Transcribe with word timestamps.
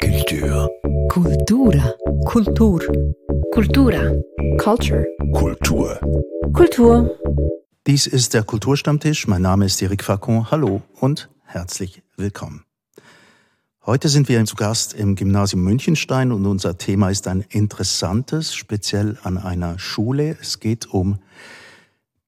Kultur. 0.00 0.70
Kultura. 1.08 1.94
Kultur. 2.26 2.80
Kultura. 3.52 4.12
Culture. 4.58 5.06
Kultur. 5.32 6.00
Kultur. 6.52 7.18
Dies 7.86 8.06
ist 8.06 8.34
der 8.34 8.42
Kulturstammtisch. 8.42 9.26
Mein 9.26 9.42
Name 9.42 9.64
ist 9.64 9.80
Eric 9.80 10.04
Facon. 10.04 10.50
Hallo 10.50 10.82
und 11.00 11.30
herzlich 11.44 12.02
willkommen. 12.16 12.64
Heute 13.86 14.08
sind 14.08 14.28
wir 14.28 14.44
zu 14.44 14.56
Gast 14.56 14.92
im 14.92 15.14
Gymnasium 15.14 15.62
Münchenstein 15.62 16.30
und 16.32 16.44
unser 16.44 16.76
Thema 16.76 17.10
ist 17.10 17.26
ein 17.26 17.44
interessantes, 17.48 18.54
speziell 18.54 19.18
an 19.22 19.38
einer 19.38 19.78
Schule. 19.78 20.36
Es 20.40 20.60
geht 20.60 20.86
um 20.86 21.18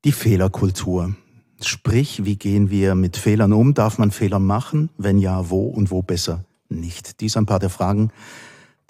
die 0.04 0.12
Fehlerkultur. 0.12 1.14
Sprich, 1.60 2.24
wie 2.24 2.36
gehen 2.36 2.70
wir 2.70 2.94
mit 2.94 3.16
Fehlern 3.16 3.52
um? 3.52 3.74
Darf 3.74 3.98
man 3.98 4.10
Fehler 4.10 4.38
machen? 4.38 4.90
Wenn 4.96 5.18
ja, 5.18 5.50
wo 5.50 5.66
und 5.66 5.90
wo 5.90 6.02
besser 6.02 6.44
nicht? 6.68 7.20
Dies 7.20 7.36
ein 7.36 7.46
paar 7.46 7.58
der 7.58 7.70
Fragen, 7.70 8.10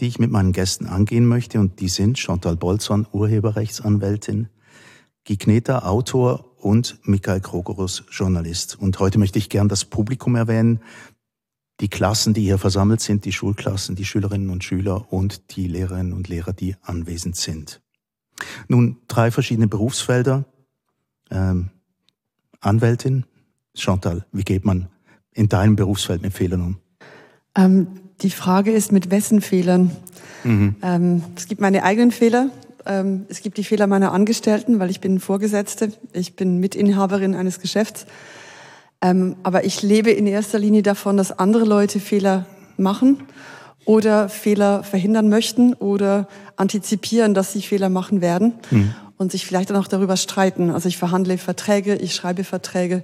die 0.01 0.07
ich 0.07 0.19
mit 0.19 0.31
meinen 0.31 0.53
Gästen 0.53 0.87
angehen 0.87 1.27
möchte 1.27 1.61
und 1.61 1.81
die 1.81 1.89
sind 1.89 2.19
Chantal 2.19 2.57
Bolzon, 2.57 3.07
Urheberrechtsanwältin, 3.13 4.49
Kneter, 5.37 5.87
Autor 5.87 6.57
und 6.57 6.99
Michael 7.03 7.41
Krogerus, 7.41 8.05
Journalist. 8.11 8.79
Und 8.79 8.99
heute 8.99 9.19
möchte 9.19 9.39
ich 9.39 9.49
gern 9.49 9.69
das 9.69 9.85
Publikum 9.85 10.37
erwähnen, 10.37 10.81
die 11.81 11.89
Klassen, 11.89 12.35
die 12.35 12.43
hier 12.43 12.59
versammelt 12.59 13.01
sind, 13.01 13.25
die 13.25 13.33
Schulklassen, 13.33 13.95
die 13.95 14.05
Schülerinnen 14.05 14.51
und 14.51 14.65
Schüler 14.65 15.13
und 15.13 15.57
die 15.57 15.69
Lehrerinnen 15.69 16.13
und 16.13 16.29
Lehrer, 16.29 16.53
die 16.53 16.77
anwesend 16.83 17.37
sind. 17.37 17.81
Nun, 18.69 18.99
drei 19.07 19.31
verschiedene 19.31 19.69
Berufsfelder. 19.69 20.45
Ähm, 21.31 21.71
Anwältin, 22.61 23.27
Chantal, 23.75 24.27
wie 24.33 24.43
geht 24.43 24.65
man 24.65 24.89
in 25.33 25.49
deinem 25.49 25.77
Berufsfeld 25.77 26.23
mit 26.23 26.33
Fehlern 26.33 26.63
um? 26.63 26.79
Ähm, 27.59 27.89
die 28.23 28.31
Frage 28.31 28.73
ist, 28.73 28.93
mit 28.93 29.11
wessen 29.11 29.41
Fehlern? 29.41 29.91
Mhm. 30.45 30.77
Ähm, 30.83 31.23
es 31.37 31.47
gibt 31.47 31.61
meine 31.61 31.83
eigenen 31.83 32.13
Fehler. 32.13 32.51
Ähm, 32.87 33.27
es 33.29 33.43
gibt 33.43 33.59
die 33.59 33.65
Fehler 33.65 33.87
meiner 33.87 34.13
Angestellten, 34.13 34.79
weil 34.79 34.91
ich 34.91 35.01
bin 35.01 35.21
Vorgesetzte. 35.21 35.93
Ich 36.13 36.37
bin 36.37 36.59
Mitinhaberin 36.59 37.35
eines 37.35 37.61
Geschäfts. 37.61 38.07
Ähm, 39.03 39.37
aber 39.43 39.65
ich 39.65 39.83
lebe 39.83 40.11
in 40.11 40.27
erster 40.27 40.59
Linie 40.59 40.83
davon, 40.83 41.17
dass 41.17 41.39
andere 41.39 41.65
Leute 41.65 42.01
Fehler 42.01 42.47
machen 42.77 43.19
oder 43.85 44.29
Fehler 44.29 44.83
verhindern 44.85 45.29
möchten 45.29 45.75
oder 45.75 46.29
antizipieren, 46.57 47.35
dass 47.35 47.53
sie 47.53 47.63
Fehler 47.63 47.89
machen 47.91 48.21
werden. 48.21 48.55
Mhm 48.71 48.95
und 49.19 49.33
sich 49.33 49.45
vielleicht 49.45 49.71
dann 49.71 49.77
auch 49.77 49.89
darüber 49.89 50.17
streiten. 50.17 50.71
Also 50.71 50.89
ich 50.89 50.97
verhandle 50.97 51.37
Verträge, 51.37 51.97
ich 51.97 52.15
schreibe 52.15 52.45
Verträge, 52.45 53.03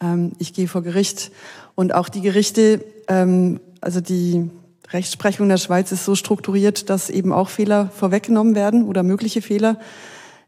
ähm, 0.00 0.32
ich 0.38 0.52
gehe 0.52 0.68
vor 0.68 0.82
Gericht 0.82 1.30
und 1.74 1.94
auch 1.94 2.08
die 2.08 2.20
Gerichte, 2.20 2.84
ähm, 3.08 3.60
also 3.80 4.00
die 4.00 4.50
Rechtsprechung 4.92 5.48
der 5.48 5.56
Schweiz 5.56 5.92
ist 5.92 6.04
so 6.04 6.14
strukturiert, 6.14 6.90
dass 6.90 7.10
eben 7.10 7.32
auch 7.32 7.48
Fehler 7.48 7.90
vorweggenommen 7.90 8.54
werden 8.54 8.84
oder 8.84 9.02
mögliche 9.02 9.42
Fehler. 9.42 9.78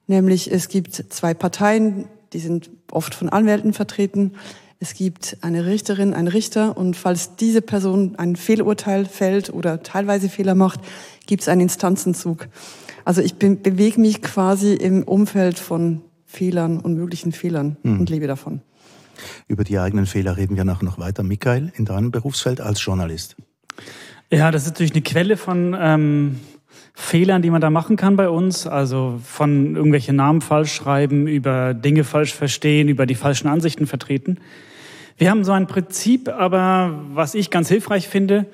Nämlich 0.07 0.53
es 0.53 0.69
gibt 0.69 0.95
zwei 1.09 1.35
Parteien, 1.35 2.07
die 2.33 2.39
sind 2.39 2.71
oft 2.91 3.15
von 3.15 3.29
Anwälten 3.29 3.73
vertreten. 3.73 4.33
Es 4.81 4.95
gibt 4.95 5.39
eine 5.41 5.67
Richterin, 5.67 6.15
einen 6.15 6.29
Richter 6.29 6.77
und 6.77 6.97
falls 6.97 7.35
diese 7.37 7.63
Person 7.63 8.15
ein 8.17 8.37
Fehlurteil 8.37 9.07
fällt 9.07 9.53
oder 9.53 9.83
teilweise 9.83 10.29
Fehler 10.29 10.55
macht, 10.55 10.81
gibt 11.27 11.43
es 11.43 11.49
einen 11.49 11.63
Instanzenzug. 11.63 12.49
Also 13.05 13.23
ich 13.23 13.35
bewege 13.37 14.01
mich 14.01 14.23
quasi 14.23 14.75
im 14.75 15.03
Umfeld 15.03 15.59
von 15.59 16.03
Fehlern 16.27 16.79
und 16.79 16.95
möglichen 16.95 17.33
Fehlern 17.33 17.77
hm. 17.83 18.01
und 18.01 18.11
lebe 18.11 18.27
davon. 18.27 18.61
Über 19.47 19.65
die 19.65 19.79
eigenen 19.79 20.07
Fehler 20.07 20.37
reden 20.37 20.57
wir 20.57 20.65
nachher 20.65 20.85
noch 20.85 20.99
weiter. 20.99 21.23
Michael, 21.23 21.73
in 21.77 21.85
deinem 21.85 22.11
Berufsfeld 22.11 22.61
als 22.61 22.85
Journalist. 22.85 23.37
Ja, 24.31 24.51
das 24.51 24.63
ist 24.63 24.69
natürlich 24.69 24.93
eine 24.93 25.03
Quelle 25.03 25.37
von 25.37 25.77
ähm, 25.79 26.41
Fehlern, 26.95 27.43
die 27.43 27.51
man 27.51 27.61
da 27.61 27.71
machen 27.71 27.97
kann 27.97 28.17
bei 28.17 28.29
uns. 28.29 28.67
Also 28.67 29.21
von 29.25 29.77
irgendwelche 29.77 30.13
Namen 30.13 30.41
falsch 30.41 30.73
schreiben, 30.73 31.27
über 31.27 31.73
Dinge 31.73 32.05
falsch 32.05 32.35
verstehen, 32.35 32.89
über 32.89 33.07
die 33.07 33.15
falschen 33.15 33.49
Ansichten 33.49 33.87
vertreten. 33.87 34.39
Wir 35.17 35.31
haben 35.31 35.45
so 35.45 35.53
ein 35.53 35.67
Prinzip, 35.67 36.29
aber 36.29 37.01
was 37.13 37.35
ich 37.35 37.51
ganz 37.51 37.69
hilfreich 37.69 38.07
finde, 38.07 38.47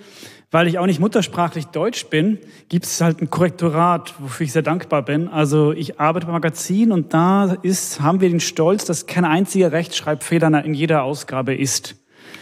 weil 0.55 0.69
ich 0.69 0.79
auch 0.79 0.87
nicht 0.87 1.01
muttersprachlich 1.01 1.67
Deutsch 1.67 2.07
bin, 2.07 2.39
gibt 2.69 2.85
es 2.85 3.01
halt 3.01 3.21
ein 3.21 3.29
Korrektorat, 3.29 4.15
wofür 4.21 4.45
ich 4.45 4.53
sehr 4.53 4.63
dankbar 4.63 5.05
bin. 5.05 5.27
Also 5.27 5.73
ich 5.73 5.99
arbeite 5.99 6.27
beim 6.27 6.35
Magazin 6.35 6.93
und 6.93 7.13
da 7.13 7.57
ist, 7.63 8.01
haben 8.01 8.21
wir 8.21 8.29
den 8.29 8.39
Stolz, 8.39 8.85
dass 8.85 9.07
kein 9.07 9.25
einziger 9.25 9.73
Rechtschreibfehler 9.73 10.65
in 10.65 10.73
jeder 10.73 11.03
Ausgabe 11.03 11.57
ist. 11.57 11.97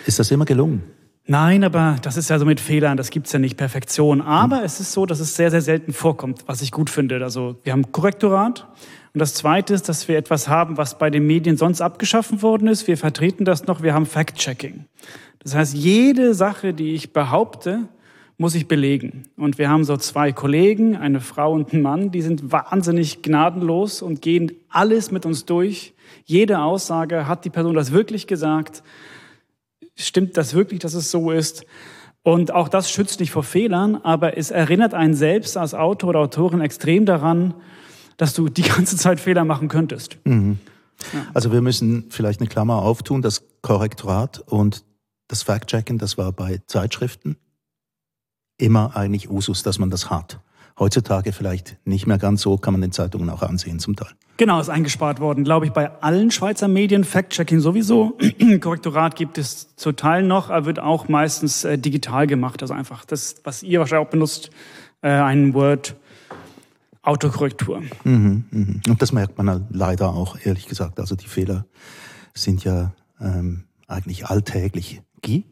Ist 0.04 0.18
das 0.18 0.30
immer 0.30 0.44
gelungen? 0.44 0.82
Nein, 1.24 1.64
aber 1.64 1.96
das 2.02 2.18
ist 2.18 2.28
ja 2.28 2.38
so 2.38 2.44
mit 2.44 2.60
Fehlern, 2.60 2.98
das 2.98 3.08
gibt's 3.08 3.32
ja 3.32 3.38
nicht 3.38 3.56
Perfektion. 3.56 4.20
Aber 4.20 4.58
hm. 4.58 4.64
es 4.64 4.78
ist 4.78 4.92
so, 4.92 5.06
dass 5.06 5.18
es 5.18 5.34
sehr, 5.34 5.50
sehr 5.50 5.62
selten 5.62 5.94
vorkommt, 5.94 6.44
was 6.44 6.60
ich 6.60 6.70
gut 6.70 6.90
finde. 6.90 7.24
Also 7.24 7.56
wir 7.62 7.72
haben 7.72 7.92
Korrektorat. 7.92 8.68
Und 9.14 9.20
das 9.20 9.32
Zweite 9.32 9.72
ist, 9.72 9.88
dass 9.88 10.06
wir 10.06 10.18
etwas 10.18 10.48
haben, 10.48 10.76
was 10.76 10.98
bei 10.98 11.08
den 11.08 11.26
Medien 11.26 11.56
sonst 11.56 11.80
abgeschaffen 11.80 12.42
worden 12.42 12.68
ist. 12.68 12.86
Wir 12.86 12.98
vertreten 12.98 13.46
das 13.46 13.66
noch, 13.66 13.82
wir 13.82 13.94
haben 13.94 14.04
Fact-Checking. 14.04 14.84
Das 15.38 15.54
heißt, 15.54 15.72
jede 15.72 16.34
Sache, 16.34 16.74
die 16.74 16.94
ich 16.94 17.14
behaupte, 17.14 17.88
muss 18.42 18.56
ich 18.56 18.66
belegen. 18.66 19.22
Und 19.36 19.56
wir 19.56 19.70
haben 19.70 19.84
so 19.84 19.96
zwei 19.96 20.32
Kollegen, 20.32 20.96
eine 20.96 21.20
Frau 21.20 21.52
und 21.52 21.72
einen 21.72 21.80
Mann, 21.80 22.10
die 22.10 22.22
sind 22.22 22.50
wahnsinnig 22.50 23.22
gnadenlos 23.22 24.02
und 24.02 24.20
gehen 24.20 24.50
alles 24.68 25.12
mit 25.12 25.24
uns 25.24 25.44
durch. 25.44 25.94
Jede 26.24 26.60
Aussage, 26.60 27.28
hat 27.28 27.44
die 27.44 27.50
Person 27.50 27.74
das 27.74 27.92
wirklich 27.92 28.26
gesagt? 28.26 28.82
Stimmt 29.94 30.36
das 30.36 30.54
wirklich, 30.54 30.80
dass 30.80 30.94
es 30.94 31.12
so 31.12 31.30
ist? 31.30 31.64
Und 32.24 32.50
auch 32.52 32.68
das 32.68 32.90
schützt 32.90 33.20
nicht 33.20 33.30
vor 33.30 33.44
Fehlern, 33.44 33.94
aber 33.94 34.36
es 34.36 34.50
erinnert 34.50 34.92
einen 34.92 35.14
selbst 35.14 35.56
als 35.56 35.72
Autor 35.72 36.10
oder 36.10 36.18
Autorin 36.18 36.60
extrem 36.60 37.06
daran, 37.06 37.54
dass 38.16 38.34
du 38.34 38.48
die 38.48 38.62
ganze 38.62 38.96
Zeit 38.96 39.20
Fehler 39.20 39.44
machen 39.44 39.68
könntest. 39.68 40.18
Mhm. 40.24 40.58
Ja. 41.12 41.26
Also 41.32 41.52
wir 41.52 41.60
müssen 41.60 42.06
vielleicht 42.10 42.40
eine 42.40 42.48
Klammer 42.48 42.82
auftun, 42.82 43.22
das 43.22 43.44
Korrektorat 43.62 44.40
und 44.40 44.84
das 45.28 45.44
Fact-Checken, 45.44 45.98
das 45.98 46.18
war 46.18 46.32
bei 46.32 46.60
Zeitschriften 46.66 47.36
immer 48.58 48.96
eigentlich 48.96 49.30
Usus, 49.30 49.62
dass 49.62 49.78
man 49.78 49.90
das 49.90 50.10
hat. 50.10 50.40
Heutzutage 50.78 51.32
vielleicht 51.32 51.76
nicht 51.84 52.06
mehr 52.06 52.18
ganz 52.18 52.42
so, 52.42 52.56
kann 52.56 52.72
man 52.72 52.80
den 52.80 52.92
Zeitungen 52.92 53.28
auch 53.30 53.42
ansehen 53.42 53.78
zum 53.78 53.94
Teil. 53.94 54.12
Genau, 54.38 54.58
ist 54.58 54.70
eingespart 54.70 55.20
worden, 55.20 55.44
glaube 55.44 55.66
ich, 55.66 55.72
bei 55.72 55.90
allen 56.02 56.30
Schweizer 56.30 56.66
Medien. 56.66 57.04
Fact-Checking 57.04 57.60
sowieso. 57.60 58.18
Korrektorat 58.60 59.14
gibt 59.14 59.38
es 59.38 59.76
zu 59.76 59.92
Teil 59.92 60.22
noch, 60.22 60.50
aber 60.50 60.66
wird 60.66 60.80
auch 60.80 61.08
meistens 61.08 61.64
äh, 61.64 61.78
digital 61.78 62.26
gemacht. 62.26 62.62
Also 62.62 62.72
einfach 62.74 63.04
das, 63.04 63.36
was 63.44 63.62
ihr 63.62 63.78
wahrscheinlich 63.80 64.06
auch 64.06 64.10
benutzt, 64.10 64.50
äh, 65.02 65.10
ein 65.10 65.54
Word. 65.54 65.96
Autokorrektur. 67.04 67.82
Mhm, 68.04 68.44
mhm. 68.50 68.80
Und 68.88 69.02
das 69.02 69.12
merkt 69.12 69.36
man 69.36 69.66
leider 69.70 70.10
auch, 70.10 70.36
ehrlich 70.44 70.68
gesagt. 70.68 71.00
Also 71.00 71.16
die 71.16 71.26
Fehler 71.26 71.66
sind 72.32 72.62
ja 72.62 72.92
ähm, 73.20 73.64
eigentlich 73.88 74.26
alltäglich. 74.26 75.02
Guy? 75.20 75.44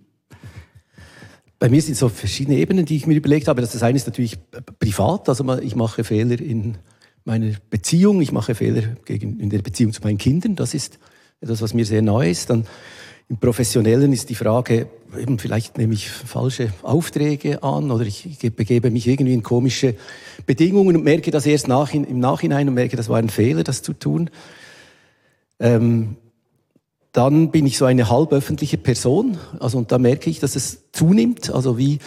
Bei 1.60 1.68
mir 1.68 1.82
sind 1.82 1.94
so 1.94 2.08
verschiedene 2.08 2.56
Ebenen, 2.56 2.86
die 2.86 2.96
ich 2.96 3.06
mir 3.06 3.14
überlegt 3.14 3.46
habe. 3.46 3.60
Das 3.60 3.82
eine 3.82 3.96
ist 3.96 4.06
natürlich 4.06 4.38
privat, 4.78 5.28
also 5.28 5.58
ich 5.58 5.76
mache 5.76 6.04
Fehler 6.04 6.40
in 6.40 6.78
meiner 7.26 7.52
Beziehung, 7.68 8.22
ich 8.22 8.32
mache 8.32 8.54
Fehler 8.54 8.82
in 9.06 9.50
der 9.50 9.58
Beziehung 9.60 9.92
zu 9.92 10.00
meinen 10.00 10.16
Kindern. 10.16 10.56
Das 10.56 10.72
ist 10.72 10.98
etwas, 11.42 11.60
was 11.60 11.74
mir 11.74 11.84
sehr 11.84 12.00
neu 12.00 12.30
ist. 12.30 12.48
Dann 12.48 12.66
im 13.28 13.36
Professionellen 13.36 14.10
ist 14.14 14.30
die 14.30 14.34
Frage, 14.36 14.88
eben 15.14 15.38
vielleicht 15.38 15.76
nehme 15.76 15.92
ich 15.92 16.08
falsche 16.08 16.72
Aufträge 16.82 17.62
an 17.62 17.90
oder 17.90 18.06
ich 18.06 18.38
begebe 18.56 18.90
mich 18.90 19.06
irgendwie 19.06 19.34
in 19.34 19.42
komische 19.42 19.96
Bedingungen 20.46 20.96
und 20.96 21.04
merke 21.04 21.30
das 21.30 21.44
erst 21.44 21.68
nach, 21.68 21.92
im 21.92 22.20
Nachhinein 22.20 22.68
und 22.68 22.74
merke, 22.74 22.96
das 22.96 23.10
war 23.10 23.18
ein 23.18 23.28
Fehler, 23.28 23.64
das 23.64 23.82
zu 23.82 23.92
tun. 23.92 24.30
Ähm, 25.58 26.16
dann 27.12 27.50
bin 27.50 27.66
ich 27.66 27.76
so 27.76 27.84
eine 27.86 28.08
halböffentliche 28.08 28.78
Person. 28.78 29.38
Also, 29.58 29.78
und 29.78 29.90
da 29.90 29.98
merke 29.98 30.30
ich, 30.30 30.38
dass 30.38 30.54
es 30.54 30.84
zunimmt. 30.92 31.50
Also, 31.50 31.76
wie, 31.76 31.98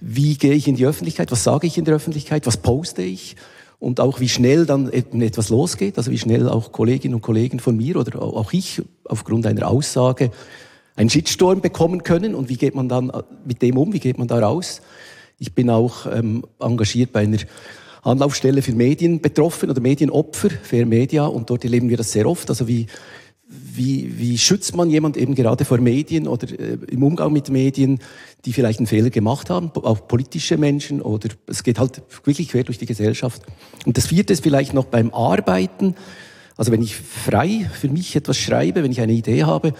wie 0.00 0.36
gehe 0.36 0.54
ich 0.54 0.66
in 0.66 0.76
die 0.76 0.86
Öffentlichkeit? 0.86 1.30
Was 1.30 1.44
sage 1.44 1.66
ich 1.66 1.76
in 1.76 1.84
der 1.84 1.94
Öffentlichkeit? 1.94 2.46
Was 2.46 2.56
poste 2.56 3.02
ich? 3.02 3.36
Und 3.78 4.00
auch 4.00 4.20
wie 4.20 4.30
schnell 4.30 4.64
dann 4.64 4.90
etwas 4.90 5.50
losgeht. 5.50 5.98
Also, 5.98 6.10
wie 6.10 6.18
schnell 6.18 6.48
auch 6.48 6.72
Kolleginnen 6.72 7.14
und 7.14 7.20
Kollegen 7.20 7.60
von 7.60 7.76
mir 7.76 7.96
oder 7.96 8.22
auch 8.22 8.52
ich 8.52 8.82
aufgrund 9.04 9.46
einer 9.46 9.68
Aussage 9.68 10.30
einen 10.94 11.10
Shitstorm 11.10 11.60
bekommen 11.60 12.02
können. 12.02 12.34
Und 12.34 12.48
wie 12.48 12.56
geht 12.56 12.74
man 12.74 12.88
dann 12.88 13.12
mit 13.44 13.60
dem 13.60 13.76
um? 13.76 13.92
Wie 13.92 14.00
geht 14.00 14.16
man 14.16 14.28
da 14.28 14.38
raus? 14.38 14.80
Ich 15.38 15.52
bin 15.52 15.68
auch 15.68 16.06
ähm, 16.06 16.44
engagiert 16.58 17.12
bei 17.12 17.20
einer 17.20 17.38
Anlaufstelle 18.02 18.62
für 18.62 18.72
Medien 18.72 19.20
betroffen 19.20 19.68
oder 19.68 19.82
Medienopfer, 19.82 20.48
Fair 20.48 20.86
Media. 20.86 21.26
Und 21.26 21.50
dort 21.50 21.64
erleben 21.64 21.90
wir 21.90 21.98
das 21.98 22.12
sehr 22.12 22.26
oft. 22.26 22.48
Also, 22.48 22.66
wie, 22.66 22.86
wie, 23.48 24.18
wie 24.18 24.38
schützt 24.38 24.74
man 24.74 24.90
jemand 24.90 25.16
eben 25.16 25.34
gerade 25.34 25.64
vor 25.64 25.78
Medien 25.78 26.26
oder 26.26 26.48
äh, 26.48 26.78
im 26.90 27.02
Umgang 27.02 27.32
mit 27.32 27.48
Medien, 27.48 28.00
die 28.44 28.52
vielleicht 28.52 28.80
einen 28.80 28.88
Fehler 28.88 29.10
gemacht 29.10 29.50
haben, 29.50 29.70
auch 29.74 30.08
politische 30.08 30.56
Menschen 30.56 31.00
oder 31.00 31.28
es 31.46 31.62
geht 31.62 31.78
halt 31.78 32.02
wirklich 32.24 32.48
quer 32.48 32.64
durch 32.64 32.78
die 32.78 32.86
Gesellschaft. 32.86 33.42
Und 33.84 33.96
das 33.96 34.06
vierte 34.06 34.32
ist 34.32 34.42
vielleicht 34.42 34.74
noch 34.74 34.86
beim 34.86 35.14
Arbeiten. 35.14 35.94
Also 36.56 36.72
wenn 36.72 36.82
ich 36.82 36.96
frei 36.96 37.70
für 37.72 37.88
mich 37.88 38.16
etwas 38.16 38.36
schreibe, 38.36 38.82
wenn 38.82 38.90
ich 38.90 39.00
eine 39.00 39.12
Idee 39.12 39.44
habe, 39.44 39.74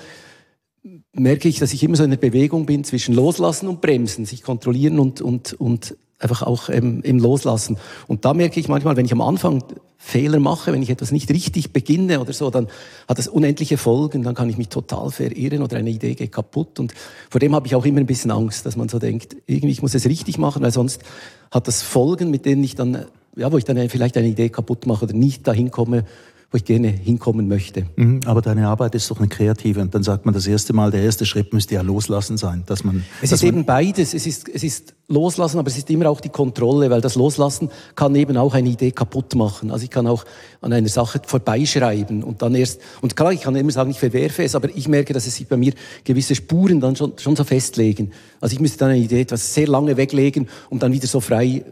merke 1.13 1.49
ich, 1.49 1.59
dass 1.59 1.73
ich 1.73 1.83
immer 1.83 1.97
so 1.97 2.05
in 2.05 2.11
der 2.11 2.19
Bewegung 2.19 2.67
bin 2.67 2.85
zwischen 2.85 3.15
Loslassen 3.15 3.67
und 3.69 3.81
Bremsen, 3.81 4.27
sich 4.27 4.43
kontrollieren 4.43 5.01
und, 5.01 5.21
und, 5.21 5.55
und 5.55 5.97
einfach 6.19 6.43
auch 6.43 6.69
ähm, 6.69 7.01
im 7.03 7.19
Loslassen. 7.19 7.77
Und 8.07 8.25
da 8.25 8.33
merke 8.35 8.59
ich 8.59 8.69
manchmal, 8.69 8.97
wenn 8.97 9.05
ich 9.05 9.13
am 9.13 9.21
Anfang 9.21 9.63
Fehler 9.99 10.39
mache, 10.39 10.73
wenn 10.73 10.83
ich 10.83 10.91
etwas 10.91 11.11
nicht 11.11 11.31
richtig 11.31 11.73
beginne 11.73 12.21
oder 12.21 12.33
so, 12.33 12.51
dann 12.51 12.69
hat 13.09 13.19
das 13.19 13.29
unendliche 13.29 13.77
Folgen, 13.77 14.23
dann 14.23 14.35
kann 14.35 14.49
ich 14.49 14.57
mich 14.57 14.69
total 14.69 15.11
verirren 15.11 15.63
oder 15.63 15.77
eine 15.77 15.91
Idee 15.91 16.15
geht 16.15 16.33
kaputt. 16.33 16.79
Und 16.79 16.95
vor 17.29 17.41
dem 17.41 17.55
habe 17.55 17.67
ich 17.67 17.75
auch 17.75 17.85
immer 17.85 18.01
ein 18.01 18.07
bisschen 18.07 18.31
Angst, 18.31 18.67
dass 18.67 18.77
man 18.77 18.89
so 18.89 18.99
denkt, 18.99 19.37
irgendwie 19.47 19.73
ich 19.73 19.83
muss 19.83 19.95
es 19.95 20.07
richtig 20.07 20.39
machen, 20.39 20.63
weil 20.63 20.71
sonst 20.71 21.03
hat 21.51 21.67
das 21.67 21.83
Folgen, 21.83 22.31
mit 22.31 22.45
denen 22.45 22.63
ich 22.63 22.75
dann, 22.75 23.07
ja, 23.37 23.51
wo 23.51 23.59
ich 23.59 23.65
dann 23.65 23.89
vielleicht 23.89 24.17
eine 24.17 24.29
Idee 24.29 24.49
kaputt 24.49 24.87
mache 24.87 25.05
oder 25.05 25.15
nicht 25.15 25.47
dahin 25.47 25.71
komme, 25.71 26.05
wo 26.51 26.57
ich 26.57 26.65
gerne 26.65 26.89
hinkommen 26.89 27.49
möchte. 27.49 27.87
Mhm, 27.97 28.21
aber 28.25 28.41
deine 28.41 28.69
Arbeit 28.69 28.95
ist 28.95 29.11
doch 29.11 29.19
eine 29.19 29.29
kreative. 29.29 29.81
Und 29.81 29.95
dann 29.95 30.03
sagt 30.03 30.25
man 30.27 30.35
das 30.35 30.47
erste 30.47 30.73
Mal, 30.73 30.91
der 30.91 31.03
erste 31.03 31.27
Schritt 31.27 31.53
müsste 31.53 31.75
ja 31.75 31.83
loslassen 31.83 32.37
sein, 32.37 32.63
dass 32.67 32.85
man. 32.85 33.05
Es 33.21 33.31
dass 33.31 33.43
ist 33.43 33.49
eben 33.49 33.65
beides. 33.65 34.15
Es 34.15 34.27
ist, 34.27 34.49
es 34.49 34.63
ist 34.63 34.95
loslassen, 35.09 35.59
aber 35.59 35.69
es 35.69 35.77
ist 35.77 35.91
immer 35.91 36.09
auch 36.09 36.21
die 36.21 36.29
Kontrolle, 36.29 36.91
weil 36.91 37.01
das 37.01 37.15
Loslassen 37.17 37.71
kann 37.95 38.15
eben 38.15 38.37
auch 38.37 38.55
eine 38.55 38.69
Idee 38.69 38.93
kaputt 38.93 39.35
machen. 39.35 39.71
Also 39.71 39.85
ich 39.85 39.91
kann 39.91 40.07
auch 40.07 40.25
an 40.61 40.73
einer 40.73 40.89
Sache 40.89 41.21
vorbeischreiben 41.25 42.23
und 42.23 42.43
dann 42.43 42.55
erst, 42.55 42.81
und 43.01 43.17
klar, 43.17 43.33
ich 43.33 43.43
kann 43.43 43.55
immer 43.55 43.71
sagen, 43.71 43.91
ich 43.91 43.99
verwerfe 43.99 44.43
es, 44.43 44.55
aber 44.55 44.69
ich 44.75 44.89
merke, 44.89 45.13
dass 45.13 45.27
es 45.27 45.37
sich 45.37 45.47
bei 45.47 45.57
mir 45.57 45.75
gewisse 46.05 46.35
Spuren 46.35 46.81
dann 46.81 46.97
schon, 46.97 47.13
schon 47.19 47.37
so 47.37 47.45
festlegen. 47.45 48.13
Also 48.41 48.55
ich 48.55 48.61
müsste 48.61 48.79
dann 48.79 48.91
eine 48.91 48.99
Idee 48.99 49.23
etwas 49.23 49.55
sehr 49.55 49.69
lange 49.69 49.97
weglegen, 49.97 50.49
um 50.71 50.79
dann 50.79 50.93
wieder 50.93 51.07
so 51.07 51.21
frei 51.21 51.65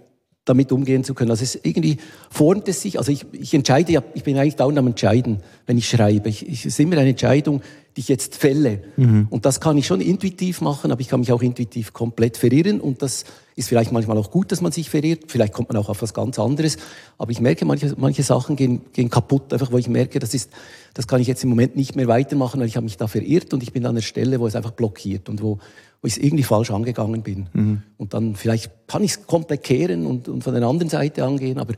damit 0.45 0.73
umgehen 0.73 1.05
zu 1.05 1.15
können. 1.15 1.31
Also 1.31 1.43
es 1.43 1.59
irgendwie 1.63 1.99
formt 2.31 2.69
es 2.69 2.83
sich, 2.83 2.99
also 2.99 3.11
ich, 3.11 3.25
ich 3.33 3.55
entscheide 3.55 3.93
ja, 3.93 4.03
ich 4.15 4.25
bin 4.25 4.37
eigentlich 4.37 4.57
dauernd 4.57 4.79
am 4.79 4.87
Entscheiden, 4.87 5.39
wenn 5.67 5.79
ich 5.79 5.89
schreibe. 5.89 6.29
Ich, 6.29 6.47
ich, 6.47 6.61
es 6.61 6.67
ist 6.67 6.81
immer 6.81 6.99
eine 6.99 7.11
Entscheidung, 7.11 7.63
die 7.97 8.01
ich 8.01 8.09
jetzt 8.09 8.35
fälle. 8.35 8.83
Mhm. 8.97 9.29
Und 9.31 9.47
das 9.47 9.61
kann 9.61 9.79
ich 9.79 9.87
schon 9.87 10.01
intuitiv 10.01 10.61
machen, 10.61 10.91
aber 10.91 11.01
ich 11.01 11.09
kann 11.09 11.21
mich 11.21 11.33
auch 11.33 11.43
intuitiv 11.43 11.93
komplett 11.93 12.37
verirren 12.37 12.81
und 12.81 13.03
das 13.03 13.25
ist 13.57 13.69
vielleicht 13.69 13.93
manchmal 13.93 14.19
auch 14.19 14.31
gut, 14.31 14.51
dass 14.51 14.61
man 14.61 14.73
sich 14.73 14.91
verirrt. 14.91 15.25
Vielleicht 15.29 15.53
kommt 15.53 15.69
man 15.69 15.79
auch 15.79 15.89
auf 15.89 16.03
was 16.03 16.13
ganz 16.13 16.39
anderes. 16.41 16.77
Aber 17.19 17.31
ich 17.31 17.41
merke, 17.41 17.65
manche, 17.65 17.95
manche 17.97 18.25
Sachen 18.25 18.57
gehen, 18.57 18.83
gehen 18.93 19.11
kaputt, 19.11 19.53
einfach 19.53 19.71
wo 19.71 19.79
ich 19.79 19.89
merke, 19.89 20.19
das 20.19 20.35
ist, 20.35 20.51
das 20.93 21.07
kann 21.07 21.21
ich 21.21 21.29
jetzt 21.29 21.45
im 21.45 21.51
Moment 21.51 21.77
nicht 21.77 21.95
mehr 21.95 22.09
weitermachen, 22.09 22.61
weil 22.61 22.67
ich 22.67 22.77
habe 22.77 22.85
mich 22.85 22.97
da 22.97 23.07
verirrt 23.07 23.55
und 23.55 23.63
ich 23.63 23.73
bin 23.73 23.85
an 23.87 23.93
einer 23.93 24.03
Stelle, 24.03 24.41
wo 24.41 24.47
es 24.49 24.57
einfach 24.57 24.73
blockiert 24.73 25.29
und 25.29 25.41
wo, 25.41 25.61
wo 26.05 26.07
ich 26.07 26.23
irgendwie 26.23 26.43
falsch 26.43 26.71
angegangen 26.71 27.23
bin. 27.23 27.49
Mhm. 27.55 27.83
Und 27.97 28.13
dann 28.13 28.37
vielleicht 28.37 28.71
kann 28.87 29.03
ich 29.03 29.13
es 29.13 29.27
komplett 29.27 29.65
kehren 29.65 30.05
und, 30.05 30.29
und 30.29 30.45
von 30.45 30.53
der 30.53 30.63
anderen 30.63 30.91
Seite 30.91 31.25
angehen, 31.25 31.59
aber 31.59 31.73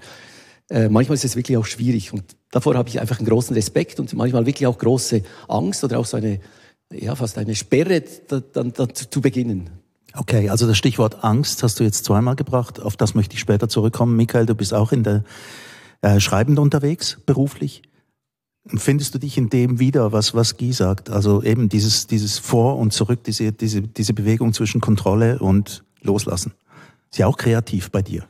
äh, 0.68 0.88
manchmal 0.88 1.14
ist 1.14 1.24
es 1.24 1.36
wirklich 1.36 1.56
auch 1.56 1.64
schwierig. 1.64 2.12
Und 2.12 2.24
davor 2.50 2.74
habe 2.74 2.88
ich 2.88 3.00
einfach 3.00 3.20
einen 3.20 3.28
großen 3.28 3.54
Respekt 3.54 4.00
und 4.00 4.12
manchmal 4.14 4.44
wirklich 4.44 4.66
auch 4.66 4.78
große 4.78 5.22
Angst 5.46 5.84
oder 5.84 6.00
auch 6.00 6.06
so 6.06 6.16
eine, 6.16 6.40
ja, 6.92 7.14
fast 7.14 7.38
eine 7.38 7.54
Sperre, 7.54 8.02
da, 8.26 8.40
dann 8.40 8.72
da, 8.72 8.88
zu 8.88 9.20
beginnen. 9.20 9.70
Okay, 10.12 10.48
also 10.48 10.66
das 10.66 10.76
Stichwort 10.76 11.22
Angst 11.22 11.62
hast 11.62 11.78
du 11.78 11.84
jetzt 11.84 12.04
zweimal 12.04 12.34
gebracht. 12.34 12.80
Auf 12.80 12.96
das 12.96 13.14
möchte 13.14 13.34
ich 13.34 13.40
später 13.40 13.68
zurückkommen. 13.68 14.16
Michael, 14.16 14.46
du 14.46 14.56
bist 14.56 14.74
auch 14.74 14.90
in 14.90 15.04
der 15.04 15.22
äh, 16.02 16.18
Schreibende 16.18 16.62
unterwegs, 16.62 17.18
beruflich. 17.26 17.82
Findest 18.74 19.14
du 19.14 19.18
dich 19.18 19.38
in 19.38 19.48
dem 19.48 19.78
wieder, 19.78 20.12
was, 20.12 20.34
was 20.34 20.56
Guy 20.56 20.72
sagt? 20.72 21.10
Also 21.10 21.42
eben 21.42 21.68
dieses, 21.68 22.06
dieses 22.06 22.38
Vor 22.38 22.78
und 22.78 22.92
Zurück, 22.92 23.22
diese, 23.24 23.52
diese, 23.52 23.82
diese 23.82 24.12
Bewegung 24.12 24.52
zwischen 24.52 24.80
Kontrolle 24.80 25.38
und 25.38 25.84
Loslassen. 26.02 26.52
Ist 27.10 27.20
ja 27.20 27.28
auch 27.28 27.36
kreativ 27.36 27.90
bei 27.90 28.02
dir. 28.02 28.24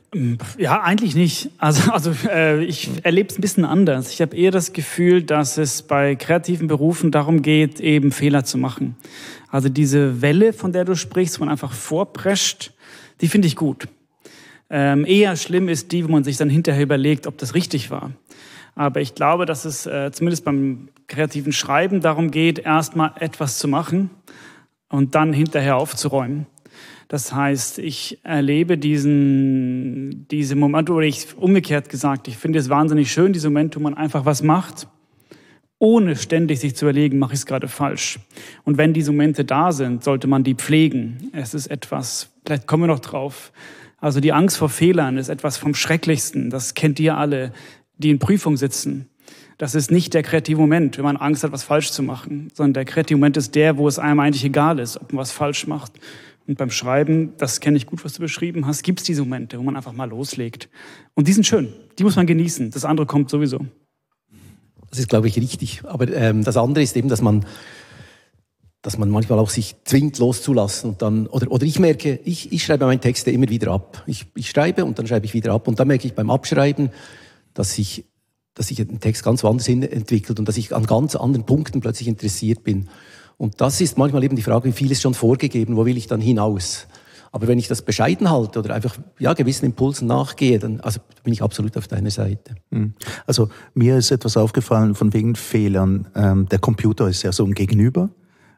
Ja, 0.57 0.81
eigentlich 0.81 1.15
nicht. 1.15 1.49
Also, 1.57 1.91
also 1.91 2.13
äh, 2.29 2.63
ich 2.63 2.89
erlebe 3.03 3.29
es 3.29 3.37
ein 3.37 3.41
bisschen 3.41 3.65
anders. 3.65 4.11
Ich 4.11 4.21
habe 4.21 4.35
eher 4.35 4.51
das 4.51 4.73
Gefühl, 4.73 5.23
dass 5.23 5.57
es 5.57 5.81
bei 5.81 6.15
kreativen 6.15 6.67
Berufen 6.67 7.11
darum 7.11 7.41
geht, 7.41 7.79
eben 7.79 8.11
Fehler 8.11 8.45
zu 8.45 8.57
machen. 8.57 8.95
Also 9.49 9.69
diese 9.69 10.21
Welle, 10.21 10.53
von 10.53 10.71
der 10.71 10.85
du 10.85 10.95
sprichst, 10.95 11.39
wo 11.39 11.45
man 11.45 11.51
einfach 11.51 11.73
vorprescht, 11.73 12.73
die 13.21 13.27
finde 13.27 13.47
ich 13.47 13.55
gut. 13.55 13.87
Ähm, 14.69 15.05
eher 15.05 15.35
schlimm 15.35 15.69
ist 15.69 15.91
die, 15.91 16.03
wo 16.03 16.11
man 16.11 16.23
sich 16.23 16.37
dann 16.37 16.49
hinterher 16.49 16.83
überlegt, 16.83 17.25
ob 17.25 17.37
das 17.37 17.55
richtig 17.55 17.89
war. 17.89 18.11
Aber 18.77 19.01
ich 19.01 19.15
glaube, 19.15 19.47
dass 19.47 19.65
es 19.65 19.87
äh, 19.87 20.11
zumindest 20.11 20.45
beim 20.45 20.89
kreativen 21.07 21.51
Schreiben 21.51 21.99
darum 21.99 22.29
geht, 22.29 22.59
erstmal 22.59 23.11
etwas 23.19 23.57
zu 23.57 23.67
machen 23.67 24.11
und 24.87 25.15
dann 25.15 25.33
hinterher 25.33 25.77
aufzuräumen. 25.77 26.45
Das 27.07 27.33
heißt, 27.33 27.79
ich 27.79 28.19
erlebe 28.23 28.77
diesen, 28.77 30.27
diese 30.29 30.55
Momente, 30.55 30.93
oder 30.93 31.07
ich 31.07 31.35
umgekehrt 31.37 31.89
gesagt, 31.89 32.27
ich 32.27 32.37
finde 32.37 32.59
es 32.59 32.69
wahnsinnig 32.69 33.11
schön, 33.11 33.33
diese 33.33 33.49
Momente, 33.49 33.79
wo 33.79 33.83
man 33.83 33.95
einfach 33.95 34.25
was 34.25 34.43
macht, 34.43 34.87
ohne 35.79 36.15
ständig 36.15 36.59
sich 36.59 36.75
zu 36.75 36.85
überlegen, 36.85 37.17
mache 37.17 37.33
ich 37.33 37.39
es 37.39 37.45
gerade 37.47 37.67
falsch. 37.67 38.19
Und 38.63 38.77
wenn 38.77 38.93
diese 38.93 39.11
Momente 39.11 39.43
da 39.43 39.71
sind, 39.71 40.03
sollte 40.03 40.27
man 40.27 40.43
die 40.43 40.53
pflegen. 40.53 41.31
Es 41.33 41.55
ist 41.55 41.67
etwas, 41.67 42.29
vielleicht 42.45 42.67
kommen 42.67 42.83
wir 42.83 42.87
noch 42.87 42.99
drauf. 42.99 43.51
Also 43.99 44.19
die 44.19 44.33
Angst 44.33 44.57
vor 44.57 44.69
Fehlern 44.69 45.17
ist 45.17 45.29
etwas 45.29 45.57
vom 45.57 45.73
Schrecklichsten. 45.73 46.51
Das 46.51 46.75
kennt 46.75 46.99
ihr 46.99 47.17
alle 47.17 47.51
die 47.97 48.09
in 48.09 48.19
Prüfung 48.19 48.57
sitzen. 48.57 49.09
Das 49.57 49.73
ist 49.73 49.89
nicht 49.91 50.13
der 50.13 50.21
kreative 50.21 50.59
Moment, 50.59 50.97
wenn 50.97 51.05
man 51.05 51.17
Angst 51.17 51.43
hat, 51.43 51.51
was 51.51 51.63
falsch 51.63 51.91
zu 51.91 52.03
machen, 52.03 52.49
sondern 52.53 52.73
der 52.73 52.85
kreative 52.85 53.17
Moment 53.17 53.37
ist 53.37 53.55
der, 53.55 53.77
wo 53.77 53.87
es 53.87 53.97
einem 53.97 54.19
eigentlich 54.19 54.43
egal 54.43 54.77
ist, 54.77 54.97
ob 54.97 55.13
man 55.13 55.21
was 55.21 55.31
falsch 55.31 55.65
macht. 55.65 55.93
Und 56.47 56.57
beim 56.57 56.69
Schreiben, 56.69 57.33
das 57.37 57.59
kenne 57.59 57.75
ich 57.75 57.87
gut, 57.87 58.05
was 58.05 58.13
du 58.13 58.21
beschrieben 58.21 58.67
hast, 58.67 58.83
gibt 58.83 58.99
es 58.99 59.05
diese 59.05 59.21
Momente, 59.23 59.57
wo 59.57 59.63
man 59.63 59.75
einfach 59.75 59.93
mal 59.93 60.09
loslegt. 60.09 60.69
Und 61.13 61.27
die 61.27 61.33
sind 61.33 61.45
schön, 61.45 61.73
die 61.97 62.03
muss 62.03 62.15
man 62.15 62.27
genießen. 62.27 62.71
Das 62.71 62.85
andere 62.85 63.07
kommt 63.07 63.29
sowieso. 63.29 63.59
Das 64.89 64.99
ist, 64.99 65.09
glaube 65.09 65.27
ich, 65.27 65.37
richtig. 65.37 65.81
Aber 65.85 66.07
ähm, 66.13 66.43
das 66.43 66.55
andere 66.55 66.83
ist 66.83 66.95
eben, 66.95 67.09
dass 67.09 67.21
man, 67.21 67.45
dass 68.81 68.97
man 68.97 69.09
manchmal 69.09 69.39
auch 69.39 69.49
sich 69.49 69.75
zwingt, 69.83 70.19
loszulassen. 70.19 70.91
Und 70.91 71.01
dann, 71.01 71.27
oder, 71.27 71.51
oder 71.51 71.65
ich 71.65 71.79
merke, 71.79 72.19
ich, 72.23 72.53
ich 72.53 72.63
schreibe 72.63 72.85
meine 72.85 73.01
Texte 73.01 73.31
immer 73.31 73.49
wieder 73.49 73.71
ab. 73.71 74.03
Ich, 74.07 74.27
ich 74.35 74.49
schreibe 74.49 74.85
und 74.85 74.97
dann 74.97 75.07
schreibe 75.07 75.25
ich 75.25 75.33
wieder 75.33 75.51
ab. 75.51 75.67
Und 75.67 75.79
dann 75.79 75.87
merke 75.89 76.07
ich 76.07 76.13
beim 76.13 76.29
Abschreiben, 76.29 76.91
dass 77.57 77.73
sich 77.73 78.05
dass 78.57 78.69
sich 78.69 78.79
ein 78.79 78.99
Text 78.99 79.23
ganz 79.23 79.43
woanders 79.43 79.67
hin 79.67 79.83
entwickelt 79.83 80.39
und 80.39 80.47
dass 80.47 80.57
ich 80.57 80.75
an 80.75 80.87
ganz 80.87 81.15
anderen 81.15 81.45
Punkten 81.45 81.79
plötzlich 81.79 82.07
interessiert 82.07 82.63
bin. 82.63 82.89
Und 83.37 83.61
das 83.61 83.81
ist 83.81 83.99
manchmal 83.99 84.23
eben 84.23 84.35
die 84.35 84.41
Frage, 84.41 84.67
wie 84.67 84.71
viel 84.71 84.91
ist 84.91 85.03
schon 85.03 85.13
vorgegeben, 85.13 85.77
wo 85.77 85.85
will 85.85 85.95
ich 85.95 86.07
dann 86.07 86.19
hinaus? 86.19 86.87
Aber 87.31 87.47
wenn 87.47 87.59
ich 87.59 87.67
das 87.67 87.83
bescheiden 87.83 88.31
halte 88.31 88.57
oder 88.57 88.73
einfach 88.73 88.97
ja, 89.19 89.33
gewissen 89.33 89.65
Impulsen 89.65 90.07
nachgehe, 90.07 90.57
dann 90.57 90.79
also 90.79 90.99
bin 91.23 91.33
ich 91.33 91.43
absolut 91.43 91.77
auf 91.77 91.87
deiner 91.87 92.09
Seite. 92.09 92.55
Hm. 92.71 92.93
Also 93.27 93.49
mir 93.75 93.97
ist 93.97 94.09
etwas 94.09 94.37
aufgefallen 94.37 94.95
von 94.95 95.13
wegen 95.13 95.35
Fehlern. 95.35 96.07
Ähm, 96.15 96.49
der 96.49 96.57
Computer 96.57 97.07
ist 97.07 97.21
ja 97.21 97.31
so 97.31 97.45
ein 97.45 97.53
Gegenüber. 97.53 98.09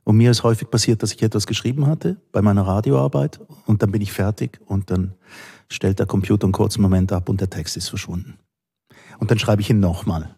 Und 0.05 0.15
mir 0.15 0.31
ist 0.31 0.43
häufig 0.43 0.69
passiert, 0.69 1.03
dass 1.03 1.11
ich 1.11 1.21
etwas 1.21 1.45
geschrieben 1.45 1.87
hatte 1.87 2.15
bei 2.31 2.41
meiner 2.41 2.65
Radioarbeit 2.65 3.41
und 3.65 3.83
dann 3.83 3.91
bin 3.91 4.01
ich 4.01 4.13
fertig 4.13 4.59
und 4.65 4.89
dann 4.89 5.13
stellt 5.67 5.99
der 5.99 6.05
Computer 6.05 6.45
einen 6.45 6.53
kurzen 6.53 6.81
Moment 6.81 7.11
ab 7.11 7.27
und 7.27 7.41
der 7.41 7.49
Text 7.49 7.75
ist 7.75 7.89
verschwunden 7.89 8.39
und 9.19 9.31
dann 9.31 9.39
schreibe 9.39 9.61
ich 9.61 9.69
ihn 9.69 9.79
nochmal. 9.79 10.35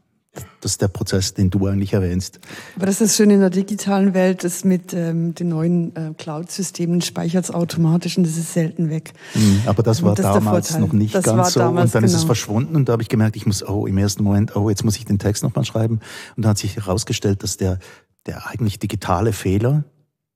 Das 0.61 0.73
ist 0.73 0.81
der 0.81 0.87
Prozess, 0.87 1.33
den 1.33 1.49
du 1.49 1.67
eigentlich 1.67 1.91
erwähnst. 1.91 2.39
Aber 2.77 2.85
das 2.85 3.01
ist 3.01 3.17
schön 3.17 3.31
in 3.31 3.41
der 3.41 3.49
digitalen 3.49 4.13
Welt, 4.13 4.45
das 4.45 4.63
mit 4.63 4.93
ähm, 4.93 5.35
den 5.35 5.49
neuen 5.49 5.93
äh, 5.95 6.13
Cloud-Systemen 6.17 7.01
speichert 7.01 7.43
es 7.43 7.51
automatisch 7.51 8.17
und 8.17 8.25
das 8.25 8.37
ist 8.37 8.53
selten 8.53 8.89
weg. 8.89 9.11
Mhm, 9.33 9.63
aber 9.65 9.83
das 9.83 10.03
war 10.03 10.15
das 10.15 10.23
damals 10.25 10.77
noch 10.77 10.93
nicht 10.93 11.13
das 11.13 11.25
ganz 11.25 11.53
so. 11.53 11.59
Damals, 11.59 11.87
und 11.87 11.95
dann 11.95 12.01
genau. 12.03 12.05
ist 12.05 12.13
es 12.13 12.21
genau. 12.21 12.27
verschwunden 12.27 12.75
und 12.77 12.87
da 12.87 12.93
habe 12.93 13.01
ich 13.01 13.09
gemerkt, 13.09 13.35
ich 13.35 13.45
muss, 13.45 13.67
oh, 13.67 13.85
im 13.87 13.97
ersten 13.97 14.23
Moment, 14.23 14.55
oh, 14.55 14.69
jetzt 14.69 14.85
muss 14.85 14.95
ich 14.95 15.03
den 15.03 15.19
Text 15.19 15.43
nochmal 15.43 15.65
schreiben. 15.65 15.99
Und 16.37 16.45
dann 16.45 16.51
hat 16.51 16.59
sich 16.59 16.77
herausgestellt, 16.77 17.43
dass 17.43 17.57
der, 17.57 17.79
der 18.25 18.47
eigentlich 18.47 18.79
digitale 18.79 19.33
Fehler 19.33 19.83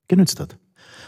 genützt 0.08 0.40
hat. 0.40 0.58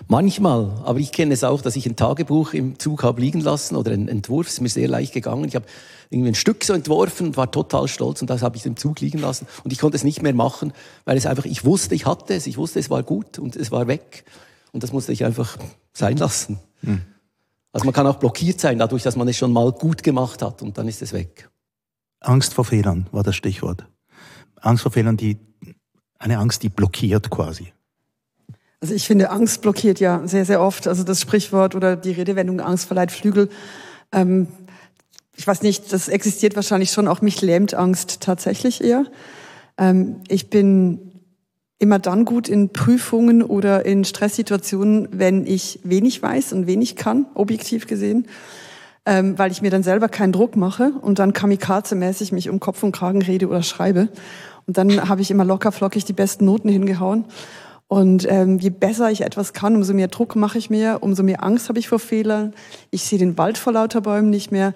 Manchmal, 0.06 0.70
aber 0.84 0.98
ich 1.00 1.12
kenne 1.12 1.34
es 1.34 1.42
auch, 1.44 1.60
dass 1.60 1.76
ich 1.76 1.86
ein 1.86 1.96
Tagebuch 1.96 2.52
im 2.52 2.78
Zug 2.78 3.02
habe 3.02 3.20
liegen 3.20 3.40
lassen 3.40 3.74
oder 3.74 3.92
einen 3.92 4.08
Entwurf, 4.08 4.46
ist 4.46 4.60
mir 4.60 4.68
sehr 4.68 4.88
leicht 4.88 5.12
gegangen. 5.12 5.44
Ich 5.44 5.56
habe 5.56 5.66
irgendwie 6.10 6.30
ein 6.30 6.34
Stück 6.34 6.64
so 6.64 6.72
entworfen 6.72 7.28
und 7.28 7.36
war 7.36 7.50
total 7.50 7.88
stolz 7.88 8.22
und 8.22 8.30
das 8.30 8.42
habe 8.42 8.56
ich 8.56 8.64
im 8.64 8.76
Zug 8.76 9.00
liegen 9.00 9.18
lassen 9.18 9.46
und 9.64 9.72
ich 9.72 9.78
konnte 9.78 9.96
es 9.96 10.04
nicht 10.04 10.22
mehr 10.22 10.34
machen, 10.34 10.72
weil 11.04 11.16
es 11.16 11.26
einfach, 11.26 11.44
ich 11.44 11.64
wusste, 11.64 11.94
ich 11.94 12.06
hatte 12.06 12.34
es, 12.34 12.46
ich 12.46 12.56
wusste, 12.56 12.78
es 12.78 12.90
war 12.90 13.02
gut 13.02 13.38
und 13.38 13.56
es 13.56 13.70
war 13.70 13.88
weg 13.88 14.24
und 14.72 14.82
das 14.82 14.92
musste 14.92 15.12
ich 15.12 15.24
einfach 15.24 15.56
sein 15.92 16.16
lassen. 16.16 16.60
Hm. 16.82 17.02
Also 17.72 17.84
man 17.84 17.92
kann 17.92 18.06
auch 18.06 18.16
blockiert 18.16 18.60
sein 18.60 18.78
dadurch, 18.78 19.02
dass 19.02 19.16
man 19.16 19.28
es 19.28 19.36
schon 19.36 19.52
mal 19.52 19.72
gut 19.72 20.02
gemacht 20.02 20.40
hat 20.42 20.62
und 20.62 20.78
dann 20.78 20.88
ist 20.88 21.02
es 21.02 21.12
weg. 21.12 21.50
Angst 22.20 22.54
vor 22.54 22.64
Fehlern 22.64 23.06
war 23.12 23.22
das 23.22 23.36
Stichwort. 23.36 23.86
Angst 24.60 24.82
vor 24.82 24.92
Fehlern, 24.92 25.16
die, 25.16 25.38
eine 26.18 26.38
Angst, 26.38 26.62
die 26.62 26.68
blockiert 26.68 27.30
quasi. 27.30 27.72
Also 28.80 28.94
ich 28.94 29.06
finde, 29.06 29.30
Angst 29.30 29.60
blockiert 29.60 29.98
ja 29.98 30.22
sehr, 30.26 30.44
sehr 30.44 30.60
oft. 30.60 30.86
Also 30.86 31.02
das 31.02 31.20
Sprichwort 31.20 31.74
oder 31.74 31.96
die 31.96 32.12
Redewendung 32.12 32.60
Angst 32.60 32.86
verleiht 32.86 33.10
Flügel. 33.10 33.48
Ähm, 34.12 34.46
ich 35.36 35.46
weiß 35.46 35.62
nicht, 35.62 35.92
das 35.92 36.08
existiert 36.08 36.56
wahrscheinlich 36.56 36.90
schon. 36.90 37.08
Auch 37.08 37.20
mich 37.20 37.42
lähmt 37.42 37.74
Angst 37.74 38.20
tatsächlich 38.20 38.82
eher. 38.82 39.04
Ähm, 39.78 40.16
ich 40.28 40.50
bin 40.50 41.08
immer 41.78 41.98
dann 41.98 42.24
gut 42.24 42.48
in 42.48 42.72
Prüfungen 42.72 43.42
oder 43.42 43.86
in 43.86 44.04
Stresssituationen, 44.04 45.08
wenn 45.12 45.46
ich 45.46 45.80
wenig 45.84 46.22
weiß 46.22 46.52
und 46.52 46.66
wenig 46.66 46.96
kann, 46.96 47.26
objektiv 47.34 47.86
gesehen, 47.86 48.26
ähm, 49.06 49.38
weil 49.38 49.52
ich 49.52 49.62
mir 49.62 49.70
dann 49.70 49.84
selber 49.84 50.08
keinen 50.08 50.32
Druck 50.32 50.56
mache 50.56 50.92
und 51.00 51.20
dann 51.20 51.32
kamikaze-mäßig 51.32 52.32
mich 52.32 52.50
um 52.50 52.58
Kopf 52.58 52.82
und 52.82 52.92
Kragen 52.92 53.22
rede 53.22 53.48
oder 53.48 53.62
schreibe. 53.62 54.08
Und 54.66 54.76
dann 54.76 55.08
habe 55.08 55.20
ich 55.20 55.30
immer 55.30 55.44
locker 55.44 55.72
flockig 55.72 56.04
die 56.04 56.12
besten 56.12 56.44
Noten 56.44 56.68
hingehauen. 56.68 57.24
Und 57.88 58.26
ähm, 58.30 58.58
je 58.58 58.68
besser 58.70 59.10
ich 59.10 59.22
etwas 59.22 59.54
kann, 59.54 59.74
umso 59.74 59.94
mehr 59.94 60.08
Druck 60.08 60.36
mache 60.36 60.58
ich 60.58 60.68
mir, 60.68 60.98
umso 61.00 61.22
mehr 61.22 61.42
Angst 61.42 61.70
habe 61.70 61.78
ich 61.78 61.88
vor 61.88 61.98
Fehlern. 61.98 62.54
Ich 62.90 63.02
sehe 63.04 63.18
den 63.18 63.38
Wald 63.38 63.56
vor 63.56 63.72
lauter 63.72 64.02
Bäumen 64.02 64.28
nicht 64.28 64.52
mehr. 64.52 64.74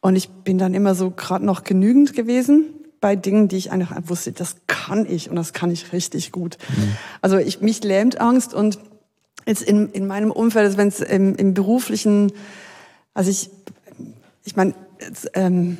Und 0.00 0.14
ich 0.14 0.28
bin 0.30 0.58
dann 0.58 0.72
immer 0.72 0.94
so 0.94 1.10
gerade 1.10 1.44
noch 1.44 1.64
genügend 1.64 2.14
gewesen 2.14 2.66
bei 3.00 3.16
Dingen, 3.16 3.48
die 3.48 3.56
ich 3.56 3.72
einfach 3.72 3.96
wusste, 4.06 4.30
das 4.30 4.56
kann 4.68 5.06
ich 5.06 5.28
und 5.28 5.34
das 5.34 5.52
kann 5.52 5.72
ich 5.72 5.92
richtig 5.92 6.30
gut. 6.30 6.56
Mhm. 6.68 6.96
Also 7.20 7.36
ich, 7.36 7.60
mich 7.60 7.82
lähmt 7.82 8.20
Angst 8.20 8.54
und 8.54 8.78
jetzt 9.44 9.62
in, 9.62 9.88
in 9.90 10.06
meinem 10.06 10.30
Umfeld, 10.30 10.66
also 10.66 10.78
wenn 10.78 10.86
es 10.86 11.00
im, 11.00 11.34
im 11.34 11.52
beruflichen, 11.52 12.32
also 13.12 13.28
ich, 13.28 13.50
ich 14.44 14.54
meine, 14.54 14.74
ähm, 15.34 15.78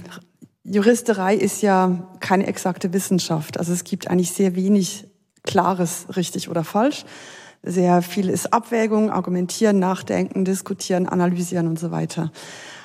Juristerei 0.65 1.37
ist 1.37 1.62
ja 1.62 2.09
keine 2.19 2.49
exakte 2.49 2.93
Wissenschaft. 2.93 3.59
Also 3.59 3.73
es 3.73 3.85
gibt 3.85 4.09
eigentlich 4.09 4.33
sehr 4.33 4.57
wenig 4.57 5.07
klares 5.45 6.07
richtig 6.17 6.49
oder 6.49 6.65
falsch. 6.65 7.05
Sehr 7.65 8.03
viel 8.03 8.29
ist 8.29 8.53
Abwägung, 8.53 9.11
argumentieren, 9.11 9.79
nachdenken, 9.79 10.45
diskutieren, 10.45 11.09
analysieren 11.09 11.69
und 11.69 11.79
so 11.79 11.93
weiter. 11.93 12.33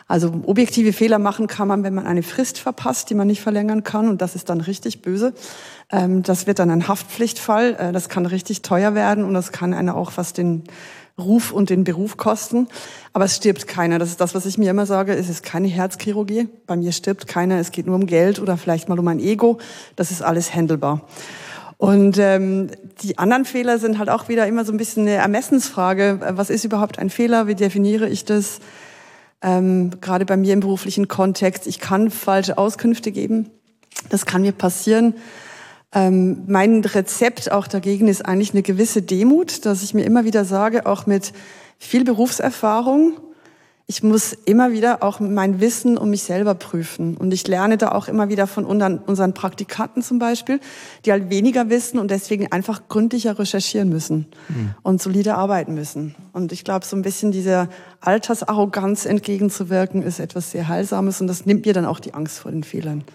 Also 0.07 0.31
objektive 0.45 0.93
Fehler 0.93 1.19
machen 1.19 1.47
kann 1.47 1.67
man, 1.67 1.83
wenn 1.83 1.93
man 1.93 2.07
eine 2.07 2.23
Frist 2.23 2.59
verpasst, 2.59 3.09
die 3.09 3.15
man 3.15 3.27
nicht 3.27 3.41
verlängern 3.41 3.83
kann. 3.83 4.07
Und 4.07 4.21
das 4.21 4.35
ist 4.35 4.49
dann 4.49 4.61
richtig 4.61 5.01
böse. 5.01 5.33
Ähm, 5.91 6.23
das 6.23 6.47
wird 6.47 6.59
dann 6.59 6.69
ein 6.69 6.87
Haftpflichtfall. 6.87 7.75
Äh, 7.77 7.91
das 7.91 8.07
kann 8.07 8.25
richtig 8.25 8.61
teuer 8.61 8.95
werden 8.95 9.25
und 9.25 9.33
das 9.33 9.51
kann 9.51 9.73
einer 9.73 9.95
auch 9.95 10.13
was 10.15 10.31
den 10.31 10.63
Ruf 11.19 11.51
und 11.51 11.69
den 11.69 11.83
Beruf 11.83 12.15
kosten. 12.15 12.67
Aber 13.11 13.25
es 13.25 13.35
stirbt 13.35 13.67
keiner. 13.67 13.99
Das 13.99 14.09
ist 14.09 14.21
das, 14.21 14.33
was 14.33 14.45
ich 14.45 14.57
mir 14.57 14.69
immer 14.69 14.85
sage. 14.85 15.13
Es 15.13 15.27
ist 15.27 15.43
keine 15.43 15.67
Herzchirurgie. 15.67 16.47
Bei 16.67 16.77
mir 16.77 16.93
stirbt 16.93 17.27
keiner. 17.27 17.59
Es 17.59 17.71
geht 17.71 17.87
nur 17.87 17.95
um 17.95 18.05
Geld 18.05 18.39
oder 18.39 18.55
vielleicht 18.55 18.87
mal 18.87 18.99
um 18.99 19.07
ein 19.09 19.19
Ego. 19.19 19.57
Das 19.97 20.11
ist 20.11 20.21
alles 20.21 20.53
handelbar. 20.53 21.01
Und 21.77 22.17
ähm, 22.17 22.71
die 23.03 23.19
anderen 23.19 23.45
Fehler 23.45 23.77
sind 23.77 23.99
halt 23.99 24.09
auch 24.09 24.29
wieder 24.29 24.47
immer 24.47 24.65
so 24.65 24.71
ein 24.71 24.77
bisschen 24.77 25.03
eine 25.03 25.13
Ermessensfrage. 25.13 26.19
Was 26.31 26.49
ist 26.49 26.65
überhaupt 26.65 26.97
ein 26.97 27.09
Fehler? 27.11 27.47
Wie 27.47 27.55
definiere 27.55 28.09
ich 28.09 28.25
das? 28.25 28.59
Ähm, 29.43 29.91
gerade 30.01 30.25
bei 30.25 30.35
mir 30.35 30.53
im 30.53 30.61
beruflichen 30.61 31.07
Kontext, 31.07 31.67
ich 31.67 31.79
kann 31.79 32.09
falsche 32.09 32.57
Auskünfte 32.57 33.11
geben. 33.11 33.51
Das 34.09 34.25
kann 34.25 34.41
mir 34.41 34.51
passieren. 34.51 35.13
Ähm, 35.93 36.43
mein 36.47 36.83
Rezept 36.83 37.51
auch 37.51 37.67
dagegen 37.67 38.07
ist 38.07 38.25
eigentlich 38.25 38.53
eine 38.53 38.63
gewisse 38.63 39.03
Demut, 39.03 39.65
dass 39.65 39.83
ich 39.83 39.93
mir 39.93 40.03
immer 40.05 40.25
wieder 40.25 40.43
sage, 40.43 40.87
auch 40.87 41.05
mit 41.05 41.33
viel 41.77 42.03
Berufserfahrung, 42.03 43.13
ich 43.89 44.03
muss 44.03 44.33
immer 44.33 44.73
wieder 44.73 45.01
auch 45.01 45.21
mein 45.21 45.61
Wissen 45.61 45.97
um 45.97 46.09
mich 46.09 46.23
selber 46.23 46.55
prüfen. 46.55 47.15
Und 47.15 47.33
ich 47.33 47.47
lerne 47.47 47.77
da 47.77 47.93
auch 47.93 48.09
immer 48.09 48.27
wieder 48.27 48.45
von 48.45 48.65
unseren 48.65 49.33
Praktikanten 49.33 50.01
zum 50.01 50.19
Beispiel, 50.19 50.59
die 51.05 51.13
halt 51.13 51.29
weniger 51.29 51.69
wissen 51.69 51.97
und 51.97 52.11
deswegen 52.11 52.51
einfach 52.51 52.89
gründlicher 52.89 53.39
recherchieren 53.39 53.87
müssen 53.87 54.25
mhm. 54.49 54.75
und 54.83 55.01
solider 55.01 55.37
arbeiten 55.37 55.73
müssen. 55.73 56.15
Und 56.33 56.51
ich 56.51 56.65
glaube, 56.65 56.85
so 56.85 56.97
ein 56.97 57.01
bisschen 57.01 57.31
dieser 57.31 57.69
Altersarroganz 58.01 59.05
entgegenzuwirken, 59.05 60.03
ist 60.03 60.19
etwas 60.19 60.51
sehr 60.51 60.67
Heilsames 60.67 61.21
und 61.21 61.27
das 61.27 61.45
nimmt 61.45 61.65
mir 61.65 61.73
dann 61.73 61.85
auch 61.85 62.01
die 62.01 62.13
Angst 62.13 62.39
vor 62.39 62.51
den 62.51 62.65
Fehlern. 62.65 63.05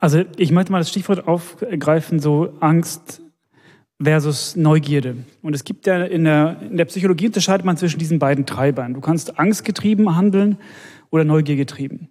Also 0.00 0.24
ich 0.36 0.50
möchte 0.50 0.72
mal 0.72 0.78
das 0.78 0.88
Stichwort 0.88 1.28
aufgreifen, 1.28 2.18
so 2.18 2.52
Angst 2.58 3.22
versus 4.02 4.56
Neugierde. 4.56 5.16
Und 5.42 5.54
es 5.54 5.64
gibt 5.64 5.86
ja 5.86 6.04
in 6.04 6.24
der, 6.24 6.56
in 6.62 6.76
der 6.76 6.86
Psychologie 6.86 7.26
unterscheidet 7.26 7.66
man 7.66 7.76
zwischen 7.76 7.98
diesen 7.98 8.18
beiden 8.18 8.46
Treibern. 8.46 8.94
Du 8.94 9.00
kannst 9.00 9.38
angstgetrieben 9.38 10.16
handeln 10.16 10.56
oder 11.10 11.24
neugiergetrieben. 11.24 12.08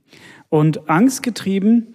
Und 0.50 0.90
angstgetrieben, 0.90 1.88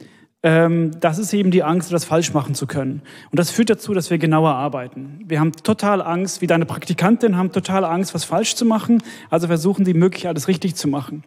ähm, 0.42 0.90
das 1.00 1.18
ist 1.18 1.32
eben 1.32 1.50
die 1.50 1.62
Angst, 1.62 1.88
etwas 1.88 2.04
falsch 2.04 2.34
machen 2.34 2.54
zu 2.54 2.66
können. 2.66 3.02
Und 3.30 3.38
das 3.38 3.50
führt 3.50 3.70
dazu, 3.70 3.94
dass 3.94 4.10
wir 4.10 4.18
genauer 4.18 4.54
arbeiten. 4.54 5.20
Wir 5.26 5.40
haben 5.40 5.52
total 5.52 6.02
Angst, 6.02 6.42
wie 6.42 6.46
deine 6.46 6.66
Praktikantin, 6.66 7.36
haben 7.36 7.52
total 7.52 7.84
Angst, 7.84 8.14
was 8.14 8.24
falsch 8.24 8.56
zu 8.56 8.64
machen. 8.64 9.02
Also 9.30 9.46
versuchen 9.46 9.84
sie 9.84 9.94
möglich 9.94 10.26
alles 10.28 10.48
richtig 10.48 10.74
zu 10.74 10.88
machen. 10.88 11.24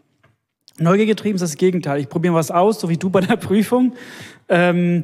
Neugiergetrieben 0.77 1.35
ist 1.35 1.41
das 1.41 1.55
Gegenteil. 1.55 1.99
Ich 1.99 2.09
probiere 2.09 2.35
was 2.35 2.51
aus, 2.51 2.79
so 2.79 2.89
wie 2.89 2.97
du 2.97 3.09
bei 3.09 3.21
der 3.21 3.35
Prüfung. 3.37 3.93
Ähm, 4.49 5.03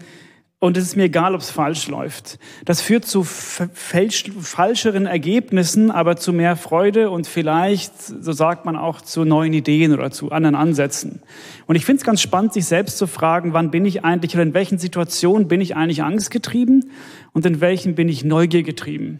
und 0.63 0.77
es 0.77 0.85
ist 0.85 0.95
mir 0.95 1.03
egal, 1.03 1.35
ob 1.35 1.41
es 1.41 1.49
falsch 1.49 1.89
läuft. 1.89 2.39
Das 2.63 2.79
führt 2.79 3.03
zu 3.03 3.25
falscheren 3.25 5.07
Ergebnissen, 5.07 5.91
aber 5.91 6.15
zu 6.15 6.31
mehr 6.31 6.55
Freude 6.55 7.09
und 7.09 7.27
vielleicht, 7.27 7.99
so 7.99 8.31
sagt 8.31 8.63
man 8.63 8.77
auch, 8.77 9.01
zu 9.01 9.25
neuen 9.25 9.51
Ideen 9.51 9.91
oder 9.91 10.09
zu 10.09 10.31
anderen 10.31 10.55
Ansätzen. 10.55 11.21
Und 11.65 11.75
ich 11.75 11.83
finde 11.83 11.97
es 11.97 12.05
ganz 12.05 12.21
spannend, 12.21 12.53
sich 12.53 12.63
selbst 12.63 12.97
zu 12.97 13.07
fragen, 13.07 13.51
wann 13.51 13.71
bin 13.71 13.83
ich 13.83 14.05
eigentlich 14.05 14.35
oder 14.35 14.43
in 14.43 14.53
welchen 14.53 14.77
Situationen 14.77 15.49
bin 15.49 15.59
ich 15.59 15.75
eigentlich 15.75 16.01
angstgetrieben 16.01 16.91
und 17.33 17.45
in 17.45 17.59
welchen 17.59 17.95
bin 17.95 18.07
ich 18.07 18.23
neugiergetrieben. 18.23 19.19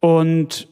Und 0.00 0.68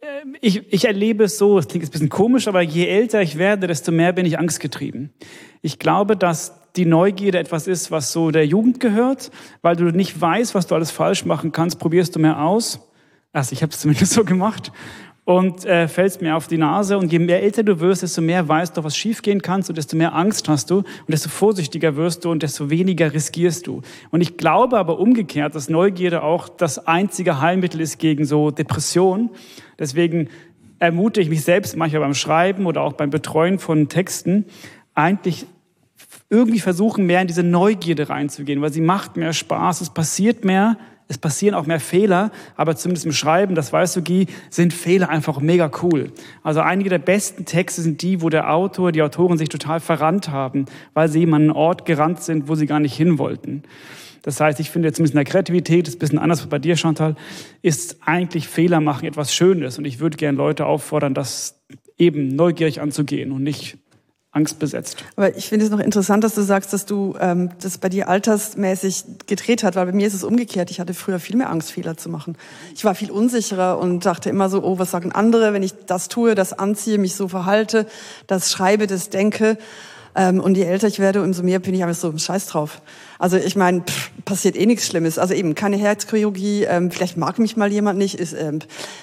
äh, 0.00 0.06
ich, 0.40 0.72
ich 0.72 0.86
erlebe 0.86 1.22
es 1.22 1.38
so, 1.38 1.56
es 1.56 1.68
klingt 1.68 1.84
ein 1.84 1.90
bisschen 1.92 2.08
komisch, 2.08 2.48
aber 2.48 2.62
je 2.62 2.88
älter 2.88 3.22
ich 3.22 3.38
werde, 3.38 3.68
desto 3.68 3.92
mehr 3.92 4.12
bin 4.12 4.26
ich 4.26 4.40
angstgetrieben. 4.40 5.12
Ich 5.62 5.78
glaube, 5.78 6.16
dass 6.16 6.63
die 6.76 6.86
Neugierde 6.86 7.38
etwas 7.38 7.66
ist, 7.66 7.90
was 7.90 8.12
so 8.12 8.30
der 8.30 8.46
Jugend 8.46 8.80
gehört, 8.80 9.30
weil 9.62 9.76
du 9.76 9.84
nicht 9.84 10.20
weißt, 10.20 10.54
was 10.54 10.66
du 10.66 10.74
alles 10.74 10.90
falsch 10.90 11.24
machen 11.24 11.52
kannst, 11.52 11.78
probierst 11.78 12.16
du 12.16 12.20
mehr 12.20 12.42
aus. 12.42 12.80
Also 13.32 13.52
ich 13.52 13.62
habe 13.62 13.72
es 13.72 13.80
zumindest 13.80 14.12
so 14.12 14.24
gemacht 14.24 14.72
und 15.24 15.64
äh, 15.64 15.88
fällst 15.88 16.20
mir 16.20 16.36
auf 16.36 16.48
die 16.48 16.58
Nase. 16.58 16.98
Und 16.98 17.12
je 17.12 17.18
mehr 17.18 17.42
älter 17.42 17.62
du 17.62 17.80
wirst, 17.80 18.02
desto 18.02 18.20
mehr 18.20 18.46
weißt 18.46 18.76
du, 18.76 18.84
was 18.84 18.96
schiefgehen 18.96 19.40
kannst 19.40 19.68
und 19.68 19.76
desto 19.76 19.96
mehr 19.96 20.14
Angst 20.14 20.48
hast 20.48 20.70
du 20.70 20.78
und 20.78 21.08
desto 21.08 21.28
vorsichtiger 21.28 21.96
wirst 21.96 22.24
du 22.24 22.30
und 22.30 22.42
desto 22.42 22.70
weniger 22.70 23.12
riskierst 23.12 23.66
du. 23.66 23.82
Und 24.10 24.20
ich 24.20 24.36
glaube 24.36 24.78
aber 24.78 24.98
umgekehrt, 24.98 25.54
dass 25.54 25.68
Neugierde 25.68 26.22
auch 26.22 26.48
das 26.48 26.86
einzige 26.86 27.40
Heilmittel 27.40 27.80
ist 27.80 27.98
gegen 27.98 28.24
so 28.24 28.50
Depression. 28.50 29.30
Deswegen 29.78 30.28
ermute 30.78 31.20
ich 31.20 31.30
mich 31.30 31.42
selbst 31.42 31.76
manchmal 31.76 32.02
beim 32.02 32.14
Schreiben 32.14 32.66
oder 32.66 32.82
auch 32.82 32.92
beim 32.92 33.10
Betreuen 33.10 33.58
von 33.58 33.88
Texten, 33.88 34.44
eigentlich 34.94 35.46
irgendwie 36.30 36.60
versuchen, 36.60 37.06
mehr 37.06 37.20
in 37.20 37.26
diese 37.26 37.42
Neugierde 37.42 38.08
reinzugehen, 38.08 38.60
weil 38.62 38.72
sie 38.72 38.80
macht 38.80 39.16
mehr 39.16 39.32
Spaß, 39.32 39.80
es 39.80 39.90
passiert 39.90 40.44
mehr, 40.44 40.78
es 41.06 41.18
passieren 41.18 41.54
auch 41.54 41.66
mehr 41.66 41.80
Fehler, 41.80 42.30
aber 42.56 42.76
zumindest 42.76 43.04
im 43.04 43.12
Schreiben, 43.12 43.54
das 43.54 43.72
weißt 43.72 43.96
du, 43.96 44.02
Guy, 44.02 44.26
sind 44.48 44.72
Fehler 44.72 45.10
einfach 45.10 45.38
mega 45.38 45.70
cool. 45.82 46.12
Also 46.42 46.60
einige 46.60 46.88
der 46.88 46.98
besten 46.98 47.44
Texte 47.44 47.82
sind 47.82 48.00
die, 48.00 48.22
wo 48.22 48.30
der 48.30 48.52
Autor, 48.52 48.90
die 48.90 49.02
Autoren 49.02 49.36
sich 49.36 49.50
total 49.50 49.80
verrannt 49.80 50.30
haben, 50.30 50.64
weil 50.94 51.08
sie 51.08 51.20
eben 51.20 51.34
an 51.34 51.42
einen 51.42 51.50
Ort 51.50 51.84
gerannt 51.84 52.22
sind, 52.22 52.48
wo 52.48 52.54
sie 52.54 52.66
gar 52.66 52.80
nicht 52.80 52.96
hin 52.96 53.18
wollten. 53.18 53.64
Das 54.22 54.40
heißt, 54.40 54.58
ich 54.58 54.70
finde 54.70 54.90
zumindest 54.92 55.12
in 55.12 55.18
der 55.18 55.30
Kreativität, 55.30 55.86
ist 55.86 55.96
ein 55.96 55.98
bisschen 55.98 56.18
anders 56.18 56.46
bei 56.46 56.58
dir, 56.58 56.76
Chantal, 56.76 57.14
ist 57.60 57.98
eigentlich 58.06 58.48
Fehler 58.48 58.80
machen 58.80 59.06
etwas 59.06 59.34
Schönes. 59.34 59.76
Und 59.76 59.84
ich 59.84 60.00
würde 60.00 60.16
gerne 60.16 60.38
Leute 60.38 60.64
auffordern, 60.64 61.12
das 61.12 61.62
eben 61.98 62.28
neugierig 62.28 62.80
anzugehen 62.80 63.32
und 63.32 63.42
nicht 63.42 63.76
angstbesetzt. 64.34 64.96
Aber 65.16 65.36
ich 65.36 65.48
finde 65.48 65.64
es 65.64 65.70
noch 65.70 65.78
interessant, 65.78 66.24
dass 66.24 66.34
du 66.34 66.42
sagst, 66.42 66.72
dass 66.72 66.86
du 66.86 67.16
ähm, 67.20 67.50
das 67.62 67.78
bei 67.78 67.88
dir 67.88 68.08
altersmäßig 68.08 69.04
gedreht 69.26 69.62
hat, 69.62 69.76
weil 69.76 69.86
bei 69.86 69.92
mir 69.92 70.06
ist 70.06 70.14
es 70.14 70.24
umgekehrt. 70.24 70.70
Ich 70.70 70.80
hatte 70.80 70.92
früher 70.92 71.20
viel 71.20 71.36
mehr 71.36 71.50
Angst, 71.50 71.72
Fehler 71.72 71.96
zu 71.96 72.08
machen. 72.08 72.36
Ich 72.74 72.84
war 72.84 72.94
viel 72.94 73.10
unsicherer 73.10 73.78
und 73.78 74.04
dachte 74.04 74.30
immer 74.30 74.50
so, 74.50 74.62
oh, 74.62 74.78
was 74.78 74.90
sagen 74.90 75.12
andere, 75.12 75.52
wenn 75.52 75.62
ich 75.62 75.74
das 75.86 76.08
tue, 76.08 76.34
das 76.34 76.52
anziehe, 76.52 76.98
mich 76.98 77.14
so 77.14 77.28
verhalte, 77.28 77.86
das 78.26 78.50
schreibe, 78.50 78.86
das 78.86 79.08
denke. 79.08 79.56
Ähm, 80.16 80.40
und 80.40 80.56
je 80.56 80.64
älter 80.64 80.86
ich 80.86 80.98
werde, 80.98 81.22
umso 81.22 81.42
mehr 81.42 81.58
bin 81.58 81.74
ich 81.74 81.82
einfach 81.82 82.00
so 82.00 82.16
scheiß 82.16 82.46
drauf. 82.46 82.80
Also 83.18 83.36
ich 83.36 83.56
meine, 83.56 83.82
passiert 84.24 84.56
eh 84.56 84.66
nichts 84.66 84.86
Schlimmes. 84.86 85.18
Also 85.18 85.34
eben 85.34 85.54
keine 85.54 85.76
Herzchirurgie, 85.76 86.64
ähm, 86.64 86.90
vielleicht 86.90 87.16
mag 87.16 87.38
mich 87.38 87.56
mal 87.56 87.72
jemand 87.72 87.98
nicht, 87.98 88.14
ist, 88.14 88.32
ähm, 88.32 88.60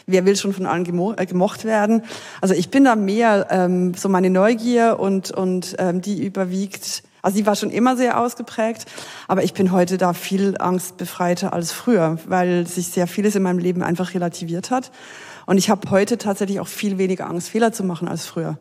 wer 0.08 0.26
will 0.26 0.36
schon 0.36 0.54
von 0.54 0.66
allen 0.66 0.84
gemo 0.84 1.14
äh, 1.18 1.26
gemocht 1.26 1.66
werden. 1.66 2.04
Also 2.40 2.54
ich 2.54 2.70
bin 2.70 2.86
da 2.86 2.96
mehr 2.96 3.48
ähm, 3.50 3.94
so 3.94 4.10
meine 4.10 4.30
Neugier 4.30 4.98
und, 5.00 5.32
und 5.32 5.76
ähm, 5.80 6.02
die 6.02 6.24
überwiegt. 6.24 7.04
Also 7.22 7.38
die 7.38 7.46
war 7.46 7.56
schon 7.56 7.70
immer 7.70 7.98
sehr 7.98 8.20
ausgeprägt, 8.20 8.86
aber 9.28 9.44
ich 9.44 9.54
bin 9.54 9.72
heute 9.72 9.98
da 9.98 10.14
viel 10.14 10.56
angstbefreiter 10.58 11.54
als 11.54 11.72
früher, 11.72 12.18
weil 12.26 12.66
sich 12.66 12.88
sehr 12.88 13.06
vieles 13.06 13.36
in 13.36 13.44
meinem 13.44 13.60
Leben 13.60 13.84
einfach 13.84 14.16
relativiert 14.16 14.72
hat. 14.72 14.92
Und 15.46 15.58
ich 15.58 15.70
habe 15.70 15.90
heute 15.92 16.18
tatsächlich 16.18 16.60
auch 16.60 16.68
viel 16.68 16.98
weniger 16.98 17.30
Angst, 17.30 17.50
Fehler 17.50 17.74
zu 17.74 17.84
machen 17.84 18.08
als 18.08 18.26
früher. 18.26 18.58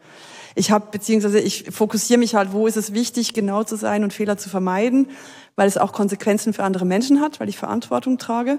Ich 0.54 0.70
habe, 0.70 0.88
beziehungsweise 0.90 1.40
ich 1.40 1.66
fokussiere 1.70 2.18
mich 2.18 2.34
halt, 2.34 2.52
wo 2.52 2.66
ist 2.66 2.76
es 2.76 2.92
wichtig, 2.92 3.34
genau 3.34 3.64
zu 3.64 3.76
sein 3.76 4.04
und 4.04 4.12
Fehler 4.12 4.36
zu 4.36 4.48
vermeiden, 4.48 5.08
weil 5.56 5.68
es 5.68 5.78
auch 5.78 5.92
Konsequenzen 5.92 6.52
für 6.52 6.64
andere 6.64 6.84
Menschen 6.84 7.20
hat, 7.20 7.40
weil 7.40 7.48
ich 7.48 7.56
Verantwortung 7.58 8.18
trage. 8.18 8.58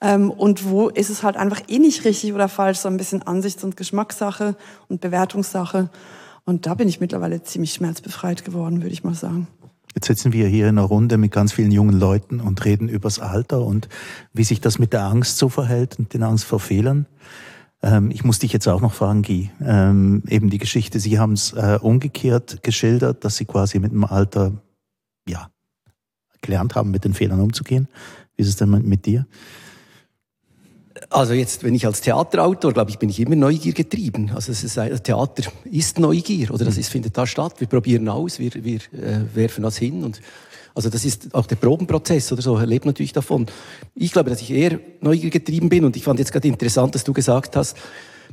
Ähm, 0.00 0.30
und 0.30 0.68
wo 0.68 0.88
ist 0.88 1.10
es 1.10 1.22
halt 1.22 1.36
einfach 1.36 1.62
eh 1.68 1.78
nicht 1.78 2.04
richtig 2.04 2.32
oder 2.32 2.48
falsch, 2.48 2.78
so 2.78 2.88
ein 2.88 2.96
bisschen 2.96 3.22
Ansichts- 3.22 3.64
und 3.64 3.76
Geschmackssache 3.76 4.56
und 4.88 5.00
Bewertungssache. 5.00 5.90
Und 6.44 6.66
da 6.66 6.74
bin 6.74 6.88
ich 6.88 7.00
mittlerweile 7.00 7.42
ziemlich 7.42 7.72
schmerzbefreit 7.72 8.44
geworden, 8.44 8.82
würde 8.82 8.92
ich 8.92 9.04
mal 9.04 9.14
sagen. 9.14 9.46
Jetzt 9.94 10.06
sitzen 10.06 10.32
wir 10.32 10.48
hier 10.48 10.68
in 10.68 10.78
einer 10.78 10.86
Runde 10.86 11.18
mit 11.18 11.32
ganz 11.32 11.52
vielen 11.52 11.70
jungen 11.70 11.98
Leuten 11.98 12.40
und 12.40 12.64
reden 12.64 12.88
übers 12.88 13.18
Alter 13.18 13.60
und 13.62 13.88
wie 14.32 14.44
sich 14.44 14.60
das 14.60 14.78
mit 14.78 14.92
der 14.92 15.04
Angst 15.04 15.38
so 15.38 15.48
verhält 15.48 15.98
und 15.98 16.14
den 16.14 16.22
Angst 16.22 16.44
vor 16.44 16.60
Fehlern. 16.60 17.06
Ähm, 17.82 18.10
ich 18.10 18.24
muss 18.24 18.38
dich 18.38 18.52
jetzt 18.52 18.68
auch 18.68 18.80
noch 18.80 18.94
fragen, 18.94 19.22
Guy, 19.22 19.50
ähm, 19.60 20.22
eben 20.28 20.50
die 20.50 20.58
Geschichte, 20.58 21.00
Sie 21.00 21.18
haben 21.18 21.32
es 21.32 21.52
äh, 21.52 21.78
umgekehrt 21.80 22.62
geschildert, 22.62 23.24
dass 23.24 23.36
Sie 23.36 23.44
quasi 23.44 23.78
mit 23.80 23.92
dem 23.92 24.04
Alter, 24.04 24.52
ja, 25.28 25.48
gelernt 26.40 26.74
haben, 26.74 26.90
mit 26.90 27.04
den 27.04 27.14
Fehlern 27.14 27.40
umzugehen. 27.40 27.88
Wie 28.36 28.42
ist 28.42 28.48
es 28.48 28.56
denn 28.56 28.70
mit 28.70 29.06
dir? 29.06 29.26
Also 31.10 31.32
jetzt, 31.32 31.64
wenn 31.64 31.74
ich 31.74 31.86
als 31.86 32.00
Theaterautor, 32.00 32.72
glaube 32.72 32.90
ich, 32.90 32.98
bin 32.98 33.08
ich 33.08 33.20
immer 33.20 33.36
Neugier 33.36 33.72
getrieben. 33.72 34.30
Also 34.34 34.52
es 34.52 34.62
ist, 34.62 34.74
Theater 35.04 35.50
ist 35.64 35.98
Neugier 35.98 36.50
oder 36.52 36.64
das 36.64 36.76
ist, 36.76 36.88
findet 36.88 37.16
da 37.16 37.26
statt. 37.26 37.54
Wir 37.58 37.66
probieren 37.66 38.08
aus, 38.08 38.38
wir, 38.38 38.52
wir 38.54 38.76
äh, 38.92 39.24
werfen 39.34 39.62
das 39.62 39.76
hin 39.78 40.04
und 40.04 40.20
also 40.74 40.88
das 40.88 41.04
ist 41.04 41.34
auch 41.34 41.46
der 41.46 41.56
Probenprozess 41.56 42.32
oder 42.32 42.42
so, 42.42 42.58
lebt 42.58 42.86
natürlich 42.86 43.12
davon. 43.12 43.46
Ich 43.94 44.12
glaube, 44.12 44.30
dass 44.30 44.40
ich 44.40 44.50
eher 44.50 44.78
Neugier 45.00 45.30
getrieben 45.30 45.68
bin 45.68 45.84
und 45.84 45.96
ich 45.96 46.04
fand 46.04 46.18
jetzt 46.18 46.32
gerade 46.32 46.48
interessant, 46.48 46.94
dass 46.94 47.04
du 47.04 47.12
gesagt 47.12 47.56
hast, 47.56 47.76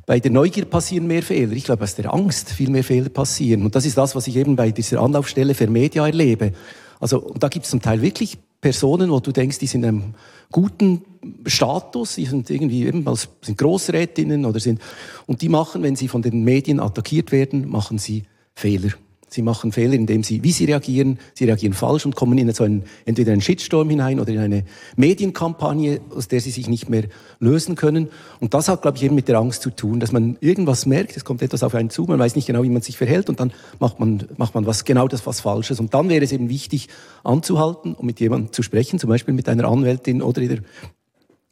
bei 0.05 0.19
der 0.19 0.31
Neugier 0.31 0.65
passieren 0.65 1.05
mehr 1.07 1.21
Fehler. 1.21 1.51
Ich 1.51 1.65
glaube, 1.65 1.83
aus 1.83 1.95
der 1.95 2.11
Angst 2.13 2.49
viel 2.49 2.69
mehr 2.69 2.83
Fehler 2.83 3.09
passieren. 3.09 3.63
Und 3.63 3.75
das 3.75 3.85
ist 3.85 3.97
das, 3.97 4.15
was 4.15 4.25
ich 4.27 4.37
eben 4.37 4.55
bei 4.55 4.71
dieser 4.71 5.01
Anlaufstelle 5.01 5.53
für 5.53 5.67
Media 5.67 6.05
erlebe. 6.05 6.53
Also 6.99 7.19
und 7.19 7.43
da 7.43 7.47
gibt 7.47 7.65
es 7.65 7.71
zum 7.71 7.81
Teil 7.81 8.01
wirklich 8.01 8.37
Personen, 8.61 9.11
wo 9.11 9.19
du 9.19 9.31
denkst, 9.31 9.59
die 9.59 9.67
sind 9.67 9.83
in 9.83 9.89
einem 9.89 10.13
guten 10.51 11.01
Status, 11.45 12.15
die 12.15 12.25
sind 12.25 12.49
irgendwie 12.49 12.87
eben 12.87 13.07
als, 13.07 13.29
sind 13.41 13.57
Großrätinnen 13.57 14.45
oder 14.45 14.59
sind, 14.59 14.81
und 15.27 15.41
die 15.41 15.49
machen, 15.49 15.83
wenn 15.83 15.95
sie 15.95 16.07
von 16.07 16.21
den 16.21 16.43
Medien 16.43 16.79
attackiert 16.79 17.31
werden, 17.31 17.69
machen 17.69 17.99
sie 17.99 18.23
Fehler. 18.55 18.89
Sie 19.29 19.41
machen 19.41 19.71
Fehler, 19.71 19.93
indem 19.93 20.23
sie, 20.23 20.43
wie 20.43 20.51
sie 20.51 20.65
reagieren, 20.65 21.19
sie 21.35 21.45
reagieren 21.45 21.73
falsch 21.73 22.05
und 22.05 22.15
kommen 22.15 22.37
in 22.37 22.51
so 22.51 22.63
einen, 22.63 22.83
entweder 23.05 23.31
einen 23.31 23.41
Shitstorm 23.41 23.89
hinein 23.89 24.19
oder 24.19 24.31
in 24.31 24.39
eine 24.39 24.65
Medienkampagne, 24.95 26.01
aus 26.15 26.27
der 26.27 26.41
sie 26.41 26.51
sich 26.51 26.67
nicht 26.67 26.89
mehr 26.89 27.03
lösen 27.39 27.75
können. 27.75 28.09
Und 28.39 28.53
das 28.53 28.67
hat, 28.67 28.81
glaube 28.81 28.97
ich, 28.97 29.03
eben 29.03 29.15
mit 29.15 29.27
der 29.27 29.37
Angst 29.37 29.61
zu 29.61 29.69
tun, 29.69 29.99
dass 29.99 30.11
man 30.11 30.37
irgendwas 30.41 30.85
merkt, 30.85 31.15
es 31.15 31.25
kommt 31.25 31.41
etwas 31.41 31.63
auf 31.63 31.75
einen 31.75 31.89
zu, 31.89 32.03
man 32.05 32.19
weiß 32.19 32.35
nicht 32.35 32.47
genau, 32.47 32.63
wie 32.63 32.69
man 32.69 32.81
sich 32.81 32.97
verhält 32.97 33.29
und 33.29 33.39
dann 33.39 33.53
macht 33.79 33.99
man, 33.99 34.27
macht 34.37 34.55
man 34.55 34.65
was, 34.65 34.83
genau 34.83 35.07
das, 35.07 35.25
was 35.25 35.41
Falsches. 35.41 35.79
Und 35.79 35.93
dann 35.93 36.09
wäre 36.09 36.23
es 36.23 36.31
eben 36.31 36.49
wichtig, 36.49 36.89
anzuhalten 37.23 37.93
und 37.93 38.05
mit 38.05 38.19
jemandem 38.19 38.51
zu 38.51 38.63
sprechen, 38.63 38.99
zum 38.99 39.09
Beispiel 39.09 39.33
mit 39.33 39.47
einer 39.47 39.67
Anwältin 39.67 40.21
oder 40.21 40.41
eben 40.41 40.63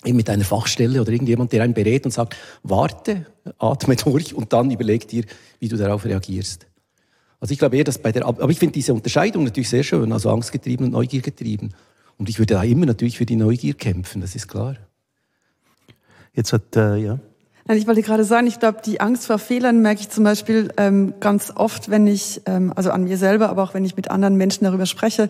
mit 0.06 0.30
einer 0.30 0.46
Fachstelle 0.46 1.02
oder 1.02 1.12
irgendjemand, 1.12 1.52
der 1.52 1.64
einen 1.64 1.74
berät 1.74 2.06
und 2.06 2.12
sagt, 2.12 2.36
warte, 2.64 3.26
atme 3.60 3.96
durch 3.96 4.34
und 4.34 4.54
dann 4.54 4.72
überleg 4.72 5.08
dir, 5.08 5.24
wie 5.60 5.68
du 5.68 5.78
darauf 5.78 6.06
reagierst. 6.06 6.68
Also 7.40 7.52
ich 7.52 7.60
glaube 7.60 7.78
eher, 7.78 7.84
dass 7.84 8.00
bei 8.00 8.12
der, 8.12 8.26
aber 8.26 8.50
ich 8.50 8.60
finde 8.60 8.74
diese 8.74 8.94
Unterscheidung 8.94 9.44
natürlich 9.44 9.70
sehr 9.70 9.84
schön, 9.84 10.12
also 10.12 10.30
angstgetrieben 10.30 10.88
und 10.88 10.92
neugiergetrieben. 10.94 11.74
Und 12.18 12.30
ich 12.30 12.40
würde 12.40 12.56
da 12.56 12.64
immer 12.64 12.86
natürlich 12.86 13.18
für 13.18 13.26
die 13.26 13.36
Neugier 13.36 13.76
kämpfen, 13.76 14.22
das 14.22 14.36
ist 14.36 14.48
klar. 14.48 14.76
Jetzt 16.34 16.54
hat, 16.54 16.76
äh, 16.76 16.98
ja. 16.98 17.20
Ich 17.70 17.86
wollte 17.86 18.02
gerade 18.02 18.24
sagen, 18.24 18.48
ich 18.48 18.60
glaube, 18.60 18.80
die 18.86 19.02
Angst 19.02 19.28
vor 19.28 19.40
Fehlern 19.40 19.82
merke 19.82 20.02
ich 20.02 20.10
zum 20.10 20.24
Beispiel 20.24 20.72
ähm, 20.78 21.16
ganz 21.20 21.52
oft, 21.54 21.90
wenn 21.90 22.08
ich, 22.08 22.42
ähm, 22.46 22.72
also 22.76 22.92
an 22.92 23.04
mir 23.04 23.18
selber, 23.18 23.50
aber 23.50 23.64
auch 23.64 23.74
wenn 23.74 23.84
ich 23.84 23.98
mit 23.98 24.10
anderen 24.10 24.36
Menschen 24.36 24.64
darüber 24.64 24.86
spreche. 24.86 25.30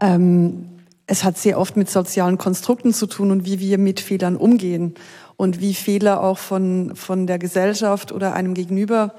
Ähm, 0.00 0.68
es 1.06 1.22
hat 1.22 1.38
sehr 1.38 1.58
oft 1.58 1.76
mit 1.76 1.88
sozialen 1.90 2.38
Konstrukten 2.38 2.92
zu 2.92 3.06
tun 3.06 3.30
und 3.30 3.44
wie 3.44 3.60
wir 3.60 3.78
mit 3.78 4.00
Fehlern 4.00 4.36
umgehen 4.36 4.94
und 5.36 5.60
wie 5.60 5.74
Fehler 5.74 6.22
auch 6.22 6.38
von, 6.38 6.96
von 6.96 7.26
der 7.26 7.38
Gesellschaft 7.38 8.10
oder 8.10 8.34
einem 8.34 8.54
Gegenüber 8.54 9.14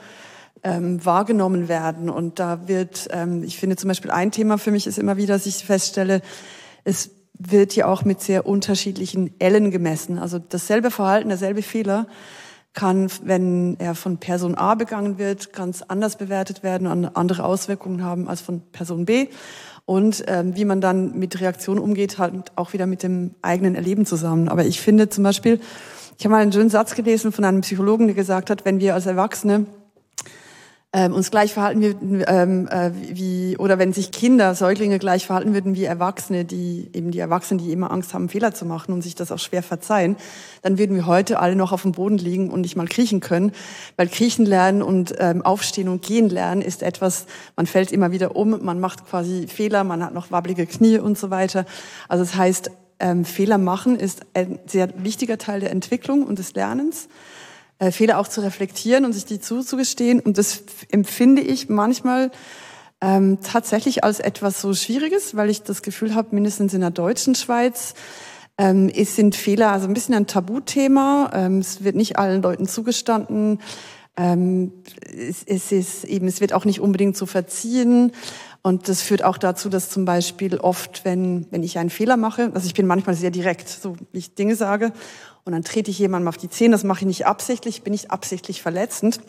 ähm, 0.66 1.06
wahrgenommen 1.06 1.70
werden. 1.70 2.10
Und 2.10 2.40
da 2.40 2.68
wird, 2.68 3.08
ähm, 3.12 3.44
ich 3.44 3.58
finde 3.58 3.78
zum 3.78 3.88
Beispiel 3.88 4.12
ein 4.12 4.32
Thema 4.32 4.58
für 4.58 4.72
mich 4.72 4.88
ist 4.88 4.98
immer 4.98 5.16
wieder, 5.16 5.36
dass 5.36 5.46
ich 5.46 5.64
feststelle, 5.64 6.22
es 6.84 7.12
wird 7.38 7.76
ja 7.76 7.86
auch 7.86 8.04
mit 8.04 8.22
sehr 8.22 8.46
unterschiedlichen 8.46 9.34
Ellen 9.40 9.70
gemessen. 9.70 10.18
Also 10.18 10.40
dasselbe 10.40 10.90
Verhalten, 10.90 11.30
derselbe 11.30 11.62
Fehler 11.62 12.08
kann, 12.74 13.10
wenn 13.24 13.78
er 13.80 13.96
von 13.96 14.18
Person 14.18 14.56
A 14.56 14.76
begangen 14.76 15.18
wird, 15.18 15.54
ganz 15.54 15.82
anders 15.82 16.18
bewertet 16.18 16.64
werden 16.64 16.88
und 16.88 17.06
andere 17.16 17.46
Auswirkungen 17.46 18.04
haben 18.04 18.28
als 18.28 18.42
von 18.42 18.62
Person 18.72 19.06
B. 19.06 19.28
Und 19.86 20.24
ähm, 20.28 20.56
wie 20.56 20.66
man 20.66 20.82
dann 20.82 21.18
mit 21.18 21.40
Reaktionen 21.40 21.80
umgeht, 21.80 22.18
halt 22.18 22.52
auch 22.56 22.74
wieder 22.74 22.88
mit 22.88 23.04
dem 23.04 23.36
eigenen 23.44 23.76
Erleben 23.76 24.06
zusammen. 24.06 24.50
Aber 24.50 24.66
ich 24.66 24.82
finde 24.82 25.10
zum 25.10 25.24
Beispiel, 25.24 25.60
ich 26.18 26.26
habe 26.26 26.34
mal 26.34 26.42
einen 26.42 26.52
schönen 26.52 26.70
Satz 26.70 26.96
gelesen 26.96 27.32
von 27.32 27.46
einem 27.46 27.62
Psychologen, 27.62 28.08
der 28.08 28.16
gesagt 28.16 28.50
hat, 28.50 28.66
wenn 28.66 28.80
wir 28.80 28.96
als 28.96 29.06
Erwachsene 29.06 29.68
ähm, 30.96 31.14
uns 31.14 31.30
gleich 31.30 31.54
verhalten 31.54 31.82
würden 31.82 32.24
ähm, 32.26 32.70
äh, 32.70 32.92
wie 32.94 33.58
oder 33.58 33.78
wenn 33.78 33.92
sich 33.92 34.12
Kinder, 34.12 34.56
Säuglinge 34.56 34.98
gleich 34.98 35.26
verhalten 35.26 35.54
würden 35.54 35.76
wie 35.76 35.84
Erwachsene, 35.84 36.46
die 36.46 36.90
eben 36.94 37.12
die 37.12 37.20
Erwachsenen, 37.20 37.58
die 37.58 37.74
immer 37.74 37.92
Angst 37.92 38.14
haben, 38.14 38.30
Fehler 38.30 38.54
zu 38.54 38.66
machen 38.66 38.94
und 38.94 39.02
sich 39.02 39.14
das 39.14 39.30
auch 39.30 39.40
schwer 39.40 39.62
verzeihen, 39.62 40.16
dann 40.62 40.78
würden 40.78 40.96
wir 40.96 41.06
heute 41.06 41.40
alle 41.40 41.58
noch 41.58 41.74
auf 41.74 41.82
dem 41.82 41.92
Boden 41.92 42.18
liegen 42.18 42.50
und 42.50 42.62
nicht 42.62 42.78
mal 42.78 42.88
kriechen 42.88 43.20
können, 43.20 43.52
weil 43.98 44.08
kriechen 44.08 44.46
lernen 44.46 44.82
und 44.82 45.14
ähm, 45.20 45.42
aufstehen 45.42 45.90
und 45.90 46.02
gehen 46.02 46.30
lernen 46.30 46.62
ist 46.62 46.82
etwas, 46.82 47.26
man 47.58 47.66
fällt 47.66 47.92
immer 47.92 48.14
wieder 48.14 48.38
um, 48.38 48.64
man 48.64 48.80
macht 48.80 49.06
quasi 49.06 49.48
Fehler, 49.48 49.84
man 49.84 50.02
hat 50.02 50.14
noch 50.14 50.32
wabbelige 50.32 50.66
Knie 50.66 51.00
und 51.00 51.18
so 51.18 51.30
weiter. 51.30 51.66
Also 52.08 52.24
das 52.24 52.36
heißt, 52.36 52.72
ähm, 53.02 53.26
Fehler 53.26 53.58
machen 53.58 53.98
ist 53.98 54.22
ein 54.34 54.60
sehr 54.66 54.88
wichtiger 55.04 55.38
Teil 55.38 55.60
der 55.60 55.72
Entwicklung 55.72 56.24
und 56.24 56.40
des 56.40 56.54
Lernens 56.54 57.10
äh, 57.80 57.92
Fehler 57.92 58.20
auch 58.20 58.28
zu 58.28 58.42
reflektieren 58.42 59.06
und 59.06 59.14
sich 59.14 59.26
die 59.26 59.40
zuzugestehen. 59.40 60.20
Und 60.20 60.38
das 60.38 60.64
empfinde 60.92 61.42
ich 61.42 61.70
manchmal 61.70 62.32
ähm, 63.02 63.40
tatsächlich 63.42 64.04
als 64.04 64.20
etwas 64.20 64.62
so 64.62 64.74
Schwieriges, 64.74 65.36
weil 65.36 65.50
ich 65.50 65.64
das 65.64 65.82
Gefühl 65.82 66.16
habe, 66.16 66.36
mindestens 66.36 66.74
in 66.74 66.82
der 66.82 66.92
deutschen 66.92 67.36
Schweiz 67.36 67.94
ähm, 68.58 68.90
es 68.96 69.16
sind 69.16 69.36
Fehler 69.36 69.72
also 69.72 69.88
ein 69.88 69.94
bisschen 69.94 70.16
ein 70.16 70.28
Tabuthema. 70.28 71.32
Ähm, 71.34 71.60
es 71.60 71.84
wird 71.84 71.96
nicht 71.96 72.18
allen 72.18 72.42
Leuten 72.42 72.68
zugestanden. 72.68 73.60
Ähm, 74.18 74.72
es, 75.02 75.44
es, 75.46 75.72
ist 75.72 76.04
eben, 76.06 76.28
es 76.28 76.40
wird 76.40 76.54
auch 76.54 76.66
nicht 76.66 76.80
unbedingt 76.80 77.18
so 77.18 77.26
verziehen. 77.26 78.14
Und 78.66 78.90
das 78.90 79.04
führt 79.04 79.24
auch 79.24 79.38
dazu, 79.38 79.70
dass 79.70 79.92
zum 79.92 80.06
Beispiel 80.06 80.58
oft, 80.58 81.06
wenn, 81.06 81.46
wenn 81.52 81.62
ich 81.62 81.78
einen 81.78 81.92
Fehler 81.92 82.18
mache, 82.18 82.50
also 82.56 82.66
ich 82.66 82.74
bin 82.74 82.88
manchmal 82.88 83.14
sehr 83.14 83.30
direkt, 83.30 83.70
so 83.70 83.96
wie 84.12 84.18
ich 84.18 84.34
Dinge 84.34 84.56
sage, 84.56 84.92
und 85.44 85.54
dann 85.54 85.62
trete 85.62 85.92
ich 85.92 86.00
jemandem 86.00 86.30
auf 86.30 86.38
die 86.38 86.50
Zähne. 86.50 86.72
Das 86.72 86.84
mache 86.84 87.02
ich 87.02 87.06
nicht 87.06 87.28
absichtlich, 87.28 87.84
bin 87.84 87.92
nicht 87.92 88.10
absichtlich 88.10 88.64
verletzend. 88.64 89.20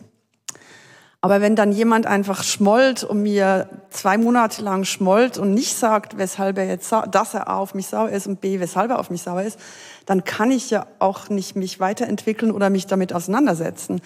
Aber 1.26 1.40
wenn 1.40 1.56
dann 1.56 1.72
jemand 1.72 2.06
einfach 2.06 2.44
schmollt 2.44 3.02
und 3.02 3.20
mir 3.20 3.68
zwei 3.90 4.16
Monate 4.16 4.62
lang 4.62 4.84
schmollt 4.84 5.38
und 5.38 5.54
nicht 5.54 5.74
sagt, 5.74 6.18
weshalb 6.18 6.56
er 6.56 6.68
jetzt, 6.68 6.92
dass 7.10 7.34
er 7.34 7.48
A 7.48 7.58
auf 7.58 7.74
mich 7.74 7.88
sauer 7.88 8.10
ist 8.10 8.28
und 8.28 8.40
B, 8.40 8.60
weshalb 8.60 8.92
er 8.92 9.00
auf 9.00 9.10
mich 9.10 9.22
sauer 9.22 9.42
ist, 9.42 9.58
dann 10.04 10.22
kann 10.22 10.52
ich 10.52 10.70
ja 10.70 10.86
auch 11.00 11.28
nicht 11.28 11.56
mich 11.56 11.80
weiterentwickeln 11.80 12.52
oder 12.52 12.70
mich 12.70 12.86
damit 12.86 13.12
auseinandersetzen. 13.12 14.00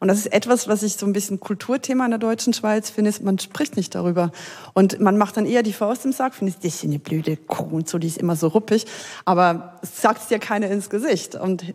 Und 0.00 0.08
das 0.08 0.18
ist 0.18 0.34
etwas, 0.34 0.68
was 0.68 0.82
ich 0.82 0.98
so 0.98 1.06
ein 1.06 1.14
bisschen 1.14 1.40
Kulturthema 1.40 2.04
in 2.04 2.10
der 2.10 2.18
deutschen 2.18 2.52
Schweiz 2.52 2.90
finde, 2.90 3.08
ist, 3.08 3.22
man 3.22 3.38
spricht 3.38 3.78
nicht 3.78 3.94
darüber. 3.94 4.30
Und 4.74 5.00
man 5.00 5.16
macht 5.16 5.38
dann 5.38 5.46
eher 5.46 5.62
die 5.62 5.72
Faust 5.72 6.04
im 6.04 6.12
Sack, 6.12 6.34
findet, 6.34 6.58
das 6.58 6.74
ist 6.74 6.84
eine 6.84 6.98
blöde 6.98 7.38
Kuh 7.38 7.74
und 7.74 7.88
so, 7.88 7.96
die 7.96 8.08
ist 8.08 8.18
immer 8.18 8.36
so 8.36 8.48
ruppig. 8.48 8.84
Aber 9.24 9.78
es 9.80 10.02
sagt 10.02 10.28
dir 10.28 10.38
keiner 10.38 10.70
ins 10.70 10.90
Gesicht. 10.90 11.36
Und 11.36 11.72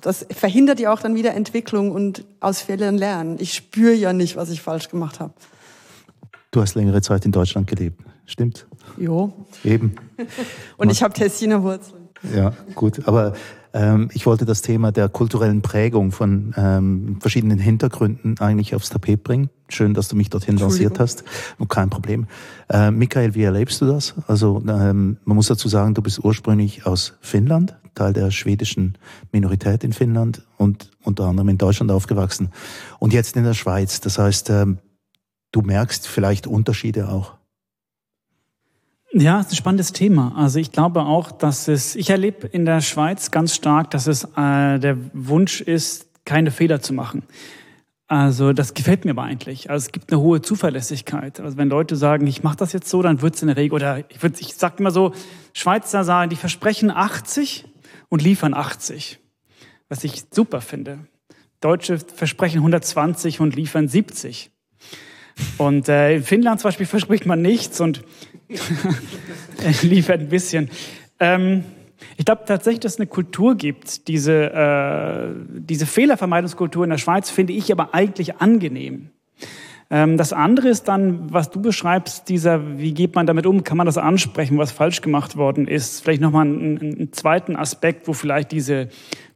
das 0.00 0.26
verhindert 0.30 0.80
ja 0.80 0.92
auch 0.92 1.00
dann 1.00 1.14
wieder 1.14 1.34
Entwicklung 1.34 1.92
und 1.92 2.24
aus 2.40 2.62
Fehlern 2.62 2.96
lernen. 2.96 3.36
Ich 3.40 3.54
spüre 3.54 3.94
ja 3.94 4.12
nicht, 4.12 4.36
was 4.36 4.50
ich 4.50 4.62
falsch 4.62 4.88
gemacht 4.88 5.20
habe. 5.20 5.32
Du 6.50 6.60
hast 6.60 6.74
längere 6.74 7.02
Zeit 7.02 7.24
in 7.24 7.32
Deutschland 7.32 7.66
gelebt, 7.66 8.00
stimmt? 8.26 8.66
Jo. 8.96 9.32
Eben. 9.64 9.94
und 10.76 10.90
ich 10.90 11.02
habe 11.02 11.12
Tessiner 11.14 11.62
Wurzeln. 11.62 12.08
Ja, 12.34 12.52
gut. 12.74 13.06
Aber 13.06 13.34
ähm, 13.72 14.08
ich 14.12 14.26
wollte 14.26 14.44
das 14.44 14.62
Thema 14.62 14.92
der 14.92 15.08
kulturellen 15.08 15.62
Prägung 15.62 16.10
von 16.10 16.54
ähm, 16.56 17.18
verschiedenen 17.20 17.58
Hintergründen 17.58 18.36
eigentlich 18.40 18.74
aufs 18.74 18.88
Tapet 18.90 19.22
bringen. 19.22 19.50
Schön, 19.68 19.94
dass 19.94 20.08
du 20.08 20.16
mich 20.16 20.30
dorthin 20.30 20.56
lanciert 20.56 20.98
hast. 20.98 21.24
Kein 21.68 21.90
Problem. 21.90 22.26
Äh, 22.68 22.90
Michael, 22.90 23.34
wie 23.34 23.42
erlebst 23.42 23.80
du 23.80 23.86
das? 23.86 24.14
Also 24.26 24.62
ähm, 24.66 25.18
man 25.24 25.36
muss 25.36 25.48
dazu 25.48 25.68
sagen, 25.68 25.94
du 25.94 26.02
bist 26.02 26.24
ursprünglich 26.24 26.86
aus 26.86 27.14
Finnland, 27.20 27.76
Teil 27.98 28.12
der 28.12 28.30
schwedischen 28.30 28.96
Minorität 29.32 29.84
in 29.84 29.92
Finnland 29.92 30.42
und 30.56 30.90
unter 31.02 31.24
anderem 31.24 31.48
in 31.48 31.58
Deutschland 31.58 31.90
aufgewachsen 31.90 32.50
und 32.98 33.12
jetzt 33.12 33.36
in 33.36 33.44
der 33.44 33.54
Schweiz. 33.54 34.00
Das 34.00 34.18
heißt, 34.18 34.50
ähm, 34.50 34.78
du 35.52 35.62
merkst 35.62 36.06
vielleicht 36.06 36.46
Unterschiede 36.46 37.08
auch. 37.08 37.34
Ja, 39.12 39.40
es 39.40 39.46
ist 39.46 39.52
ein 39.52 39.56
spannendes 39.56 39.92
Thema. 39.92 40.34
Also 40.36 40.58
ich 40.58 40.70
glaube 40.70 41.02
auch, 41.02 41.32
dass 41.32 41.66
es, 41.66 41.96
ich 41.96 42.10
erlebe 42.10 42.46
in 42.46 42.66
der 42.66 42.82
Schweiz 42.82 43.30
ganz 43.30 43.54
stark, 43.54 43.90
dass 43.90 44.06
es 44.06 44.24
äh, 44.36 44.78
der 44.78 44.98
Wunsch 45.14 45.60
ist, 45.62 46.06
keine 46.24 46.50
Fehler 46.50 46.80
zu 46.80 46.92
machen. 46.92 47.22
Also 48.06 48.54
das 48.54 48.72
gefällt 48.72 49.04
mir 49.04 49.10
aber 49.10 49.24
eigentlich. 49.24 49.70
Also 49.70 49.86
es 49.86 49.92
gibt 49.92 50.10
eine 50.10 50.20
hohe 50.20 50.40
Zuverlässigkeit. 50.40 51.40
Also 51.40 51.58
wenn 51.58 51.68
Leute 51.68 51.94
sagen, 51.94 52.26
ich 52.26 52.42
mache 52.42 52.56
das 52.56 52.72
jetzt 52.72 52.88
so, 52.88 53.02
dann 53.02 53.20
wird 53.20 53.34
es 53.34 53.42
in 53.42 53.48
der 53.48 53.56
Regel, 53.58 53.74
oder 53.74 53.98
ich, 54.08 54.22
ich 54.40 54.54
sage 54.54 54.76
immer 54.78 54.90
so, 54.90 55.12
Schweizer 55.52 56.04
sagen, 56.04 56.30
die 56.30 56.36
versprechen 56.36 56.90
80 56.90 57.67
und 58.08 58.22
liefern 58.22 58.54
80. 58.54 59.18
Was 59.88 60.04
ich 60.04 60.24
super 60.30 60.60
finde. 60.60 61.06
Deutsche 61.60 61.98
versprechen 61.98 62.58
120 62.58 63.40
und 63.40 63.56
liefern 63.56 63.88
70. 63.88 64.50
Und 65.56 65.88
äh, 65.88 66.16
in 66.16 66.22
Finnland 66.22 66.60
zum 66.60 66.68
Beispiel 66.68 66.86
verspricht 66.86 67.26
man 67.26 67.42
nichts 67.42 67.80
und 67.80 68.02
liefert 69.82 70.20
ein 70.20 70.28
bisschen. 70.28 70.70
Ähm, 71.20 71.64
ich 72.16 72.24
glaube 72.24 72.42
tatsächlich, 72.46 72.80
dass 72.80 72.94
es 72.94 73.00
eine 73.00 73.08
Kultur 73.08 73.56
gibt, 73.56 74.08
diese, 74.08 74.52
äh, 74.52 75.34
diese 75.48 75.86
Fehlervermeidungskultur 75.86 76.84
in 76.84 76.90
der 76.90 76.98
Schweiz 76.98 77.30
finde 77.30 77.52
ich 77.52 77.72
aber 77.72 77.94
eigentlich 77.94 78.36
angenehm. 78.36 79.10
Ähm, 79.90 80.18
das 80.18 80.34
andere 80.34 80.68
ist 80.68 80.86
dann, 80.88 81.32
was 81.32 81.50
du 81.50 81.62
beschreibst, 81.62 82.28
dieser, 82.28 82.78
wie 82.78 82.92
geht 82.92 83.14
man 83.14 83.26
damit 83.26 83.46
um? 83.46 83.64
Kann 83.64 83.78
man 83.78 83.86
das 83.86 83.96
ansprechen, 83.96 84.58
was 84.58 84.70
falsch 84.70 85.00
gemacht 85.00 85.36
worden 85.36 85.66
ist? 85.66 86.02
Vielleicht 86.02 86.20
nochmal 86.20 86.46
einen, 86.46 86.78
einen 86.78 87.12
zweiten 87.12 87.56
Aspekt, 87.56 88.06
wo 88.06 88.12
vielleicht 88.12 88.52
diese 88.52 88.88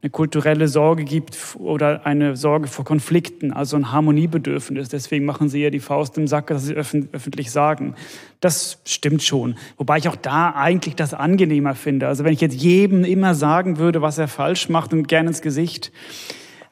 eine 0.03 0.11
kulturelle 0.11 0.67
Sorge 0.67 1.05
gibt 1.05 1.37
oder 1.57 2.05
eine 2.05 2.35
Sorge 2.35 2.67
vor 2.67 2.85
Konflikten, 2.85 3.51
also 3.51 3.77
ein 3.77 3.91
Harmoniebedürfnis. 3.91 4.89
Deswegen 4.89 5.25
machen 5.25 5.49
sie 5.49 5.63
ja 5.63 5.71
die 5.71 5.79
Faust 5.79 6.17
im 6.17 6.27
Sack, 6.27 6.47
dass 6.47 6.65
sie 6.65 6.75
öffentlich 6.75 7.51
sagen. 7.51 7.95
Das 8.39 8.79
stimmt 8.85 9.23
schon. 9.23 9.55
Wobei 9.77 9.97
ich 9.97 10.07
auch 10.07 10.17
da 10.17 10.53
eigentlich 10.55 10.95
das 10.95 11.15
angenehmer 11.15 11.73
finde. 11.73 12.07
Also 12.07 12.25
wenn 12.25 12.33
ich 12.33 12.41
jetzt 12.41 12.55
jedem 12.55 13.05
immer 13.05 13.33
sagen 13.33 13.77
würde, 13.77 14.03
was 14.03 14.19
er 14.19 14.27
falsch 14.27 14.69
macht 14.69 14.93
und 14.93 15.07
gerne 15.07 15.29
ins 15.29 15.41
Gesicht, 15.41 15.91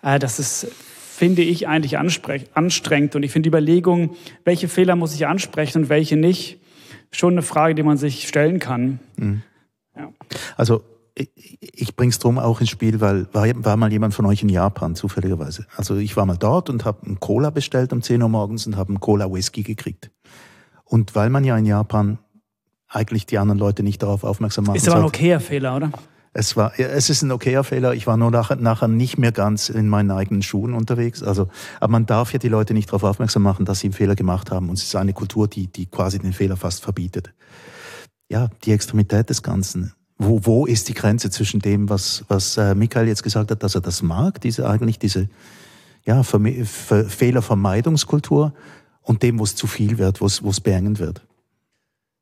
äh, 0.04 0.20
das 0.20 0.38
ist 0.38 0.67
finde 1.12 1.41
ich 1.41 1.67
eigentlich 1.67 1.97
anstrengend. 1.97 3.15
Und 3.15 3.24
ich 3.24 3.32
finde 3.32 3.43
die 3.43 3.50
Überlegung, 3.50 4.15
welche 4.45 4.67
Fehler 4.67 4.95
muss 4.95 5.13
ich 5.13 5.28
ansprechen 5.28 5.84
und 5.84 5.89
welche 5.89 6.15
nicht, 6.15 6.60
schon 7.12 7.34
eine 7.34 7.41
Frage, 7.41 7.76
die 7.76 7.84
man 7.84 7.97
sich 7.97 8.28
stellen 8.28 8.60
kann. 8.60 9.00
Mhm. 9.17 9.43
Ja. 9.95 10.10
Also 10.56 10.82
ich 11.15 11.95
bring's 11.97 12.19
drum 12.19 12.39
auch 12.39 12.62
ins 12.62 12.69
Spiel, 12.69 13.02
weil 13.02 13.28
war, 13.34 13.45
war 13.63 13.76
mal 13.76 13.91
jemand 13.91 14.13
von 14.13 14.26
euch 14.26 14.41
in 14.41 14.50
Japan 14.50 14.95
zufälligerweise. 14.95 15.67
Also 15.76 15.97
ich 15.97 16.15
war 16.15 16.26
mal 16.26 16.38
dort 16.38 16.69
und 16.69 16.86
habe 16.86 17.06
einen 17.06 17.19
Cola 17.19 17.50
bestellt 17.50 17.91
um 17.91 18.02
10 18.02 18.21
Uhr 18.24 18.30
morgens 18.30 18.65
und 18.65 18.78
habe 18.78 18.89
einen 18.89 19.02
Cola 19.02 19.32
Whisky 19.32 19.63
gekriegt. 19.63 20.10
Und 20.86 21.13
weil 21.13 21.30
man 21.30 21.43
ja 21.43 21.58
in 21.58 21.65
Japan 21.65 22.19
eigentlich 22.88 23.26
die 23.26 23.38
anderen 23.38 23.60
Leute 23.60 23.84
nicht 23.84 24.02
darauf 24.02 24.24
aufmerksam 24.24 24.65
macht. 24.65 24.78
Ist 24.78 24.88
aber 24.88 25.00
ein 25.00 25.06
okayer 25.06 25.41
Fehler, 25.41 25.76
oder? 25.76 25.91
Es 26.34 26.56
war, 26.56 26.80
es 26.80 27.10
ist 27.10 27.24
ein 27.24 27.32
okayer 27.32 27.65
Fehler. 27.65 27.94
Ich 27.94 28.08
war 28.08 28.15
nur 28.15 28.32
nachher, 28.32 28.56
nachher 28.56 28.88
nicht 28.88 29.17
mehr 29.17 29.34
ganz 29.34 29.67
in 29.67 29.89
meinen 29.89 30.12
eigenen 30.12 30.41
Schuhen 30.41 30.74
unterwegs. 30.74 31.22
Also, 31.24 31.50
aber 31.82 31.91
man 31.91 32.06
darf 32.06 32.32
ja 32.32 32.39
die 32.39 32.48
Leute 32.48 32.74
nicht 32.74 32.88
darauf 32.88 33.04
aufmerksam 33.04 33.44
machen, 33.44 33.65
dass 33.65 33.82
sie 33.82 33.88
einen 33.88 33.94
Fehler 33.94 34.15
gemacht 34.15 34.50
haben. 34.50 34.70
Und 34.70 34.78
es 34.78 34.84
ist 34.84 34.96
eine 34.96 35.12
Kultur, 35.12 35.50
die, 35.50 35.67
die 35.67 35.88
quasi 35.88 36.20
den 36.20 36.32
Fehler 36.32 36.56
fast 36.56 36.84
verbietet. 36.84 37.34
Ja, 38.30 38.48
die 38.63 38.72
Extremität 38.72 39.30
des 39.30 39.44
Ganzen. 39.44 39.91
Wo, 40.17 40.39
wo 40.44 40.65
ist 40.65 40.88
die 40.88 40.94
Grenze 40.94 41.32
zwischen 41.32 41.60
dem, 41.60 41.89
was, 41.89 42.24
was 42.30 42.56
äh, 42.56 42.76
Michael 42.76 43.08
jetzt 43.08 43.24
gesagt 43.24 43.52
hat, 43.52 43.62
dass 43.62 43.76
er 43.76 43.82
das 43.82 44.02
mag, 44.02 44.39
diese 44.39 44.70
eigentlich 44.70 45.00
diese 45.00 45.28
ja, 46.06 46.24
Fehlervermeidungskultur 46.24 48.54
und 49.02 49.24
dem, 49.24 49.39
wo 49.39 49.44
es 49.44 49.56
zu 49.56 49.67
viel 49.67 49.98
wird, 49.98 50.22
wo 50.22 50.28
es, 50.28 50.41
wo 50.44 50.50
es 50.50 50.62
beengend 50.62 51.00
wird? 51.00 51.24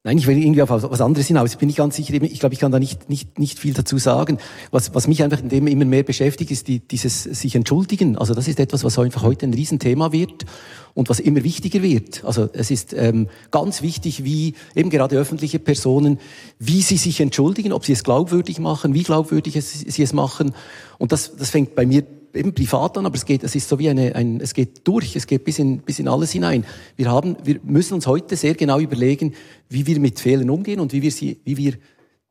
Nein, 0.09 0.17
ich 0.17 0.25
will 0.25 0.39
irgendwie 0.39 0.63
auf 0.63 0.71
was 0.71 1.01
anderes 1.01 1.27
hinaus. 1.27 1.55
Bin 1.55 1.69
ich 1.69 1.75
ganz 1.75 1.95
sicher. 1.95 2.15
Ich 2.15 2.39
glaube, 2.39 2.53
ich 2.53 2.59
kann 2.59 2.71
da 2.71 2.79
nicht, 2.79 3.11
nicht, 3.11 3.37
nicht 3.37 3.59
viel 3.59 3.75
dazu 3.75 3.99
sagen. 3.99 4.39
Was, 4.71 4.95
was 4.95 5.07
mich 5.07 5.21
einfach 5.21 5.39
in 5.39 5.49
dem 5.49 5.67
immer 5.67 5.85
mehr 5.85 6.01
beschäftigt, 6.01 6.49
ist 6.49 6.67
die, 6.67 6.79
dieses 6.79 7.25
sich 7.25 7.53
entschuldigen. 7.53 8.17
Also 8.17 8.33
das 8.33 8.47
ist 8.47 8.59
etwas, 8.59 8.83
was 8.83 8.97
einfach 8.97 9.21
heute 9.21 9.45
ein 9.45 9.53
Riesenthema 9.53 10.11
wird 10.11 10.47
und 10.95 11.09
was 11.09 11.19
immer 11.19 11.43
wichtiger 11.43 11.83
wird. 11.83 12.25
Also 12.25 12.49
es 12.53 12.71
ist 12.71 12.91
ähm, 12.93 13.27
ganz 13.51 13.83
wichtig, 13.83 14.23
wie 14.23 14.55
eben 14.73 14.89
gerade 14.89 15.15
öffentliche 15.15 15.59
Personen, 15.59 16.17
wie 16.57 16.81
sie 16.81 16.97
sich 16.97 17.21
entschuldigen, 17.21 17.71
ob 17.71 17.85
sie 17.85 17.93
es 17.93 18.03
glaubwürdig 18.03 18.57
machen, 18.57 18.95
wie 18.95 19.03
glaubwürdig 19.03 19.63
sie 19.63 20.01
es 20.01 20.13
machen. 20.13 20.55
Und 20.97 21.11
das, 21.11 21.35
das 21.35 21.51
fängt 21.51 21.75
bei 21.75 21.85
mir 21.85 22.03
eben 22.33 22.53
privat 22.53 22.97
an, 22.97 23.05
aber 23.05 23.15
es 23.15 23.25
geht, 23.25 23.43
es 23.43 23.55
ist 23.55 23.69
so 23.69 23.79
wie 23.79 23.89
eine, 23.89 24.15
ein, 24.15 24.39
es 24.41 24.53
geht 24.53 24.87
durch, 24.87 25.15
es 25.15 25.27
geht 25.27 25.43
bis 25.43 25.59
in, 25.59 25.79
bis 25.79 25.99
in 25.99 26.07
alles 26.07 26.31
hinein. 26.31 26.65
Wir 26.95 27.09
haben, 27.09 27.37
wir 27.43 27.59
müssen 27.63 27.93
uns 27.93 28.07
heute 28.07 28.35
sehr 28.35 28.55
genau 28.55 28.79
überlegen, 28.79 29.33
wie 29.69 29.85
wir 29.85 29.99
mit 29.99 30.19
Fehlern 30.19 30.49
umgehen 30.49 30.79
und 30.79 30.93
wie 30.93 31.01
wir 31.01 31.11
sie, 31.11 31.39
wie 31.45 31.57
wir 31.57 31.73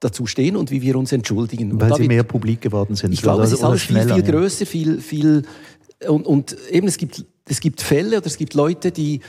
dazu 0.00 0.26
stehen 0.26 0.56
und 0.56 0.70
wie 0.70 0.82
wir 0.82 0.96
uns 0.96 1.12
entschuldigen. 1.12 1.80
Weil 1.80 1.94
sie 1.94 2.06
mehr 2.06 2.22
publik 2.22 2.60
geworden 2.60 2.94
sind. 2.94 3.12
Ich 3.12 3.22
glaube, 3.22 3.42
es 3.42 3.52
ist 3.52 3.64
alles 3.64 3.82
viel, 3.82 4.00
viel 4.00 4.22
größer, 4.22 4.66
viel, 4.66 5.00
viel, 5.00 5.42
und, 6.06 6.26
und 6.26 6.56
eben 6.70 6.86
es 6.86 6.96
gibt, 6.96 7.24
es 7.46 7.60
gibt 7.60 7.80
Fälle 7.80 8.18
oder 8.18 8.26
es 8.26 8.36
gibt 8.36 8.54
Leute, 8.54 8.92
die 8.92 9.20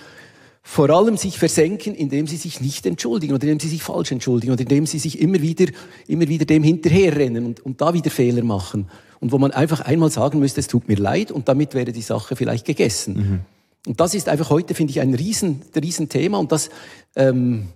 vor 0.62 0.90
allem 0.92 1.18
sich 1.18 1.40
versenken, 1.40 1.96
indem 1.96 2.28
sie 2.28 2.38
sich 2.38 2.62
nicht 2.62 2.86
entschuldigen 2.86 3.34
oder 3.34 3.44
indem 3.44 3.60
sie 3.60 3.70
sich 3.70 3.82
falsch 3.82 4.12
entschuldigen 4.12 4.54
oder 4.54 4.62
indem 4.62 4.86
sie 4.86 5.00
sich 5.00 5.20
immer 5.20 5.42
wieder, 5.42 5.66
immer 6.08 6.28
wieder 6.28 6.46
dem 6.46 6.62
hinterherrennen 6.62 7.46
und, 7.46 7.60
und 7.62 7.82
da 7.82 7.94
wieder 7.94 8.12
Fehler 8.12 8.44
machen 8.44 8.88
und 9.20 9.32
wo 9.32 9.38
man 9.38 9.52
einfach 9.52 9.82
einmal 9.82 10.10
sagen 10.10 10.40
müsste, 10.40 10.60
es 10.60 10.68
tut 10.68 10.88
mir 10.88 10.98
leid 10.98 11.32
und 11.32 11.48
damit 11.48 11.74
wäre 11.74 11.92
die 11.92 12.02
Sache 12.02 12.36
vielleicht 12.36 12.66
gegessen. 12.66 13.16
Mhm. 13.16 13.40
Und 13.88 14.00
das 14.00 14.14
ist 14.14 14.30
einfach 14.30 14.50
heute, 14.50 14.76
finde 14.76 14.92
ich, 14.92 15.02
ein 15.02 15.14
riesen, 15.14 15.62
riesen 15.76 16.10
Thema 16.10 16.38
und 16.38 16.52
das, 16.52 16.70
ähm, 17.16 17.70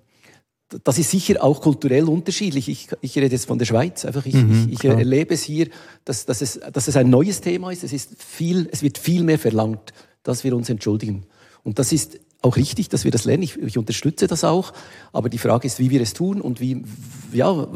das 0.84 0.98
ist 0.98 1.12
sicher 1.12 1.44
auch 1.44 1.62
kulturell 1.62 2.06
unterschiedlich. 2.06 2.68
Ich, 2.68 2.88
ich 3.02 3.16
rede 3.16 3.34
jetzt 3.34 3.46
von 3.46 3.60
der 3.60 3.66
Schweiz. 3.66 4.06
Einfach 4.06 4.26
ich, 4.26 4.34
mhm, 4.34 4.70
ich, 4.70 4.84
ich 4.84 4.86
erlebe 4.86 5.34
es 5.34 5.44
hier, 5.44 5.70
dass, 6.04 6.26
dass, 6.26 6.42
es, 6.42 6.60
dass 6.72 6.88
es 6.88 6.98
ein 6.98 7.10
neues 7.10 7.42
Thema 7.42 7.72
ist. 7.72 7.84
Es, 7.84 7.94
ist 7.94 8.22
viel, 8.22 8.68
es 8.72 8.82
wird 8.82 8.98
viel 8.98 9.24
mehr 9.24 9.40
verlangt, 9.40 9.94
dass 10.24 10.44
wir 10.44 10.56
uns 10.56 10.70
entschuldigen. 10.70 11.26
Und 11.64 11.80
das 11.80 11.92
ist 11.92 12.20
auch 12.44 12.58
richtig, 12.58 12.90
dass 12.90 13.04
wir 13.04 13.12
das 13.12 13.26
lernen. 13.26 13.44
Ich, 13.44 13.58
ich, 13.58 13.78
unterstütze 13.78 14.28
das 14.28 14.44
auch. 14.44 14.74
Aber 15.12 15.30
die 15.30 15.38
Frage 15.38 15.66
ist, 15.66 15.80
wie 15.80 15.90
wir 15.90 16.02
es 16.02 16.14
tun 16.14 16.42
und 16.42 16.60
wie, 16.60 16.84
ja, 17.32 17.68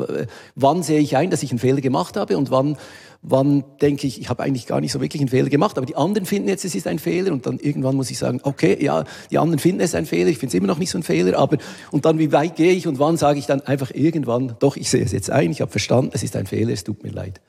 wann 0.56 0.84
sehe 0.84 1.00
ich 1.00 1.18
ein, 1.18 1.30
dass 1.30 1.42
ich 1.42 1.52
einen 1.52 1.60
Fehler 1.60 1.82
gemacht 1.82 2.18
habe 2.18 2.38
und 2.38 2.52
wann 2.52 2.78
wann 3.22 3.64
denke 3.82 4.08
ich, 4.08 4.22
ich 4.22 4.30
habe 4.30 4.44
eigentlich 4.44 4.68
gar 4.68 4.80
nicht 4.80 4.92
so 4.92 5.02
wirklich 5.02 5.22
einen 5.22 5.30
Fehler 5.30 5.50
gemacht, 5.50 5.78
aber 5.78 5.86
die 5.86 5.96
anderen 5.96 6.26
finden 6.26 6.50
jetzt, 6.50 6.64
es 6.66 6.76
ist 6.76 6.88
ein 6.88 7.00
Fehler 7.00 7.32
und 7.32 7.46
dann 7.46 7.60
irgendwann 7.60 7.96
muss 7.96 8.12
ich 8.12 8.18
sagen, 8.18 8.40
okay, 8.44 8.78
ja, 8.80 9.04
die 9.32 9.38
anderen 9.38 9.60
finden 9.60 9.82
es 9.82 9.96
ein 9.96 10.06
Fehler, 10.06 10.30
ich 10.30 10.38
finde 10.38 10.52
es 10.52 10.54
immer 10.54 10.68
noch 10.68 10.78
nicht 10.78 10.92
so 10.92 10.98
ein 10.98 11.04
Fehler, 11.04 11.38
aber 11.38 11.58
und 11.92 12.06
dann 12.06 12.20
wie 12.20 12.32
weit 12.32 12.56
gehe 12.56 12.74
ich 12.74 12.88
und 12.88 13.00
wann 13.00 13.18
sage 13.18 13.40
ich 13.40 13.46
dann 13.46 13.62
einfach 13.62 13.92
irgendwann, 13.92 14.56
doch, 14.60 14.78
ich 14.78 14.90
sehe 14.90 15.04
es 15.04 15.12
jetzt 15.12 15.30
ein, 15.30 15.52
ich 15.52 15.62
habe 15.62 15.72
verstanden, 15.72 16.12
es 16.14 16.24
ist 16.24 16.36
ein 16.36 16.46
Fehler, 16.46 16.72
es 16.72 16.84
tut 16.84 17.04
mir 17.04 17.12
leid. 17.12 17.42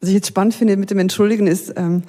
Was 0.00 0.08
ich 0.08 0.14
jetzt 0.14 0.28
spannend 0.28 0.54
finde 0.54 0.76
mit 0.76 0.90
dem 0.90 0.98
Entschuldigen 0.98 1.46
ist, 1.46 1.72
ähm, 1.76 2.02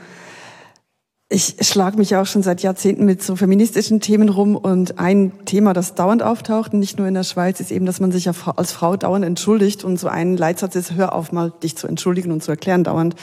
ich 1.30 1.56
schlage 1.60 1.98
mich 1.98 2.16
auch 2.16 2.26
schon 2.26 2.42
seit 2.42 2.62
Jahrzehnten 2.62 3.04
mit 3.04 3.22
so 3.22 3.36
feministischen 3.36 4.00
Themen 4.00 4.30
rum 4.30 4.56
und 4.56 4.98
ein 4.98 5.46
Thema, 5.46 5.74
das 5.74 5.94
dauernd 5.94 6.24
auftaucht, 6.24 6.74
nicht 6.74 6.98
nur 6.98 7.08
in 7.08 7.16
der 7.16 7.24
Schweiz, 7.24 7.60
ist 7.60 7.72
eben, 7.72 7.86
dass 7.86 8.00
man 8.00 8.14
sich 8.14 8.30
als 8.30 8.72
Frau 8.72 8.96
dauernd 8.96 9.26
entschuldigt 9.26 9.84
und 9.84 10.00
so 10.00 10.08
ein 10.08 10.38
Leitsatz 10.38 10.76
ist, 10.76 10.94
hör 10.94 11.14
auf 11.14 11.34
mal, 11.34 11.52
dich 11.62 11.76
zu 11.76 11.88
entschuldigen 11.88 12.32
und 12.32 12.44
zu 12.44 12.52
erklären 12.52 12.86
dauernd. 12.86 13.16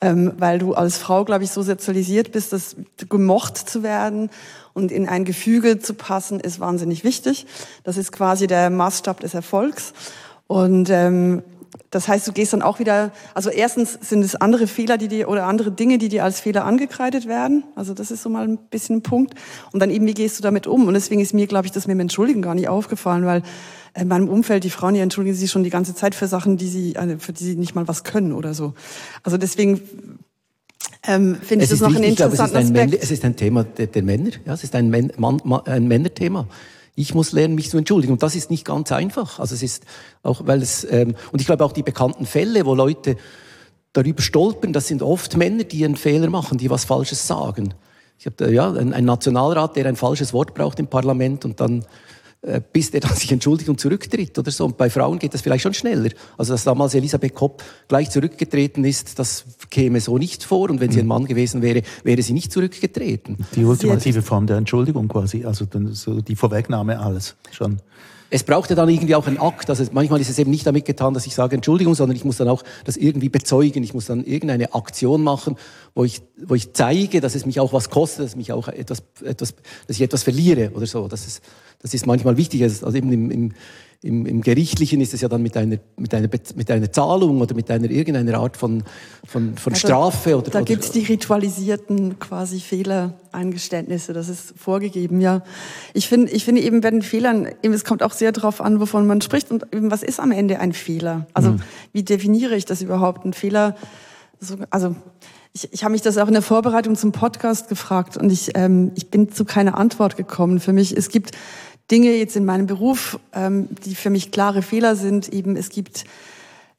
Ähm, 0.00 0.32
weil 0.38 0.58
du 0.58 0.74
als 0.74 0.98
Frau, 0.98 1.24
glaube 1.24 1.44
ich, 1.44 1.50
so 1.50 1.62
sozialisiert 1.62 2.32
bist, 2.32 2.52
dass 2.52 2.76
gemocht 3.08 3.56
zu 3.56 3.82
werden 3.82 4.30
und 4.72 4.92
in 4.92 5.08
ein 5.08 5.24
Gefüge 5.24 5.78
zu 5.80 5.94
passen, 5.94 6.38
ist 6.38 6.60
wahnsinnig 6.60 7.02
wichtig. 7.02 7.46
Das 7.82 7.96
ist 7.96 8.12
quasi 8.12 8.46
der 8.46 8.70
Maßstab 8.70 9.20
des 9.20 9.34
Erfolgs. 9.34 9.92
Und 10.46 10.90
ähm, 10.90 11.42
das 11.90 12.08
heißt, 12.08 12.26
du 12.26 12.32
gehst 12.32 12.52
dann 12.52 12.62
auch 12.62 12.78
wieder, 12.78 13.12
also 13.34 13.50
erstens 13.50 13.98
sind 14.00 14.24
es 14.24 14.34
andere 14.34 14.66
Fehler, 14.66 14.98
die 14.98 15.08
dir 15.08 15.28
oder 15.28 15.46
andere 15.46 15.72
Dinge, 15.72 15.98
die 15.98 16.08
dir 16.08 16.24
als 16.24 16.40
Fehler 16.40 16.64
angekreidet 16.64 17.26
werden. 17.26 17.64
Also 17.74 17.94
das 17.94 18.10
ist 18.10 18.22
so 18.22 18.28
mal 18.28 18.46
ein 18.46 18.58
bisschen 18.70 18.96
ein 18.96 19.02
Punkt. 19.02 19.34
Und 19.72 19.80
dann 19.80 19.90
eben, 19.90 20.06
wie 20.06 20.14
gehst 20.14 20.38
du 20.38 20.42
damit 20.42 20.66
um? 20.66 20.86
Und 20.86 20.94
deswegen 20.94 21.20
ist 21.20 21.34
mir, 21.34 21.46
glaube 21.46 21.66
ich, 21.66 21.72
das 21.72 21.86
mit 21.86 21.94
dem 21.94 22.00
Entschuldigen 22.00 22.42
gar 22.42 22.54
nicht 22.54 22.68
aufgefallen, 22.68 23.24
weil 23.24 23.42
in 23.94 24.08
meinem 24.08 24.28
Umfeld 24.28 24.64
die 24.64 24.70
Frauen, 24.70 24.94
die 24.94 25.00
entschuldigen 25.00 25.36
sich 25.36 25.50
schon 25.50 25.64
die 25.64 25.70
ganze 25.70 25.94
Zeit 25.94 26.14
für 26.14 26.26
Sachen, 26.26 26.56
die 26.56 26.68
sie, 26.68 26.96
also 26.96 27.16
für 27.18 27.32
die 27.32 27.44
sie 27.44 27.56
nicht 27.56 27.74
mal 27.74 27.88
was 27.88 28.04
können 28.04 28.32
oder 28.32 28.54
so. 28.54 28.74
Also 29.22 29.36
deswegen 29.36 29.82
ähm, 31.06 31.36
finde 31.42 31.64
ich 31.64 31.70
das 31.70 31.80
noch 31.80 31.94
ein 31.94 32.02
interessanten 32.02 32.56
Aspekt. 32.56 33.02
es 33.02 33.10
ist 33.10 33.24
ein 33.24 33.36
Thema 33.36 33.64
der, 33.64 33.86
der 33.88 34.02
Männer. 34.02 34.30
Ja, 34.46 34.54
es 34.54 34.64
ist 34.64 34.74
ein, 34.74 34.90
Mann, 34.90 35.12
Mann, 35.16 35.60
ein 35.66 35.88
Männerthema 35.88 36.46
ich 36.94 37.14
muss 37.14 37.32
lernen, 37.32 37.54
mich 37.54 37.70
zu 37.70 37.78
entschuldigen. 37.78 38.12
Und 38.12 38.22
das 38.22 38.34
ist 38.34 38.50
nicht 38.50 38.64
ganz 38.64 38.92
einfach. 38.92 39.38
Also 39.38 39.54
es 39.54 39.62
ist 39.62 39.84
auch, 40.22 40.46
weil 40.46 40.60
es, 40.62 40.86
ähm, 40.90 41.14
und 41.32 41.40
ich 41.40 41.46
glaube 41.46 41.64
auch 41.64 41.72
die 41.72 41.82
bekannten 41.82 42.26
Fälle, 42.26 42.66
wo 42.66 42.74
Leute 42.74 43.16
darüber 43.92 44.22
stolpern, 44.22 44.72
das 44.72 44.88
sind 44.88 45.02
oft 45.02 45.36
Männer, 45.36 45.64
die 45.64 45.84
einen 45.84 45.96
Fehler 45.96 46.30
machen, 46.30 46.58
die 46.58 46.70
was 46.70 46.84
Falsches 46.84 47.26
sagen. 47.26 47.74
Ich 48.18 48.26
habe 48.26 48.52
ja 48.52 48.72
ein 48.72 49.04
Nationalrat, 49.04 49.74
der 49.76 49.86
ein 49.86 49.96
falsches 49.96 50.32
Wort 50.32 50.54
braucht 50.54 50.78
im 50.78 50.86
Parlament 50.86 51.44
und 51.44 51.60
dann 51.60 51.84
bis 52.72 52.90
der 52.90 53.00
dann 53.00 53.14
sich 53.16 53.30
entschuldigt 53.30 53.68
und 53.68 53.80
zurücktritt 53.80 54.38
oder 54.38 54.50
so. 54.50 54.64
Und 54.64 54.76
bei 54.76 54.90
Frauen 54.90 55.18
geht 55.18 55.34
das 55.34 55.42
vielleicht 55.42 55.62
schon 55.62 55.74
schneller. 55.74 56.10
Also 56.36 56.54
dass 56.54 56.64
damals 56.64 56.94
Elisabeth 56.94 57.34
Kopp 57.34 57.62
gleich 57.88 58.10
zurückgetreten 58.10 58.84
ist, 58.84 59.18
das 59.18 59.44
käme 59.70 60.00
so 60.00 60.18
nicht 60.18 60.44
vor. 60.44 60.70
Und 60.70 60.80
wenn 60.80 60.90
sie 60.90 61.00
ein 61.00 61.06
Mann 61.06 61.26
gewesen 61.26 61.62
wäre, 61.62 61.82
wäre 62.04 62.22
sie 62.22 62.32
nicht 62.32 62.52
zurückgetreten. 62.52 63.38
Die 63.54 63.64
ultimative 63.64 64.22
Form 64.22 64.46
der 64.46 64.56
Entschuldigung 64.56 65.08
quasi, 65.08 65.44
also 65.44 65.66
so 65.92 66.20
die 66.20 66.36
Vorwegnahme 66.36 66.98
alles 66.98 67.36
schon 67.50 67.80
es 68.34 68.44
braucht 68.44 68.70
ja 68.70 68.76
dann 68.76 68.88
irgendwie 68.88 69.14
auch 69.14 69.26
einen 69.26 69.36
Akt. 69.36 69.68
Also 69.68 69.84
manchmal 69.92 70.18
ist 70.18 70.30
es 70.30 70.38
eben 70.38 70.50
nicht 70.50 70.66
damit 70.66 70.86
getan, 70.86 71.12
dass 71.12 71.26
ich 71.26 71.34
sage 71.34 71.54
Entschuldigung, 71.54 71.94
sondern 71.94 72.16
ich 72.16 72.24
muss 72.24 72.38
dann 72.38 72.48
auch 72.48 72.62
das 72.84 72.96
irgendwie 72.96 73.28
bezeugen. 73.28 73.82
Ich 73.82 73.92
muss 73.92 74.06
dann 74.06 74.24
irgendeine 74.24 74.72
Aktion 74.72 75.22
machen, 75.22 75.56
wo 75.94 76.02
ich, 76.04 76.22
wo 76.46 76.54
ich 76.54 76.72
zeige, 76.72 77.20
dass 77.20 77.34
es 77.34 77.46
mich 77.46 77.60
auch 77.60 77.72
was 77.72 77.90
kostet, 77.90 78.26
dass, 78.26 78.36
mich 78.36 78.52
auch 78.52 78.68
etwas, 78.68 79.02
etwas, 79.24 79.54
dass 79.86 79.96
ich 79.96 80.02
etwas 80.02 80.22
verliere 80.22 80.70
oder 80.74 80.86
so. 80.86 81.08
Das 81.08 81.26
ist, 81.26 81.42
das 81.80 81.94
ist 81.94 82.06
manchmal 82.06 82.36
wichtig. 82.36 82.62
Also 82.62 82.92
eben 82.92 83.12
im, 83.12 83.30
im, 83.30 83.52
im, 84.02 84.26
im 84.26 84.40
Gerichtlichen 84.40 85.00
ist 85.00 85.14
es 85.14 85.20
ja 85.20 85.28
dann 85.28 85.42
mit 85.42 85.56
einer, 85.56 85.78
mit 85.96 86.12
einer, 86.12 86.28
mit 86.56 86.70
einer 86.70 86.90
Zahlung 86.90 87.40
oder 87.40 87.54
mit 87.54 87.70
einer 87.70 87.88
irgendeiner 87.88 88.38
Art 88.38 88.56
von, 88.56 88.82
von, 89.24 89.56
von 89.56 89.72
also, 89.72 89.86
Strafe. 89.86 90.36
Oder, 90.36 90.50
da 90.50 90.60
gibt 90.62 90.82
es 90.82 90.90
die 90.90 91.04
ritualisierten 91.04 92.18
quasi 92.18 92.58
Fehlereingeständnisse, 92.58 94.12
das 94.12 94.28
ist 94.28 94.54
vorgegeben, 94.56 95.20
ja. 95.20 95.42
Ich 95.94 96.08
finde 96.08 96.32
ich 96.32 96.44
finde 96.44 96.62
eben 96.62 96.80
bei 96.80 96.90
den 96.90 97.02
Fehlern, 97.02 97.48
eben, 97.62 97.74
es 97.74 97.84
kommt 97.84 98.02
auch 98.02 98.12
sehr 98.12 98.32
darauf 98.32 98.60
an, 98.60 98.80
wovon 98.80 99.06
man 99.06 99.20
spricht 99.20 99.52
und 99.52 99.66
eben, 99.72 99.92
was 99.92 100.02
ist 100.02 100.18
am 100.18 100.32
Ende 100.32 100.58
ein 100.58 100.72
Fehler? 100.72 101.26
Also 101.32 101.52
mhm. 101.52 101.62
wie 101.92 102.02
definiere 102.02 102.56
ich 102.56 102.64
das 102.64 102.82
überhaupt? 102.82 103.24
Ein 103.24 103.34
Fehler, 103.34 103.76
also 104.70 104.96
ich, 105.52 105.72
ich 105.72 105.84
habe 105.84 105.92
mich 105.92 106.02
das 106.02 106.18
auch 106.18 106.28
in 106.28 106.32
der 106.32 106.42
Vorbereitung 106.42 106.96
zum 106.96 107.12
Podcast 107.12 107.68
gefragt 107.68 108.16
und 108.16 108.30
ich, 108.30 108.52
ähm, 108.54 108.92
ich 108.94 109.10
bin 109.10 109.30
zu 109.30 109.44
keiner 109.44 109.76
Antwort 109.76 110.16
gekommen. 110.16 110.60
Für 110.60 110.72
mich, 110.72 110.96
es 110.96 111.08
gibt 111.08 111.32
Dinge 111.90 112.12
jetzt 112.12 112.36
in 112.36 112.44
meinem 112.44 112.66
Beruf, 112.66 113.18
ähm, 113.34 113.68
die 113.84 113.94
für 113.94 114.10
mich 114.10 114.30
klare 114.30 114.62
Fehler 114.62 114.96
sind. 114.96 115.28
Eben, 115.28 115.56
es 115.56 115.68
gibt 115.68 116.04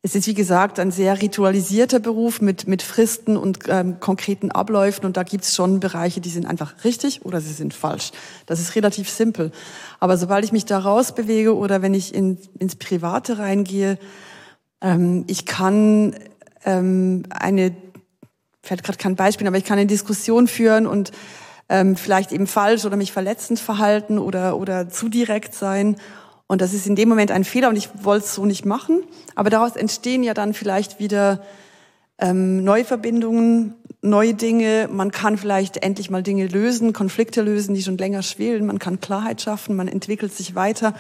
es 0.06 0.16
ist, 0.16 0.28
wie 0.28 0.34
gesagt, 0.34 0.80
ein 0.80 0.92
sehr 0.92 1.22
ritualisierter 1.22 2.02
Beruf 2.02 2.42
mit, 2.42 2.68
mit 2.68 2.82
Fristen 2.82 3.38
und 3.38 3.60
ähm, 3.70 4.02
konkreten 4.02 4.52
Abläufen. 4.52 5.06
Und 5.06 5.16
da 5.16 5.24
gibt 5.24 5.46
es 5.46 5.56
schon 5.56 5.80
Bereiche, 5.80 6.20
die 6.20 6.30
sind 6.30 6.46
einfach 6.46 6.84
richtig 6.84 7.24
oder 7.24 7.40
sie 7.40 7.54
sind 7.54 7.74
falsch. 7.74 8.12
Das 8.46 8.60
ist 8.60 8.76
relativ 8.76 9.10
simpel. 9.10 9.54
Aber 10.02 10.18
sobald 10.18 10.44
ich 10.44 10.52
mich 10.52 10.66
da 10.66 10.80
rausbewege 10.80 11.56
oder 11.56 11.82
wenn 11.82 11.94
ich 11.94 12.14
in, 12.14 12.38
ins 12.60 12.76
Private 12.76 13.40
reingehe, 13.40 13.98
ähm, 14.82 15.24
ich 15.28 15.46
kann 15.46 16.16
ähm, 16.66 17.24
eine, 17.30 17.74
fällt 18.64 18.84
gerade 18.84 18.98
kein 18.98 19.16
Beispiel, 19.16 19.46
aber 19.46 19.58
ich 19.58 19.66
kann 19.66 19.78
eine 19.78 19.88
Diskussion 19.88 20.48
führen 20.48 20.88
und 20.88 21.12
ähm, 21.70 21.96
vielleicht 21.96 22.32
eben 22.32 22.48
falsch 22.48 22.86
oder 22.86 22.96
mich 22.96 23.12
verletzend 23.12 23.60
verhalten 23.60 24.18
oder, 24.18 24.58
oder 24.58 24.90
zu 24.90 25.10
direkt 25.10 25.54
sein. 25.54 25.98
Und 26.48 26.62
das 26.62 26.74
ist 26.74 26.88
in 26.88 26.96
dem 26.96 27.10
Moment 27.10 27.32
ein 27.32 27.44
Fehler 27.44 27.70
und 27.70 27.76
ich 27.76 27.90
wollte 28.04 28.26
es 28.26 28.34
so 28.34 28.46
nicht 28.46 28.66
machen. 28.66 29.04
Aber 29.36 29.50
daraus 29.50 29.76
entstehen 29.76 30.24
ja 30.24 30.34
dann 30.34 30.54
vielleicht 30.54 31.00
wieder 31.00 31.42
ähm, 32.20 32.64
neue 32.64 32.86
Verbindungen, 32.86 33.76
neue 34.02 34.34
Dinge. 34.34 34.88
Man 34.92 35.12
kann 35.12 35.38
vielleicht 35.38 35.78
endlich 35.78 36.10
mal 36.10 36.24
Dinge 36.24 36.48
lösen, 36.48 36.94
Konflikte 36.94 37.42
lösen, 37.42 37.74
die 37.76 37.84
schon 37.84 37.98
länger 37.98 38.22
schwelen. 38.22 38.66
Man 38.66 38.80
kann 38.80 39.00
Klarheit 39.02 39.42
schaffen, 39.42 39.76
man 39.76 39.88
entwickelt 39.88 40.34
sich 40.34 40.56
weiter. 40.56 40.94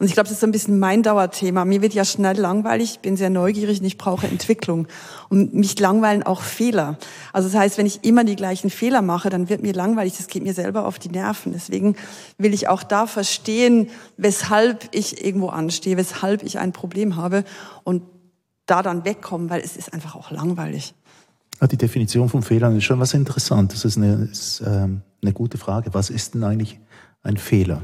Und 0.00 0.06
ich 0.06 0.14
glaube, 0.14 0.24
das 0.24 0.32
ist 0.32 0.40
so 0.40 0.46
ein 0.46 0.50
bisschen 0.50 0.78
mein 0.78 1.02
Dauerthema. 1.02 1.66
Mir 1.66 1.82
wird 1.82 1.92
ja 1.92 2.06
schnell 2.06 2.38
langweilig, 2.38 2.92
ich 2.92 3.00
bin 3.00 3.18
sehr 3.18 3.28
neugierig 3.28 3.80
und 3.80 3.86
ich 3.86 3.98
brauche 3.98 4.26
Entwicklung. 4.26 4.88
Und 5.28 5.52
mich 5.52 5.78
langweilen 5.78 6.22
auch 6.22 6.40
Fehler. 6.40 6.96
Also 7.34 7.50
das 7.50 7.58
heißt, 7.58 7.76
wenn 7.76 7.84
ich 7.84 8.02
immer 8.02 8.24
die 8.24 8.34
gleichen 8.34 8.70
Fehler 8.70 9.02
mache, 9.02 9.28
dann 9.28 9.50
wird 9.50 9.62
mir 9.62 9.74
langweilig, 9.74 10.16
das 10.16 10.28
geht 10.28 10.42
mir 10.42 10.54
selber 10.54 10.86
auf 10.86 10.98
die 10.98 11.10
Nerven. 11.10 11.52
Deswegen 11.52 11.96
will 12.38 12.54
ich 12.54 12.66
auch 12.66 12.82
da 12.82 13.06
verstehen, 13.06 13.90
weshalb 14.16 14.88
ich 14.92 15.22
irgendwo 15.22 15.50
anstehe, 15.50 15.98
weshalb 15.98 16.44
ich 16.44 16.58
ein 16.58 16.72
Problem 16.72 17.16
habe 17.16 17.44
und 17.84 18.02
da 18.64 18.82
dann 18.82 19.04
wegkommen, 19.04 19.50
weil 19.50 19.60
es 19.60 19.76
ist 19.76 19.92
einfach 19.92 20.14
auch 20.16 20.30
langweilig. 20.30 20.94
Die 21.70 21.76
Definition 21.76 22.30
von 22.30 22.42
Fehlern 22.42 22.74
ist 22.74 22.84
schon 22.84 23.00
was 23.00 23.12
Interessantes. 23.12 23.82
Das 23.82 23.92
ist 23.92 23.98
eine, 23.98 24.30
ist, 24.32 24.62
ähm, 24.66 25.02
eine 25.20 25.34
gute 25.34 25.58
Frage. 25.58 25.92
Was 25.92 26.08
ist 26.08 26.32
denn 26.32 26.42
eigentlich 26.42 26.80
ein 27.22 27.36
Fehler? 27.36 27.82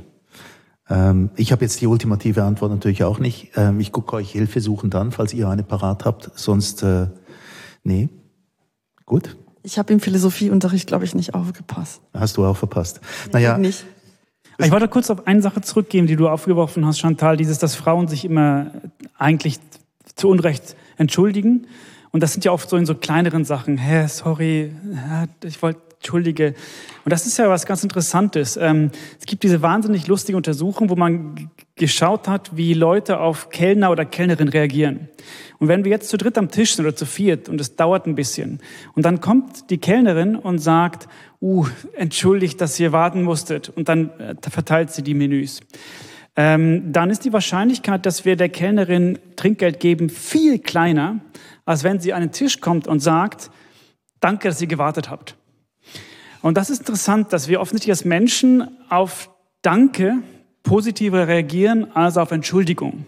Ähm, 0.89 1.31
ich 1.37 1.53
habe 1.53 1.65
jetzt 1.65 1.81
die 1.81 1.87
ultimative 1.87 2.45
Antwort 2.45 2.71
natürlich 2.71 3.05
auch 3.05 3.19
nicht. 3.19 3.53
Ähm, 3.57 3.81
ich 3.81 3.93
gucke 3.93 4.17
euch 4.17 4.31
Hilfe 4.31 4.61
suchen 4.61 4.91
dann, 4.91 5.13
falls 5.13 5.35
ihr 5.35 5.49
eine 5.49 5.63
parat 5.63 6.05
habt. 6.05 6.31
Sonst, 6.35 6.83
äh, 6.83 7.09
nee. 7.83 8.09
Gut. 9.05 9.37
Ich 9.63 9.79
habe 9.79 9.93
im 9.93 10.01
Philosophieunterricht, 10.01 10.87
glaube 10.87 11.05
ich, 11.05 11.15
nicht 11.15 11.35
aufgepasst. 11.35 12.01
Hast 12.15 12.37
du 12.37 12.45
auch 12.45 12.57
verpasst. 12.57 13.01
Nee, 13.27 13.33
naja. 13.33 13.59
Nicht. 13.59 13.85
Ich 14.59 14.71
wollte 14.71 14.89
kurz 14.89 15.11
auf 15.11 15.27
eine 15.27 15.43
Sache 15.43 15.61
zurückgehen, 15.61 16.07
die 16.07 16.17
du 16.17 16.29
aufgeworfen 16.29 16.87
hast, 16.87 16.99
Chantal, 16.99 17.37
dieses, 17.37 17.59
dass 17.59 17.75
Frauen 17.75 18.09
sich 18.09 18.25
immer 18.25 18.71
eigentlich 19.19 19.59
zu 20.15 20.29
Unrecht 20.29 20.77
entschuldigen. 20.97 21.67
Und 22.11 22.23
das 22.23 22.33
sind 22.33 22.45
ja 22.45 22.53
oft 22.53 22.71
so 22.71 22.77
in 22.77 22.87
so 22.87 22.95
kleineren 22.95 23.45
Sachen. 23.45 23.77
Hä, 23.77 24.07
sorry, 24.07 24.73
ich 25.45 25.61
wollte 25.61 25.81
Entschuldige. 25.99 26.55
Und 27.05 27.13
das 27.13 27.27
ist 27.27 27.39
ja 27.39 27.49
was 27.49 27.67
ganz 27.67 27.83
Interessantes. 27.83 28.57
Ähm, 28.57 28.91
es 29.19 29.27
gibt 29.27 29.43
diese 29.43 29.63
wahnsinnig 29.63 30.07
lustige 30.07 30.37
Untersuchung, 30.37 30.91
wo 30.91 30.97
man 30.97 31.51
geschaut 31.75 32.29
hat, 32.29 32.57
wie 32.57 32.75
Leute 32.75 33.21
auf 33.21 33.51
Kellner 33.51 33.91
oder 33.91 34.05
Kellnerin 34.05 34.49
reagieren. 34.49 35.09
Und 35.59 35.69
wenn 35.69 35.85
wir 35.85 35.91
jetzt 35.91 36.09
zu 36.09 36.17
dritt 36.17 36.39
am 36.39 36.51
Tisch 36.51 36.75
sind 36.75 36.85
oder 36.85 36.97
zu 36.97 37.07
viert 37.07 37.49
und 37.49 37.61
es 37.61 37.77
dauert 37.77 38.07
ein 38.07 38.15
bisschen 38.15 38.61
und 38.95 39.05
dann 39.05 39.21
kommt 39.21 39.71
die 39.71 39.79
Kellnerin 39.79 40.37
und 40.37 40.59
sagt, 40.59 41.09
uh, 41.41 41.67
entschuldigt, 41.95 42.61
dass 42.61 42.79
ihr 42.79 42.93
warten 42.93 43.23
musstet 43.23 43.69
und 43.69 43.89
dann 43.89 44.11
äh, 44.19 44.35
verteilt 44.49 44.91
sie 44.91 45.03
die 45.03 45.15
Menüs. 45.15 45.61
Ähm, 46.37 46.93
dann 46.93 47.09
ist 47.11 47.25
die 47.25 47.33
Wahrscheinlichkeit, 47.33 48.05
dass 48.05 48.25
wir 48.25 48.37
der 48.37 48.51
Kellnerin 48.51 49.19
Trinkgeld 49.37 49.81
geben, 49.81 50.11
viel 50.11 50.59
kleiner, 50.59 51.21
als 51.65 51.83
wenn 51.83 51.99
sie 51.99 52.13
an 52.13 52.21
den 52.21 52.33
Tisch 52.33 52.61
kommt 52.61 52.87
und 52.87 53.01
sagt, 53.01 53.51
danke, 54.21 54.49
dass 54.49 54.61
ihr 54.61 54.67
gewartet 54.67 55.11
habt. 55.11 55.36
Und 56.43 56.57
das 56.57 56.71
ist 56.71 56.81
interessant, 56.81 57.33
dass 57.33 57.49
wir 57.49 57.61
offensichtlich 57.61 57.93
als 57.93 58.05
Menschen 58.05 58.69
auf 58.89 59.31
Danke 59.63 60.19
positiver 60.63 61.29
reagieren 61.29 61.91
als 61.95 62.17
auf 62.17 62.31
Entschuldigung. 62.31 63.07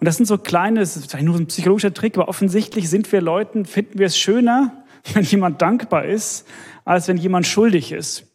Und 0.00 0.06
das 0.06 0.16
sind 0.16 0.26
so 0.26 0.38
kleine, 0.38 0.80
das 0.80 0.96
ist 0.96 1.10
vielleicht 1.10 1.24
nur 1.24 1.36
ein 1.36 1.46
psychologischer 1.46 1.94
Trick, 1.94 2.16
aber 2.16 2.28
offensichtlich 2.28 2.90
sind 2.90 3.10
wir 3.10 3.20
Leuten, 3.20 3.64
finden 3.64 3.98
wir 3.98 4.06
es 4.06 4.18
schöner, 4.18 4.84
wenn 5.14 5.24
jemand 5.24 5.62
dankbar 5.62 6.04
ist, 6.04 6.46
als 6.84 7.08
wenn 7.08 7.16
jemand 7.16 7.46
schuldig 7.46 7.92
ist. 7.92 8.30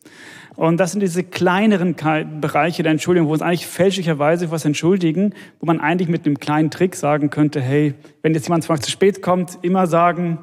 Und 0.55 0.77
das 0.77 0.91
sind 0.91 0.99
diese 0.99 1.23
kleineren 1.23 1.95
Bereiche 2.41 2.83
der 2.83 2.91
Entschuldigung, 2.91 3.27
wo 3.27 3.31
wir 3.31 3.35
uns 3.35 3.41
eigentlich 3.41 3.65
fälschlicherweise 3.65 4.47
für 4.47 4.51
was 4.51 4.65
entschuldigen, 4.65 5.33
wo 5.61 5.65
man 5.65 5.79
eigentlich 5.79 6.09
mit 6.09 6.25
einem 6.25 6.37
kleinen 6.37 6.69
Trick 6.69 6.95
sagen 6.95 7.29
könnte, 7.29 7.61
hey, 7.61 7.93
wenn 8.23 8.33
jetzt 8.33 8.47
jemand 8.47 8.65
zu 8.65 8.91
spät 8.91 9.21
kommt, 9.21 9.59
immer 9.61 9.87
sagen, 9.87 10.39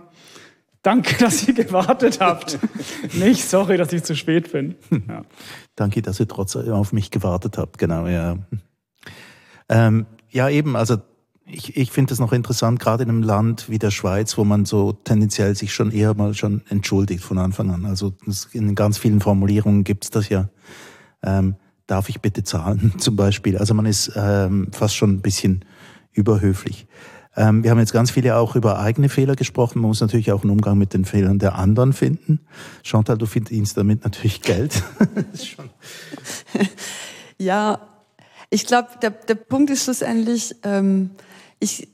Danke, 0.83 1.17
dass 1.21 1.47
ihr 1.47 1.55
gewartet 1.55 2.21
habt. 2.21 2.59
Nicht, 3.15 3.45
sorry, 3.45 3.77
dass 3.77 3.93
ich 3.93 4.05
zu 4.05 4.15
spät 4.17 4.53
bin. 4.53 4.77
Ja. 5.09 5.23
Danke, 5.77 6.01
dass 6.03 6.19
ihr 6.21 6.27
trotzdem 6.27 6.73
auf 6.73 6.93
mich 6.93 7.11
gewartet 7.11 7.59
habt. 7.59 7.79
Genau, 7.79 8.07
ja. 8.07 8.39
Ähm, 9.69 10.07
ja, 10.31 10.49
eben, 10.49 10.75
also 10.75 10.97
ich, 11.45 11.77
ich 11.77 11.93
finde 11.93 12.13
es 12.13 12.19
noch 12.19 12.33
interessant, 12.33 12.81
gerade 12.81 13.05
in 13.05 13.09
einem 13.09 13.23
Land 13.23 13.71
wie 13.71 13.79
der 13.79 13.91
Schweiz, 13.91 14.37
wo 14.37 14.45
man 14.45 14.65
so 14.65 14.93
tendenziell 14.93 15.55
sich 15.55 15.73
schon 15.73 15.93
eher 15.93 16.15
mal 16.15 16.35
schon 16.35 16.63
entschuldigt 16.69 17.23
von 17.23 17.39
Anfang 17.39 17.71
an. 17.71 17.85
Also 17.87 18.15
in 18.53 18.75
ganz 18.75 18.99
vielen 18.99 19.21
Formulierungen 19.21 19.85
gibt 19.85 20.05
es 20.05 20.11
das 20.11 20.29
ja. 20.29 20.49
Ähm, 21.23 21.57
darf 21.87 22.09
ich 22.09 22.21
bitte 22.21 22.43
zahlen 22.43 22.95
zum 22.99 23.17
Beispiel? 23.17 23.57
Also 23.59 23.75
man 23.75 23.87
ist 23.87 24.13
ähm, 24.17 24.69
fast 24.73 24.97
schon 24.97 25.11
ein 25.11 25.21
bisschen 25.21 25.65
überhöflich. 26.13 26.87
Ähm, 27.37 27.63
wir 27.63 27.71
haben 27.71 27.79
jetzt 27.79 27.93
ganz 27.93 28.11
viele 28.11 28.37
auch 28.37 28.57
über 28.57 28.79
eigene 28.79 29.09
Fehler 29.09 29.37
gesprochen. 29.37 29.81
Man 29.81 29.89
muss 29.89 30.01
natürlich 30.01 30.33
auch 30.33 30.43
einen 30.43 30.51
Umgang 30.51 30.79
mit 30.79 30.95
den 30.95 31.05
Fehlern 31.05 31.39
der 31.39 31.57
anderen 31.57 31.93
finden. 31.93 32.41
Chantal, 32.83 33.19
du 33.19 33.27
verdienst 33.27 33.77
damit 33.77 34.05
natürlich 34.05 34.41
Geld. 34.43 34.83
ja, 37.39 37.81
ich 38.51 38.67
glaube, 38.67 38.89
der, 39.03 39.11
der 39.11 39.35
Punkt 39.35 39.71
ist 39.71 39.85
schlussendlich, 39.85 40.57
ähm, 40.63 41.11
ich, 41.59 41.89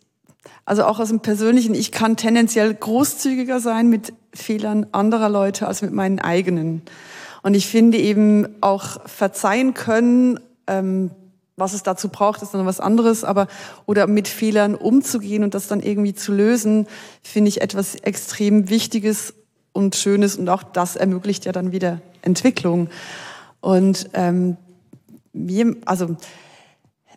also 0.65 0.85
auch 0.85 1.01
aus 1.01 1.09
dem 1.09 1.21
Persönlichen, 1.21 1.75
ich 1.75 1.91
kann 1.93 2.17
tendenziell 2.17 2.73
großzügiger 2.73 3.59
sein 3.59 3.89
mit 3.89 4.13
Fehlern 4.35 4.87
anderer 4.93 5.29
Leute 5.29 5.67
als 5.67 5.83
mit 5.83 5.93
meinen 5.93 6.21
eigenen. 6.21 6.83
Und 7.43 7.55
ich 7.55 7.67
finde 7.67 7.99
eben 7.99 8.47
auch 8.61 9.09
verzeihen 9.09 9.75
können, 9.75 10.39
ähm, 10.69 11.11
was 11.63 11.73
es 11.73 11.83
dazu 11.83 12.09
braucht, 12.09 12.43
ist 12.43 12.53
dann 12.53 12.67
was 12.67 12.81
anderes, 12.81 13.25
aber 13.25 13.47
oder 13.87 14.07
mit 14.07 14.29
Fehlern 14.29 14.75
umzugehen 14.75 15.45
und 15.45 15.55
das 15.55 15.69
dann 15.69 15.81
irgendwie 15.81 16.13
zu 16.13 16.33
lösen, 16.33 16.87
finde 17.23 17.49
ich 17.49 17.63
etwas 17.63 17.95
extrem 17.95 18.69
Wichtiges 18.69 19.33
und 19.73 19.97
Schönes 19.97 20.37
und 20.37 20.49
auch 20.49 20.63
das 20.63 20.97
ermöglicht 20.97 21.45
ja 21.47 21.53
dann 21.53 21.73
wieder 21.73 22.03
Entwicklung. 22.21 22.91
Und 23.61 24.11
ähm, 24.13 24.57
mir, 25.33 25.77
also 25.87 26.17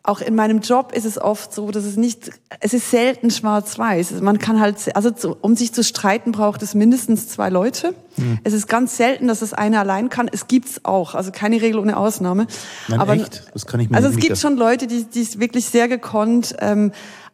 auch 0.08 0.22
in 0.22 0.36
meinem 0.36 0.60
Job 0.60 0.92
ist 0.94 1.06
es 1.06 1.20
oft 1.20 1.54
so, 1.54 1.72
dass 1.72 1.84
es 1.84 1.98
nicht, 1.98 2.32
es 2.60 2.74
ist 2.74 2.92
selten 2.92 3.32
schwarz-weiß. 3.32 4.22
Man 4.22 4.40
kann 4.40 4.60
halt, 4.60 4.96
also 4.96 5.12
zu, 5.12 5.36
um 5.42 5.56
sich 5.56 5.74
zu 5.74 5.84
streiten, 5.84 6.32
braucht 6.32 6.62
es 6.62 6.74
mindestens 6.76 7.28
zwei 7.28 7.50
Leute. 7.50 7.94
Mhm. 8.18 8.40
Es 8.44 8.54
ist 8.54 8.68
ganz 8.68 8.98
selten, 8.98 9.28
dass 9.28 9.42
es 9.42 9.54
einer 9.54 9.80
allein 9.80 10.10
kann. 10.10 10.30
Es 10.32 10.48
gibt's 10.48 10.82
auch, 10.84 11.16
also 11.16 11.32
keine 11.32 11.62
Regel 11.62 11.80
ohne 11.80 11.98
Ausnahme. 11.98 12.48
Nein, 12.88 13.00
Aber, 13.00 13.14
echt? 13.14 13.44
Das 13.54 13.66
kann 13.66 13.80
ich 13.80 13.90
mir 13.90 13.98
Also 13.98 14.10
es 14.10 14.18
gibt 14.18 14.38
schon 14.38 14.58
Leute, 14.58 14.88
die, 14.88 15.04
die 15.06 15.22
es 15.22 15.40
wirklich 15.40 15.66
sehr 15.66 15.88
gekonnt, 15.88 16.56
ähm, 16.60 16.92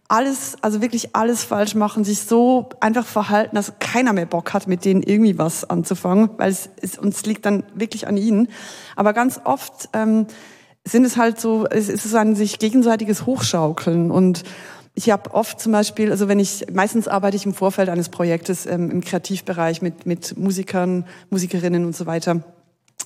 alles, 0.07 0.57
also 0.61 0.81
wirklich 0.81 1.15
alles 1.15 1.45
falsch 1.45 1.73
machen, 1.73 2.03
sich 2.03 2.19
so 2.19 2.67
einfach 2.81 3.05
verhalten, 3.05 3.55
dass 3.55 3.73
keiner 3.79 4.11
mehr 4.11 4.25
Bock 4.25 4.53
hat, 4.53 4.67
mit 4.67 4.83
denen 4.83 5.03
irgendwie 5.03 5.37
was 5.37 5.69
anzufangen, 5.69 6.31
weil 6.35 6.51
es, 6.51 6.69
es 6.81 6.97
uns 6.97 7.25
liegt 7.25 7.45
dann 7.45 7.63
wirklich 7.75 8.07
an 8.07 8.17
ihnen. 8.17 8.49
Aber 8.97 9.13
ganz 9.13 9.39
oft 9.45 9.87
ähm, 9.93 10.27
sind 10.85 11.05
es 11.05 11.17
halt 11.17 11.39
so, 11.39 11.65
es 11.67 11.89
ist 11.89 12.15
ein 12.15 12.35
sich 12.35 12.59
gegenseitiges 12.59 13.25
Hochschaukeln 13.25 14.11
und 14.11 14.43
ich 14.93 15.09
habe 15.09 15.33
oft 15.33 15.59
zum 15.59 15.71
Beispiel, 15.71 16.11
also 16.11 16.27
wenn 16.27 16.39
ich, 16.39 16.65
meistens 16.71 17.07
arbeite 17.07 17.37
ich 17.37 17.45
im 17.45 17.53
Vorfeld 17.53 17.89
eines 17.89 18.09
Projektes 18.09 18.65
ähm, 18.65 18.91
im 18.91 19.01
Kreativbereich 19.01 19.81
mit, 19.81 20.05
mit 20.05 20.37
Musikern, 20.37 21.05
Musikerinnen 21.29 21.85
und 21.85 21.95
so 21.95 22.05
weiter. 22.05 22.41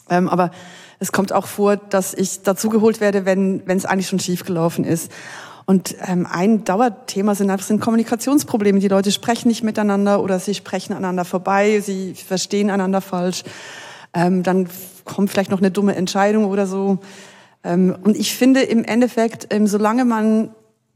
Ähm, 0.10 0.28
aber 0.30 0.52
es 1.00 1.12
kommt 1.12 1.32
auch 1.32 1.46
vor, 1.46 1.78
dass 1.78 2.14
ich 2.14 2.42
dazugeholt 2.42 3.02
werde, 3.02 3.26
wenn 3.26 3.62
wenn 3.66 3.78
es 3.78 3.86
eigentlich 3.86 4.08
schon 4.08 4.20
schiefgelaufen 4.20 4.84
ist. 4.84 5.12
Und 5.66 5.96
ähm, 6.08 6.28
ein 6.30 6.64
Dauerthema 6.64 7.34
sind 7.34 7.50
einfach 7.50 7.66
sind 7.66 7.82
Kommunikationsprobleme. 7.82 8.80
Die 8.80 8.88
Leute 8.88 9.12
sprechen 9.12 9.48
nicht 9.48 9.64
miteinander 9.64 10.22
oder 10.22 10.40
sie 10.40 10.54
sprechen 10.54 10.94
aneinander 10.94 11.26
vorbei, 11.26 11.82
sie 11.82 12.14
verstehen 12.14 12.70
einander 12.70 13.02
falsch. 13.02 13.44
Ähm, 14.14 14.44
dann 14.44 14.70
kommt 15.06 15.32
vielleicht 15.32 15.52
noch 15.52 15.60
eine 15.60 15.72
dumme 15.72 15.96
Entscheidung 15.96 16.46
oder 16.46 16.68
so. 16.68 17.00
Ähm, 17.66 17.98
und 18.04 18.16
ich 18.16 18.34
finde 18.36 18.62
im 18.62 18.86
Endeffekt, 18.86 19.48
ähm, 19.50 19.68
solange 19.68 20.06
man 20.06 20.52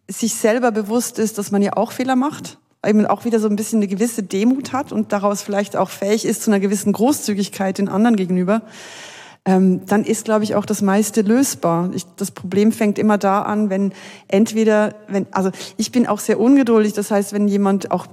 sich 0.08 0.36
selber 0.36 0.72
bewusst 0.72 1.20
ist, 1.20 1.38
dass 1.38 1.52
man 1.52 1.62
ja 1.62 1.74
auch 1.76 1.92
Fehler 1.92 2.16
macht 2.16 2.58
eben 2.86 3.06
auch 3.06 3.26
wieder 3.26 3.40
so 3.40 3.50
ein 3.50 3.56
bisschen 3.56 3.80
eine 3.80 3.88
gewisse 3.88 4.24
Demut 4.24 4.72
hat 4.72 4.92
und 4.92 5.12
daraus 5.12 5.42
vielleicht 5.42 5.76
auch 5.76 5.90
fähig 5.90 6.26
ist 6.26 6.44
zu 6.44 6.52
einer 6.52 6.60
gewissen 6.60 6.94
Großzügigkeit 6.94 7.78
den 7.78 7.90
anderen 7.90 8.16
gegenüber, 8.16 8.62
ähm, 9.46 9.86
dann 9.86 10.04
ist, 10.04 10.26
glaube 10.26 10.44
ich, 10.44 10.56
auch 10.56 10.66
das 10.66 10.82
meiste 10.82 11.22
lösbar. 11.22 11.92
Ich, 11.94 12.06
das 12.16 12.32
Problem 12.32 12.72
fängt 12.72 13.00
immer 13.00 13.18
da 13.18 13.42
an, 13.42 13.70
wenn 13.70 13.94
entweder, 14.28 14.96
wenn, 15.08 15.28
also 15.32 15.52
ich 15.78 15.92
bin 15.92 16.08
auch 16.08 16.20
sehr 16.20 16.40
ungeduldig, 16.40 16.94
das 16.94 17.12
heißt, 17.12 17.34
wenn 17.34 17.48
jemand 17.48 17.92
auch 17.92 18.08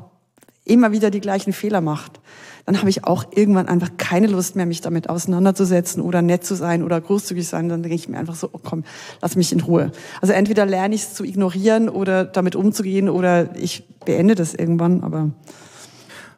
immer 0.65 0.93
wieder 0.93 1.11
die 1.11 1.21
gleichen 1.21 1.53
Fehler 1.53 1.81
macht, 1.81 2.21
dann 2.67 2.79
habe 2.79 2.91
ich 2.91 3.05
auch 3.05 3.25
irgendwann 3.33 3.69
einfach 3.69 3.91
keine 3.97 4.27
Lust 4.27 4.57
mehr, 4.57 4.67
mich 4.67 4.81
damit 4.81 5.09
auseinanderzusetzen 5.09 6.03
oder 6.03 6.21
nett 6.21 6.45
zu 6.45 6.57
sein 6.57 6.83
oder 6.83 7.01
großzügig 7.01 7.47
sein. 7.47 7.69
Dann 7.69 7.83
denke 7.83 7.95
ich 7.95 8.09
mir 8.09 8.19
einfach 8.19 8.35
so, 8.35 8.51
oh 8.53 8.61
komm, 8.63 8.83
lass 9.23 9.37
mich 9.37 9.53
in 9.53 9.61
Ruhe. 9.61 9.93
Also 10.21 10.33
entweder 10.33 10.67
lerne 10.67 10.97
ich 10.97 11.03
es 11.03 11.15
zu 11.15 11.25
ignorieren 11.25 11.89
oder 11.89 12.25
damit 12.25 12.57
umzugehen 12.57 13.09
oder 13.09 13.57
ich 13.57 13.85
beende 14.05 14.35
das 14.35 14.53
irgendwann, 14.53 15.03
aber 15.03 15.31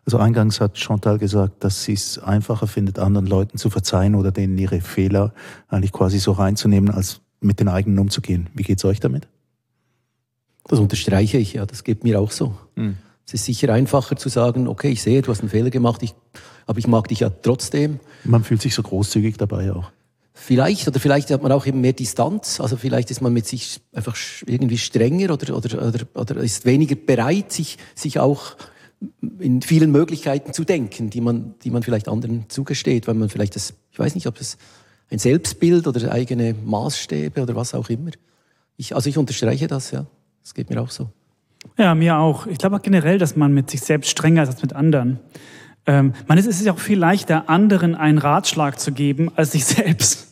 also 0.04 0.16
eingangs 0.16 0.58
hat 0.62 0.78
Chantal 0.78 1.18
gesagt, 1.18 1.64
dass 1.64 1.84
sie 1.84 1.92
es 1.92 2.18
einfacher 2.18 2.66
findet, 2.66 2.98
anderen 2.98 3.26
Leuten 3.26 3.58
zu 3.58 3.68
verzeihen 3.68 4.14
oder 4.14 4.32
denen 4.32 4.56
ihre 4.56 4.80
Fehler 4.80 5.34
eigentlich 5.68 5.92
quasi 5.92 6.18
so 6.18 6.32
reinzunehmen, 6.32 6.90
als 6.90 7.20
mit 7.40 7.60
den 7.60 7.68
eigenen 7.68 7.98
umzugehen. 7.98 8.48
Wie 8.54 8.62
geht's 8.62 8.86
euch 8.86 9.00
damit? 9.00 9.28
Das 10.64 10.78
unterstreiche 10.78 11.36
ich, 11.36 11.52
ja. 11.52 11.66
Das 11.66 11.84
geht 11.84 12.04
mir 12.04 12.20
auch 12.20 12.30
so. 12.30 12.54
Hm. 12.76 12.96
Es 13.28 13.34
ist 13.34 13.44
sicher 13.44 13.70
einfacher 13.74 14.16
zu 14.16 14.30
sagen, 14.30 14.66
okay, 14.68 14.88
ich 14.88 15.02
sehe, 15.02 15.20
du 15.20 15.30
hast 15.30 15.40
einen 15.40 15.50
Fehler 15.50 15.68
gemacht, 15.68 16.02
ich, 16.02 16.14
aber 16.64 16.78
ich 16.78 16.86
mag 16.86 17.08
dich 17.08 17.20
ja 17.20 17.28
trotzdem. 17.28 18.00
Man 18.24 18.42
fühlt 18.42 18.62
sich 18.62 18.74
so 18.74 18.82
großzügig 18.82 19.36
dabei 19.36 19.70
auch. 19.70 19.92
Vielleicht, 20.32 20.88
oder 20.88 20.98
vielleicht 20.98 21.30
hat 21.30 21.42
man 21.42 21.52
auch 21.52 21.66
eben 21.66 21.82
mehr 21.82 21.92
Distanz, 21.92 22.58
also 22.58 22.78
vielleicht 22.78 23.10
ist 23.10 23.20
man 23.20 23.34
mit 23.34 23.46
sich 23.46 23.82
einfach 23.92 24.16
irgendwie 24.46 24.78
strenger 24.78 25.34
oder, 25.34 25.54
oder, 25.54 25.88
oder, 25.88 26.06
oder 26.14 26.36
ist 26.36 26.64
weniger 26.64 26.94
bereit, 26.94 27.52
sich, 27.52 27.76
sich 27.94 28.18
auch 28.18 28.56
in 29.40 29.60
vielen 29.60 29.92
Möglichkeiten 29.92 30.54
zu 30.54 30.64
denken, 30.64 31.10
die 31.10 31.20
man, 31.20 31.54
die 31.62 31.70
man 31.70 31.82
vielleicht 31.82 32.08
anderen 32.08 32.48
zugesteht, 32.48 33.08
weil 33.08 33.14
man 33.14 33.28
vielleicht 33.28 33.56
das, 33.56 33.74
ich 33.90 33.98
weiß 33.98 34.14
nicht, 34.14 34.26
ob 34.26 34.38
das 34.38 34.56
ein 35.10 35.18
Selbstbild 35.18 35.86
oder 35.86 36.12
eigene 36.12 36.54
Maßstäbe 36.54 37.42
oder 37.42 37.54
was 37.54 37.74
auch 37.74 37.90
immer. 37.90 38.12
Ich, 38.78 38.94
also 38.94 39.10
ich 39.10 39.18
unterstreiche 39.18 39.66
das, 39.66 39.90
ja. 39.90 40.06
Das 40.42 40.54
geht 40.54 40.70
mir 40.70 40.80
auch 40.80 40.90
so. 40.90 41.10
Ja, 41.76 41.94
mir 41.94 42.18
auch. 42.18 42.46
Ich 42.46 42.58
glaube 42.58 42.76
auch 42.76 42.82
generell, 42.82 43.18
dass 43.18 43.36
man 43.36 43.52
mit 43.52 43.70
sich 43.70 43.80
selbst 43.80 44.10
strenger 44.10 44.42
ist 44.42 44.48
als 44.48 44.62
mit 44.62 44.72
anderen. 44.72 45.20
Ähm, 45.86 46.12
man 46.26 46.38
ist, 46.38 46.46
es 46.46 46.60
ist 46.60 46.66
ja 46.66 46.72
auch 46.72 46.78
viel 46.78 46.98
leichter, 46.98 47.48
anderen 47.48 47.94
einen 47.94 48.18
Ratschlag 48.18 48.78
zu 48.78 48.92
geben, 48.92 49.30
als 49.36 49.52
sich 49.52 49.64
selbst. 49.64 50.28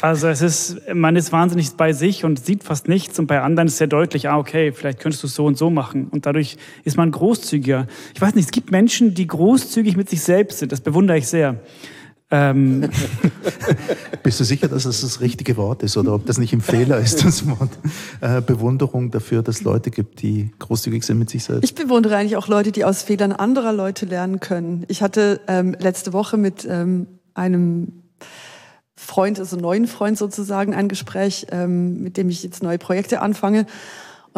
Also 0.00 0.28
es 0.28 0.42
ist, 0.42 0.80
man 0.94 1.16
ist 1.16 1.32
wahnsinnig 1.32 1.72
bei 1.72 1.92
sich 1.92 2.24
und 2.24 2.38
sieht 2.38 2.62
fast 2.62 2.86
nichts 2.86 3.18
und 3.18 3.26
bei 3.26 3.40
anderen 3.40 3.66
ist 3.66 3.78
sehr 3.78 3.88
deutlich, 3.88 4.28
ah 4.28 4.38
okay, 4.38 4.70
vielleicht 4.70 5.00
könntest 5.00 5.24
du 5.24 5.26
es 5.26 5.34
so 5.34 5.44
und 5.44 5.58
so 5.58 5.70
machen 5.70 6.06
und 6.06 6.24
dadurch 6.24 6.56
ist 6.84 6.96
man 6.96 7.10
großzügiger. 7.10 7.88
Ich 8.14 8.20
weiß 8.20 8.36
nicht, 8.36 8.44
es 8.44 8.52
gibt 8.52 8.70
Menschen, 8.70 9.14
die 9.14 9.26
großzügig 9.26 9.96
mit 9.96 10.08
sich 10.08 10.22
selbst 10.22 10.60
sind, 10.60 10.70
das 10.70 10.80
bewundere 10.80 11.18
ich 11.18 11.26
sehr. 11.26 11.56
Ähm. 12.30 12.90
Bist 14.22 14.40
du 14.40 14.44
sicher, 14.44 14.68
dass 14.68 14.82
das 14.82 15.00
das 15.00 15.20
richtige 15.20 15.56
Wort 15.56 15.82
ist 15.82 15.96
oder 15.96 16.14
ob 16.14 16.26
das 16.26 16.36
nicht 16.38 16.52
ein 16.52 16.60
Fehler 16.60 16.98
ist, 16.98 17.24
das 17.24 17.48
Wort 17.48 17.70
äh, 18.20 18.42
Bewunderung 18.42 19.10
dafür, 19.10 19.42
dass 19.42 19.56
es 19.56 19.62
Leute 19.62 19.90
gibt, 19.90 20.20
die 20.20 20.50
großzügig 20.58 21.04
sind 21.04 21.18
mit 21.18 21.30
sich 21.30 21.44
selbst? 21.44 21.64
Ich 21.64 21.74
bewundere 21.74 22.16
eigentlich 22.16 22.36
auch 22.36 22.48
Leute, 22.48 22.72
die 22.72 22.84
aus 22.84 23.02
Fehlern 23.02 23.32
anderer 23.32 23.72
Leute 23.72 24.04
lernen 24.04 24.40
können. 24.40 24.84
Ich 24.88 25.02
hatte 25.02 25.40
ähm, 25.48 25.74
letzte 25.78 26.12
Woche 26.12 26.36
mit 26.36 26.66
ähm, 26.68 27.06
einem 27.32 28.02
Freund, 28.96 29.38
also 29.38 29.56
neuen 29.56 29.86
Freund 29.86 30.18
sozusagen, 30.18 30.74
ein 30.74 30.88
Gespräch, 30.88 31.46
ähm, 31.50 32.02
mit 32.02 32.16
dem 32.16 32.28
ich 32.28 32.42
jetzt 32.42 32.62
neue 32.62 32.78
Projekte 32.78 33.22
anfange. 33.22 33.64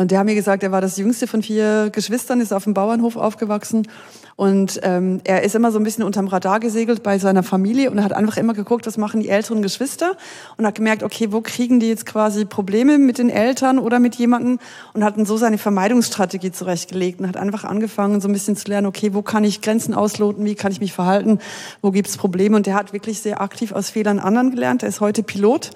Und 0.00 0.10
der 0.10 0.20
hat 0.20 0.24
mir 0.24 0.34
gesagt, 0.34 0.62
er 0.62 0.72
war 0.72 0.80
das 0.80 0.96
jüngste 0.96 1.26
von 1.26 1.42
vier 1.42 1.90
Geschwistern, 1.92 2.40
ist 2.40 2.54
auf 2.54 2.64
dem 2.64 2.72
Bauernhof 2.72 3.16
aufgewachsen. 3.16 3.86
Und 4.34 4.80
ähm, 4.82 5.20
er 5.24 5.42
ist 5.42 5.54
immer 5.54 5.70
so 5.70 5.78
ein 5.78 5.84
bisschen 5.84 6.04
unterm 6.04 6.26
Radar 6.26 6.58
gesegelt 6.58 7.02
bei 7.02 7.18
seiner 7.18 7.42
Familie 7.42 7.90
und 7.90 7.98
er 7.98 8.04
hat 8.04 8.14
einfach 8.14 8.38
immer 8.38 8.54
geguckt, 8.54 8.86
was 8.86 8.96
machen 8.96 9.20
die 9.20 9.28
älteren 9.28 9.60
Geschwister 9.60 10.16
und 10.56 10.64
hat 10.64 10.76
gemerkt, 10.76 11.02
okay, 11.02 11.32
wo 11.32 11.42
kriegen 11.42 11.80
die 11.80 11.88
jetzt 11.88 12.06
quasi 12.06 12.46
Probleme 12.46 12.96
mit 12.96 13.18
den 13.18 13.28
Eltern 13.28 13.78
oder 13.78 13.98
mit 13.98 14.14
jemandem? 14.14 14.58
Und 14.94 15.04
hat 15.04 15.18
dann 15.18 15.26
so 15.26 15.36
seine 15.36 15.58
Vermeidungsstrategie 15.58 16.50
zurechtgelegt 16.50 17.20
und 17.20 17.28
hat 17.28 17.36
einfach 17.36 17.64
angefangen, 17.64 18.22
so 18.22 18.28
ein 18.28 18.32
bisschen 18.32 18.56
zu 18.56 18.68
lernen, 18.68 18.86
okay, 18.86 19.12
wo 19.12 19.20
kann 19.20 19.44
ich 19.44 19.60
Grenzen 19.60 19.92
ausloten, 19.92 20.46
wie 20.46 20.54
kann 20.54 20.72
ich 20.72 20.80
mich 20.80 20.94
verhalten, 20.94 21.40
wo 21.82 21.90
gibt's 21.90 22.16
Probleme? 22.16 22.56
Und 22.56 22.64
der 22.64 22.74
hat 22.74 22.94
wirklich 22.94 23.20
sehr 23.20 23.42
aktiv 23.42 23.72
aus 23.72 23.90
Fehlern 23.90 24.18
anderen 24.18 24.50
gelernt. 24.50 24.82
Er 24.82 24.88
ist 24.88 25.02
heute 25.02 25.22
Pilot 25.22 25.72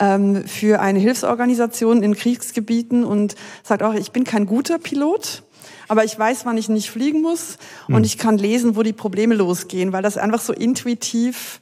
ähm, 0.00 0.44
für 0.46 0.80
eine 0.80 0.98
Hilfsorganisation 0.98 2.02
in 2.02 2.16
Kriegsgebieten 2.16 3.04
und 3.04 3.36
sagt 3.62 3.82
auch, 3.82 3.94
ich 3.94 4.10
bin 4.10 4.24
kein 4.24 4.46
guter 4.46 4.78
Pilot, 4.78 5.44
aber 5.86 6.04
ich 6.04 6.18
weiß, 6.18 6.46
wann 6.46 6.56
ich 6.56 6.68
nicht 6.68 6.90
fliegen 6.90 7.20
muss 7.20 7.58
und 7.88 7.96
hm. 7.96 8.04
ich 8.04 8.18
kann 8.18 8.38
lesen, 8.38 8.76
wo 8.76 8.82
die 8.82 8.92
Probleme 8.92 9.34
losgehen, 9.34 9.92
weil 9.92 10.02
das 10.02 10.16
einfach 10.16 10.40
so 10.40 10.52
intuitiv 10.52 11.60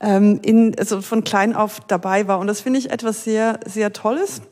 ähm, 0.00 0.40
in, 0.42 0.78
also 0.78 1.00
von 1.00 1.24
klein 1.24 1.54
auf 1.54 1.80
dabei 1.80 2.28
war. 2.28 2.38
Und 2.38 2.46
das 2.46 2.60
finde 2.60 2.78
ich 2.78 2.90
etwas 2.90 3.24
sehr, 3.24 3.60
sehr 3.64 3.92
Tolles, 3.92 4.42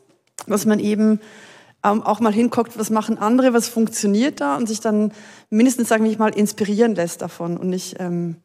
dass 0.47 0.65
man 0.65 0.79
eben 0.79 1.21
ähm, 1.85 2.03
auch 2.03 2.21
mal 2.21 2.33
hinguckt, 2.33 2.79
was 2.79 2.91
machen 2.91 3.19
andere, 3.19 3.53
was 3.53 3.69
funktioniert 3.69 4.41
da 4.41 4.57
und 4.57 4.67
sich 4.67 4.81
dann 4.81 5.13
mindestens, 5.51 5.89
sagen 5.89 6.05
wir 6.05 6.19
mal, 6.19 6.35
inspirieren 6.35 6.95
lässt 6.95 7.21
davon 7.21 7.57
und 7.57 7.69
nicht 7.69 7.97
ähm, 7.99 8.37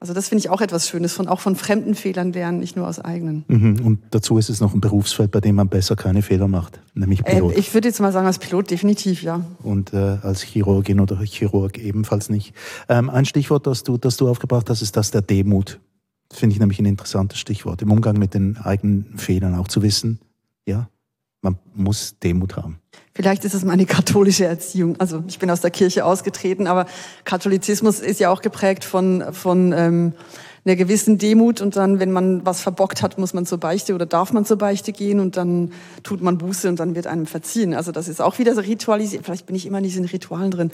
also 0.00 0.14
das 0.14 0.30
finde 0.30 0.40
ich 0.40 0.48
auch 0.48 0.62
etwas 0.62 0.88
Schönes, 0.88 1.12
von, 1.12 1.28
auch 1.28 1.40
von 1.40 1.56
fremden 1.56 1.94
Fehlern 1.94 2.32
lernen, 2.32 2.58
nicht 2.58 2.74
nur 2.74 2.88
aus 2.88 2.98
eigenen. 2.98 3.44
Mhm. 3.48 3.84
Und 3.84 3.98
dazu 4.10 4.38
ist 4.38 4.48
es 4.48 4.60
noch 4.60 4.72
ein 4.72 4.80
Berufsfeld, 4.80 5.30
bei 5.30 5.40
dem 5.40 5.56
man 5.56 5.68
besser 5.68 5.94
keine 5.94 6.22
Fehler 6.22 6.48
macht, 6.48 6.80
nämlich 6.94 7.20
äh, 7.20 7.34
Pilot. 7.34 7.54
Äh, 7.54 7.58
ich 7.58 7.74
würde 7.74 7.88
jetzt 7.88 8.00
mal 8.00 8.10
sagen, 8.10 8.26
als 8.26 8.38
Pilot 8.38 8.70
definitiv, 8.70 9.22
ja. 9.22 9.44
Und 9.62 9.92
äh, 9.92 10.16
als 10.22 10.40
Chirurgin 10.40 11.00
oder 11.00 11.20
Chirurg 11.20 11.76
ebenfalls 11.78 12.30
nicht. 12.30 12.54
Ähm, 12.88 13.10
ein 13.10 13.26
Stichwort, 13.26 13.66
das 13.66 13.82
du, 13.82 13.98
das 13.98 14.16
du 14.16 14.26
aufgebracht 14.26 14.70
hast, 14.70 14.80
ist 14.80 14.96
das 14.96 15.10
der 15.10 15.20
Demut. 15.20 15.78
Finde 16.32 16.54
ich 16.54 16.60
nämlich 16.60 16.78
ein 16.78 16.86
interessantes 16.86 17.38
Stichwort. 17.38 17.82
Im 17.82 17.92
Umgang 17.92 18.18
mit 18.18 18.32
den 18.32 18.56
eigenen 18.56 19.18
Fehlern 19.18 19.54
auch 19.54 19.68
zu 19.68 19.82
wissen, 19.82 20.18
ja, 20.64 20.88
man 21.42 21.58
muss 21.74 22.18
Demut 22.22 22.56
haben. 22.56 22.78
Vielleicht 23.14 23.44
ist 23.44 23.54
es 23.54 23.64
meine 23.64 23.86
katholische 23.86 24.44
Erziehung. 24.44 24.96
Also 24.98 25.24
ich 25.26 25.38
bin 25.38 25.50
aus 25.50 25.60
der 25.60 25.70
Kirche 25.70 26.04
ausgetreten, 26.04 26.66
aber 26.66 26.86
Katholizismus 27.24 28.00
ist 28.00 28.20
ja 28.20 28.30
auch 28.30 28.40
geprägt 28.40 28.84
von, 28.84 29.24
von 29.32 29.72
ähm, 29.72 30.12
einer 30.64 30.76
gewissen 30.76 31.16
Demut 31.16 31.60
und 31.60 31.76
dann, 31.76 32.00
wenn 32.00 32.12
man 32.12 32.44
was 32.44 32.60
verbockt 32.60 33.02
hat, 33.02 33.18
muss 33.18 33.32
man 33.32 33.46
zur 33.46 33.58
Beichte 33.58 33.94
oder 33.94 34.04
darf 34.04 34.32
man 34.32 34.44
zur 34.44 34.58
Beichte 34.58 34.92
gehen 34.92 35.18
und 35.18 35.36
dann 35.36 35.72
tut 36.02 36.22
man 36.22 36.36
Buße 36.36 36.68
und 36.68 36.78
dann 36.78 36.94
wird 36.94 37.06
einem 37.06 37.26
verziehen. 37.26 37.72
Also 37.72 37.92
das 37.92 38.08
ist 38.08 38.20
auch 38.20 38.38
wieder 38.38 38.54
so 38.54 38.60
ritualisiert. 38.60 39.24
Vielleicht 39.24 39.46
bin 39.46 39.56
ich 39.56 39.64
immer 39.64 39.78
in 39.78 39.84
diesen 39.84 40.04
Ritualen 40.04 40.50
drin. 40.50 40.70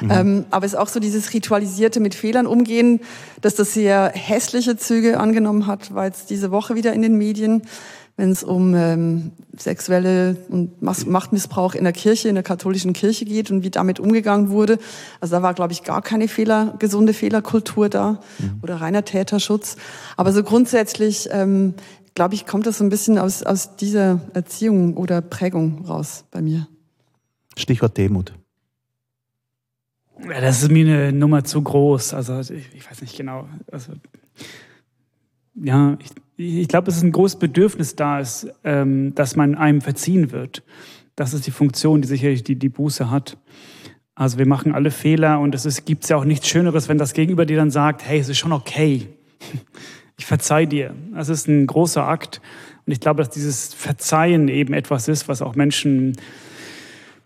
Mhm. 0.00 0.10
Ähm, 0.10 0.44
aber 0.50 0.66
es 0.66 0.72
ist 0.72 0.78
auch 0.78 0.88
so 0.88 0.98
dieses 0.98 1.32
ritualisierte 1.32 2.00
mit 2.00 2.14
Fehlern 2.14 2.46
umgehen, 2.46 3.00
dass 3.40 3.54
das 3.54 3.74
sehr 3.74 4.10
hässliche 4.12 4.76
Züge 4.76 5.20
angenommen 5.20 5.66
hat, 5.66 5.94
war 5.94 6.06
jetzt 6.06 6.30
diese 6.30 6.50
Woche 6.50 6.74
wieder 6.74 6.92
in 6.92 7.02
den 7.02 7.16
Medien 7.16 7.62
wenn 8.18 8.32
es 8.32 8.42
um 8.42 8.74
ähm, 8.74 9.30
sexuelle 9.56 10.36
und 10.48 10.82
Machtmissbrauch 10.82 11.76
in 11.76 11.84
der 11.84 11.92
Kirche, 11.92 12.28
in 12.28 12.34
der 12.34 12.42
katholischen 12.42 12.92
Kirche 12.92 13.24
geht 13.24 13.52
und 13.52 13.62
wie 13.62 13.70
damit 13.70 14.00
umgegangen 14.00 14.50
wurde. 14.50 14.80
Also 15.20 15.36
da 15.36 15.42
war, 15.42 15.54
glaube 15.54 15.72
ich, 15.72 15.84
gar 15.84 16.02
keine 16.02 16.26
Fehler, 16.26 16.74
gesunde 16.80 17.14
Fehlerkultur 17.14 17.88
da 17.88 18.20
mhm. 18.40 18.58
oder 18.60 18.80
reiner 18.80 19.04
Täterschutz. 19.04 19.76
Aber 20.16 20.32
so 20.32 20.42
grundsätzlich, 20.42 21.28
ähm, 21.30 21.74
glaube 22.16 22.34
ich, 22.34 22.44
kommt 22.44 22.66
das 22.66 22.78
so 22.78 22.84
ein 22.84 22.90
bisschen 22.90 23.18
aus, 23.18 23.44
aus 23.44 23.76
dieser 23.76 24.20
Erziehung 24.34 24.96
oder 24.96 25.20
Prägung 25.20 25.84
raus 25.86 26.24
bei 26.32 26.42
mir. 26.42 26.66
Stichwort 27.56 27.96
Demut. 27.96 28.34
Ja, 30.28 30.40
das 30.40 30.64
ist 30.64 30.72
mir 30.72 30.92
eine 30.92 31.12
Nummer 31.12 31.44
zu 31.44 31.62
groß. 31.62 32.14
Also 32.14 32.40
ich, 32.40 32.74
ich 32.74 32.90
weiß 32.90 33.00
nicht 33.00 33.16
genau. 33.16 33.48
Also 33.70 33.92
ja, 35.54 35.96
ich, 36.00 36.10
ich 36.38 36.68
glaube, 36.68 36.86
dass 36.86 37.02
ein 37.02 37.10
großes 37.10 37.40
Bedürfnis 37.40 37.96
da 37.96 38.20
ist, 38.20 38.46
ähm, 38.62 39.14
dass 39.14 39.34
man 39.34 39.56
einem 39.56 39.80
verziehen 39.80 40.30
wird. 40.30 40.62
Das 41.16 41.34
ist 41.34 41.48
die 41.48 41.50
Funktion, 41.50 42.00
die 42.00 42.06
sicherlich 42.08 42.44
die, 42.44 42.54
die 42.54 42.68
Buße 42.68 43.10
hat. 43.10 43.36
Also 44.14 44.38
wir 44.38 44.46
machen 44.46 44.72
alle 44.72 44.92
Fehler 44.92 45.40
und 45.40 45.54
es 45.54 45.84
gibt 45.84 46.08
ja 46.08 46.16
auch 46.16 46.24
nichts 46.24 46.48
Schöneres, 46.48 46.88
wenn 46.88 46.96
das 46.96 47.12
Gegenüber 47.12 47.44
dir 47.44 47.56
dann 47.56 47.72
sagt, 47.72 48.04
hey, 48.04 48.20
es 48.20 48.28
ist 48.28 48.38
schon 48.38 48.52
okay. 48.52 49.08
Ich 50.20 50.26
verzeih 50.26 50.66
dir. 50.66 50.96
Das 51.14 51.28
ist 51.28 51.46
ein 51.46 51.68
großer 51.68 52.04
Akt. 52.04 52.40
Und 52.84 52.92
ich 52.92 52.98
glaube, 52.98 53.22
dass 53.22 53.30
dieses 53.30 53.72
Verzeihen 53.72 54.48
eben 54.48 54.74
etwas 54.74 55.06
ist, 55.06 55.28
was 55.28 55.42
auch 55.42 55.54
Menschen 55.54 56.16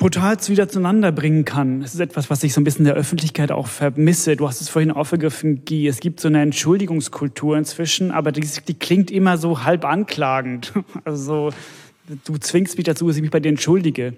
brutal 0.02 0.36
wieder 0.48 0.68
zueinander 0.68 1.12
bringen 1.12 1.44
kann. 1.44 1.81
Es 1.81 1.94
ist 1.94 2.00
etwas, 2.00 2.29
was 2.29 2.42
ich 2.42 2.52
so 2.52 2.60
ein 2.60 2.64
bisschen 2.64 2.85
der 2.85 2.94
Öffentlichkeit 2.94 3.52
auch 3.52 3.68
vermisse. 3.68 4.35
Du 4.35 4.48
hast 4.48 4.60
es 4.60 4.68
vorhin 4.68 4.90
aufgegriffen, 4.90 5.64
Guy. 5.64 5.87
Es 5.87 6.00
gibt 6.00 6.18
so 6.18 6.27
eine 6.27 6.42
Entschuldigungskultur 6.42 7.56
inzwischen, 7.56 8.10
aber 8.10 8.33
die, 8.33 8.44
die 8.66 8.74
klingt 8.74 9.12
immer 9.12 9.38
so 9.38 9.62
halb 9.62 9.85
anklagend. 9.85 10.72
Also 11.04 11.50
du 12.24 12.37
zwingst 12.37 12.77
mich 12.77 12.85
dazu, 12.85 13.06
dass 13.06 13.16
ich 13.16 13.22
mich 13.22 13.31
bei 13.31 13.38
dir 13.38 13.48
entschuldige. 13.48 14.14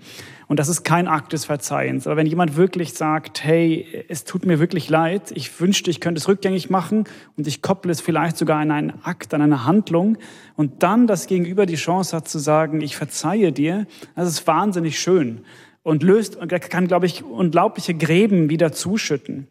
Und 0.48 0.58
das 0.58 0.68
ist 0.68 0.84
kein 0.84 1.06
Akt 1.06 1.34
des 1.34 1.44
Verzeihens. 1.44 2.06
Aber 2.06 2.16
wenn 2.16 2.26
jemand 2.26 2.56
wirklich 2.56 2.94
sagt, 2.94 3.44
hey, 3.44 3.86
es 4.08 4.24
tut 4.24 4.46
mir 4.46 4.58
wirklich 4.58 4.88
leid, 4.88 5.32
ich 5.34 5.60
wünschte, 5.60 5.90
ich 5.90 6.00
könnte 6.00 6.18
es 6.18 6.28
rückgängig 6.28 6.70
machen 6.70 7.04
und 7.36 7.46
ich 7.46 7.60
kopple 7.60 7.92
es 7.92 8.00
vielleicht 8.00 8.38
sogar 8.38 8.58
an 8.58 8.70
einen 8.70 9.04
Akt, 9.04 9.34
an 9.34 9.42
eine 9.42 9.66
Handlung 9.66 10.16
und 10.56 10.82
dann 10.82 11.06
das 11.06 11.26
Gegenüber 11.26 11.66
die 11.66 11.76
Chance 11.76 12.16
hat 12.16 12.26
zu 12.26 12.38
sagen, 12.38 12.80
ich 12.80 12.96
verzeihe 12.96 13.52
dir, 13.52 13.86
das 14.16 14.28
ist 14.28 14.46
wahnsinnig 14.46 14.98
schön. 14.98 15.44
Und 15.84 16.02
löst 16.02 16.34
und 16.34 16.48
kann, 16.48 16.88
glaube 16.88 17.06
ich, 17.06 17.22
unglaubliche 17.22 17.94
Gräben 17.94 18.50
wieder 18.50 18.72
zuschütten. 18.72 19.46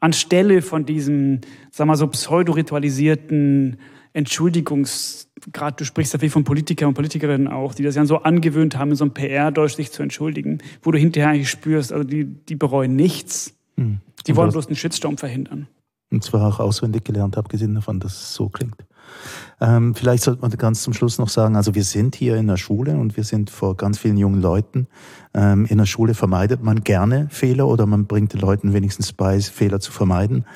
Anstelle 0.00 0.60
von 0.60 0.84
diesem, 0.84 1.40
sag 1.70 1.86
mal 1.86 1.96
so, 1.96 2.08
pseudo-ritualisierten 2.08 3.78
Entschuldigungs, 4.12 5.30
gerade 5.52 5.76
du 5.76 5.84
sprichst 5.84 6.12
ja 6.12 6.18
viel 6.18 6.28
von 6.28 6.44
Politikern 6.44 6.88
und 6.88 6.94
Politikerinnen 6.94 7.48
auch, 7.48 7.74
die 7.74 7.84
das 7.84 7.94
ja 7.94 8.04
so 8.04 8.18
angewöhnt 8.18 8.76
haben, 8.76 8.90
in 8.90 8.96
so 8.96 9.04
einem 9.04 9.14
PR-Deutsch 9.14 9.76
sich 9.76 9.92
zu 9.92 10.02
entschuldigen, 10.02 10.58
wo 10.82 10.90
du 10.90 10.98
hinterher 10.98 11.30
eigentlich 11.30 11.48
spürst, 11.48 11.92
also 11.92 12.04
die, 12.04 12.24
die 12.24 12.56
bereuen 12.56 12.96
nichts. 12.96 13.54
Hm. 13.76 14.00
Die 14.26 14.36
wollen 14.36 14.50
bloß 14.50 14.66
einen 14.66 14.76
Shitstorm 14.76 15.16
verhindern. 15.16 15.68
Und 16.10 16.22
zwar 16.24 16.46
auch 16.46 16.60
auswendig 16.60 17.04
gelernt, 17.04 17.38
abgesehen 17.38 17.74
davon, 17.74 18.00
dass 18.00 18.12
es 18.12 18.34
so 18.34 18.48
klingt. 18.48 18.84
Ähm, 19.60 19.94
vielleicht 19.94 20.22
sollte 20.24 20.42
man 20.42 20.50
ganz 20.50 20.82
zum 20.82 20.92
Schluss 20.92 21.18
noch 21.18 21.28
sagen, 21.28 21.56
also 21.56 21.74
wir 21.74 21.84
sind 21.84 22.16
hier 22.16 22.36
in 22.36 22.46
der 22.46 22.56
Schule 22.56 22.96
und 22.96 23.16
wir 23.16 23.24
sind 23.24 23.50
vor 23.50 23.76
ganz 23.76 23.98
vielen 23.98 24.16
jungen 24.16 24.42
Leuten. 24.42 24.88
Ähm, 25.34 25.66
in 25.66 25.78
der 25.78 25.86
Schule 25.86 26.14
vermeidet 26.14 26.62
man 26.62 26.82
gerne 26.82 27.28
Fehler 27.30 27.68
oder 27.68 27.86
man 27.86 28.06
bringt 28.06 28.32
den 28.32 28.40
Leuten 28.40 28.72
wenigstens 28.72 29.12
bei, 29.12 29.40
Fehler 29.40 29.80
zu 29.80 29.92
vermeiden. 29.92 30.46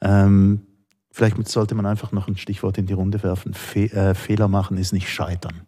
Ähm, 0.00 0.62
vielleicht 1.12 1.48
sollte 1.48 1.74
man 1.74 1.86
einfach 1.86 2.12
noch 2.12 2.28
ein 2.28 2.36
Stichwort 2.36 2.78
in 2.78 2.86
die 2.86 2.92
Runde 2.92 3.22
werfen. 3.22 3.54
Fe 3.54 3.92
äh, 3.92 4.14
Fehler 4.14 4.48
machen 4.48 4.76
ist 4.76 4.92
nicht 4.92 5.08
scheitern. 5.08 5.62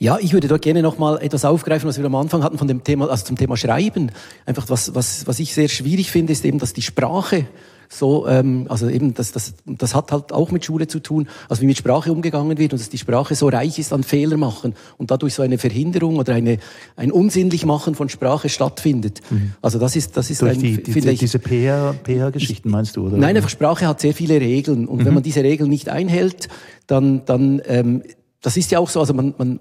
Ja, 0.00 0.18
ich 0.20 0.32
würde 0.32 0.46
dort 0.46 0.62
gerne 0.62 0.80
nochmal 0.80 1.20
etwas 1.20 1.44
aufgreifen, 1.44 1.88
was 1.88 1.98
wir 1.98 2.04
am 2.04 2.14
Anfang 2.14 2.44
hatten 2.44 2.56
von 2.56 2.68
dem 2.68 2.84
Thema, 2.84 3.08
also 3.08 3.24
zum 3.24 3.36
Thema 3.36 3.56
Schreiben. 3.56 4.12
Einfach 4.46 4.68
was, 4.68 4.94
was, 4.94 5.26
was 5.26 5.40
ich 5.40 5.54
sehr 5.54 5.68
schwierig 5.68 6.12
finde, 6.12 6.32
ist 6.32 6.44
eben, 6.44 6.60
dass 6.60 6.72
die 6.72 6.82
Sprache 6.82 7.46
so, 7.88 8.28
ähm, 8.28 8.66
also 8.68 8.88
eben, 8.88 9.14
das, 9.14 9.32
das, 9.32 9.54
das 9.64 9.94
hat 9.94 10.12
halt 10.12 10.32
auch 10.32 10.50
mit 10.50 10.64
Schule 10.64 10.86
zu 10.86 11.00
tun, 11.00 11.28
also 11.48 11.62
wie 11.62 11.66
mit 11.66 11.78
Sprache 11.78 12.12
umgegangen 12.12 12.58
wird 12.58 12.72
und 12.72 12.80
dass 12.80 12.90
die 12.90 12.98
Sprache 12.98 13.34
so 13.34 13.48
reich 13.48 13.78
ist 13.78 13.92
an 13.92 14.02
Fehler 14.02 14.36
machen 14.36 14.74
und 14.98 15.10
dadurch 15.10 15.34
so 15.34 15.42
eine 15.42 15.56
Verhinderung 15.56 16.16
oder 16.16 16.34
eine, 16.34 16.58
ein 16.96 17.10
unsinnlich 17.10 17.64
machen 17.64 17.94
von 17.94 18.08
Sprache 18.08 18.48
stattfindet. 18.48 19.22
Mhm. 19.30 19.52
Also 19.62 19.78
das 19.78 19.96
ist, 19.96 20.16
das 20.16 20.30
ist 20.30 20.42
Durch 20.42 20.52
ein, 20.52 20.60
die, 20.60 20.82
die, 20.82 20.98
ich, 20.98 21.18
diese 21.18 21.38
PR-Geschichten 21.38 22.70
meinst 22.70 22.96
du, 22.96 23.06
oder? 23.06 23.16
Nein, 23.16 23.36
einfach 23.36 23.48
Sprache 23.48 23.86
hat 23.86 24.00
sehr 24.00 24.12
viele 24.12 24.40
Regeln 24.40 24.86
und 24.86 25.00
mhm. 25.00 25.04
wenn 25.06 25.14
man 25.14 25.22
diese 25.22 25.42
Regeln 25.42 25.70
nicht 25.70 25.88
einhält, 25.88 26.48
dann, 26.86 27.24
dann 27.24 27.62
ähm, 27.66 28.02
das 28.42 28.56
ist 28.56 28.70
ja 28.70 28.78
auch 28.78 28.88
so, 28.88 29.00
also 29.00 29.14
man, 29.14 29.34
man, 29.38 29.58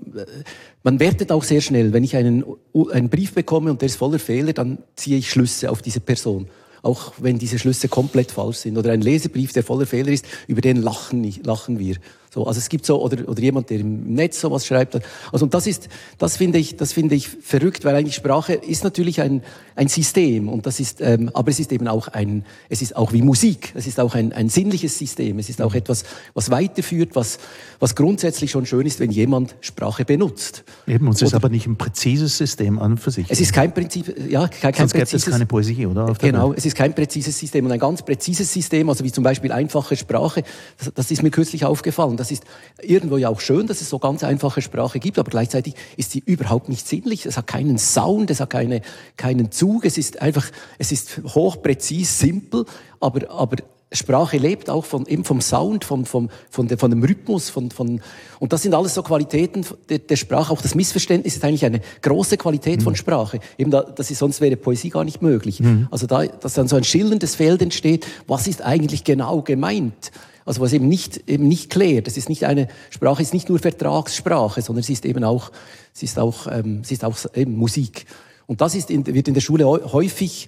man 0.84 1.00
wertet 1.00 1.32
auch 1.32 1.44
sehr 1.44 1.62
schnell. 1.62 1.94
Wenn 1.94 2.04
ich 2.04 2.16
einen, 2.16 2.44
einen 2.92 3.10
Brief 3.10 3.34
bekomme 3.34 3.72
und 3.72 3.82
der 3.82 3.88
ist 3.88 3.96
voller 3.96 4.20
Fehler, 4.20 4.54
dann 4.54 4.80
ziehe 4.96 5.18
ich 5.18 5.32
Schlüsse 5.32 5.72
auf 5.72 5.82
diese 5.82 6.00
Person 6.00 6.48
auch 6.82 7.14
wenn 7.18 7.38
diese 7.40 7.60
Schlüsse 7.60 7.88
komplett 7.88 8.32
falsch 8.32 8.58
sind. 8.58 8.78
Oder 8.78 8.92
ein 8.92 9.02
Lesebrief, 9.02 9.54
der 9.54 9.64
voller 9.64 9.86
Fehler 9.86 10.12
ist, 10.12 10.26
über 10.48 10.62
den 10.62 10.78
lachen, 10.78 11.24
lachen 11.44 11.80
wir. 11.80 11.98
So, 12.30 12.46
also 12.46 12.60
es 12.60 12.70
gibt 12.70 12.86
so, 12.86 13.02
oder, 13.02 13.28
oder 13.28 13.42
jemand, 13.42 13.70
der 13.70 13.80
im 13.80 14.14
Netz 14.14 14.42
sowas 14.42 14.66
schreibt. 14.66 15.00
Also 15.32 15.46
und 15.46 15.54
das 15.54 15.66
ist, 15.66 15.88
das 16.18 16.38
finde 16.38 16.58
ich, 16.58 16.76
das 16.76 16.94
finde 16.94 17.16
ich 17.16 17.30
verrückt, 17.30 17.86
weil 17.86 17.96
eigentlich 17.96 18.16
Sprache 18.16 18.54
ist 18.54 18.84
natürlich 18.84 19.22
ein, 19.22 19.42
ein 19.76 19.88
System 19.88 20.50
und 20.50 20.66
das 20.66 20.80
ist, 20.80 21.02
ähm, 21.02 21.32
aber 21.34 21.52
es 21.52 21.60
ist 21.60 21.72
eben 21.72 21.88
auch 21.88 22.10
ein, 22.10 22.44
es 22.70 22.82
ist 22.82 22.96
auch 22.96 23.14
wie 23.14 23.22
Musik. 23.22 23.72
Es 23.76 23.88
ist 23.88 24.00
auch 24.00 24.16
ein, 24.16 24.34
ein 24.34 24.50
sinnliches 24.50 24.98
System. 24.98 25.40
Es 25.40 25.50
ist 25.50 25.62
auch 25.62 25.74
etwas, 25.74 26.04
was 26.34 26.50
weiterführt, 26.50 27.12
was, 27.14 27.40
was 27.80 27.96
grundsätzlich 27.96 28.52
schon 28.52 28.66
schön 28.66 28.86
ist, 28.86 29.00
wenn 29.00 29.12
jemand 29.12 29.56
Sprache 29.62 30.04
benutzt. 30.04 30.64
Eben, 30.88 31.08
und 31.08 31.16
es 31.16 31.22
ist 31.22 31.34
aber 31.34 31.50
nicht 31.50 31.68
ein 31.68 31.78
präzises 31.78 32.38
System 32.38 32.80
an 32.80 32.92
und 32.92 33.00
für 33.00 33.12
sich. 33.12 33.28
Es 33.30 33.40
ist 33.40 33.54
kein 33.54 33.74
Prinzip, 33.74 34.14
ja, 34.30 34.48
kein, 34.48 34.74
kein 34.74 34.90
Sonst 34.90 34.94
präzises. 34.94 35.28
Es 35.28 35.32
keine 35.32 35.46
Poesie, 35.46 35.86
oder? 35.86 36.14
genau, 36.20 36.50
Welt. 36.50 36.60
es 36.60 36.66
ist 36.66 36.76
kein 36.76 36.94
präzises 36.94 37.38
System 37.38 37.66
und 37.66 37.72
ein 37.72 37.80
ganz 37.80 38.02
präzises 38.04 38.52
System, 38.52 38.90
also 38.90 39.04
wie 39.04 39.12
zum 39.12 39.24
Beispiel 39.24 39.52
einfache 39.52 39.96
Sprache, 39.96 40.44
das, 40.78 40.94
das 40.94 41.12
ist 41.12 41.24
mir 41.24 41.30
kürzlich 41.30 41.64
aufgefallen. 41.64 42.17
Das 42.18 42.32
ist 42.32 42.44
irgendwo 42.82 43.18
ja 43.18 43.30
auch 43.30 43.40
schön, 43.40 43.68
dass 43.68 43.82
es 43.82 43.90
so 43.90 44.00
ganz 44.00 44.24
einfache 44.24 44.62
Sprache 44.62 45.00
gibt, 45.00 45.20
aber 45.20 45.30
gleichzeitig 45.30 45.76
ist 45.96 46.12
sie 46.12 46.24
überhaupt 46.26 46.70
nicht 46.70 46.88
sinnlich. 46.88 47.26
Es 47.26 47.38
hat 47.38 47.48
keinen 47.48 47.78
Sound, 47.78 48.30
es 48.32 48.40
hat 48.40 48.50
keine, 48.50 48.82
keinen 49.16 49.52
Zug, 49.52 49.86
es 49.86 49.98
ist 49.98 50.22
einfach, 50.22 50.48
es 50.78 50.92
ist 50.92 51.22
hochpräzis, 51.24 52.20
simpel, 52.20 52.66
aber, 53.00 53.30
aber 53.32 53.58
Sprache 53.92 54.38
lebt 54.38 54.70
auch 54.70 54.84
von, 54.84 55.06
eben 55.06 55.24
vom 55.24 55.40
Sound, 55.40 55.86
vom, 55.86 56.06
vom, 56.06 56.30
von, 56.50 56.68
de, 56.68 56.78
von 56.78 56.92
dem 56.92 57.04
Rhythmus, 57.04 57.50
von, 57.50 57.72
von, 57.72 58.02
und 58.40 58.52
das 58.52 58.62
sind 58.64 58.74
alles 58.74 58.94
so 58.94 59.02
Qualitäten 59.02 59.66
der, 59.88 60.00
der 60.00 60.18
Sprache. 60.18 60.52
Auch 60.52 60.62
das 60.62 60.76
Missverständnis 60.76 61.38
ist 61.38 61.46
eigentlich 61.46 61.64
eine 61.64 61.82
große 62.02 62.36
Qualität 62.36 62.80
mhm. 62.80 62.84
von 62.84 62.96
Sprache. 62.96 63.40
Eben 63.58 63.72
da, 63.72 63.84
das 63.84 64.12
ist, 64.12 64.20
sonst 64.20 64.42
wäre 64.42 64.58
Poesie 64.58 64.90
gar 64.90 65.06
nicht 65.06 65.22
möglich. 65.22 65.62
Mhm. 65.62 65.88
Also 65.90 66.06
da, 66.06 66.26
dass 66.26 66.56
dann 66.56 66.68
so 66.68 66.76
ein 66.76 66.84
schillerndes 66.84 67.36
Feld 67.36 67.62
entsteht, 67.62 68.06
was 68.28 68.48
ist 68.48 68.62
eigentlich 68.62 69.06
genau 69.06 69.42
gemeint? 69.42 70.12
Also 70.48 70.62
was 70.62 70.72
eben 70.72 70.88
nicht, 70.88 71.30
eben 71.30 71.48
nicht 71.48 71.70
klärt. 71.70 72.08
Das 72.08 72.16
ist 72.16 72.30
nicht 72.30 72.46
eine, 72.46 72.70
Sprache 72.90 73.22
ist 73.22 73.34
nicht 73.34 73.50
nur 73.50 73.60
Vertragssprache, 73.60 74.62
sondern 74.62 74.82
sie 74.82 74.94
ist 74.94 75.06
eben 75.06 75.24
auch, 75.24 75.52
sie 75.92 76.06
ist 76.06 76.18
auch, 76.18 76.48
ähm, 76.48 76.84
sie 76.84 76.94
ist 76.94 77.04
auch 77.04 77.18
eben 77.36 77.58
Musik. 77.58 78.06
Und 78.46 78.62
das 78.62 78.74
ist 78.74 78.90
in, 78.90 79.06
wird 79.06 79.28
in 79.28 79.34
der 79.34 79.42
Schule 79.42 79.66
häufig 79.66 80.48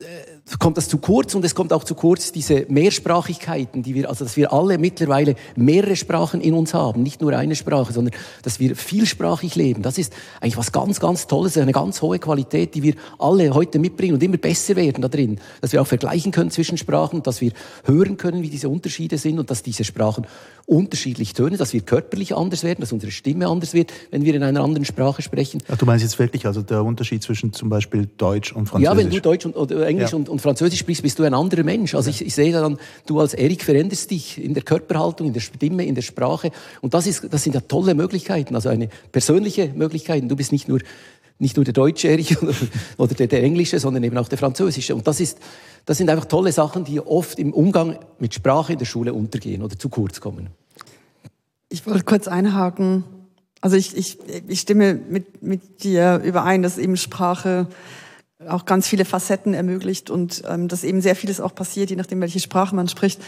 äh, 0.00 0.04
kommt 0.58 0.76
das 0.76 0.88
zu 0.88 0.98
kurz 0.98 1.34
und 1.34 1.44
es 1.44 1.54
kommt 1.54 1.72
auch 1.72 1.84
zu 1.84 1.94
kurz 1.94 2.32
diese 2.32 2.66
Mehrsprachigkeiten, 2.68 3.82
die 3.82 3.94
wir, 3.94 4.08
also 4.08 4.24
dass 4.24 4.36
wir 4.36 4.52
alle 4.52 4.78
mittlerweile 4.78 5.36
mehrere 5.56 5.96
Sprachen 5.96 6.40
in 6.40 6.54
uns 6.54 6.74
haben, 6.74 7.02
nicht 7.02 7.20
nur 7.20 7.32
eine 7.36 7.54
Sprache, 7.54 7.92
sondern 7.92 8.14
dass 8.42 8.58
wir 8.58 8.74
vielsprachig 8.74 9.54
leben. 9.54 9.82
Das 9.82 9.98
ist 9.98 10.12
eigentlich 10.40 10.56
was 10.56 10.72
ganz, 10.72 11.00
ganz 11.00 11.26
Tolles, 11.26 11.56
eine 11.56 11.72
ganz 11.72 12.02
hohe 12.02 12.18
Qualität, 12.18 12.74
die 12.74 12.82
wir 12.82 12.94
alle 13.18 13.54
heute 13.54 13.78
mitbringen 13.78 14.14
und 14.14 14.22
immer 14.22 14.38
besser 14.38 14.76
werden 14.76 15.02
da 15.02 15.08
drin. 15.08 15.38
Dass 15.60 15.72
wir 15.72 15.82
auch 15.82 15.86
vergleichen 15.86 16.32
können 16.32 16.50
zwischen 16.50 16.78
Sprachen, 16.78 17.22
dass 17.22 17.40
wir 17.40 17.52
hören 17.84 18.16
können, 18.16 18.42
wie 18.42 18.50
diese 18.50 18.68
Unterschiede 18.68 19.18
sind 19.18 19.38
und 19.38 19.50
dass 19.50 19.62
diese 19.62 19.84
Sprachen 19.84 20.26
unterschiedlich 20.66 21.32
tönen, 21.32 21.58
dass 21.58 21.72
wir 21.72 21.80
körperlich 21.80 22.36
anders 22.36 22.62
werden, 22.62 22.80
dass 22.80 22.92
unsere 22.92 23.10
Stimme 23.10 23.48
anders 23.48 23.74
wird, 23.74 23.92
wenn 24.12 24.24
wir 24.24 24.34
in 24.34 24.42
einer 24.44 24.60
anderen 24.60 24.84
Sprache 24.84 25.20
sprechen. 25.20 25.60
Ach, 25.68 25.76
du 25.76 25.84
meinst 25.84 26.04
jetzt 26.04 26.18
wirklich 26.18 26.46
also 26.46 26.62
der 26.62 26.84
Unterschied 26.84 27.22
zwischen 27.24 27.52
zum 27.52 27.68
Beispiel 27.68 28.08
Deutsch 28.16 28.52
und 28.52 28.66
Französisch? 28.66 28.92
Ja, 28.92 28.96
wenn 28.96 29.10
du 29.10 29.20
Deutsch 29.20 29.46
und, 29.46 29.70
Englisch 29.72 30.12
ja. 30.12 30.16
und, 30.16 30.28
und, 30.28 30.39
Französisch 30.40 30.80
sprichst, 30.80 31.02
bist 31.02 31.18
du 31.18 31.22
ein 31.24 31.34
anderer 31.34 31.62
Mensch. 31.62 31.94
Also 31.94 32.10
ich, 32.10 32.24
ich 32.24 32.34
sehe 32.34 32.52
dann, 32.52 32.78
du 33.06 33.20
als 33.20 33.34
Erik 33.34 33.62
veränderst 33.62 34.10
dich 34.10 34.42
in 34.42 34.54
der 34.54 34.62
Körperhaltung, 34.62 35.28
in 35.28 35.32
der 35.32 35.40
Stimme, 35.40 35.84
in 35.84 35.94
der 35.94 36.02
Sprache. 36.02 36.50
Und 36.80 36.94
das, 36.94 37.06
ist, 37.06 37.26
das 37.30 37.42
sind 37.42 37.54
ja 37.54 37.60
tolle 37.60 37.94
Möglichkeiten, 37.94 38.54
also 38.54 38.68
eine 38.68 38.88
persönliche 39.12 39.68
Möglichkeit. 39.74 40.24
Du 40.28 40.36
bist 40.36 40.52
nicht 40.52 40.68
nur 40.68 40.80
nicht 41.40 41.56
nur 41.56 41.64
der 41.64 41.72
Deutsche 41.72 42.08
Erich 42.08 42.36
oder 42.98 43.14
der, 43.14 43.26
der 43.26 43.42
Englische, 43.42 43.80
sondern 43.80 44.04
eben 44.04 44.16
auch 44.18 44.28
der 44.28 44.38
Französische. 44.38 44.94
Und 44.94 45.06
das, 45.06 45.20
ist, 45.20 45.38
das 45.86 45.98
sind 45.98 46.10
einfach 46.10 46.26
tolle 46.26 46.52
Sachen, 46.52 46.84
die 46.84 47.00
oft 47.00 47.38
im 47.38 47.52
Umgang 47.52 47.98
mit 48.18 48.34
Sprache 48.34 48.74
in 48.74 48.78
der 48.78 48.86
Schule 48.86 49.14
untergehen 49.14 49.62
oder 49.62 49.78
zu 49.78 49.88
kurz 49.88 50.20
kommen. 50.20 50.48
Ich 51.70 51.86
wollte 51.86 52.04
kurz 52.04 52.28
einhaken. 52.28 53.04
Also 53.60 53.76
ich, 53.76 53.96
ich, 53.96 54.18
ich 54.48 54.60
stimme 54.60 54.94
mit, 54.94 55.42
mit 55.42 55.82
dir 55.82 56.20
überein, 56.24 56.62
dass 56.62 56.78
eben 56.78 56.96
Sprache 56.96 57.66
auch 58.48 58.64
ganz 58.64 58.88
viele 58.88 59.04
Facetten 59.04 59.54
ermöglicht 59.54 60.10
und 60.10 60.42
ähm, 60.48 60.68
dass 60.68 60.84
eben 60.84 61.00
sehr 61.00 61.16
vieles 61.16 61.40
auch 61.40 61.54
passiert, 61.54 61.90
je 61.90 61.96
nachdem, 61.96 62.20
welche 62.20 62.40
Sprache 62.40 62.74
man 62.74 62.88
spricht. 62.88 63.20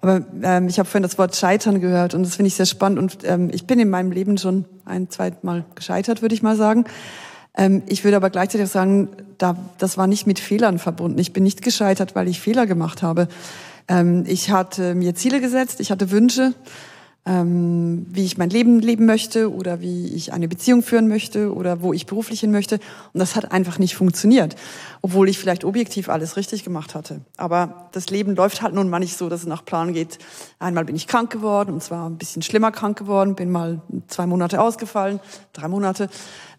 Aber 0.00 0.24
ähm, 0.42 0.68
ich 0.68 0.78
habe 0.78 0.88
vorhin 0.88 1.02
das 1.02 1.18
Wort 1.18 1.34
Scheitern 1.34 1.80
gehört 1.80 2.14
und 2.14 2.22
das 2.22 2.36
finde 2.36 2.48
ich 2.48 2.54
sehr 2.54 2.66
spannend. 2.66 2.98
Und 2.98 3.18
ähm, 3.24 3.50
ich 3.52 3.66
bin 3.66 3.78
in 3.80 3.90
meinem 3.90 4.12
Leben 4.12 4.38
schon 4.38 4.64
ein, 4.84 5.10
zweimal 5.10 5.64
gescheitert, 5.74 6.22
würde 6.22 6.34
ich 6.34 6.42
mal 6.42 6.56
sagen. 6.56 6.84
Ähm, 7.56 7.82
ich 7.86 8.04
würde 8.04 8.16
aber 8.16 8.30
gleichzeitig 8.30 8.68
sagen, 8.68 9.08
da, 9.38 9.56
das 9.78 9.98
war 9.98 10.06
nicht 10.06 10.26
mit 10.26 10.38
Fehlern 10.38 10.78
verbunden. 10.78 11.18
Ich 11.18 11.32
bin 11.32 11.42
nicht 11.42 11.62
gescheitert, 11.62 12.14
weil 12.14 12.28
ich 12.28 12.40
Fehler 12.40 12.66
gemacht 12.66 13.02
habe. 13.02 13.28
Ähm, 13.88 14.24
ich 14.26 14.50
hatte 14.50 14.94
mir 14.94 15.14
Ziele 15.14 15.40
gesetzt, 15.40 15.80
ich 15.80 15.90
hatte 15.90 16.10
Wünsche 16.10 16.54
ähm, 17.28 18.06
wie 18.08 18.24
ich 18.24 18.38
mein 18.38 18.48
Leben 18.48 18.80
leben 18.80 19.04
möchte 19.04 19.52
oder 19.52 19.82
wie 19.82 20.06
ich 20.08 20.32
eine 20.32 20.48
Beziehung 20.48 20.82
führen 20.82 21.08
möchte 21.08 21.54
oder 21.54 21.82
wo 21.82 21.92
ich 21.92 22.06
beruflich 22.06 22.40
hin 22.40 22.50
möchte. 22.50 22.76
Und 23.12 23.20
das 23.20 23.36
hat 23.36 23.52
einfach 23.52 23.78
nicht 23.78 23.94
funktioniert, 23.94 24.56
obwohl 25.02 25.28
ich 25.28 25.38
vielleicht 25.38 25.64
objektiv 25.64 26.08
alles 26.08 26.36
richtig 26.38 26.64
gemacht 26.64 26.94
hatte. 26.94 27.20
Aber 27.36 27.90
das 27.92 28.08
Leben 28.08 28.34
läuft 28.34 28.62
halt 28.62 28.74
nun 28.74 28.88
mal 28.88 28.98
nicht 28.98 29.18
so, 29.18 29.28
dass 29.28 29.42
es 29.42 29.46
nach 29.46 29.64
Plan 29.64 29.92
geht. 29.92 30.18
Einmal 30.58 30.86
bin 30.86 30.96
ich 30.96 31.06
krank 31.06 31.30
geworden 31.30 31.74
und 31.74 31.82
zwar 31.82 32.08
ein 32.08 32.16
bisschen 32.16 32.40
schlimmer 32.40 32.72
krank 32.72 32.98
geworden, 32.98 33.34
bin 33.34 33.50
mal 33.50 33.82
zwei 34.06 34.26
Monate 34.26 34.60
ausgefallen, 34.60 35.20
drei 35.52 35.68
Monate 35.68 36.08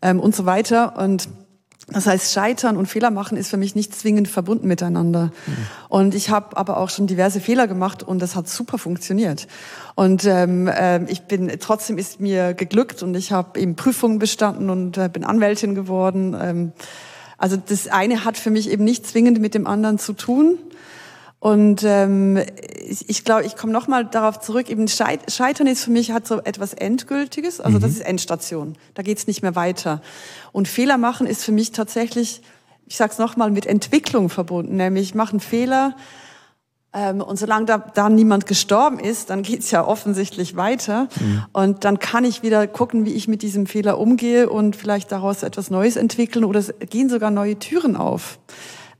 ähm, 0.03 0.19
und 0.19 0.35
so 0.35 0.45
weiter. 0.45 0.99
Und 0.99 1.27
das 1.91 2.05
heißt, 2.05 2.33
Scheitern 2.33 2.77
und 2.77 2.85
Fehler 2.87 3.11
machen 3.11 3.37
ist 3.37 3.49
für 3.49 3.57
mich 3.57 3.75
nicht 3.75 3.95
zwingend 3.95 4.27
verbunden 4.27 4.67
miteinander. 4.67 5.31
Mhm. 5.45 5.53
Und 5.89 6.15
ich 6.15 6.29
habe 6.29 6.55
aber 6.57 6.77
auch 6.77 6.89
schon 6.89 7.07
diverse 7.07 7.39
Fehler 7.39 7.67
gemacht 7.67 8.03
und 8.03 8.19
das 8.21 8.35
hat 8.35 8.47
super 8.47 8.77
funktioniert. 8.77 9.47
Und 9.95 10.25
ähm, 10.25 10.67
äh, 10.67 11.03
ich 11.05 11.23
bin 11.23 11.51
trotzdem 11.59 11.97
ist 11.97 12.19
mir 12.19 12.53
geglückt 12.53 13.03
und 13.03 13.15
ich 13.15 13.31
habe 13.31 13.59
eben 13.59 13.75
Prüfungen 13.75 14.19
bestanden 14.19 14.69
und 14.69 14.97
äh, 14.97 15.09
bin 15.11 15.23
Anwältin 15.23 15.75
geworden. 15.75 16.35
Ähm, 16.39 16.71
also 17.37 17.57
das 17.57 17.87
eine 17.87 18.25
hat 18.25 18.37
für 18.37 18.49
mich 18.49 18.69
eben 18.69 18.83
nicht 18.83 19.07
zwingend 19.07 19.39
mit 19.39 19.53
dem 19.53 19.65
anderen 19.65 19.97
zu 19.97 20.13
tun. 20.13 20.57
Und 21.39 21.83
ähm, 21.83 22.37
ich, 22.85 23.09
ich 23.09 23.23
glaube, 23.23 23.45
ich 23.45 23.55
komme 23.55 23.71
nochmal 23.71 24.05
darauf 24.05 24.41
zurück, 24.41 24.69
eben 24.69 24.87
Scheitern 24.89 25.67
ist 25.67 25.83
für 25.85 25.91
mich 25.91 26.11
hat 26.11 26.27
so 26.27 26.41
etwas 26.41 26.73
Endgültiges, 26.73 27.61
also 27.61 27.77
mhm. 27.77 27.81
das 27.81 27.91
ist 27.91 28.01
Endstation, 28.01 28.77
da 28.93 29.03
geht's 29.03 29.25
nicht 29.25 29.41
mehr 29.41 29.55
weiter. 29.55 30.01
Und 30.51 30.67
Fehler 30.67 30.97
machen 30.97 31.27
ist 31.27 31.45
für 31.45 31.53
mich 31.53 31.71
tatsächlich, 31.71 32.41
ich 32.87 32.97
sage 32.97 33.13
es 33.13 33.19
nochmal, 33.19 33.51
mit 33.51 33.65
Entwicklung 33.65 34.29
verbunden, 34.29 34.75
nämlich 34.75 35.09
ich 35.09 35.15
mache 35.15 35.31
einen 35.31 35.39
Fehler 35.39 35.95
Ähm, 36.91 37.21
und 37.21 37.37
solange 37.37 37.65
da, 37.65 37.77
da 37.77 38.09
niemand 38.09 38.47
gestorben 38.47 38.99
ist, 38.99 39.29
dann 39.29 39.43
geht's 39.43 39.69
ja 39.69 39.85
offensichtlich 39.85 40.55
weiter. 40.55 41.07
Mhm. 41.19 41.45
Und 41.53 41.85
dann 41.85 41.99
kann 41.99 42.25
ich 42.25 42.41
wieder 42.41 42.65
gucken, 42.65 43.05
wie 43.05 43.13
ich 43.13 43.27
mit 43.27 43.43
diesem 43.43 43.67
Fehler 43.67 43.99
umgehe 43.99 44.49
und 44.49 44.75
vielleicht 44.75 45.11
daraus 45.11 45.43
etwas 45.43 45.69
Neues 45.69 45.97
entwickeln 45.97 46.43
oder 46.43 46.59
es 46.59 46.73
gehen 46.89 47.09
sogar 47.09 47.29
neue 47.29 47.59
Türen 47.59 47.95
auf. 47.95 48.39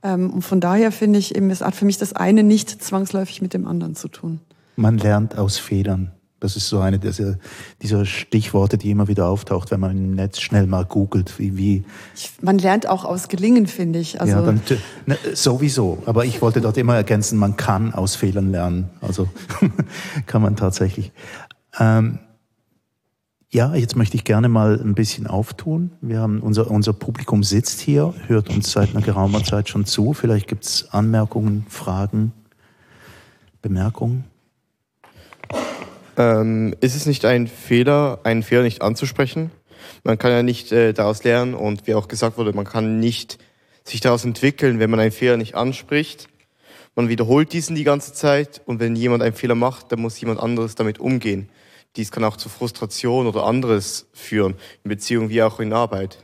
Ähm, 0.02 0.30
und 0.30 0.42
von 0.42 0.60
daher 0.60 0.92
finde 0.92 1.18
ich 1.18 1.34
eben, 1.34 1.50
es 1.50 1.60
hat 1.60 1.74
für 1.74 1.84
mich 1.84 1.98
das 1.98 2.12
eine 2.12 2.42
nicht 2.42 2.82
zwangsläufig 2.82 3.42
mit 3.42 3.54
dem 3.54 3.66
anderen 3.66 3.94
zu 3.94 4.08
tun. 4.08 4.40
Man 4.76 4.98
lernt 4.98 5.36
aus 5.36 5.58
Fehlern. 5.58 6.12
Das 6.40 6.56
ist 6.56 6.68
so 6.68 6.80
eine 6.80 6.98
dieser, 6.98 7.36
dieser 7.82 8.06
Stichworte, 8.06 8.78
die 8.78 8.90
immer 8.90 9.08
wieder 9.08 9.26
auftaucht, 9.26 9.70
wenn 9.70 9.80
man 9.80 9.90
im 9.90 10.14
Netz 10.14 10.40
schnell 10.40 10.66
mal 10.66 10.86
googelt, 10.86 11.38
wie, 11.38 11.58
wie. 11.58 11.84
Ich, 12.14 12.32
man 12.40 12.56
lernt 12.56 12.88
auch 12.88 13.04
aus 13.04 13.28
Gelingen, 13.28 13.66
finde 13.66 13.98
ich. 13.98 14.22
Also 14.22 14.36
ja, 14.36 14.42
dann, 14.42 14.62
ne, 15.04 15.18
sowieso. 15.34 16.02
Aber 16.06 16.24
ich 16.24 16.40
wollte 16.40 16.62
dort 16.62 16.78
immer 16.78 16.96
ergänzen, 16.96 17.38
man 17.38 17.56
kann 17.58 17.92
aus 17.92 18.16
Fehlern 18.16 18.50
lernen. 18.50 18.88
Also 19.02 19.28
kann 20.26 20.40
man 20.40 20.56
tatsächlich. 20.56 21.12
Ähm, 21.78 22.20
ja, 23.52 23.74
jetzt 23.74 23.96
möchte 23.96 24.16
ich 24.16 24.22
gerne 24.22 24.48
mal 24.48 24.80
ein 24.80 24.94
bisschen 24.94 25.26
auftun. 25.26 25.90
Wir 26.00 26.20
haben 26.20 26.40
unser, 26.40 26.70
unser 26.70 26.92
Publikum 26.92 27.42
sitzt 27.42 27.80
hier, 27.80 28.14
hört 28.28 28.48
uns 28.48 28.70
seit 28.70 28.90
einer 28.90 29.04
geraumer 29.04 29.42
Zeit 29.42 29.68
schon 29.68 29.86
zu. 29.86 30.12
Vielleicht 30.12 30.46
gibt 30.46 30.64
es 30.64 30.88
Anmerkungen, 30.92 31.66
Fragen, 31.68 32.32
Bemerkungen. 33.60 34.24
Ähm, 36.16 36.76
ist 36.80 36.94
es 36.94 37.06
nicht 37.06 37.24
ein 37.24 37.48
Fehler, 37.48 38.20
einen 38.22 38.44
Fehler 38.44 38.62
nicht 38.62 38.82
anzusprechen? 38.82 39.50
Man 40.04 40.16
kann 40.16 40.30
ja 40.30 40.44
nicht 40.44 40.70
äh, 40.70 40.92
daraus 40.92 41.24
lernen 41.24 41.54
und 41.54 41.88
wie 41.88 41.94
auch 41.94 42.06
gesagt 42.06 42.38
wurde, 42.38 42.52
man 42.52 42.64
kann 42.64 43.00
nicht 43.00 43.38
sich 43.82 44.00
daraus 44.00 44.24
entwickeln, 44.24 44.78
wenn 44.78 44.90
man 44.90 45.00
einen 45.00 45.10
Fehler 45.10 45.36
nicht 45.36 45.56
anspricht. 45.56 46.28
Man 46.94 47.08
wiederholt 47.08 47.52
diesen 47.52 47.74
die 47.74 47.84
ganze 47.84 48.12
Zeit 48.12 48.62
und 48.64 48.78
wenn 48.78 48.94
jemand 48.94 49.24
einen 49.24 49.34
Fehler 49.34 49.56
macht, 49.56 49.90
dann 49.90 50.00
muss 50.00 50.20
jemand 50.20 50.38
anderes 50.38 50.76
damit 50.76 51.00
umgehen. 51.00 51.48
Dies 51.96 52.12
kann 52.12 52.24
auch 52.24 52.36
zu 52.36 52.48
Frustration 52.48 53.26
oder 53.26 53.44
anderes 53.46 54.06
führen, 54.12 54.54
in 54.84 54.88
Beziehung 54.88 55.28
wie 55.28 55.42
auch 55.42 55.58
in 55.60 55.72
Arbeit. 55.72 56.18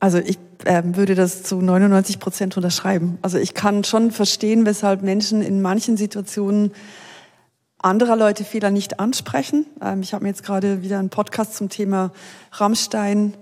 Also 0.00 0.18
ich 0.18 0.38
äh, 0.64 0.82
würde 0.84 1.14
das 1.14 1.42
zu 1.42 1.56
99 1.56 2.18
Prozent 2.18 2.56
unterschreiben. 2.56 3.18
Also 3.22 3.38
ich 3.38 3.54
kann 3.54 3.84
schon 3.84 4.10
verstehen, 4.10 4.64
weshalb 4.66 5.02
Menschen 5.02 5.42
in 5.42 5.62
manchen 5.62 5.96
Situationen 5.96 6.72
anderer 7.78 8.16
Leute 8.16 8.44
Fehler 8.44 8.70
nicht 8.70 9.00
ansprechen. 9.00 9.66
Ähm, 9.82 10.02
ich 10.02 10.12
habe 10.12 10.24
mir 10.24 10.30
jetzt 10.30 10.42
gerade 10.42 10.82
wieder 10.82 10.98
einen 10.98 11.10
Podcast 11.10 11.54
zum 11.54 11.68
Thema 11.68 12.12
Rammstein 12.52 13.34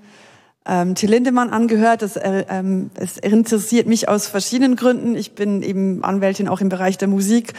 ähm, 0.67 0.95
Till 0.95 1.11
Lindemann 1.11 1.51
angehört. 1.51 2.03
Das, 2.03 2.17
äh, 2.17 2.45
ähm, 2.49 2.91
es 2.95 3.19
interessiert 3.19 3.87
mich 3.87 4.09
aus 4.09 4.27
verschiedenen 4.29 4.77
Gründen. 4.77 5.17
Ich 5.17 5.33
bin 5.33 5.63
eben 5.63 6.05
Anwältin 6.05 6.49
auch 6.49 6.61
im 6.61 6.69
Bereich 6.69 6.99
der 6.99 7.09
Musik. 7.09 7.55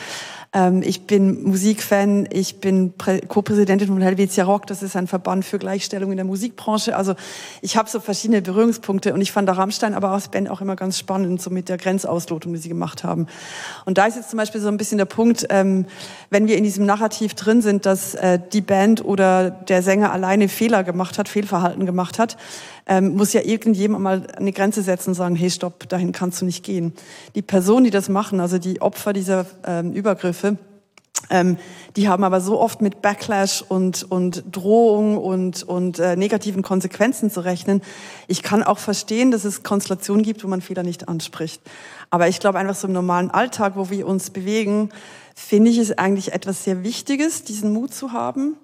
Ähm, 0.52 0.82
ich 0.84 1.06
bin 1.06 1.44
Musikfan, 1.44 2.28
ich 2.32 2.60
bin 2.60 2.94
Co-Präsidentin 3.28 3.88
von 3.88 4.02
Helvetia 4.02 4.46
Rock, 4.46 4.66
das 4.66 4.82
ist 4.82 4.96
ein 4.96 5.06
Verband 5.06 5.46
für 5.46 5.60
Gleichstellung 5.60 6.10
in 6.10 6.18
der 6.18 6.26
Musikbranche. 6.26 6.96
Also 6.96 7.14
ich 7.62 7.78
habe 7.78 7.88
so 7.88 8.00
verschiedene 8.00 8.42
Berührungspunkte 8.42 9.14
und 9.14 9.22
ich 9.22 9.32
fand 9.32 9.48
der 9.48 9.58
Rammstein 9.58 9.94
aber 9.94 10.10
als 10.10 10.30
Band 10.30 10.50
auch 10.50 10.62
immer 10.62 10.76
ganz 10.76 10.98
spannend, 10.98 11.40
so 11.40 11.52
mit 11.52 11.70
der 11.70 11.78
Grenzauslotung, 11.78 12.54
die 12.54 12.60
sie 12.60 12.70
gemacht 12.70 13.04
haben. 13.04 13.28
Und 13.86 14.00
da 14.00 14.08
ist 14.08 14.16
jetzt 14.16 14.32
zum 14.32 14.38
Beispiel 14.38 14.60
so 14.60 14.70
ein 14.70 14.78
bisschen 14.78 14.98
der 14.98 15.06
Punkt, 15.06 15.46
ähm, 15.52 15.86
wenn 16.32 16.48
wir 16.48 16.58
in 16.58 16.64
diesem 16.64 16.86
Narrativ 16.88 17.36
drin 17.36 17.62
sind, 17.62 17.86
dass 17.86 18.16
äh, 18.16 18.40
die 18.52 18.62
Band 18.62 19.06
oder 19.06 19.52
der 19.52 19.84
Sänger 19.84 20.12
alleine 20.12 20.50
Fehler 20.50 20.84
gemacht 20.84 21.20
hat, 21.20 21.30
Fehlverhalten 21.30 21.86
gemacht 21.86 22.18
hat, 22.18 22.38
ähm, 22.90 23.16
muss 23.16 23.34
ja 23.34 23.42
irgendjemand 23.42 24.04
mal 24.04 24.28
eine 24.36 24.52
Grenze 24.52 24.82
setzen 24.82 25.12
und 25.12 25.16
sagen, 25.16 25.36
hey, 25.36 25.52
stopp, 25.52 25.88
dahin 25.88 26.12
kannst 26.12 26.42
du 26.42 26.46
nicht 26.46 26.66
gehen. 26.66 26.94
Die 27.36 27.44
Personen, 27.44 27.86
die 27.86 27.92
das 27.92 28.10
machen, 28.10 28.40
also 28.40 28.58
die 28.58 28.82
Opfer 28.82 29.14
dieser 29.14 29.46
ähm, 29.66 29.94
Übergriffe, 29.94 30.58
ähm, 31.30 31.58
die 31.96 32.10
haben 32.10 32.24
aber 32.24 32.42
so 32.42 32.60
oft 32.60 32.82
mit 32.82 33.04
Backlash 33.04 33.62
und, 33.62 34.10
und 34.10 34.44
Drohung 34.52 35.18
und, 35.18 35.62
und 35.62 36.00
äh, 36.00 36.16
negativen 36.16 36.64
Konsequenzen 36.64 37.30
zu 37.30 37.42
rechnen. 37.42 37.82
Ich 38.28 38.42
kann 38.42 38.64
auch 38.64 38.80
verstehen, 38.80 39.30
dass 39.30 39.46
es 39.46 39.62
Konstellationen 39.62 40.24
gibt, 40.24 40.44
wo 40.44 40.48
man 40.48 40.62
Fehler 40.62 40.82
nicht 40.82 41.08
anspricht. 41.08 41.62
Aber 42.10 42.28
ich 42.28 42.40
glaube 42.40 42.58
einfach 42.58 42.76
so 42.76 42.88
im 42.88 42.94
normalen 42.94 43.30
Alltag, 43.30 43.74
wo 43.76 43.92
wir 43.92 44.08
uns 44.08 44.32
bewegen, 44.32 44.90
finde 45.36 45.70
ich 45.70 45.78
es 45.78 45.96
eigentlich 45.96 46.34
etwas 46.34 46.64
sehr 46.64 46.84
Wichtiges, 46.84 47.44
diesen 47.44 47.72
Mut 47.72 47.94
zu 47.94 48.14
haben. 48.14 48.56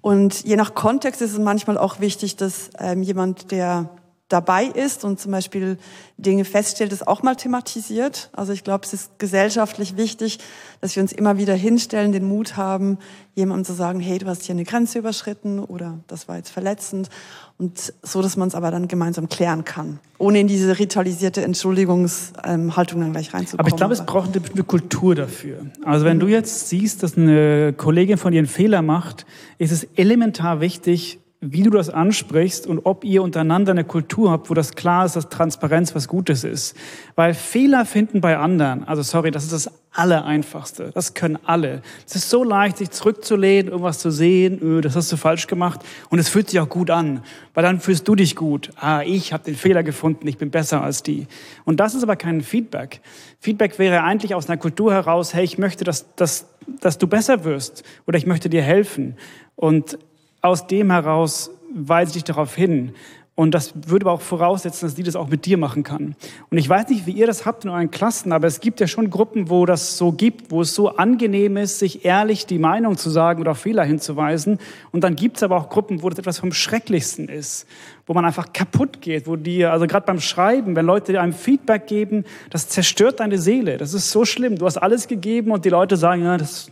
Und 0.00 0.44
je 0.44 0.56
nach 0.56 0.74
Kontext 0.74 1.20
ist 1.20 1.32
es 1.32 1.38
manchmal 1.38 1.76
auch 1.76 2.00
wichtig, 2.00 2.36
dass 2.36 2.70
ähm, 2.78 3.02
jemand, 3.02 3.50
der 3.50 3.90
dabei 4.30 4.64
ist 4.64 5.04
und 5.04 5.20
zum 5.20 5.32
Beispiel 5.32 5.76
Dinge 6.16 6.44
feststellt, 6.44 6.92
es 6.92 7.06
auch 7.06 7.22
mal 7.22 7.34
thematisiert. 7.34 8.30
Also 8.32 8.52
ich 8.52 8.64
glaube, 8.64 8.86
es 8.86 8.94
ist 8.94 9.18
gesellschaftlich 9.18 9.96
wichtig, 9.96 10.38
dass 10.80 10.96
wir 10.96 11.02
uns 11.02 11.12
immer 11.12 11.36
wieder 11.36 11.54
hinstellen, 11.54 12.12
den 12.12 12.24
Mut 12.24 12.56
haben, 12.56 12.98
jemandem 13.34 13.64
zu 13.64 13.72
sagen, 13.72 14.00
hey, 14.00 14.18
du 14.18 14.26
hast 14.26 14.44
hier 14.44 14.54
eine 14.54 14.64
Grenze 14.64 14.98
überschritten 14.98 15.58
oder 15.58 15.98
das 16.06 16.28
war 16.28 16.36
jetzt 16.36 16.50
verletzend. 16.50 17.10
Und 17.58 17.92
so, 18.02 18.22
dass 18.22 18.36
man 18.36 18.48
es 18.48 18.54
aber 18.54 18.70
dann 18.70 18.88
gemeinsam 18.88 19.28
klären 19.28 19.64
kann, 19.64 19.98
ohne 20.16 20.40
in 20.40 20.46
diese 20.46 20.78
ritualisierte 20.78 21.42
Entschuldigungshaltung 21.42 23.00
dann 23.00 23.12
gleich 23.12 23.34
reinzukommen. 23.34 23.60
Aber 23.60 23.68
ich 23.68 23.76
glaube, 23.76 23.92
es 23.92 24.06
braucht 24.06 24.30
eine 24.30 24.40
bestimmte 24.40 24.64
Kultur 24.64 25.14
dafür. 25.14 25.66
Also 25.84 26.06
wenn 26.06 26.20
du 26.20 26.28
jetzt 26.28 26.70
siehst, 26.70 27.02
dass 27.02 27.18
eine 27.18 27.74
Kollegin 27.74 28.16
von 28.16 28.32
dir 28.32 28.38
einen 28.38 28.46
Fehler 28.46 28.80
macht, 28.80 29.26
ist 29.58 29.72
es 29.72 29.84
elementar 29.96 30.60
wichtig, 30.60 31.18
wie 31.42 31.62
du 31.62 31.70
das 31.70 31.88
ansprichst 31.88 32.66
und 32.66 32.80
ob 32.84 33.02
ihr 33.02 33.22
untereinander 33.22 33.70
eine 33.70 33.84
Kultur 33.84 34.30
habt, 34.30 34.50
wo 34.50 34.54
das 34.54 34.74
klar 34.74 35.06
ist, 35.06 35.16
dass 35.16 35.30
Transparenz 35.30 35.94
was 35.94 36.06
Gutes 36.06 36.44
ist. 36.44 36.76
Weil 37.14 37.32
Fehler 37.32 37.86
finden 37.86 38.20
bei 38.20 38.36
anderen, 38.36 38.84
also 38.84 39.02
sorry, 39.02 39.30
das 39.30 39.44
ist 39.44 39.52
das 39.54 39.70
Allereinfachste. 39.92 40.90
Das 40.92 41.14
können 41.14 41.38
alle. 41.44 41.80
Es 42.06 42.14
ist 42.14 42.28
so 42.28 42.44
leicht, 42.44 42.76
sich 42.76 42.90
zurückzulehnen, 42.90 43.72
irgendwas 43.72 43.98
zu 44.00 44.10
sehen, 44.10 44.60
öh, 44.62 44.82
das 44.82 44.96
hast 44.96 45.10
du 45.10 45.16
falsch 45.16 45.46
gemacht 45.46 45.80
und 46.10 46.18
es 46.18 46.28
fühlt 46.28 46.50
sich 46.50 46.60
auch 46.60 46.68
gut 46.68 46.90
an, 46.90 47.22
weil 47.54 47.64
dann 47.64 47.80
fühlst 47.80 48.06
du 48.06 48.14
dich 48.14 48.36
gut. 48.36 48.70
Ah, 48.76 49.00
ich 49.02 49.32
habe 49.32 49.42
den 49.42 49.56
Fehler 49.56 49.82
gefunden, 49.82 50.28
ich 50.28 50.36
bin 50.36 50.50
besser 50.50 50.82
als 50.82 51.02
die. 51.02 51.26
Und 51.64 51.80
das 51.80 51.94
ist 51.94 52.02
aber 52.02 52.16
kein 52.16 52.42
Feedback. 52.42 53.00
Feedback 53.40 53.78
wäre 53.78 54.02
eigentlich 54.02 54.34
aus 54.34 54.48
einer 54.48 54.58
Kultur 54.58 54.92
heraus, 54.92 55.32
hey, 55.32 55.44
ich 55.44 55.56
möchte, 55.56 55.84
dass, 55.84 56.14
dass, 56.16 56.46
dass 56.80 56.98
du 56.98 57.06
besser 57.06 57.44
wirst 57.44 57.82
oder 58.06 58.18
ich 58.18 58.26
möchte 58.26 58.50
dir 58.50 58.62
helfen. 58.62 59.16
Und 59.56 59.98
aus 60.40 60.66
dem 60.66 60.90
heraus 60.90 61.50
weise 61.72 62.10
ich 62.10 62.14
dich 62.14 62.24
darauf 62.24 62.54
hin. 62.54 62.92
Und 63.40 63.52
das 63.52 63.72
würde 63.86 64.04
aber 64.04 64.12
auch 64.12 64.20
voraussetzen, 64.20 64.84
dass 64.84 64.94
die 64.94 65.02
das 65.02 65.16
auch 65.16 65.28
mit 65.28 65.46
dir 65.46 65.56
machen 65.56 65.82
kann. 65.82 66.14
Und 66.50 66.58
ich 66.58 66.68
weiß 66.68 66.88
nicht, 66.88 67.06
wie 67.06 67.12
ihr 67.12 67.26
das 67.26 67.46
habt 67.46 67.64
in 67.64 67.70
euren 67.70 67.90
Klassen, 67.90 68.32
aber 68.32 68.46
es 68.46 68.60
gibt 68.60 68.80
ja 68.80 68.86
schon 68.86 69.08
Gruppen, 69.08 69.48
wo 69.48 69.64
das 69.64 69.96
so 69.96 70.12
gibt, 70.12 70.50
wo 70.50 70.60
es 70.60 70.74
so 70.74 70.90
angenehm 70.96 71.56
ist, 71.56 71.78
sich 71.78 72.04
ehrlich 72.04 72.44
die 72.44 72.58
Meinung 72.58 72.98
zu 72.98 73.08
sagen 73.08 73.40
oder 73.40 73.52
auf 73.52 73.58
Fehler 73.60 73.84
hinzuweisen. 73.84 74.58
Und 74.92 75.04
dann 75.04 75.16
gibt 75.16 75.38
es 75.38 75.42
aber 75.42 75.56
auch 75.56 75.70
Gruppen, 75.70 76.02
wo 76.02 76.10
das 76.10 76.18
etwas 76.18 76.38
vom 76.38 76.52
Schrecklichsten 76.52 77.30
ist, 77.30 77.66
wo 78.06 78.12
man 78.12 78.26
einfach 78.26 78.52
kaputt 78.52 79.00
geht, 79.00 79.26
wo 79.26 79.36
die, 79.36 79.64
also 79.64 79.86
gerade 79.86 80.04
beim 80.04 80.20
Schreiben, 80.20 80.76
wenn 80.76 80.84
Leute 80.84 81.18
einem 81.18 81.32
Feedback 81.32 81.86
geben, 81.86 82.24
das 82.50 82.68
zerstört 82.68 83.20
deine 83.20 83.38
Seele. 83.38 83.78
Das 83.78 83.94
ist 83.94 84.10
so 84.10 84.26
schlimm. 84.26 84.56
Du 84.58 84.66
hast 84.66 84.76
alles 84.76 85.08
gegeben 85.08 85.52
und 85.52 85.64
die 85.64 85.70
Leute 85.70 85.96
sagen, 85.96 86.24
ja, 86.24 86.36
das 86.36 86.70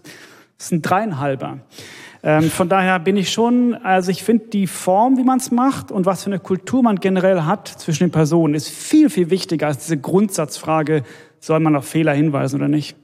ist 0.59 0.73
ein 0.73 0.83
Dreieinhalber. 0.83 1.61
Ähm, 2.23 2.51
von 2.51 2.69
daher 2.69 2.99
bin 2.99 3.17
ich 3.17 3.31
schon, 3.31 3.75
also 3.75 4.11
ich 4.11 4.25
finde 4.25 4.47
die 4.47 4.67
Form, 4.67 5.19
wie 5.19 5.23
man 5.23 5.39
es 5.39 5.51
macht 5.51 5.93
und 5.93 6.07
was 6.07 6.25
für 6.25 6.31
eine 6.31 6.41
Kultur 6.41 6.83
man 6.83 6.97
generell 6.97 7.43
hat 7.43 7.69
zwischen 7.69 8.05
den 8.05 8.11
Personen, 8.11 8.55
ist 8.55 8.69
viel, 8.69 9.09
viel 9.09 9.31
wichtiger 9.31 9.69
als 9.69 9.79
diese 9.79 9.99
Grundsatzfrage, 9.99 11.05
soll 11.41 11.61
man 11.61 11.77
auf 11.77 11.87
Fehler 11.87 12.13
hinweisen 12.13 12.57
oder 12.57 12.69
nicht? 12.69 12.97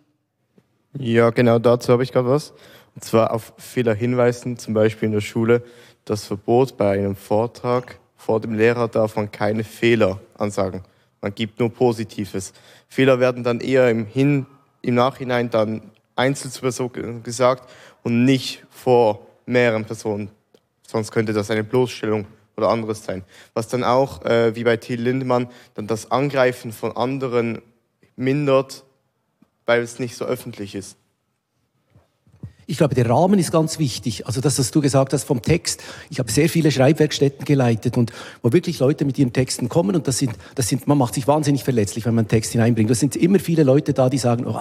Ja, 0.98 1.30
genau 1.30 1.58
dazu 1.58 1.92
habe 1.92 2.02
ich 2.02 2.12
gerade 2.12 2.28
was. 2.28 2.52
Und 2.94 3.04
zwar 3.04 3.32
auf 3.32 3.52
Fehler 3.58 3.94
hinweisen, 3.94 4.56
zum 4.58 4.74
Beispiel 4.74 5.06
in 5.06 5.12
der 5.12 5.20
Schule. 5.20 5.62
Das 6.04 6.26
Verbot 6.26 6.76
bei 6.76 6.92
einem 6.92 7.16
Vortrag 7.16 7.98
vor 8.16 8.40
dem 8.40 8.54
Lehrer 8.54 8.88
darf 8.88 9.16
man 9.16 9.30
keine 9.30 9.64
Fehler 9.64 10.20
ansagen. 10.38 10.82
Man 11.20 11.34
gibt 11.34 11.58
nur 11.58 11.70
Positives. 11.70 12.52
Fehler 12.88 13.18
werden 13.18 13.42
dann 13.42 13.60
eher 13.60 13.90
im, 13.90 14.06
Hin, 14.06 14.46
im 14.82 14.94
Nachhinein 14.94 15.50
dann 15.50 15.82
einzeln 16.16 17.22
gesagt 17.22 17.68
und 18.02 18.24
nicht 18.24 18.64
vor 18.84 19.26
mehreren 19.46 19.86
Personen. 19.86 20.28
Sonst 20.86 21.10
könnte 21.10 21.32
das 21.32 21.50
eine 21.50 21.64
Bloßstellung 21.64 22.26
oder 22.54 22.68
anderes 22.68 23.02
sein. 23.02 23.24
Was 23.54 23.66
dann 23.68 23.82
auch, 23.82 24.22
äh, 24.26 24.54
wie 24.54 24.62
bei 24.62 24.76
Till 24.76 25.00
Lindemann, 25.00 25.48
dann 25.74 25.86
das 25.86 26.10
Angreifen 26.10 26.70
von 26.70 26.94
anderen 26.94 27.62
mindert, 28.14 28.84
weil 29.64 29.80
es 29.80 29.98
nicht 29.98 30.16
so 30.16 30.26
öffentlich 30.26 30.74
ist. 30.74 30.98
Ich 32.66 32.78
glaube, 32.78 32.94
der 32.94 33.08
Rahmen 33.08 33.38
ist 33.38 33.52
ganz 33.52 33.78
wichtig. 33.78 34.26
Also 34.26 34.40
das, 34.40 34.58
was 34.58 34.70
du 34.70 34.80
gesagt 34.80 35.12
hast 35.12 35.24
vom 35.24 35.42
Text. 35.42 35.82
Ich 36.08 36.18
habe 36.18 36.30
sehr 36.30 36.48
viele 36.48 36.70
Schreibwerkstätten 36.70 37.44
geleitet 37.44 37.98
und 37.98 38.12
wo 38.42 38.52
wirklich 38.52 38.78
Leute 38.78 39.04
mit 39.04 39.18
ihren 39.18 39.32
Texten 39.32 39.68
kommen 39.68 39.94
und 39.94 40.08
das 40.08 40.18
sind, 40.18 40.32
das 40.54 40.68
sind, 40.68 40.86
man 40.86 40.96
macht 40.96 41.14
sich 41.14 41.26
wahnsinnig 41.26 41.62
verletzlich, 41.62 42.06
wenn 42.06 42.14
man 42.14 42.22
einen 42.22 42.28
Text 42.28 42.52
hineinbringt. 42.52 42.88
Das 42.88 43.00
sind 43.00 43.16
immer 43.16 43.38
viele 43.38 43.64
Leute 43.64 43.92
da, 43.92 44.08
die 44.08 44.18
sagen, 44.18 44.46
oh, 44.46 44.58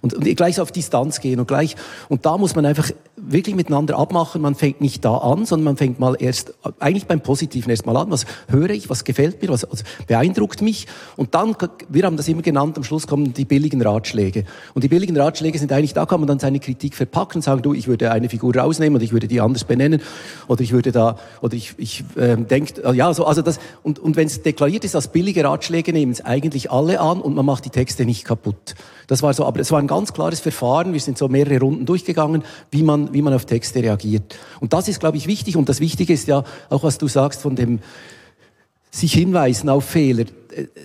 und, 0.00 0.14
und 0.14 0.36
gleich 0.36 0.60
auf 0.60 0.72
Distanz 0.72 1.20
gehen 1.20 1.38
und 1.38 1.46
gleich, 1.46 1.76
und 2.08 2.26
da 2.26 2.36
muss 2.38 2.56
man 2.56 2.66
einfach 2.66 2.90
wirklich 3.20 3.54
miteinander 3.54 3.98
abmachen. 3.98 4.42
Man 4.42 4.54
fängt 4.54 4.80
nicht 4.80 5.04
da 5.04 5.16
an, 5.18 5.44
sondern 5.44 5.64
man 5.64 5.76
fängt 5.76 6.00
mal 6.00 6.16
erst, 6.18 6.54
eigentlich 6.78 7.06
beim 7.06 7.20
Positiven 7.20 7.70
erst 7.70 7.86
mal 7.86 7.96
an. 7.96 8.10
Was 8.10 8.26
höre 8.48 8.70
ich? 8.70 8.90
Was 8.90 9.04
gefällt 9.04 9.42
mir? 9.42 9.48
Was, 9.48 9.66
was 9.70 9.84
beeindruckt 10.06 10.62
mich? 10.62 10.86
Und 11.16 11.34
dann, 11.34 11.54
wir 11.88 12.04
haben 12.04 12.16
das 12.16 12.28
immer 12.28 12.42
genannt, 12.42 12.76
am 12.76 12.84
Schluss 12.84 13.06
kommen 13.06 13.32
die 13.32 13.44
billigen 13.44 13.82
Ratschläge. 13.82 14.44
Und 14.74 14.84
die 14.84 14.88
billigen 14.88 15.16
Ratschläge 15.16 15.58
sind 15.58 15.72
eigentlich, 15.72 15.94
da 15.94 16.06
kann 16.06 16.20
man 16.20 16.26
dann 16.26 16.38
seine 16.38 16.58
Kritik 16.58 16.94
verpacken 16.94 17.18
packen, 17.18 17.42
sagen, 17.42 17.62
du, 17.62 17.74
ich 17.74 17.88
würde 17.88 18.10
eine 18.10 18.28
Figur 18.28 18.54
rausnehmen 18.54 18.96
und 18.96 19.02
ich 19.02 19.12
würde 19.12 19.26
die 19.26 19.40
anders 19.40 19.64
benennen 19.64 20.00
oder 20.46 20.60
ich 20.60 20.72
würde 20.72 20.92
da, 20.92 21.18
oder 21.42 21.54
ich, 21.54 21.74
ich 21.78 22.04
äh, 22.16 22.36
denke, 22.36 22.80
äh, 22.82 22.94
ja, 22.94 23.12
so, 23.12 23.24
also 23.24 23.42
das, 23.42 23.58
und, 23.82 23.98
und 23.98 24.16
wenn 24.16 24.26
es 24.26 24.42
deklariert 24.42 24.84
ist 24.84 24.94
als 24.94 25.08
billige 25.08 25.44
Ratschläge, 25.44 25.92
nehmen 25.92 26.12
es 26.12 26.24
eigentlich 26.24 26.70
alle 26.70 27.00
an 27.00 27.20
und 27.20 27.34
man 27.34 27.44
macht 27.44 27.64
die 27.64 27.70
Texte 27.70 28.04
nicht 28.04 28.24
kaputt. 28.24 28.76
Das 29.08 29.22
war 29.22 29.32
so, 29.32 29.46
aber 29.46 29.58
es 29.60 29.72
war 29.72 29.78
ein 29.78 29.86
ganz 29.86 30.12
klares 30.12 30.38
Verfahren. 30.38 30.92
Wir 30.92 31.00
sind 31.00 31.16
so 31.16 31.28
mehrere 31.28 31.60
Runden 31.60 31.86
durchgegangen, 31.86 32.44
wie 32.70 32.82
man, 32.82 33.07
wie 33.12 33.22
man 33.22 33.32
auf 33.34 33.44
Texte 33.44 33.82
reagiert. 33.82 34.36
Und 34.60 34.72
das 34.72 34.88
ist, 34.88 35.00
glaube 35.00 35.16
ich, 35.16 35.26
wichtig. 35.26 35.56
Und 35.56 35.68
das 35.68 35.80
Wichtige 35.80 36.12
ist 36.12 36.26
ja 36.28 36.44
auch, 36.68 36.82
was 36.82 36.98
du 36.98 37.08
sagst 37.08 37.40
von 37.42 37.56
dem, 37.56 37.80
sich 38.90 39.12
hinweisen 39.12 39.68
auf 39.68 39.84
Fehler 39.84 40.24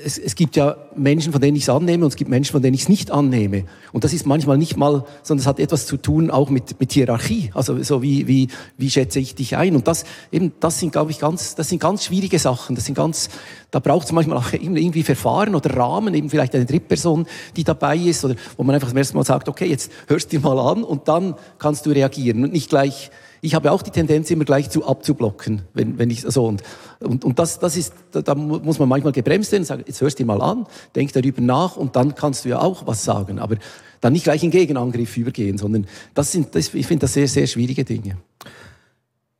es, 0.05 0.17
es 0.17 0.35
gibt 0.35 0.55
ja 0.55 0.75
Menschen, 0.95 1.31
von 1.31 1.41
denen 1.41 1.55
ich 1.55 1.63
es 1.63 1.69
annehme 1.69 2.03
und 2.05 2.09
es 2.09 2.15
gibt 2.15 2.29
Menschen, 2.29 2.51
von 2.51 2.61
denen 2.61 2.73
ich 2.73 2.83
es 2.83 2.89
nicht 2.89 3.11
annehme. 3.11 3.65
Und 3.91 4.03
das 4.03 4.13
ist 4.13 4.25
manchmal 4.25 4.57
nicht 4.57 4.77
mal, 4.77 5.05
sondern 5.23 5.41
es 5.41 5.47
hat 5.47 5.59
etwas 5.59 5.85
zu 5.85 5.97
tun 5.97 6.29
auch 6.29 6.49
mit, 6.49 6.79
mit 6.79 6.91
Hierarchie. 6.91 7.51
Also 7.53 7.81
so 7.83 8.01
wie, 8.01 8.27
wie, 8.27 8.49
wie 8.77 8.89
schätze 8.89 9.19
ich 9.19 9.35
dich 9.35 9.55
ein? 9.57 9.75
Und 9.75 9.87
das 9.87 10.05
eben, 10.31 10.53
das 10.59 10.79
sind, 10.79 10.91
glaube 10.91 11.11
ich, 11.11 11.19
ganz, 11.19 11.55
das 11.55 11.69
sind 11.69 11.79
ganz 11.79 12.05
schwierige 12.05 12.39
Sachen. 12.39 12.75
Das 12.75 12.85
sind 12.85 12.95
ganz, 12.95 13.29
da 13.71 13.79
braucht 13.79 14.05
es 14.05 14.11
manchmal 14.11 14.37
auch 14.37 14.53
irgendwie 14.53 15.03
Verfahren 15.03 15.55
oder 15.55 15.75
Rahmen, 15.75 16.13
eben 16.13 16.29
vielleicht 16.29 16.55
eine 16.55 16.65
Drittperson, 16.65 17.25
die 17.55 17.63
dabei 17.63 17.97
ist 17.97 18.23
oder 18.25 18.35
wo 18.57 18.63
man 18.63 18.75
einfach 18.75 18.89
zum 18.89 18.97
ersten 18.97 19.17
Mal 19.17 19.25
sagt, 19.25 19.49
okay, 19.49 19.65
jetzt 19.65 19.91
hörst 20.07 20.31
du 20.31 20.37
dir 20.37 20.43
mal 20.43 20.59
an 20.59 20.83
und 20.83 21.07
dann 21.07 21.35
kannst 21.57 21.85
du 21.85 21.91
reagieren 21.91 22.43
und 22.43 22.53
nicht 22.53 22.69
gleich 22.69 23.11
ich 23.43 23.55
habe 23.55 23.73
auch 23.73 23.81
die 23.81 23.91
Tendenz, 23.91 24.31
immer 24.31 24.45
gleich 24.45 24.69
zu 24.69 24.87
abzublocken, 24.87 25.63
wenn, 25.73 25.99
wenn 25.99 26.09
ich 26.09 26.21
so 26.21 26.45
und, 26.45 26.63
und, 27.01 27.25
und 27.25 27.37
das, 27.39 27.59
das 27.59 27.75
ist, 27.75 27.93
da, 28.11 28.21
da 28.21 28.35
muss 28.35 28.79
man 28.79 28.87
manchmal 28.87 29.11
gebremst 29.11 29.51
werden 29.51 29.63
und 29.63 29.67
sagen, 29.67 29.83
jetzt 29.85 29.99
hörst 29.99 30.17
du 30.17 30.23
dir 30.23 30.27
mal 30.27 30.41
an, 30.41 30.65
denk 30.95 31.11
darüber 31.11 31.41
nach 31.41 31.75
und 31.75 31.97
dann 31.97 32.15
kannst 32.15 32.45
du 32.45 32.49
ja 32.49 32.61
auch 32.61 32.87
was 32.87 33.03
sagen, 33.03 33.39
aber 33.39 33.57
dann 33.99 34.13
nicht 34.13 34.23
gleich 34.23 34.43
in 34.43 34.51
Gegenangriff 34.51 35.17
übergehen, 35.17 35.57
sondern 35.57 35.87
das 36.13 36.31
sind, 36.31 36.55
das, 36.55 36.73
ich 36.73 36.87
finde 36.87 37.01
das 37.01 37.13
sehr, 37.13 37.27
sehr 37.27 37.45
schwierige 37.45 37.83
Dinge. 37.83 38.17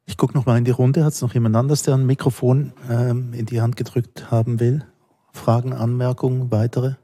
Ich 0.06 0.18
gucke 0.18 0.34
noch 0.34 0.46
mal 0.46 0.58
in 0.58 0.66
die 0.66 0.72
Runde. 0.72 1.06
Hat 1.06 1.14
es 1.14 1.22
noch 1.22 1.34
jemand 1.34 1.56
anders, 1.56 1.84
der 1.84 1.94
ein 1.94 2.06
Mikrofon 2.06 2.74
ähm, 2.92 3.34
in 3.34 3.46
die 3.46 3.62
Hand 3.62 3.78
gedrückt 3.78 4.30
haben 4.32 4.60
will? 4.60 4.86
Fragen, 5.32 5.72
Anmerkungen, 5.72 6.52
weitere? 6.52 6.96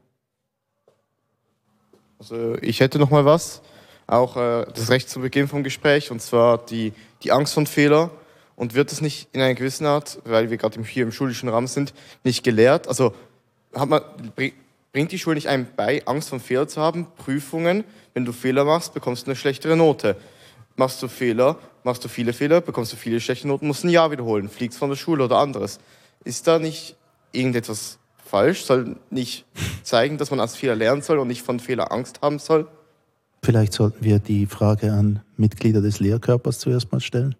Also 2.18 2.56
ich 2.60 2.80
hätte 2.80 2.98
noch 2.98 3.10
mal 3.10 3.24
was 3.24 3.62
auch 4.10 4.36
äh, 4.36 4.66
das 4.74 4.90
recht 4.90 5.08
zu 5.08 5.20
Beginn 5.20 5.48
vom 5.48 5.62
Gespräch, 5.62 6.10
und 6.10 6.20
zwar 6.20 6.58
die, 6.58 6.92
die 7.22 7.32
Angst 7.32 7.54
vor 7.54 7.66
Fehler. 7.66 8.10
Und 8.56 8.74
wird 8.74 8.92
es 8.92 9.00
nicht 9.00 9.28
in 9.32 9.40
einer 9.40 9.54
gewissen 9.54 9.86
Art, 9.86 10.18
weil 10.24 10.50
wir 10.50 10.58
gerade 10.58 10.82
hier 10.82 11.04
im 11.04 11.12
schulischen 11.12 11.48
Rahmen 11.48 11.66
sind, 11.66 11.94
nicht 12.24 12.44
gelehrt? 12.44 12.88
Also 12.88 13.14
hat 13.74 13.88
man, 13.88 14.02
bringt 14.92 15.12
die 15.12 15.18
Schule 15.18 15.36
nicht 15.36 15.48
einem 15.48 15.66
bei, 15.76 16.02
Angst 16.04 16.28
vor 16.28 16.40
Fehler 16.40 16.68
zu 16.68 16.80
haben? 16.80 17.06
Prüfungen, 17.16 17.84
wenn 18.12 18.26
du 18.26 18.32
Fehler 18.32 18.64
machst, 18.64 18.92
bekommst 18.92 19.26
du 19.26 19.30
eine 19.30 19.36
schlechtere 19.36 19.76
Note. 19.76 20.16
Machst 20.76 21.02
du 21.02 21.08
Fehler, 21.08 21.56
machst 21.84 22.04
du 22.04 22.08
viele 22.08 22.34
Fehler, 22.34 22.60
bekommst 22.60 22.92
du 22.92 22.96
viele 22.96 23.20
schlechte 23.20 23.48
Noten, 23.48 23.66
musst 23.66 23.84
ein 23.84 23.88
Jahr 23.88 24.10
wiederholen, 24.10 24.50
fliegst 24.50 24.78
von 24.78 24.90
der 24.90 24.96
Schule 24.96 25.24
oder 25.24 25.38
anderes. 25.38 25.78
Ist 26.24 26.46
da 26.46 26.58
nicht 26.58 26.96
irgendetwas 27.32 27.98
falsch? 28.26 28.64
Soll 28.64 28.96
nicht 29.08 29.46
zeigen, 29.84 30.18
dass 30.18 30.30
man 30.30 30.40
als 30.40 30.56
Fehler 30.56 30.76
lernen 30.76 31.00
soll 31.00 31.18
und 31.18 31.28
nicht 31.28 31.42
von 31.42 31.60
Fehler 31.60 31.92
Angst 31.92 32.20
haben 32.20 32.38
soll? 32.38 32.68
Vielleicht 33.42 33.72
sollten 33.72 34.04
wir 34.04 34.18
die 34.18 34.46
Frage 34.46 34.92
an 34.92 35.20
Mitglieder 35.36 35.80
des 35.80 36.00
Lehrkörpers 36.00 36.58
zuerst 36.58 36.92
mal 36.92 37.00
stellen. 37.00 37.34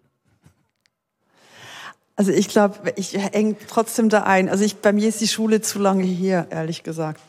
Also 2.15 2.31
ich 2.31 2.49
glaube, 2.49 2.93
ich 2.97 3.13
hänge 3.13 3.55
trotzdem 3.67 4.09
da 4.09 4.23
ein. 4.23 4.49
Also 4.49 4.63
ich, 4.63 4.77
bei 4.77 4.93
mir 4.93 5.09
ist 5.09 5.21
die 5.21 5.27
Schule 5.27 5.61
zu 5.61 5.79
lange 5.79 6.03
hier, 6.03 6.47
ehrlich 6.49 6.83
gesagt. 6.83 7.21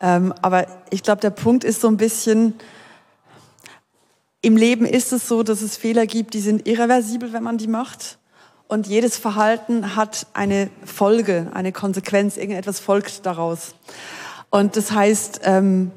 Ähm, 0.00 0.34
aber 0.42 0.66
ich 0.90 1.02
glaube, 1.02 1.20
der 1.20 1.30
Punkt 1.30 1.64
ist 1.64 1.80
so 1.80 1.88
ein 1.88 1.96
bisschen, 1.96 2.54
im 4.42 4.56
Leben 4.56 4.86
ist 4.86 5.12
es 5.12 5.28
so, 5.28 5.42
dass 5.42 5.62
es 5.62 5.76
Fehler 5.76 6.06
gibt, 6.06 6.34
die 6.34 6.40
sind 6.40 6.66
irreversibel, 6.66 7.32
wenn 7.32 7.42
man 7.42 7.58
die 7.58 7.68
macht. 7.68 8.18
Und 8.66 8.86
jedes 8.86 9.16
Verhalten 9.16 9.94
hat 9.94 10.26
eine 10.32 10.70
Folge, 10.84 11.50
eine 11.54 11.72
Konsequenz, 11.72 12.36
irgendetwas 12.36 12.80
folgt 12.80 13.26
daraus. 13.26 13.74
Und 14.50 14.76
das 14.76 14.90
heißt, 14.90 15.42
ähm, 15.44 15.90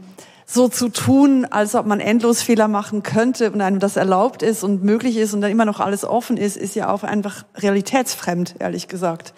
so 0.50 0.70
zu 0.70 0.88
tun, 0.88 1.46
als 1.46 1.76
ob 1.76 1.86
man 1.86 2.00
endlos 2.00 2.42
Fehler 2.42 2.70
machen 2.70 3.04
könnte 3.04 3.52
und 3.52 3.60
einem 3.60 3.80
das 3.80 3.98
erlaubt 3.98 4.42
ist 4.42 4.64
und 4.64 4.82
möglich 4.82 5.18
ist 5.18 5.34
und 5.34 5.42
dann 5.42 5.52
immer 5.52 5.66
noch 5.66 5.82
alles 5.82 6.06
offen 6.06 6.38
ist, 6.38 6.56
ist 6.56 6.74
ja 6.74 6.90
auch 6.90 7.04
einfach 7.04 7.44
realitätsfremd, 7.58 8.56
ehrlich 8.60 8.88
gesagt. 8.88 9.34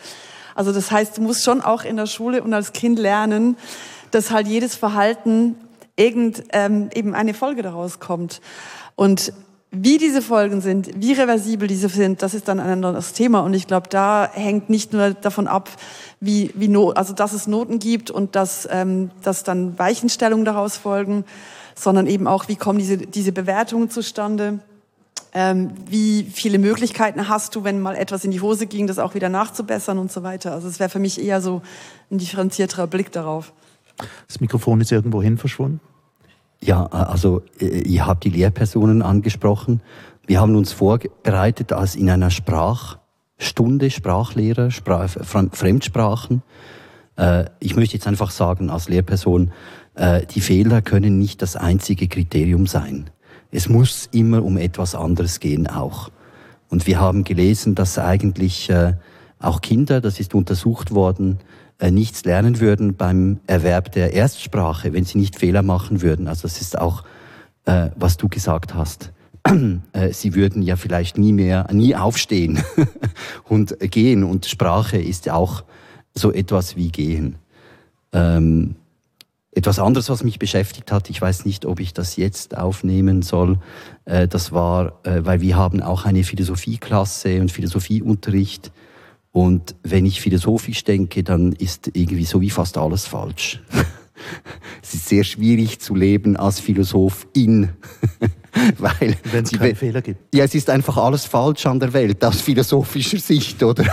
Also 0.53 0.71
das 0.71 0.91
heißt, 0.91 1.17
du 1.17 1.23
musst 1.23 1.43
schon 1.43 1.61
auch 1.61 1.83
in 1.83 1.97
der 1.97 2.05
Schule 2.05 2.43
und 2.43 2.53
als 2.53 2.73
Kind 2.73 2.99
lernen, 2.99 3.57
dass 4.11 4.29
halt 4.29 4.47
jedes 4.47 4.75
Verhalten 4.75 5.55
irgend 5.95 6.43
ähm, 6.53 6.89
eben 6.93 7.15
eine 7.15 7.33
Folge 7.33 7.63
daraus 7.63 7.99
kommt. 7.99 8.39
Und 8.95 9.33
wie 9.71 9.99
diese 9.99 10.21
Folgen 10.23 10.61
sind, 10.61 10.89
wie 10.95 11.13
reversibel 11.13 11.67
diese 11.67 11.89
sind, 11.89 12.23
das 12.23 12.33
ist 12.33 12.47
dann 12.47 12.59
ein 12.59 12.83
anderes 12.83 13.13
Thema. 13.13 13.41
Und 13.41 13.53
ich 13.53 13.67
glaube, 13.67 13.87
da 13.87 14.27
hängt 14.31 14.69
nicht 14.69 14.93
nur 14.93 15.11
davon 15.11 15.47
ab, 15.47 15.69
wie, 16.19 16.51
wie 16.55 16.67
no, 16.67 16.89
also 16.89 17.13
dass 17.13 17.33
es 17.33 17.45
Noten 17.45 17.77
gibt 17.77 18.09
und 18.09 18.35
dass, 18.35 18.67
ähm, 18.71 19.11
dass 19.21 19.43
dann 19.43 19.77
Weichenstellungen 19.77 20.43
daraus 20.43 20.77
folgen, 20.77 21.23
sondern 21.75 22.07
eben 22.07 22.25
auch, 22.25 22.47
wie 22.47 22.55
kommen 22.55 22.79
diese, 22.79 22.97
diese 22.97 23.31
Bewertungen 23.31 23.89
zustande. 23.89 24.59
Ähm, 25.31 25.69
wie 25.87 26.23
viele 26.23 26.57
Möglichkeiten 26.57 27.29
hast 27.29 27.55
du, 27.55 27.63
wenn 27.63 27.79
mal 27.79 27.95
etwas 27.95 28.25
in 28.25 28.31
die 28.31 28.41
Hose 28.41 28.65
ging, 28.65 28.87
das 28.87 28.97
auch 28.97 29.13
wieder 29.13 29.29
nachzubessern 29.29 29.99
und 29.99 30.11
so 30.11 30.23
weiter. 30.23 30.53
Also 30.53 30.67
es 30.67 30.79
wäre 30.79 30.89
für 30.89 30.97
mich 30.97 31.21
eher 31.21 31.39
so 31.39 31.61
ein 32.09 32.17
differenzierterer 32.17 32.87
Blick 32.87 33.11
darauf. 33.11 33.53
Das 34.27 34.39
Mikrofon 34.39 34.81
ist 34.81 34.91
irgendwo 34.91 35.21
hin 35.21 35.37
verschwunden. 35.37 35.79
Ja, 36.61 36.85
also 36.87 37.41
äh, 37.59 37.81
ihr 37.81 38.05
habt 38.05 38.23
die 38.23 38.29
Lehrpersonen 38.29 39.01
angesprochen. 39.01 39.81
Wir 40.25 40.39
haben 40.41 40.55
uns 40.55 40.71
vorbereitet 40.71 41.73
als 41.73 41.95
in 41.95 42.09
einer 42.09 42.29
Sprachstunde, 42.31 43.89
Sprachlehrer, 43.89 44.69
Sprach, 44.69 45.09
Fremdsprachen. 45.51 46.43
Äh, 47.17 47.45
ich 47.59 47.75
möchte 47.75 47.95
jetzt 47.95 48.07
einfach 48.07 48.31
sagen, 48.31 48.69
als 48.69 48.89
Lehrperson, 48.89 49.51
äh, 49.95 50.25
die 50.25 50.41
Fehler 50.41 50.81
können 50.81 51.17
nicht 51.17 51.41
das 51.41 51.55
einzige 51.55 52.07
Kriterium 52.07 52.67
sein. 52.67 53.09
Es 53.51 53.69
muss 53.69 54.09
immer 54.11 54.43
um 54.43 54.57
etwas 54.57 54.95
anderes 54.95 55.39
gehen 55.39 55.65
auch. 55.67 56.09
Und 56.69 56.85
wir 56.85 56.99
haben 56.99 57.23
gelesen, 57.23 57.73
dass 57.73 57.97
eigentlich 57.97 58.71
auch 59.39 59.61
Kinder, 59.61 60.01
das 60.01 60.19
ist 60.19 60.35
untersucht 60.35 60.91
worden, 60.91 61.39
äh, 61.39 61.43
nichts 61.81 62.25
lernen 62.25 62.59
würden 62.59 62.95
beim 62.95 63.39
Erwerb 63.47 63.91
der 63.91 64.13
Erstsprache, 64.13 64.93
wenn 64.93 65.05
sie 65.05 65.17
nicht 65.17 65.37
Fehler 65.37 65.63
machen 65.63 66.01
würden. 66.01 66.27
Also 66.27 66.43
das 66.43 66.61
ist 66.61 66.77
auch, 66.77 67.03
äh, 67.65 67.89
was 67.95 68.17
du 68.17 68.27
gesagt 68.27 68.73
hast. 68.73 69.11
Äh, 69.93 70.13
sie 70.13 70.35
würden 70.35 70.61
ja 70.61 70.75
vielleicht 70.75 71.17
nie 71.17 71.33
mehr, 71.33 71.67
nie 71.71 71.95
aufstehen 71.95 72.61
und 73.45 73.79
gehen. 73.79 74.23
Und 74.23 74.45
Sprache 74.45 74.97
ist 74.97 75.25
ja 75.25 75.33
auch 75.33 75.63
so 76.13 76.31
etwas 76.31 76.75
wie 76.75 76.89
gehen. 76.89 77.35
Ähm, 78.11 78.75
etwas 79.51 79.79
anderes, 79.79 80.09
was 80.09 80.23
mich 80.23 80.39
beschäftigt 80.39 80.91
hat, 80.91 81.09
ich 81.09 81.21
weiß 81.21 81.45
nicht, 81.45 81.65
ob 81.65 81.79
ich 81.79 81.93
das 81.93 82.15
jetzt 82.17 82.55
aufnehmen 82.57 83.21
soll, 83.23 83.57
äh, 84.05 84.27
das 84.27 84.51
war, 84.51 84.99
äh, 85.03 85.25
weil 85.25 85.41
wir 85.41 85.55
haben 85.55 85.81
auch 85.81 86.05
eine 86.05 86.23
Philosophieklasse 86.23 87.41
und 87.41 87.51
Philosophieunterricht 87.51 88.71
und 89.31 89.75
wenn 89.83 90.05
ich 90.05 90.21
philosophisch 90.21 90.83
denke, 90.83 91.23
dann 91.23 91.51
ist 91.53 91.91
irgendwie 91.93 92.25
so 92.25 92.41
wie 92.41 92.49
fast 92.49 92.77
alles 92.77 93.05
falsch. 93.05 93.61
es 94.81 94.93
ist 94.95 95.07
sehr 95.07 95.23
schwierig 95.23 95.79
zu 95.79 95.95
leben 95.95 96.35
als 96.35 96.59
Philosophin. 96.59 97.69
Weil 98.79 99.15
wenn 99.31 99.43
es 99.43 99.51
keinen 99.51 99.75
Fehler 99.75 100.01
gibt. 100.01 100.33
Ja, 100.33 100.43
es 100.43 100.55
ist 100.55 100.69
einfach 100.71 100.97
alles 100.97 101.25
falsch 101.25 101.67
an 101.67 101.79
der 101.79 101.93
Welt 101.93 102.23
aus 102.25 102.41
philosophischer 102.41 103.19
Sicht, 103.19 103.61
oder? 103.61 103.85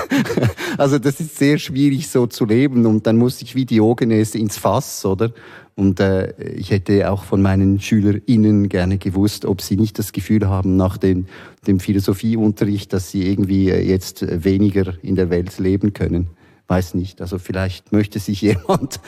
also 0.79 0.99
das 0.99 1.21
ist 1.21 1.37
sehr 1.37 1.59
schwierig 1.59 2.09
so 2.09 2.27
zu 2.27 2.47
leben 2.47 2.87
und 2.87 3.07
dann 3.07 3.19
muss 3.19 3.43
ich 3.43 3.55
wie 3.55 3.67
Diogenes 3.67 4.35
ins 4.35 4.57
Fass, 4.57 5.05
oder? 5.05 5.33
Und 5.77 6.01
äh, 6.01 6.33
ich 6.55 6.71
hätte 6.71 7.11
auch 7.11 7.25
von 7.25 7.43
meinen 7.43 7.79
SchülerInnen 7.79 8.71
gerne 8.71 8.97
gewusst, 8.97 9.45
ob 9.45 9.61
sie 9.61 9.77
nicht 9.77 9.99
das 9.99 10.13
Gefühl 10.13 10.49
haben 10.49 10.77
nach 10.77 10.97
dem, 10.97 11.27
dem 11.67 11.81
Philosophieunterricht, 11.81 12.95
dass 12.95 13.11
sie 13.11 13.31
irgendwie 13.31 13.69
äh, 13.69 13.87
jetzt 13.87 14.25
weniger 14.45 14.95
in 15.03 15.17
der 15.17 15.29
Welt 15.29 15.59
leben 15.59 15.93
können. 15.93 16.29
Weiß 16.67 16.95
nicht. 16.95 17.21
Also 17.21 17.39
vielleicht 17.39 17.93
möchte 17.93 18.19
sich 18.19 18.41
jemand 18.41 19.01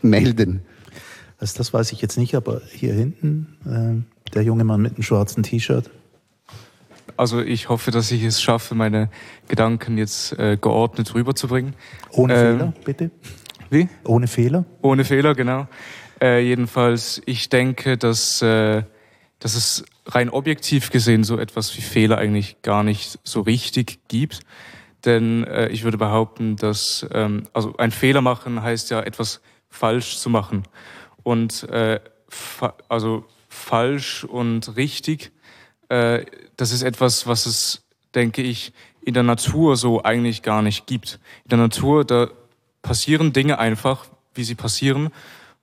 melden. 0.00 0.62
Also 1.38 1.58
das 1.58 1.74
weiß 1.74 1.92
ich 1.92 2.00
jetzt 2.00 2.16
nicht, 2.16 2.34
aber 2.34 2.62
hier 2.72 2.94
hinten, 2.94 3.46
äh, 3.66 4.30
Der 4.32 4.42
junge 4.42 4.64
Mann 4.64 4.80
mit 4.80 4.96
dem 4.96 5.02
schwarzen 5.02 5.42
T-Shirt. 5.42 5.90
Also 7.18 7.40
ich 7.40 7.68
hoffe, 7.68 7.90
dass 7.90 8.10
ich 8.10 8.22
es 8.22 8.40
schaffe, 8.40 8.74
meine 8.74 9.10
Gedanken 9.48 9.98
jetzt 9.98 10.38
äh, 10.38 10.56
geordnet 10.58 11.14
rüberzubringen. 11.14 11.74
Ohne 12.12 12.34
ähm, 12.34 12.58
Fehler, 12.58 12.72
bitte. 12.84 13.10
Wie? 13.70 13.88
Ohne 14.04 14.28
Fehler? 14.28 14.64
Ohne 14.82 15.04
Fehler, 15.04 15.34
genau. 15.34 15.66
Äh, 16.20 16.40
jedenfalls, 16.40 17.20
ich 17.26 17.48
denke, 17.48 17.98
dass, 17.98 18.40
äh, 18.42 18.82
dass 19.38 19.54
es 19.54 19.84
rein 20.06 20.30
objektiv 20.30 20.90
gesehen 20.90 21.24
so 21.24 21.38
etwas 21.38 21.76
wie 21.76 21.82
Fehler 21.82 22.18
eigentlich 22.18 22.62
gar 22.62 22.82
nicht 22.82 23.18
so 23.24 23.40
richtig 23.40 23.98
gibt. 24.08 24.40
Denn 25.04 25.44
äh, 25.44 25.68
ich 25.68 25.84
würde 25.84 25.98
behaupten, 25.98 26.56
dass 26.56 27.06
ähm, 27.12 27.44
also 27.52 27.76
ein 27.76 27.90
Fehler 27.90 28.22
machen 28.22 28.62
heißt 28.62 28.90
ja 28.90 29.00
etwas 29.00 29.40
falsch 29.68 30.18
zu 30.18 30.30
machen. 30.30 30.62
Und 31.22 31.64
äh, 31.64 32.00
fa 32.28 32.74
also 32.88 33.24
falsch 33.48 34.24
und 34.24 34.76
richtig, 34.76 35.32
äh, 35.88 36.24
das 36.56 36.72
ist 36.72 36.82
etwas, 36.82 37.26
was 37.26 37.46
es, 37.46 37.84
denke 38.14 38.42
ich, 38.42 38.72
in 39.00 39.14
der 39.14 39.22
Natur 39.22 39.76
so 39.76 40.02
eigentlich 40.02 40.42
gar 40.42 40.62
nicht 40.62 40.86
gibt. 40.86 41.20
In 41.44 41.50
der 41.50 41.58
Natur, 41.58 42.04
da 42.04 42.28
passieren 42.86 43.32
Dinge 43.32 43.58
einfach, 43.58 44.06
wie 44.34 44.44
sie 44.44 44.54
passieren. 44.54 45.10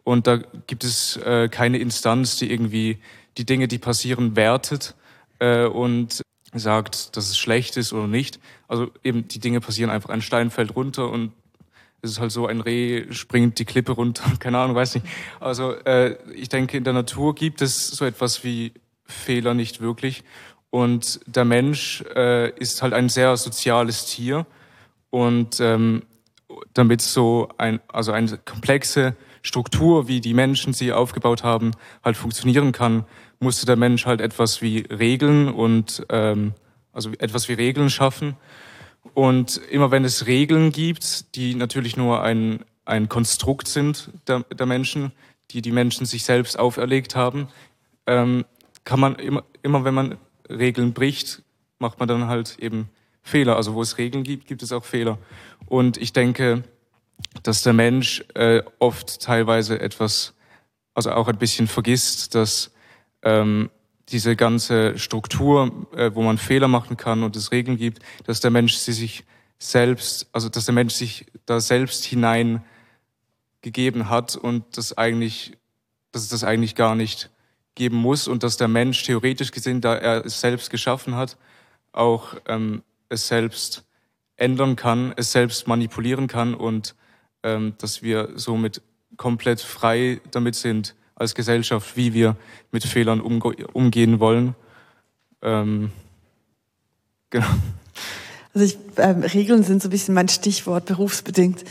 Und 0.04 0.28
da 0.28 0.40
gibt 0.68 0.84
es 0.84 1.16
äh, 1.18 1.48
keine 1.48 1.78
Instanz, 1.78 2.38
die 2.38 2.52
irgendwie 2.52 3.00
die 3.38 3.46
Dinge, 3.46 3.70
die 3.70 3.78
passieren, 3.78 4.36
wertet 4.36 4.94
äh, 5.40 5.66
und 5.66 6.22
sagt, 6.54 7.16
dass 7.16 7.30
es 7.30 7.38
schlecht 7.38 7.78
ist 7.78 7.94
oder 7.94 8.08
nicht. 8.08 8.40
Also 8.68 8.92
eben 9.04 9.28
die 9.30 9.40
Dinge 9.40 9.62
passieren 9.62 9.90
einfach, 9.90 10.10
ein 10.10 10.22
Stein 10.22 10.52
fällt 10.52 10.76
runter 10.76 11.10
und 11.10 11.32
es 12.02 12.12
ist 12.12 12.20
halt 12.20 12.34
so, 12.34 12.46
ein 12.46 12.60
Reh 12.60 13.10
springt 13.14 13.58
die 13.58 13.66
Klippe 13.66 13.94
runter, 13.94 14.26
keine 14.40 14.60
Ahnung, 14.60 14.76
weiß 14.76 14.96
nicht. 14.96 15.08
Also 15.40 15.72
äh, 15.86 16.18
ich 16.34 16.50
denke, 16.50 16.76
in 16.76 16.84
der 16.84 16.94
Natur 16.94 17.34
gibt 17.34 17.62
es 17.62 17.88
so 17.88 18.04
etwas 18.04 18.44
wie 18.44 18.74
Fehler 19.06 19.54
nicht 19.54 19.80
wirklich. 19.80 20.26
Und 20.70 21.22
der 21.26 21.46
Mensch 21.46 22.04
äh, 22.16 22.50
ist 22.60 22.82
halt 22.82 22.94
ein 22.94 23.08
sehr 23.08 23.38
soziales 23.38 24.08
Tier 24.08 24.46
und 25.12 25.62
ähm, 25.62 26.02
damit 26.74 27.02
so 27.02 27.50
ein, 27.58 27.80
also 27.88 28.12
eine 28.12 28.38
komplexe 28.38 29.16
Struktur, 29.42 30.08
wie 30.08 30.22
die 30.22 30.34
Menschen 30.34 30.74
sie 30.74 30.94
aufgebaut 30.94 31.44
haben, 31.44 31.72
halt 32.04 32.18
funktionieren 32.18 32.72
kann, 32.72 33.06
musste 33.40 33.66
der 33.66 33.76
Mensch 33.76 34.06
halt 34.06 34.22
etwas 34.22 34.62
wie 34.62 34.80
Regeln 34.80 35.50
und 35.50 36.06
ähm, 36.10 36.54
also 36.94 37.12
etwas 37.20 37.50
wie 37.50 37.54
Regeln 37.54 37.90
schaffen. 37.90 38.38
Und 39.14 39.58
immer 39.70 39.92
wenn 39.92 40.06
es 40.06 40.28
Regeln 40.28 40.72
gibt, 40.72 41.36
die 41.36 41.56
natürlich 41.56 41.98
nur 41.98 42.24
ein, 42.24 42.64
ein 42.86 43.10
Konstrukt 43.10 43.68
sind 43.68 44.12
der, 44.28 44.42
der 44.42 44.66
Menschen, 44.66 45.12
die 45.52 45.62
die 45.62 45.72
Menschen 45.72 46.06
sich 46.06 46.24
selbst 46.24 46.58
auferlegt 46.58 47.16
haben, 47.16 47.50
ähm, 48.08 48.46
kann 48.86 49.00
man 49.00 49.16
immer, 49.16 49.44
immer 49.62 49.84
wenn 49.84 49.94
man 49.94 50.18
Regeln 50.50 50.94
bricht, 50.94 51.44
macht 51.80 52.00
man 52.00 52.08
dann 52.08 52.28
halt 52.28 52.58
eben 52.60 52.90
Fehler. 53.24 53.56
Also 53.56 53.74
wo 53.74 53.82
es 53.82 53.98
Regeln 53.98 54.24
gibt, 54.24 54.46
gibt 54.46 54.62
es 54.62 54.72
auch 54.72 54.86
Fehler. 54.86 55.18
Und 55.66 55.98
ich 55.98 56.14
denke, 56.14 56.64
dass 57.42 57.64
der 57.64 57.74
Mensch 57.74 58.24
äh, 58.36 58.62
oft 58.80 59.22
teilweise 59.22 59.80
etwas, 59.80 60.36
also 60.94 61.12
auch 61.12 61.28
ein 61.28 61.38
bisschen 61.38 61.68
vergisst, 61.68 62.36
dass 62.36 62.72
ähm, 63.24 63.70
diese 64.10 64.36
ganze 64.36 64.98
Struktur, 65.00 65.88
äh, 65.96 66.12
wo 66.14 66.22
man 66.22 66.38
Fehler 66.38 66.68
machen 66.68 66.98
kann 66.98 67.24
und 67.24 67.36
es 67.36 67.52
Regeln 67.52 67.78
gibt, 67.78 68.04
dass 68.26 68.42
der 68.42 68.52
Mensch 68.52 68.76
sie 68.76 68.92
sich 68.92 69.24
selbst, 69.58 70.28
also 70.34 70.50
dass 70.50 70.66
der 70.66 70.74
Mensch 70.74 70.94
sich 70.94 71.26
da 71.46 71.60
selbst 71.62 72.04
hinein 72.04 72.64
gegeben 73.62 74.10
hat 74.10 74.36
und 74.36 74.78
das 74.78 74.98
eigentlich, 74.98 75.58
dass 76.12 76.24
es 76.24 76.30
das 76.30 76.44
eigentlich 76.44 76.76
gar 76.76 76.96
nicht 76.96 77.30
geben 77.76 77.98
muss 77.98 78.28
und 78.28 78.44
dass 78.44 78.58
der 78.58 78.68
Mensch 78.68 79.04
theoretisch 79.04 79.52
gesehen, 79.52 79.82
da 79.82 79.96
er 79.96 80.26
es 80.26 80.42
selbst 80.42 80.70
geschaffen 80.70 81.16
hat, 81.16 81.38
auch 81.94 82.36
ähm, 82.48 82.84
es 83.14 83.28
selbst 83.28 83.86
ändern 84.36 84.76
kann, 84.76 85.14
es 85.16 85.32
selbst 85.32 85.68
manipulieren 85.68 86.28
kann 86.28 86.54
und 86.54 86.96
ähm, 87.44 87.74
dass 87.78 88.02
wir 88.02 88.30
somit 88.36 88.82
komplett 89.18 89.62
frei 89.62 90.20
damit 90.32 90.56
sind 90.56 90.96
als 91.16 91.36
Gesellschaft, 91.36 91.96
wie 91.96 92.14
wir 92.14 92.36
mit 92.72 92.84
Fehlern 92.84 93.22
umgehen 93.22 94.20
wollen. 94.20 94.56
Ähm, 95.42 95.92
genau. 97.30 97.46
Also 98.56 98.66
ich, 98.66 98.78
ähm, 98.98 99.22
Regeln 99.22 99.64
sind 99.64 99.82
so 99.82 99.88
ein 99.88 99.92
bisschen 99.92 100.14
mein 100.14 100.30
Stichwort, 100.30 100.86
berufsbedingt. 100.86 101.64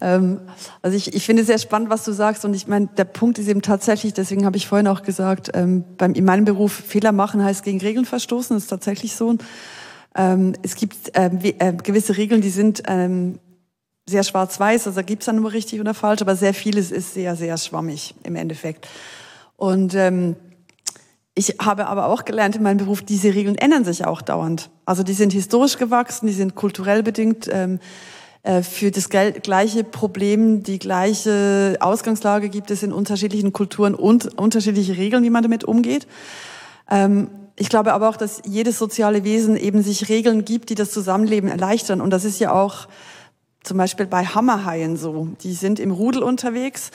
Ähm, 0.00 0.40
also 0.80 0.96
ich, 0.96 1.14
ich 1.14 1.26
finde 1.26 1.42
es 1.42 1.48
sehr 1.48 1.58
spannend, 1.58 1.90
was 1.90 2.04
du 2.04 2.12
sagst. 2.12 2.46
Und 2.46 2.54
ich 2.54 2.66
meine, 2.66 2.86
der 2.96 3.04
Punkt 3.04 3.38
ist 3.38 3.48
eben 3.48 3.60
tatsächlich, 3.60 4.14
deswegen 4.14 4.46
habe 4.46 4.56
ich 4.56 4.66
vorhin 4.66 4.86
auch 4.86 5.02
gesagt, 5.02 5.50
ähm, 5.52 5.84
beim, 5.98 6.14
in 6.14 6.24
meinem 6.24 6.46
Beruf 6.46 6.72
Fehler 6.72 7.12
machen 7.12 7.44
heißt 7.44 7.62
gegen 7.62 7.80
Regeln 7.80 8.06
verstoßen. 8.06 8.56
Das 8.56 8.64
ist 8.64 8.68
tatsächlich 8.68 9.16
so. 9.16 9.36
Ähm, 10.16 10.54
es 10.62 10.74
gibt 10.74 10.96
äh, 11.14 11.30
gewisse 11.82 12.16
Regeln, 12.16 12.40
die 12.40 12.50
sind 12.50 12.82
ähm, 12.86 13.38
sehr 14.08 14.24
schwarz-weiß, 14.24 14.86
also 14.86 15.02
gibt 15.02 15.22
es 15.22 15.26
dann 15.26 15.36
nur 15.36 15.52
richtig 15.52 15.80
oder 15.80 15.94
falsch, 15.94 16.20
aber 16.20 16.36
sehr 16.36 16.54
vieles 16.54 16.90
ist 16.90 17.14
sehr, 17.14 17.36
sehr 17.36 17.56
schwammig 17.56 18.14
im 18.24 18.36
Endeffekt. 18.36 18.88
Und 19.56 19.94
ähm, 19.94 20.36
ich 21.34 21.56
habe 21.60 21.86
aber 21.86 22.06
auch 22.06 22.24
gelernt 22.24 22.56
in 22.56 22.62
meinem 22.62 22.78
Beruf, 22.78 23.02
diese 23.02 23.34
Regeln 23.34 23.56
ändern 23.56 23.84
sich 23.84 24.04
auch 24.04 24.20
dauernd. 24.20 24.70
Also 24.84 25.02
die 25.02 25.12
sind 25.12 25.32
historisch 25.32 25.78
gewachsen, 25.78 26.26
die 26.26 26.32
sind 26.32 26.54
kulturell 26.54 27.02
bedingt. 27.02 27.48
Ähm, 27.50 27.78
äh, 28.42 28.62
für 28.62 28.90
das 28.90 29.08
gleiche 29.08 29.84
Problem, 29.84 30.62
die 30.62 30.78
gleiche 30.78 31.76
Ausgangslage 31.80 32.48
gibt 32.48 32.70
es 32.70 32.82
in 32.82 32.92
unterschiedlichen 32.92 33.52
Kulturen 33.52 33.94
und 33.94 34.38
unterschiedliche 34.38 34.96
Regeln, 34.96 35.22
wie 35.24 35.30
man 35.30 35.42
damit 35.42 35.64
umgeht. 35.64 36.06
Ähm, 36.90 37.28
ich 37.56 37.68
glaube 37.68 37.92
aber 37.92 38.08
auch, 38.08 38.16
dass 38.16 38.42
jedes 38.46 38.78
soziale 38.78 39.24
Wesen 39.24 39.56
eben 39.56 39.82
sich 39.82 40.08
Regeln 40.08 40.44
gibt, 40.44 40.70
die 40.70 40.74
das 40.74 40.90
Zusammenleben 40.90 41.50
erleichtern. 41.50 42.00
Und 42.00 42.10
das 42.10 42.24
ist 42.24 42.40
ja 42.40 42.52
auch 42.52 42.88
zum 43.62 43.76
Beispiel 43.76 44.06
bei 44.06 44.24
Hammerhaien 44.24 44.96
so. 44.96 45.28
Die 45.42 45.52
sind 45.52 45.78
im 45.78 45.90
Rudel 45.90 46.22
unterwegs 46.22 46.90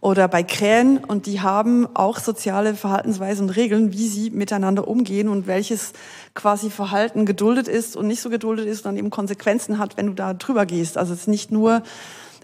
oder 0.00 0.28
bei 0.28 0.42
Krähen 0.42 0.98
und 0.98 1.26
die 1.26 1.40
haben 1.40 1.86
auch 1.94 2.18
soziale 2.18 2.74
Verhaltensweisen 2.74 3.48
und 3.48 3.56
Regeln, 3.56 3.92
wie 3.92 4.08
sie 4.08 4.30
miteinander 4.30 4.88
umgehen 4.88 5.28
und 5.28 5.46
welches 5.46 5.92
quasi 6.34 6.70
Verhalten 6.70 7.26
geduldet 7.26 7.68
ist 7.68 7.96
und 7.96 8.06
nicht 8.06 8.20
so 8.20 8.30
geduldet 8.30 8.66
ist 8.66 8.80
und 8.80 8.84
dann 8.86 8.96
eben 8.96 9.10
Konsequenzen 9.10 9.78
hat, 9.78 9.96
wenn 9.96 10.06
du 10.06 10.14
da 10.14 10.34
drüber 10.34 10.66
gehst. 10.66 10.96
Also 10.96 11.12
es 11.12 11.20
ist 11.20 11.28
nicht 11.28 11.50
nur, 11.50 11.82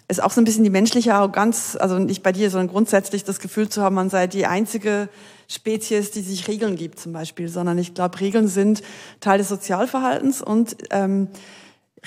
es 0.09 0.19
ist 0.19 0.25
auch 0.25 0.33
so 0.33 0.41
ein 0.41 0.45
bisschen 0.45 0.64
die 0.64 0.71
menschliche 0.71 1.14
Arroganz, 1.14 1.77
also 1.81 1.99
nicht 1.99 2.23
bei 2.23 2.33
dir, 2.33 2.51
sondern 2.51 2.69
grundsätzlich 2.69 3.25
das 3.25 3.41
Gefühl 3.41 3.69
zu 3.69 3.83
haben, 3.83 3.95
man 3.95 4.11
sei 4.11 4.27
die 4.27 4.47
einzige 4.47 5.09
Spezies, 5.49 6.11
die 6.11 6.22
sich 6.22 6.49
Regeln 6.49 6.76
gibt 6.76 6.99
zum 6.99 7.12
Beispiel, 7.12 7.49
sondern 7.49 7.78
ich 7.78 7.94
glaube, 7.94 8.20
Regeln 8.20 8.49
sind 8.49 8.82
Teil 9.20 9.38
des 9.38 9.49
Sozialverhaltens 9.49 10.42
und 10.42 10.76
ähm, 10.90 11.28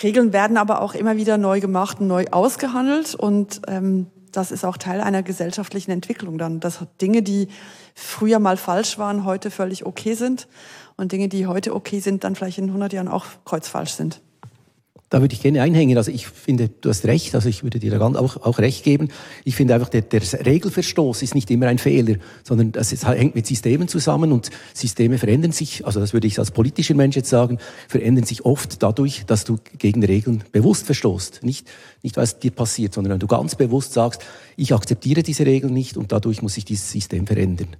Regeln 0.02 0.34
werden 0.34 0.58
aber 0.58 0.82
auch 0.82 0.94
immer 0.94 1.18
wieder 1.18 1.38
neu 1.38 1.60
gemacht 1.60 2.00
und 2.00 2.08
neu 2.08 2.26
ausgehandelt 2.32 3.16
und 3.16 3.62
ähm, 3.68 4.08
das 4.32 4.52
ist 4.52 4.64
auch 4.64 4.78
Teil 4.78 5.02
einer 5.02 5.24
gesellschaftlichen 5.24 5.92
Entwicklung 5.92 6.38
dann, 6.38 6.60
dass 6.60 6.86
Dinge, 7.02 7.22
die 7.22 7.48
früher 7.96 8.40
mal 8.40 8.58
falsch 8.58 8.98
waren, 8.98 9.26
heute 9.26 9.52
völlig 9.52 9.86
okay 9.86 10.14
sind 10.14 10.48
und 10.98 11.12
Dinge, 11.12 11.30
die 11.30 11.48
heute 11.48 11.74
okay 11.74 12.00
sind, 12.00 12.24
dann 12.24 12.36
vielleicht 12.36 12.58
in 12.58 12.66
100 12.66 12.94
Jahren 12.94 13.08
auch 13.08 13.26
kreuzfalsch 13.46 13.92
sind. 13.92 14.22
Da 15.10 15.22
würde 15.22 15.34
ich 15.34 15.42
gerne 15.42 15.64
einhängen. 15.64 15.98
Also 15.98 16.12
ich 16.12 16.28
finde, 16.28 16.70
du 16.70 16.90
hast 16.90 17.06
recht. 17.06 17.34
Also 17.34 17.50
ich 17.50 17.64
würde 17.64 17.80
dir 17.80 17.90
da 17.90 18.00
auch, 18.00 18.38
auch 18.38 18.60
recht 18.60 18.84
geben. 18.84 19.10
Ich 19.44 19.56
finde 19.56 19.74
einfach, 19.74 19.90
der, 19.90 20.02
der 20.02 20.22
Regelverstoß 20.46 21.24
ist 21.24 21.34
nicht 21.34 21.50
immer 21.50 21.68
ein 21.68 21.80
Fehler, 21.80 22.18
sondern 22.44 22.72
das 22.72 22.92
ist, 22.92 23.08
hängt 23.08 23.34
mit 23.34 23.48
Systemen 23.48 23.88
zusammen 23.88 24.32
und 24.32 24.52
Systeme 24.74 25.18
verändern 25.18 25.52
sich. 25.52 25.84
Also 25.84 26.00
das 26.00 26.14
würde 26.14 26.28
ich 26.28 26.38
als 26.38 26.52
politischer 26.52 26.94
Mensch 26.94 27.16
jetzt 27.16 27.30
sagen, 27.30 27.58
verändern 27.88 28.26
sich 28.26 28.46
oft 28.46 28.84
dadurch, 28.84 29.24
dass 29.26 29.46
du 29.46 29.58
gegen 29.80 30.04
Regeln 30.04 30.44
bewusst 30.52 30.86
verstoßt. 30.86 31.42
Nicht, 31.44 31.68
nicht 32.04 32.16
weil 32.16 32.26
es 32.26 32.38
dir 32.38 32.52
passiert, 32.52 32.94
sondern 32.94 33.14
wenn 33.14 33.20
du 33.20 33.28
ganz 33.28 33.56
bewusst 33.56 33.94
sagst, 33.94 34.24
ich 34.58 34.74
akzeptiere 34.76 35.24
diese 35.24 35.46
Regeln 35.46 35.74
nicht 35.74 35.98
und 35.98 36.12
dadurch 36.12 36.44
muss 36.44 36.54
sich 36.54 36.66
dieses 36.66 36.92
System 36.92 37.26
verändern. 37.26 37.76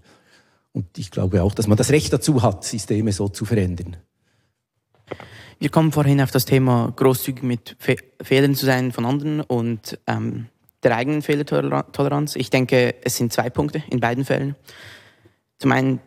Und 0.72 0.98
ich 0.98 1.12
glaube 1.12 1.44
auch, 1.44 1.54
dass 1.54 1.68
man 1.68 1.78
das 1.78 1.92
Recht 1.92 2.12
dazu 2.12 2.42
hat, 2.42 2.64
Systeme 2.64 3.12
so 3.12 3.28
zu 3.28 3.46
verändern. 3.46 3.98
Wir 5.62 5.70
kommen 5.70 5.92
vorhin 5.92 6.22
auf 6.22 6.32
das 6.32 6.46
Thema 6.46 6.94
großzügig 6.96 7.44
mit 7.44 7.76
Fe 7.80 7.98
Fehlern 8.22 8.56
zu 8.56 8.66
sein 8.66 8.94
von 8.94 9.06
anderen 9.06 9.42
und 9.42 10.00
ähm, 10.08 10.46
der 10.84 10.96
eigenen 10.96 11.22
Fehlertoleranz. 11.22 12.38
Ich 12.38 12.50
denke, 12.50 12.96
es 13.04 13.18
sind 13.18 13.34
zwei 13.34 13.50
Punkte 13.50 13.84
in 13.90 14.00
beiden 14.00 14.24
Fällen. 14.24 14.56
Zum 15.58 15.74
einen 15.74 16.00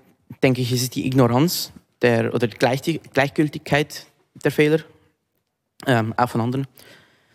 denke 0.43 0.63
ich, 0.63 0.73
es 0.73 0.81
ist 0.81 0.95
die 0.95 1.07
Ignoranz 1.07 1.75
der, 2.01 2.33
oder 2.35 2.47
die 2.47 2.57
Gleichgültigkeit 2.57 4.07
der 4.43 4.53
Fehler, 4.53 4.79
ähm, 5.87 6.15
auch 6.17 6.31
von 6.31 6.41
anderen. 6.41 6.67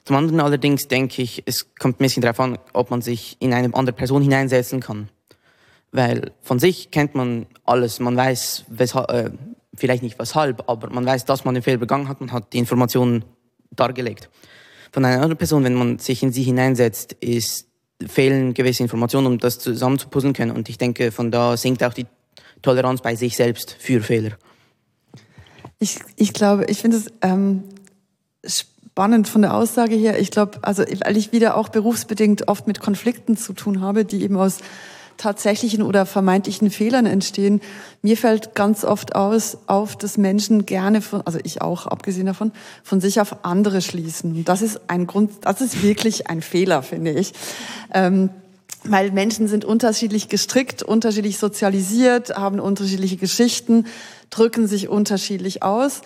Zum 0.04 0.16
anderen 0.16 0.40
allerdings 0.40 0.88
denke 0.88 1.22
ich, 1.22 1.44
es 1.46 1.76
kommt 1.76 2.00
ein 2.00 2.04
bisschen 2.04 2.24
darauf 2.24 2.40
an, 2.40 2.58
ob 2.74 2.90
man 2.90 3.04
sich 3.04 3.38
in 3.40 3.54
eine 3.54 3.72
andere 3.76 3.96
Person 3.96 4.24
hineinsetzen 4.24 4.80
kann. 4.80 5.10
Weil 5.92 6.32
von 6.42 6.58
sich 6.58 6.90
kennt 6.90 7.14
man 7.14 7.46
alles, 7.64 8.00
man 8.00 8.18
weiß, 8.18 8.66
weshalb, 8.70 9.12
äh, 9.12 9.30
vielleicht 9.78 10.04
nicht 10.04 10.20
weshalb, 10.20 10.70
aber 10.70 10.90
man 10.90 11.06
weiß, 11.06 11.26
dass 11.26 11.46
man 11.46 11.54
den 11.54 11.64
Fehler 11.64 11.78
begangen 11.78 12.10
hat, 12.10 12.20
man 12.20 12.32
hat 12.32 12.54
die 12.54 12.58
Informationen 12.58 13.24
dargelegt. 13.72 14.30
Von 14.92 15.06
einer 15.06 15.16
anderen 15.16 15.38
Person, 15.38 15.64
wenn 15.64 15.76
man 15.76 16.00
sich 16.00 16.24
in 16.24 16.32
sie 16.32 16.44
hineinsetzt, 16.44 17.14
ist, 17.14 17.68
fehlen 18.06 18.54
gewisse 18.54 18.84
Informationen, 18.84 19.28
um 19.28 19.38
das 19.38 19.60
zusammenzupuzzeln 19.60 20.34
können. 20.34 20.52
Und 20.52 20.70
ich 20.70 20.78
denke, 20.78 21.12
von 21.12 21.32
da 21.32 21.58
sinkt 21.58 21.84
auch 21.84 21.94
die 21.94 22.06
Toleranz 22.62 23.02
bei 23.02 23.16
sich 23.16 23.36
selbst 23.36 23.76
für 23.80 24.02
Fehler? 24.02 24.32
Ich, 25.80 26.00
ich 26.16 26.34
glaube, 26.34 26.66
ich 26.66 26.80
finde 26.80 26.98
es 26.98 27.08
ähm, 27.22 27.64
spannend 28.46 29.28
von 29.28 29.44
der 29.44 29.54
Aussage 29.54 29.96
her. 29.96 30.20
Ich 30.20 30.32
glaube, 30.32 30.60
also 30.64 30.84
weil 30.84 31.18
ich 31.18 31.32
wieder 31.32 31.56
auch 31.56 31.70
berufsbedingt 31.70 32.48
oft 32.48 32.66
mit 32.66 32.80
Konflikten 32.80 33.38
zu 33.38 33.54
tun 33.54 33.82
habe, 33.82 34.06
die 34.06 34.24
eben 34.24 34.38
aus 34.38 34.60
tatsächlichen 35.18 35.82
oder 35.82 36.06
vermeintlichen 36.06 36.72
Fehlern 36.72 37.06
entstehen. 37.06 37.62
Mir 38.02 38.18
fällt 38.18 38.56
ganz 38.56 38.84
oft 38.84 39.16
aus, 39.16 39.58
auf, 39.68 39.96
dass 39.96 40.18
Menschen 40.18 40.66
gerne 40.66 41.02
von, 41.02 41.22
also 41.22 41.40
ich 41.44 41.62
auch, 41.62 41.88
abgesehen 41.88 42.28
davon, 42.28 42.52
von 42.84 43.02
sich 43.02 43.20
auf 43.20 43.44
andere 43.46 43.82
schließen. 43.82 44.36
Und 44.36 44.50
das 44.50 44.62
ist 44.62 44.82
ein 44.88 45.08
Grund, 45.08 45.32
das 45.42 45.62
ist 45.62 45.84
wirklich 45.84 46.30
ein 46.30 46.42
Fehler, 46.42 46.84
finde 46.84 47.12
ich. 47.12 47.34
Ähm, 47.94 48.30
weil 48.84 49.12
Menschen 49.12 49.48
sind 49.48 49.66
unterschiedlich 49.66 50.30
gestrickt, 50.30 50.84
unterschiedlich 50.84 51.40
sozialisiert, 51.40 52.38
haben 52.38 52.60
unterschiedliche 52.60 53.18
Geschichten, 53.18 53.86
drücken 54.30 54.68
sich 54.68 54.88
unterschiedlich 54.88 55.64
aus. 55.64 56.02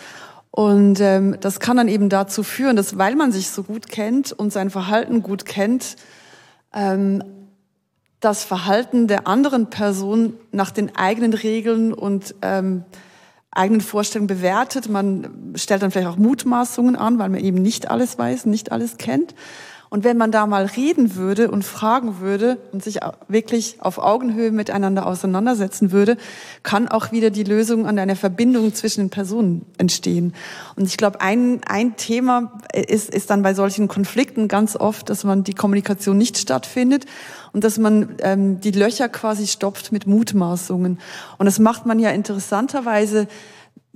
Und 0.51 0.99
ähm, 0.99 1.37
das 1.39 1.59
kann 1.59 1.77
dann 1.77 1.87
eben 1.87 2.09
dazu 2.09 2.43
führen, 2.43 2.75
dass 2.75 2.97
weil 2.97 3.15
man 3.15 3.31
sich 3.31 3.49
so 3.49 3.63
gut 3.63 3.87
kennt 3.87 4.33
und 4.33 4.51
sein 4.51 4.69
Verhalten 4.69 5.23
gut 5.23 5.45
kennt, 5.45 5.95
ähm, 6.73 7.23
das 8.21 8.43
Verhalten 8.43 9.07
der 9.07 9.27
anderen 9.27 9.69
Person 9.69 10.35
nach 10.51 10.71
den 10.71 10.95
eigenen 10.95 11.33
Regeln 11.33 11.91
und 11.91 12.35
ähm, 12.41 12.85
eigenen 13.49 13.81
Vorstellungen 13.81 14.27
bewertet. 14.27 14.87
Man 14.87 15.53
stellt 15.55 15.81
dann 15.81 15.91
vielleicht 15.91 16.07
auch 16.07 16.17
Mutmaßungen 16.17 16.95
an, 16.95 17.19
weil 17.19 17.29
man 17.29 17.41
eben 17.41 17.61
nicht 17.61 17.89
alles 17.91 18.17
weiß, 18.17 18.45
nicht 18.45 18.71
alles 18.71 18.97
kennt. 18.97 19.35
Und 19.93 20.05
wenn 20.05 20.15
man 20.15 20.31
da 20.31 20.47
mal 20.47 20.67
reden 20.67 21.17
würde 21.17 21.51
und 21.51 21.65
fragen 21.65 22.21
würde 22.21 22.59
und 22.71 22.81
sich 22.81 22.99
wirklich 23.27 23.75
auf 23.79 23.97
Augenhöhe 23.97 24.49
miteinander 24.51 25.05
auseinandersetzen 25.05 25.91
würde, 25.91 26.15
kann 26.63 26.87
auch 26.87 27.11
wieder 27.11 27.29
die 27.29 27.43
Lösung 27.43 27.85
an 27.85 27.99
einer 27.99 28.15
Verbindung 28.15 28.73
zwischen 28.73 29.01
den 29.01 29.09
Personen 29.09 29.65
entstehen. 29.77 30.33
Und 30.77 30.85
ich 30.85 30.95
glaube, 30.95 31.19
ein, 31.19 31.59
ein 31.67 31.97
Thema 31.97 32.53
ist, 32.73 33.13
ist 33.13 33.31
dann 33.31 33.41
bei 33.41 33.53
solchen 33.53 33.89
Konflikten 33.89 34.47
ganz 34.47 34.77
oft, 34.77 35.09
dass 35.09 35.25
man 35.25 35.43
die 35.43 35.55
Kommunikation 35.55 36.17
nicht 36.17 36.37
stattfindet 36.37 37.05
und 37.53 37.63
dass 37.63 37.77
man 37.77 38.15
ähm, 38.19 38.59
die 38.61 38.71
Löcher 38.71 39.09
quasi 39.09 39.47
stopft 39.47 39.91
mit 39.91 40.07
Mutmaßungen. 40.07 40.99
Und 41.37 41.45
das 41.45 41.59
macht 41.59 41.85
man 41.85 41.99
ja 41.99 42.11
interessanterweise 42.11 43.27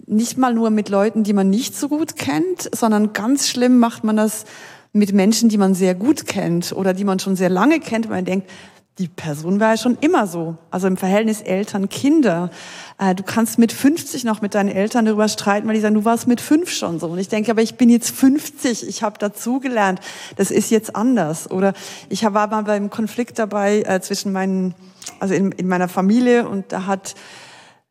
nicht 0.08 0.38
mal 0.38 0.53
nur 0.53 0.70
mit 0.70 0.89
Leuten, 0.89 1.24
die 1.24 1.34
man 1.34 1.49
nicht 1.49 1.76
so 1.76 1.88
gut 1.88 2.16
kennt, 2.16 2.70
sondern 2.76 3.14
ganz 3.14 3.47
schlimm 3.47 3.80
macht 3.80 4.03
man 4.03 4.18
das 4.18 4.45
mit 4.91 5.14
Menschen, 5.14 5.49
die 5.49 5.58
man 5.58 5.74
sehr 5.74 5.95
gut 5.95 6.26
kennt 6.26 6.72
oder 6.72 6.93
die 6.93 7.03
man 7.03 7.20
schon 7.20 7.36
sehr 7.36 7.49
lange 7.49 7.80
kennt, 7.80 8.08
weil 8.08 8.18
man 8.18 8.26
denkt, 8.26 8.49
die 8.98 9.10
Person 9.10 9.60
war 9.60 9.72
ja 9.72 9.78
schon 9.78 9.98
immer 10.00 10.26
so. 10.26 10.56
Also 10.72 10.88
im 10.88 10.96
Verhältnis 10.96 11.41
Eltern-Kinder. 11.41 12.50
Äh, 12.98 13.14
du 13.14 13.24
kannst 13.24 13.60
mit 13.60 13.74
50 13.74 14.24
noch 14.24 14.41
mit 14.41 14.56
deinen 14.56 14.70
Eltern 14.70 15.06
darüber 15.06 15.28
streiten, 15.28 15.68
weil 15.68 15.76
die 15.76 15.82
sagen, 15.82 15.96
du 15.96 16.06
warst 16.06 16.28
mit 16.28 16.39
fünf 16.39 16.72
schon 16.72 17.00
so. 17.00 17.08
Und 17.08 17.20
ich 17.20 17.28
denke, 17.28 17.52
aber 17.52 17.62
ich 17.62 17.76
bin 17.76 17.89
jetzt 17.89 18.12
50, 18.12 18.88
ich 18.88 19.04
habe 19.04 19.20
dazugelernt, 19.20 20.00
das 20.38 20.50
ist 20.50 20.72
jetzt 20.72 20.96
anders. 20.96 21.52
Oder 21.52 21.74
ich 22.08 22.24
war 22.24 22.48
mal 22.48 22.64
beim 22.64 22.89
Konflikt 22.89 23.38
dabei 23.38 23.82
äh, 23.82 24.00
zwischen 24.00 24.32
meinen, 24.32 24.76
also 25.20 25.34
in, 25.34 25.52
in 25.52 25.68
meiner 25.68 25.89
Familie 25.89 26.48
und 26.48 26.72
da 26.72 26.86
hat 26.86 27.16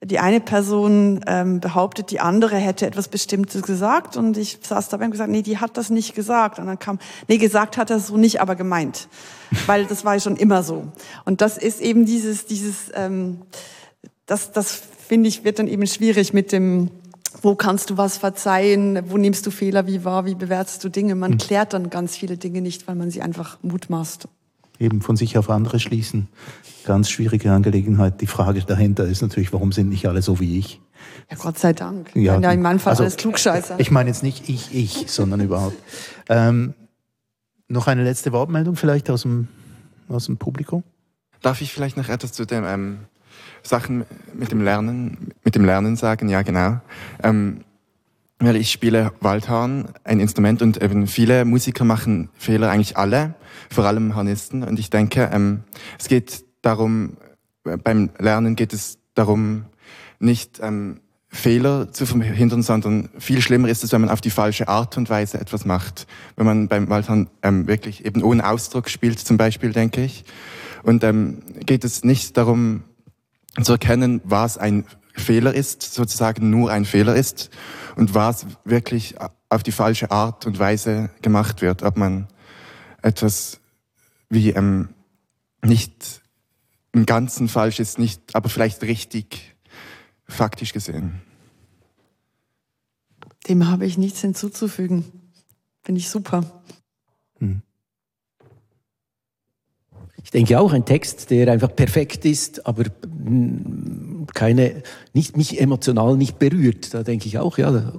die 0.05 0.18
eine 0.18 0.40
Person 0.40 1.20
ähm, 1.26 1.61
behauptet, 1.61 2.11
die 2.11 2.20
andere 2.20 2.57
hätte 2.57 2.86
etwas 2.86 3.09
Bestimmtes 3.09 3.62
gesagt 3.62 4.16
und 4.16 4.36
ich 4.36 4.59
saß 4.62 4.88
dabei 4.88 5.07
und 5.07 5.11
gesagt, 5.12 5.30
nee, 5.30 5.42
die 5.42 5.59
hat 5.59 5.76
das 5.76 5.90
nicht 5.90 6.14
gesagt. 6.14 6.59
Und 6.59 6.66
dann 6.66 6.78
kam, 6.78 6.98
nee, 7.28 7.38
gesagt 7.38 7.76
hat 7.76 7.90
er 7.90 8.00
so 8.00 8.16
nicht, 8.16 8.40
aber 8.40 8.57
gemeint, 8.57 9.09
weil 9.66 9.86
das 9.86 10.05
war 10.05 10.14
ja 10.14 10.20
schon 10.20 10.36
immer 10.36 10.62
so. 10.62 10.86
Und 11.24 11.40
das 11.40 11.59
ist 11.59 11.80
eben 11.80 12.07
dieses, 12.07 12.46
dieses, 12.46 12.90
ähm, 12.94 13.42
das, 14.26 14.52
das 14.52 14.82
finde 15.09 15.28
ich 15.28 15.44
wird 15.44 15.59
dann 15.59 15.68
eben 15.68 15.86
schwierig 15.86 16.32
mit 16.32 16.52
dem, 16.52 16.90
wo 17.42 17.55
kannst 17.55 17.90
du 17.90 17.96
was 17.96 18.16
verzeihen, 18.16 19.11
wo 19.11 19.18
nimmst 19.18 19.46
du 19.46 19.50
Fehler 19.50 19.86
wie 19.86 20.05
wahr, 20.05 20.24
wie 20.24 20.34
bewertest 20.34 20.82
du 20.84 20.88
Dinge. 20.88 21.14
Man 21.14 21.32
hm. 21.32 21.38
klärt 21.38 21.72
dann 21.72 21.90
ganz 21.90 22.16
viele 22.16 22.36
Dinge 22.36 22.61
nicht, 22.61 22.88
weil 22.88 22.94
man 22.94 23.11
sie 23.11 23.22
einfach 23.22 23.59
mutmaßt 23.62 24.28
eben 24.78 25.00
von 25.02 25.16
sich 25.16 25.38
auf 25.38 25.50
andere 25.50 25.78
schließen. 25.80 26.28
Ganz 26.84 27.08
schwierige 27.08 27.52
Angelegenheit. 27.52 28.20
Die 28.20 28.26
Frage 28.26 28.62
dahinter 28.62 29.04
ist 29.04 29.22
natürlich, 29.22 29.52
warum 29.52 29.72
sind 29.72 29.88
nicht 29.88 30.06
alle 30.06 30.22
so 30.22 30.40
wie 30.40 30.58
ich? 30.58 30.80
Ja, 31.30 31.36
Gott 31.36 31.58
sei 31.58 31.72
Dank. 31.72 32.10
Ja, 32.14 32.38
ja 32.38 32.52
in 32.52 32.62
meinem 32.62 32.78
Fall 32.78 32.92
also, 32.92 33.04
alles 33.04 33.16
Klugscheißer. 33.16 33.78
Ich 33.78 33.90
meine 33.90 34.10
jetzt 34.10 34.22
nicht 34.22 34.48
ich, 34.48 34.74
ich, 34.74 35.10
sondern 35.10 35.40
überhaupt. 35.40 35.76
Ähm, 36.28 36.74
noch 37.68 37.86
eine 37.86 38.04
letzte 38.04 38.32
Wortmeldung 38.32 38.76
vielleicht 38.76 39.10
aus 39.10 39.22
dem, 39.22 39.48
aus 40.08 40.26
dem 40.26 40.36
Publikum? 40.36 40.82
Darf 41.40 41.60
ich 41.60 41.72
vielleicht 41.72 41.96
noch 41.96 42.08
etwas 42.08 42.32
zu 42.32 42.44
den 42.44 42.64
ähm, 42.64 42.98
Sachen 43.62 44.04
mit 44.34 44.52
dem 44.52 44.62
Lernen, 44.62 45.32
mit 45.44 45.54
dem 45.54 45.64
Lernen 45.64 45.96
sagen? 45.96 46.28
Ja, 46.28 46.42
genau. 46.42 46.80
Ähm, 47.22 47.63
weil 48.45 48.57
ich 48.57 48.70
spiele 48.70 49.12
Waldhorn, 49.20 49.88
ein 50.05 50.20
Instrument, 50.20 50.62
und 50.62 50.82
eben 50.82 51.07
viele 51.07 51.45
Musiker 51.45 51.84
machen 51.84 52.28
Fehler, 52.34 52.70
eigentlich 52.70 52.97
alle, 52.97 53.34
vor 53.70 53.84
allem 53.84 54.14
Hornisten. 54.14 54.62
Und 54.62 54.78
ich 54.78 54.90
denke, 54.90 55.30
ähm, 55.32 55.64
es 55.99 56.09
geht 56.09 56.45
darum, 56.62 57.16
beim 57.62 58.11
Lernen 58.18 58.57
geht 58.57 58.72
es 58.72 58.99
darum, 59.14 59.64
nicht 60.18 60.61
ähm, 60.62 61.01
Fehler 61.28 61.90
zu 61.90 62.07
verhindern, 62.07 62.62
sondern 62.62 63.09
viel 63.18 63.40
schlimmer 63.40 63.68
ist 63.68 63.82
es, 63.82 63.92
wenn 63.92 64.03
man 64.03 64.11
auf 64.11 64.20
die 64.20 64.30
falsche 64.30 64.68
Art 64.68 64.97
und 64.97 65.11
Weise 65.11 65.40
etwas 65.40 65.64
macht. 65.64 66.07
Wenn 66.36 66.47
man 66.47 66.68
beim 66.68 66.88
Waldhorn 66.88 67.28
ähm, 67.42 67.66
wirklich 67.66 68.05
eben 68.05 68.22
ohne 68.22 68.49
Ausdruck 68.49 68.88
spielt, 68.88 69.18
zum 69.18 69.36
Beispiel, 69.36 69.72
denke 69.72 70.05
ich. 70.05 70.24
Und 70.82 71.03
ähm, 71.03 71.42
geht 71.64 71.84
es 71.84 72.05
nicht 72.05 72.36
darum, 72.36 72.84
zu 73.61 73.72
erkennen, 73.72 74.20
was 74.24 74.59
ein 74.59 74.84
Fehler 75.14 75.55
ist, 75.55 75.82
sozusagen 75.82 76.51
nur 76.51 76.70
ein 76.70 76.84
Fehler 76.84 77.14
ist 77.14 77.51
und 77.97 78.14
was 78.14 78.47
wirklich 78.64 79.16
auf 79.49 79.62
die 79.62 79.72
falsche 79.72 80.11
Art 80.11 80.47
und 80.47 80.59
Weise 80.59 81.11
gemacht 81.22 81.62
wird, 81.62 81.82
ob 81.82 81.97
man 81.97 82.28
etwas 83.03 83.61
wie 84.28 84.51
ähm, 84.51 84.88
nicht 85.62 86.22
im 86.92 87.07
Ganzen 87.07 87.49
falsch 87.49 87.80
ist, 87.80 87.99
nicht, 87.99 88.34
aber 88.34 88.49
vielleicht 88.49 88.82
richtig 88.82 89.55
faktisch 90.26 90.72
gesehen. 90.72 91.20
Dem 93.49 93.68
habe 93.68 93.84
ich 93.84 93.99
nichts 93.99 94.20
hinzuzufügen. 94.20 95.05
Finde 95.82 96.01
ich 96.01 96.09
super. 96.09 96.62
Hm. 97.38 97.62
Ich 100.22 100.30
denke 100.30 100.59
auch 100.59 100.72
ein 100.72 100.86
Text, 100.86 101.30
der 101.30 101.53
einfach 101.53 101.74
perfekt 101.76 102.24
ist, 102.24 102.66
aber 102.66 102.84
keine, 104.35 104.82
nicht, 105.12 105.37
mich 105.37 105.61
emotional 105.61 106.16
nicht 106.16 106.39
berührt. 106.39 106.93
Da 106.93 107.03
denke 107.03 107.26
ich 107.26 107.39
auch, 107.39 107.59
ja, 107.59 107.93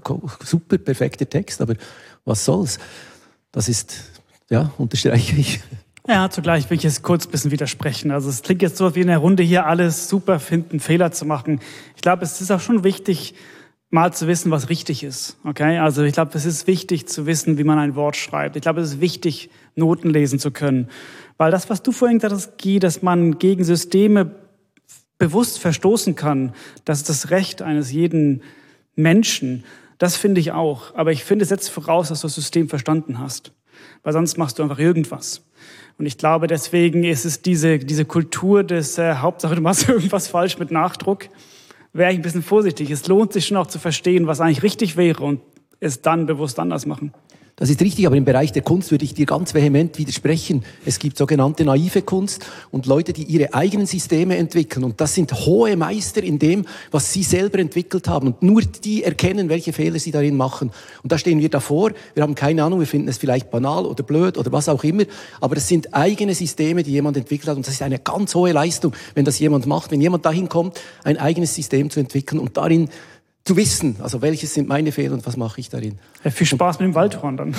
super, 0.44 0.78
perfekter 0.78 1.28
Text, 1.28 1.62
aber 1.62 1.76
was 2.26 2.46
soll's? 2.46 2.80
Das 3.52 3.70
ist, 3.70 4.12
ja, 4.50 4.72
unterstreiche 4.78 5.36
ich. 5.38 5.62
Ja, 6.08 6.30
zugleich 6.30 6.70
will 6.70 6.78
ich 6.78 6.84
jetzt 6.84 7.02
kurz 7.02 7.26
ein 7.26 7.32
bisschen 7.32 7.52
widersprechen. 7.52 8.12
Also 8.12 8.30
es 8.30 8.44
klingt 8.44 8.62
jetzt 8.62 8.78
so 8.78 8.94
wie 8.94 9.02
in 9.02 9.08
der 9.08 9.18
Runde 9.18 9.42
hier 9.42 9.66
alles 9.66 10.08
super 10.08 10.40
finden, 10.40 10.80
Fehler 10.80 11.12
zu 11.12 11.26
machen. 11.26 11.60
Ich 11.96 12.02
glaube, 12.02 12.24
es 12.24 12.40
ist 12.42 12.52
auch 12.52 12.60
schon 12.60 12.84
wichtig, 12.84 13.34
mal 13.90 14.14
zu 14.14 14.28
wissen, 14.28 14.52
was 14.52 14.70
richtig 14.70 15.04
ist. 15.04 15.38
Okay? 15.44 15.80
Also 15.80 16.04
ich 16.04 16.14
glaube, 16.14 16.32
es 16.36 16.46
ist 16.46 16.68
wichtig 16.68 17.08
zu 17.08 17.26
wissen, 17.26 17.58
wie 17.58 17.64
man 17.64 17.80
ein 17.80 17.96
Wort 17.96 18.18
schreibt. 18.18 18.56
Ich 18.56 18.62
glaube, 18.62 18.82
es 18.82 18.94
ist 18.94 19.02
wichtig, 19.02 19.50
Noten 19.76 20.12
lesen 20.12 20.38
zu 20.38 20.52
können. 20.52 20.90
Weil 21.38 21.50
das, 21.50 21.70
was 21.72 21.82
du 21.82 21.92
vorhin 21.92 22.20
gesagt 22.20 22.34
hast, 22.34 22.62
Guy, 22.62 22.80
dass 22.80 23.02
man 23.02 23.40
gegen 23.40 23.64
Systeme 23.64 24.32
bewusst 25.18 25.60
verstoßen 25.60 26.16
kann, 26.16 26.54
das 26.84 27.00
ist 27.00 27.10
das 27.10 27.30
Recht 27.30 27.62
eines 27.62 27.92
jeden 27.92 28.42
Menschen. 28.96 29.64
Das 29.98 30.18
finde 30.18 30.42
ich 30.42 30.52
auch. 30.52 30.94
Aber 30.96 31.12
ich 31.12 31.24
finde, 31.24 31.44
es 31.44 31.50
setzt 31.50 31.70
voraus, 31.70 32.10
dass 32.10 32.22
du 32.22 32.28
das 32.28 32.36
System 32.36 32.70
verstanden 32.70 33.20
hast. 33.20 33.54
Weil 34.04 34.14
sonst 34.14 34.38
machst 34.38 34.60
du 34.60 34.64
einfach 34.64 34.80
irgendwas. 34.80 35.44
Und 35.98 36.06
ich 36.06 36.18
glaube, 36.18 36.48
deswegen 36.48 37.04
ist 37.04 37.26
es 37.26 37.42
diese, 37.42 37.80
diese 37.80 38.06
Kultur 38.06 38.64
des 38.64 38.98
äh, 38.98 39.16
Hauptsache, 39.16 39.56
du 39.56 39.62
machst 39.62 39.88
irgendwas 39.90 40.28
falsch 40.28 40.58
mit 40.58 40.72
Nachdruck, 40.72 41.30
wäre 41.94 42.12
ich 42.12 42.20
ein 42.20 42.22
bisschen 42.22 42.44
vorsichtig. 42.44 42.92
Es 42.92 43.08
lohnt 43.08 43.32
sich 43.32 43.48
schon 43.48 43.58
auch 43.58 43.68
zu 43.68 43.80
verstehen, 43.80 44.28
was 44.28 44.42
eigentlich 44.42 44.64
richtig 44.64 44.98
wäre 44.98 45.24
und 45.24 45.42
es 45.80 46.02
dann 46.02 46.26
bewusst 46.26 46.60
anders 46.60 46.86
machen. 46.86 47.14
Das 47.58 47.70
ist 47.70 47.82
richtig, 47.82 48.06
aber 48.06 48.18
im 48.18 48.26
Bereich 48.26 48.52
der 48.52 48.64
Kunst 48.64 48.92
würde 48.92 49.06
ich 49.06 49.14
dir 49.14 49.26
ganz 49.26 49.54
vehement 49.54 49.98
widersprechen. 49.98 50.66
Es 50.86 51.00
gibt 51.00 51.18
sogenannte 51.18 51.64
naive 51.64 52.02
Kunst 52.02 52.46
und 52.70 52.86
Leute, 52.86 53.14
die 53.14 53.24
ihre 53.24 53.54
eigenen 53.54 53.86
Systeme 53.86 54.36
entwickeln. 54.36 54.84
Und 54.84 55.00
das 55.00 55.16
sind 55.16 55.32
hohe 55.32 55.78
Meister 55.78 56.22
in 56.22 56.38
dem, 56.38 56.66
was 56.92 57.14
sie 57.14 57.24
selber 57.24 57.60
entwickelt 57.60 58.10
haben. 58.10 58.28
Und 58.28 58.44
nur 58.44 58.62
die 58.62 59.04
erkennen, 59.04 59.48
welche 59.48 59.72
Fehler 59.72 60.00
sie 60.00 60.12
darin 60.12 60.36
machen. 60.36 60.70
Und 61.02 61.14
da 61.14 61.18
stehen 61.18 61.40
wir 61.40 61.48
davor. 61.48 61.92
Wir 62.14 62.24
haben 62.24 62.36
keine 62.36 62.62
Ahnung, 62.62 62.82
wir 62.82 62.88
finden 62.88 63.08
es 63.08 63.20
vielleicht 63.20 63.50
banal 63.52 63.86
oder 63.86 64.04
blöd 64.04 64.38
oder 64.38 64.52
was 64.52 64.68
auch 64.68 64.84
immer. 64.84 65.04
Aber 65.40 65.56
es 65.56 65.70
sind 65.70 65.94
eigene 65.94 66.36
Systeme, 66.36 66.84
die 66.84 66.92
jemand 66.92 67.16
entwickelt 67.16 67.48
hat. 67.48 67.56
Und 67.56 67.66
das 67.66 67.76
ist 67.76 67.82
eine 67.82 68.00
ganz 68.00 68.36
hohe 68.36 68.52
Leistung, 68.52 68.92
wenn 69.14 69.24
das 69.24 69.40
jemand 69.40 69.66
macht. 69.66 69.92
Wenn 69.92 70.02
jemand 70.02 70.26
dahin 70.26 70.50
kommt, 70.50 70.82
ein 71.06 71.18
eigenes 71.18 71.56
System 71.56 71.90
zu 71.90 72.02
entwickeln 72.02 72.40
und 72.40 72.58
darin 72.58 72.90
zu 73.48 73.56
wissen, 73.56 73.98
also 74.00 74.24
welches 74.24 74.56
sind 74.56 74.68
meine 74.68 74.92
Fehler 74.92 75.14
und 75.14 75.24
was 75.28 75.38
mache 75.38 75.62
ich 75.62 75.70
darin. 75.70 76.00
Ja, 76.24 76.32
viel 76.32 76.48
Spaß 76.48 76.80
mit 76.80 76.88
dem 76.88 76.96
Waldhorn 76.96 77.38
dann. 77.38 77.56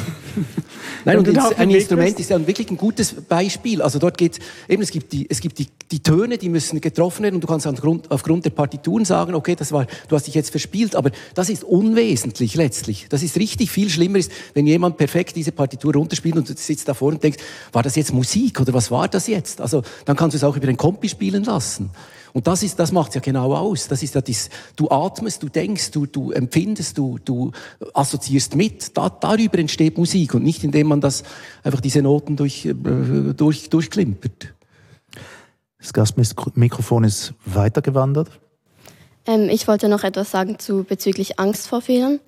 Nein, 1.05 1.18
und 1.18 1.39
ein 1.39 1.70
Instrument 1.70 2.18
ist 2.18 2.28
ja 2.28 2.45
wirklich 2.45 2.68
ein 2.72 2.76
gutes 2.76 3.14
Beispiel. 3.14 3.80
Also 3.80 4.01
dort 4.01 4.18
geht 4.18 4.41
eben, 4.68 4.82
es 4.82 4.91
gibt 4.91 5.12
die, 5.12 5.30
es 5.30 5.41
gibt 5.41 5.61
die, 5.61 5.68
die 5.93 6.03
Töne, 6.03 6.39
die 6.39 6.49
müssen 6.49 6.80
getroffen 6.80 7.22
werden 7.22 7.37
und 7.37 7.41
du 7.41 7.47
kannst 7.47 7.68
aufgrund, 7.68 8.11
aufgrund 8.11 8.45
der 8.45 8.51
Partituren 8.51 9.05
sagen, 9.05 9.37
okay, 9.37 9.55
das 9.55 9.70
war, 9.70 9.87
du 10.09 10.16
hast 10.16 10.26
dich 10.26 10.34
jetzt 10.34 10.51
verspielt, 10.51 10.97
aber 10.97 11.12
das 11.34 11.51
ist 11.51 11.62
unwesentlich 11.62 12.57
letztlich. 12.57 13.07
Das 13.09 13.22
ist 13.22 13.37
richtig 13.37 13.70
viel 13.70 13.89
schlimmer 13.89 14.18
ist, 14.18 14.32
wenn 14.55 14.66
jemand 14.66 14.97
perfekt 14.97 15.37
diese 15.37 15.53
Partitur 15.53 15.95
runterspielt 15.95 16.37
und 16.37 16.49
du 16.49 16.55
sitzt 16.57 16.89
davor 16.89 17.11
und 17.11 17.22
denkst, 17.22 17.39
war 17.70 17.84
das 17.84 17.95
jetzt 17.95 18.12
Musik 18.12 18.61
oder 18.61 18.74
was 18.74 18.91
war 18.91 19.07
das 19.07 19.28
jetzt? 19.28 19.61
Also 19.61 19.82
dann 20.05 20.16
kannst 20.16 20.34
du 20.34 20.39
es 20.39 20.43
auch 20.43 20.57
über 20.57 20.66
den 20.66 20.76
Kompi 20.76 21.09
spielen 21.09 21.45
lassen. 21.45 21.91
Und 22.37 22.47
das 22.47 22.62
ist, 22.62 22.78
das 22.78 22.93
macht's 22.93 23.14
ja 23.14 23.22
genau 23.22 23.55
aus. 23.55 23.89
Das 23.89 24.03
ist 24.03 24.14
ja 24.14 24.20
das, 24.20 24.51
du 24.76 24.91
atmest, 24.91 25.43
du 25.43 25.49
denkst, 25.49 25.91
du, 25.93 26.05
du 26.05 26.32
empfindest, 26.32 26.99
du, 26.99 27.18
du 27.24 27.51
assoziierst 27.95 28.57
mit. 28.57 28.95
Da, 28.95 29.09
darüber 29.09 29.59
entsteht 29.59 29.97
Musik 29.97 30.34
und 30.34 30.43
nicht 30.43 30.62
indem 30.62 30.89
man 30.89 31.01
das 31.01 31.22
einfach 31.64 31.80
diese 31.80 32.03
Noten 32.03 32.37
durch, 32.37 32.66
äh, 32.66 32.74
durch, 32.74 33.70
durchklimpert. 33.70 34.53
Das 35.78 35.95
Gastmikrofon 35.95 37.05
ist 37.05 37.32
weitergewandert. 37.47 38.28
Ähm, 39.24 39.49
ich 39.49 39.66
wollte 39.66 39.89
noch 39.89 40.05
etwas 40.05 40.30
sagen 40.30 40.59
zu 40.59 40.84
bezüglich 40.84 41.41
Angst 41.41 41.68
vor 41.68 41.80
Fehlern. 41.80 42.20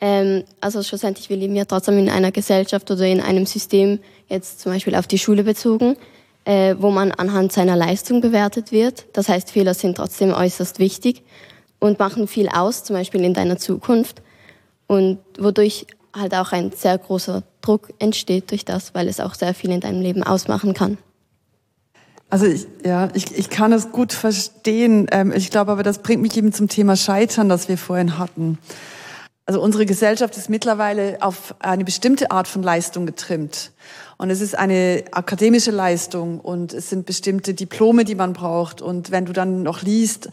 Ähm, 0.00 0.44
also 0.60 0.84
schlussendlich, 0.84 1.30
wir 1.30 1.36
leben 1.36 1.56
ja 1.56 1.64
trotzdem 1.64 1.98
in 1.98 2.10
einer 2.10 2.30
Gesellschaft 2.30 2.88
oder 2.92 3.08
in 3.08 3.20
einem 3.20 3.44
System, 3.44 3.98
jetzt 4.28 4.60
zum 4.60 4.70
Beispiel 4.70 4.94
auf 4.94 5.08
die 5.08 5.18
Schule 5.18 5.42
bezogen, 5.42 5.96
äh, 6.48 6.76
wo 6.78 6.90
man 6.90 7.12
anhand 7.12 7.52
seiner 7.52 7.76
Leistung 7.76 8.22
bewertet 8.22 8.72
wird. 8.72 9.04
Das 9.12 9.28
heißt, 9.28 9.50
Fehler 9.50 9.74
sind 9.74 9.98
trotzdem 9.98 10.32
äußerst 10.32 10.78
wichtig 10.78 11.22
und 11.78 11.98
machen 11.98 12.26
viel 12.26 12.48
aus, 12.48 12.84
zum 12.84 12.96
Beispiel 12.96 13.22
in 13.22 13.34
deiner 13.34 13.58
Zukunft. 13.58 14.22
Und 14.86 15.18
wodurch 15.38 15.86
halt 16.16 16.34
auch 16.34 16.52
ein 16.52 16.72
sehr 16.72 16.96
großer 16.96 17.42
Druck 17.60 17.92
entsteht 17.98 18.50
durch 18.50 18.64
das, 18.64 18.94
weil 18.94 19.08
es 19.08 19.20
auch 19.20 19.34
sehr 19.34 19.52
viel 19.52 19.70
in 19.70 19.80
deinem 19.80 20.00
Leben 20.00 20.22
ausmachen 20.22 20.72
kann. 20.72 20.96
Also 22.30 22.46
ich, 22.46 22.66
ja, 22.82 23.10
ich, 23.12 23.36
ich 23.36 23.50
kann 23.50 23.74
es 23.74 23.92
gut 23.92 24.14
verstehen. 24.14 25.06
Ähm, 25.10 25.32
ich 25.36 25.50
glaube 25.50 25.72
aber, 25.72 25.82
das 25.82 25.98
bringt 25.98 26.22
mich 26.22 26.34
eben 26.38 26.54
zum 26.54 26.68
Thema 26.68 26.96
Scheitern, 26.96 27.50
das 27.50 27.68
wir 27.68 27.76
vorhin 27.76 28.16
hatten. 28.16 28.56
Also 29.48 29.62
unsere 29.62 29.86
Gesellschaft 29.86 30.36
ist 30.36 30.50
mittlerweile 30.50 31.16
auf 31.22 31.54
eine 31.60 31.82
bestimmte 31.82 32.30
Art 32.30 32.46
von 32.48 32.62
Leistung 32.62 33.06
getrimmt. 33.06 33.72
Und 34.18 34.28
es 34.28 34.42
ist 34.42 34.54
eine 34.54 35.04
akademische 35.10 35.70
Leistung 35.70 36.38
und 36.38 36.74
es 36.74 36.90
sind 36.90 37.06
bestimmte 37.06 37.54
Diplome, 37.54 38.04
die 38.04 38.14
man 38.14 38.34
braucht. 38.34 38.82
Und 38.82 39.10
wenn 39.10 39.24
du 39.24 39.32
dann 39.32 39.62
noch 39.62 39.80
liest, 39.80 40.28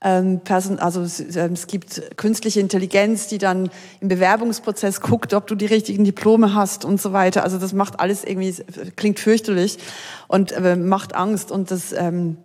ähm, 0.00 0.40
Person, 0.40 0.78
also 0.78 1.02
es, 1.02 1.20
äh, 1.20 1.50
es 1.52 1.66
gibt 1.66 2.16
künstliche 2.16 2.60
Intelligenz, 2.60 3.26
die 3.26 3.36
dann 3.36 3.68
im 4.00 4.08
Bewerbungsprozess 4.08 5.02
guckt, 5.02 5.34
ob 5.34 5.46
du 5.46 5.56
die 5.56 5.66
richtigen 5.66 6.04
Diplome 6.04 6.54
hast 6.54 6.86
und 6.86 6.98
so 6.98 7.12
weiter. 7.12 7.42
Also 7.42 7.58
das 7.58 7.74
macht 7.74 8.00
alles 8.00 8.24
irgendwie, 8.24 8.54
klingt 8.96 9.20
fürchterlich 9.20 9.76
und 10.26 10.52
äh, 10.52 10.74
macht 10.74 11.14
Angst. 11.14 11.50
Und 11.50 11.70
das, 11.70 11.92
ähm, 11.92 12.38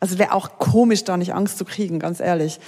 also 0.00 0.18
wäre 0.18 0.32
auch 0.32 0.58
komisch, 0.58 1.04
da 1.04 1.16
nicht 1.16 1.34
Angst 1.34 1.56
zu 1.56 1.64
kriegen, 1.64 2.00
ganz 2.00 2.18
ehrlich. 2.18 2.58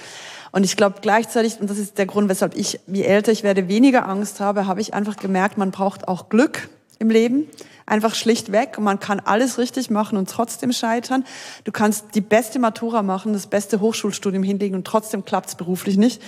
Und 0.51 0.63
ich 0.63 0.75
glaube 0.75 0.97
gleichzeitig, 1.01 1.59
und 1.59 1.69
das 1.69 1.77
ist 1.77 1.97
der 1.97 2.05
Grund, 2.05 2.29
weshalb 2.29 2.55
ich, 2.55 2.79
je 2.87 3.03
älter 3.03 3.31
ich 3.31 3.43
werde, 3.43 3.67
weniger 3.67 4.07
Angst 4.07 4.39
habe, 4.39 4.67
habe 4.67 4.81
ich 4.81 4.93
einfach 4.93 5.17
gemerkt, 5.17 5.57
man 5.57 5.71
braucht 5.71 6.07
auch 6.07 6.29
Glück 6.29 6.69
im 6.97 7.09
Leben. 7.09 7.47
Einfach 7.85 8.13
schlicht 8.13 8.51
weg. 8.51 8.75
Und 8.77 8.83
man 8.83 8.99
kann 8.99 9.19
alles 9.19 9.57
richtig 9.57 9.89
machen 9.89 10.17
und 10.17 10.29
trotzdem 10.29 10.71
scheitern. 10.71 11.25
Du 11.63 11.71
kannst 11.71 12.13
die 12.13 12.21
beste 12.21 12.59
Matura 12.59 13.01
machen, 13.01 13.33
das 13.33 13.47
beste 13.47 13.79
Hochschulstudium 13.79 14.43
hinlegen 14.43 14.75
und 14.75 14.85
trotzdem 14.85 15.25
klappt's 15.25 15.55
beruflich 15.55 15.97
nicht. 15.97 16.21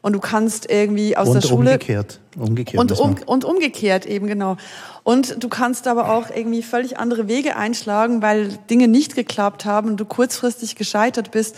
Und 0.00 0.12
du 0.12 0.20
kannst 0.20 0.70
irgendwie 0.70 1.16
aus 1.16 1.28
und 1.28 1.34
der 1.42 1.48
Schule. 1.48 1.72
Umgekehrt. 1.72 2.20
umgekehrt. 2.36 2.80
Und, 2.80 3.00
um, 3.00 3.16
und 3.26 3.44
umgekehrt 3.44 4.06
eben, 4.06 4.26
genau. 4.26 4.56
Und 5.02 5.42
du 5.42 5.48
kannst 5.48 5.88
aber 5.88 6.10
auch 6.10 6.30
irgendwie 6.30 6.62
völlig 6.62 6.98
andere 6.98 7.26
Wege 7.26 7.56
einschlagen, 7.56 8.22
weil 8.22 8.48
Dinge 8.70 8.86
nicht 8.86 9.16
geklappt 9.16 9.64
haben 9.64 9.88
und 9.90 9.96
du 9.98 10.04
kurzfristig 10.04 10.76
gescheitert 10.76 11.30
bist. 11.30 11.56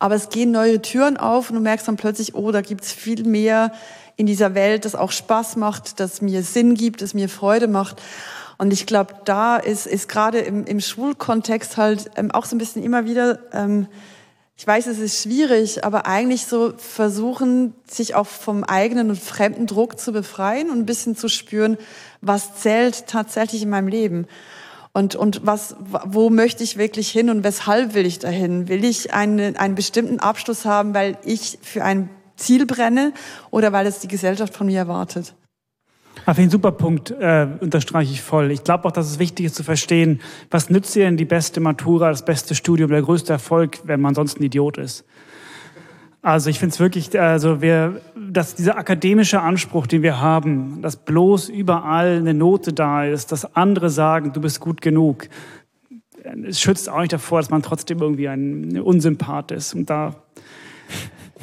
Aber 0.00 0.16
es 0.16 0.30
gehen 0.30 0.50
neue 0.50 0.82
Türen 0.82 1.16
auf 1.16 1.50
und 1.50 1.56
du 1.56 1.62
merkst 1.62 1.86
dann 1.86 1.96
plötzlich, 1.96 2.34
oh, 2.34 2.50
da 2.50 2.62
gibt's 2.62 2.90
viel 2.92 3.22
mehr 3.24 3.72
in 4.16 4.26
dieser 4.26 4.54
Welt, 4.54 4.84
das 4.84 4.94
auch 4.96 5.12
Spaß 5.12 5.56
macht, 5.56 6.00
das 6.00 6.20
mir 6.20 6.42
Sinn 6.42 6.74
gibt, 6.74 7.02
das 7.02 7.14
mir 7.14 7.28
Freude 7.28 7.68
macht. 7.68 8.02
Und 8.58 8.72
ich 8.72 8.86
glaube, 8.86 9.14
da 9.24 9.56
ist, 9.56 9.86
ist 9.86 10.08
gerade 10.08 10.38
im, 10.38 10.64
im 10.64 10.80
Schulkontext 10.80 11.76
halt 11.76 12.10
ähm, 12.16 12.30
auch 12.30 12.46
so 12.46 12.56
ein 12.56 12.58
bisschen 12.58 12.82
immer 12.82 13.04
wieder, 13.04 13.38
ähm, 13.52 13.86
ich 14.56 14.66
weiß, 14.66 14.88
es 14.88 14.98
ist 14.98 15.22
schwierig, 15.22 15.84
aber 15.84 16.06
eigentlich 16.06 16.44
so 16.44 16.74
versuchen, 16.76 17.72
sich 17.88 18.14
auch 18.14 18.26
vom 18.26 18.62
eigenen 18.64 19.08
und 19.08 19.18
fremden 19.18 19.66
Druck 19.66 19.98
zu 19.98 20.12
befreien 20.12 20.68
und 20.68 20.78
ein 20.78 20.86
bisschen 20.86 21.16
zu 21.16 21.28
spüren, 21.28 21.78
was 22.20 22.56
zählt 22.56 23.06
tatsächlich 23.06 23.62
in 23.62 23.70
meinem 23.70 23.88
Leben. 23.88 24.26
Und, 24.92 25.14
und 25.14 25.46
was, 25.46 25.76
wo 25.78 26.30
möchte 26.30 26.64
ich 26.64 26.76
wirklich 26.76 27.10
hin 27.10 27.30
und 27.30 27.44
weshalb 27.44 27.94
will 27.94 28.06
ich 28.06 28.18
dahin? 28.18 28.68
Will 28.68 28.84
ich 28.84 29.14
einen, 29.14 29.56
einen 29.56 29.76
bestimmten 29.76 30.18
Abschluss 30.18 30.64
haben, 30.64 30.94
weil 30.94 31.16
ich 31.24 31.58
für 31.62 31.84
ein 31.84 32.10
Ziel 32.40 32.66
brenne 32.66 33.12
oder 33.50 33.72
weil 33.72 33.86
es 33.86 34.00
die 34.00 34.08
Gesellschaft 34.08 34.54
von 34.54 34.66
mir 34.66 34.78
erwartet. 34.78 35.34
Auf 36.26 36.36
den 36.36 36.50
super 36.50 36.72
Punkt 36.72 37.12
äh, 37.12 37.46
unterstreiche 37.60 38.12
ich 38.12 38.20
voll. 38.20 38.50
Ich 38.50 38.64
glaube 38.64 38.86
auch, 38.86 38.92
dass 38.92 39.06
es 39.06 39.18
wichtig 39.18 39.46
ist 39.46 39.54
zu 39.54 39.62
verstehen, 39.62 40.20
was 40.50 40.68
nützt 40.68 40.94
dir 40.94 41.04
denn 41.04 41.16
die 41.16 41.24
beste 41.24 41.60
Matura, 41.60 42.10
das 42.10 42.24
beste 42.24 42.54
Studium, 42.54 42.90
der 42.90 43.02
größte 43.02 43.32
Erfolg, 43.32 43.78
wenn 43.84 44.00
man 44.00 44.14
sonst 44.14 44.38
ein 44.38 44.42
Idiot 44.42 44.76
ist. 44.76 45.04
Also 46.22 46.50
ich 46.50 46.58
finde 46.58 46.74
es 46.74 46.80
wirklich, 46.80 47.18
also 47.18 47.62
wir, 47.62 48.02
dass 48.14 48.54
dieser 48.54 48.76
akademische 48.76 49.40
Anspruch, 49.40 49.86
den 49.86 50.02
wir 50.02 50.20
haben, 50.20 50.82
dass 50.82 50.96
bloß 50.96 51.48
überall 51.48 52.18
eine 52.18 52.34
Note 52.34 52.74
da 52.74 53.06
ist, 53.06 53.32
dass 53.32 53.56
andere 53.56 53.88
sagen, 53.88 54.34
du 54.34 54.40
bist 54.42 54.60
gut 54.60 54.82
genug, 54.82 55.28
es 56.46 56.60
schützt 56.60 56.90
auch 56.90 57.00
nicht 57.00 57.14
davor, 57.14 57.40
dass 57.40 57.48
man 57.48 57.62
trotzdem 57.62 58.00
irgendwie 58.00 58.28
ein 58.28 58.78
Unsympath 58.78 59.50
ist. 59.52 59.74
Und 59.74 59.88
da 59.88 60.14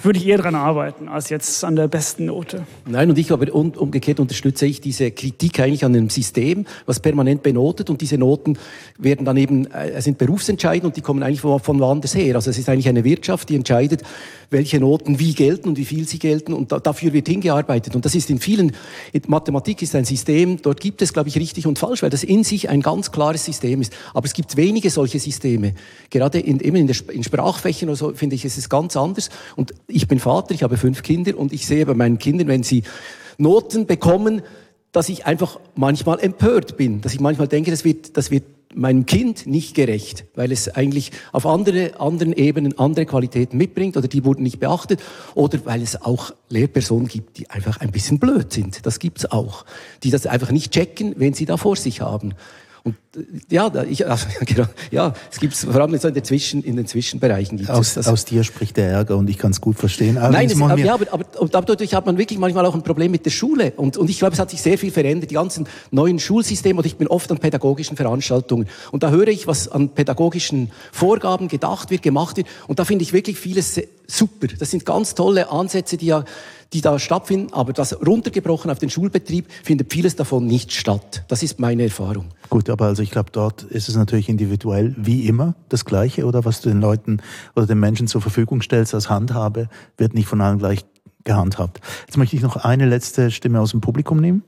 würde 0.04 0.20
ich 0.20 0.28
eher 0.28 0.38
daran 0.38 0.56
arbeiten, 0.56 1.08
als 1.08 1.30
jetzt 1.30 1.64
an 1.64 1.76
der 1.76 1.88
besten 1.88 2.26
Note. 2.26 2.66
Nein, 2.86 3.10
und 3.10 3.18
ich 3.18 3.32
aber 3.32 3.54
umgekehrt 3.54 4.20
unterstütze 4.20 4.66
ich 4.66 4.80
diese 4.82 5.12
Kritik 5.12 5.60
eigentlich 5.60 5.84
an 5.84 5.96
einem 5.96 6.10
System, 6.10 6.66
was 6.86 7.00
permanent 7.00 7.44
benotet 7.44 7.90
und 7.90 8.02
diese 8.02 8.18
Noten 8.18 8.58
werden 8.98 9.26
dann 9.26 9.38
eben, 9.38 9.66
äh, 9.72 10.02
sind 10.02 10.18
berufsentscheidend 10.18 10.86
und 10.86 10.98
die 10.98 11.02
kommen 11.02 11.24
eigentlich 11.24 11.42
von, 11.42 11.60
von 11.60 11.80
woanders 11.80 12.16
her. 12.16 12.36
Also 12.36 12.50
es 12.50 12.58
ist 12.58 12.70
eigentlich 12.70 12.90
eine 12.90 13.04
Wirtschaft, 13.04 13.50
die 13.50 13.56
entscheidet, 13.56 14.04
welche 14.50 14.80
Noten 14.80 15.20
wie 15.20 15.34
gelten 15.34 15.70
und 15.70 15.78
wie 15.78 15.86
viel 15.86 16.08
sie 16.08 16.20
gelten 16.20 16.54
und 16.54 16.72
da, 16.72 16.80
dafür 16.80 17.14
wird 17.14 17.28
hingearbeitet. 17.28 17.96
Und 17.96 18.06
das 18.06 18.16
ist 18.16 18.30
in 18.30 18.40
vielen, 18.40 18.74
in 19.12 19.22
Mathematik 19.28 19.82
ist 19.82 19.96
ein 19.96 20.06
System, 20.06 20.62
dort 20.62 20.80
gibt 20.80 21.02
es, 21.02 21.12
glaube 21.12 21.30
ich, 21.30 21.38
richtig 21.38 21.68
und 21.68 21.80
falsch, 21.80 22.04
weil 22.04 22.10
das 22.10 22.24
in 22.24 22.44
sich 22.44 22.70
ein 22.70 22.82
ganz 22.82 23.12
klares 23.12 23.46
System 23.46 23.82
ist. 23.82 23.94
Aber 24.14 24.26
es 24.26 24.34
gibt 24.34 24.56
wenige 24.56 24.90
solche 24.90 25.20
Systeme. 25.20 25.74
Gerade 26.10 26.40
in, 26.40 26.60
eben 26.60 26.78
in, 26.78 26.88
der, 26.88 26.96
in 27.12 27.24
Sprachfächern 27.24 27.90
oder 27.90 27.98
so, 27.98 28.14
finde 28.14 28.36
ich, 28.36 28.46
ist 28.46 28.58
es 28.58 28.70
ganz 28.70 28.96
anders. 28.96 29.30
Und 29.56 29.74
ich 29.88 30.08
bin 30.08 30.20
Vater, 30.20 30.54
ich 30.54 30.64
habe 30.64 30.78
fünf 30.78 31.02
Kinder 31.04 31.38
und 31.38 31.54
ich 31.54 31.66
sehe 31.66 31.86
bei 31.86 31.94
meinen 31.94 32.20
Kindern, 32.20 32.48
wenn 32.48 32.64
sie 32.64 32.84
Noten 33.38 33.86
bekommen, 33.86 34.42
dass 34.92 35.10
ich 35.10 35.26
einfach 35.26 35.60
manchmal 35.76 36.20
empört 36.20 36.78
bin, 36.78 37.02
dass 37.02 37.14
ich 37.14 37.20
manchmal 37.20 37.48
denke, 37.48 37.72
das 37.72 37.86
wird, 37.86 38.18
das 38.18 38.32
wird 38.32 38.44
meinem 38.74 39.06
Kind 39.06 39.48
nicht 39.48 39.76
gerecht, 39.76 40.26
weil 40.36 40.52
es 40.52 40.70
eigentlich 40.70 41.12
auf 41.32 41.46
andere, 41.46 42.00
anderen 42.00 42.34
Ebenen 42.34 42.78
andere 42.78 43.06
Qualitäten 43.06 43.58
mitbringt 43.58 43.98
oder 43.98 44.08
die 44.08 44.26
wurden 44.26 44.44
nicht 44.44 44.60
beachtet 44.60 45.02
oder 45.36 45.60
weil 45.66 45.82
es 45.82 46.02
auch 46.02 46.32
Lehrpersonen 46.50 47.08
gibt, 47.08 47.38
die 47.38 47.50
einfach 47.50 47.80
ein 47.80 47.92
bisschen 47.92 48.20
blöd 48.20 48.52
sind. 48.52 48.86
Das 48.86 49.00
gibt's 49.00 49.26
auch, 49.32 49.66
die 50.04 50.12
das 50.12 50.28
einfach 50.28 50.52
nicht 50.52 50.74
checken, 50.74 51.16
wenn 51.18 51.34
sie 51.34 51.46
da 51.46 51.58
vor 51.58 51.76
sich 51.76 52.02
haben. 52.02 52.34
Und 52.88 52.96
äh, 53.16 53.26
ja, 53.50 53.72
ich, 53.84 54.08
also, 54.10 54.28
genau, 54.46 54.66
ja, 54.92 55.14
es 55.32 55.40
gibt 55.40 55.56
vor 55.56 55.76
allem 55.76 55.98
so 55.98 56.08
in, 56.08 56.14
den 56.14 56.24
Zwischen, 56.24 56.64
in 56.64 56.76
den 56.76 56.88
Zwischenbereichen. 56.88 57.58
Gibt 57.58 57.70
aus, 57.70 57.94
das. 57.94 58.08
aus 58.08 58.26
dir 58.26 58.44
spricht 58.44 58.78
der 58.78 58.90
Ärger 58.90 59.18
und 59.18 59.30
ich 59.30 59.38
kann 59.38 59.52
es 59.52 59.62
gut 59.62 59.78
verstehen. 59.78 60.18
Aber 60.18 60.32
Nein, 60.32 60.50
es, 60.50 60.62
aber, 60.62 60.78
ja, 60.78 60.94
aber, 60.94 61.06
aber, 61.12 61.26
aber 61.38 61.50
dadurch 61.50 61.94
hat 61.94 62.06
man 62.06 62.18
wirklich 62.18 62.40
manchmal 62.40 62.66
auch 62.66 62.76
ein 62.76 62.84
Problem 62.84 63.12
mit 63.12 63.26
der 63.26 63.32
Schule. 63.32 63.74
Und, 63.76 63.98
und 63.98 64.10
ich 64.10 64.20
glaube, 64.20 64.34
es 64.34 64.40
hat 64.40 64.50
sich 64.50 64.62
sehr 64.62 64.78
viel 64.78 64.92
verändert. 64.92 65.30
Die 65.30 65.36
ganzen 65.36 65.68
neuen 65.92 66.20
Schulsysteme, 66.20 66.80
und 66.80 66.86
ich 66.86 66.98
bin 66.98 67.08
oft 67.08 67.30
an 67.32 67.40
pädagogischen 67.40 67.98
Veranstaltungen. 67.98 68.68
Und 68.92 69.04
da 69.04 69.10
höre 69.10 69.28
ich, 69.28 69.48
was 69.48 69.68
an 69.68 69.90
pädagogischen 69.90 70.72
Vorgaben 70.92 71.48
gedacht 71.48 71.92
wird, 71.92 72.02
gemacht 72.02 72.38
wird. 72.38 72.48
Und 72.68 72.80
da 72.80 72.86
finde 72.86 73.04
ich 73.04 73.14
wirklich 73.14 73.38
vieles 73.38 73.82
super. 74.08 74.48
Das 74.60 74.72
sind 74.72 74.86
ganz 74.86 75.16
tolle 75.16 75.52
Ansätze, 75.52 75.98
die 75.98 76.08
ja 76.08 76.24
die 76.74 76.82
da 76.82 77.00
stattfinden, 77.00 77.54
aber 77.54 77.74
das 77.74 78.06
runtergebrochen 78.06 78.70
auf 78.72 78.80
den 78.80 78.90
Schulbetrieb 78.90 79.48
findet 79.64 79.92
vieles 79.92 80.16
davon 80.16 80.46
nicht 80.46 80.72
statt. 80.72 81.24
Das 81.28 81.44
ist 81.44 81.60
meine 81.60 81.84
Erfahrung. 81.84 82.26
Gut, 82.50 82.70
aber 82.70 82.86
also 82.86 83.04
ich 83.04 83.12
glaube, 83.12 83.32
dort 83.32 83.64
ist 83.64 83.90
es 83.90 83.96
natürlich 83.96 84.30
individuell 84.30 84.96
wie 84.98 85.28
immer 85.28 85.56
das 85.70 85.86
Gleiche 85.86 86.26
oder 86.26 86.46
was 86.46 86.62
du 86.62 86.70
den 86.70 86.82
Leuten 86.82 87.22
oder 87.56 87.66
den 87.66 87.80
Menschen 87.80 88.08
zur 88.08 88.22
Verfügung 88.22 88.62
stellst 88.62 88.94
als 88.94 89.10
Handhabe, 89.10 89.70
wird 89.98 90.14
nicht 90.14 90.28
von 90.28 90.42
allen 90.42 90.60
gleich 90.60 90.86
gehandhabt. 91.24 91.82
Jetzt 92.06 92.18
möchte 92.18 92.36
ich 92.36 92.42
noch 92.42 92.56
eine 92.58 92.86
letzte 92.86 93.32
Stimme 93.32 93.60
aus 93.60 93.72
dem 93.72 93.82
Publikum 93.82 94.20
nehmen. 94.20 94.44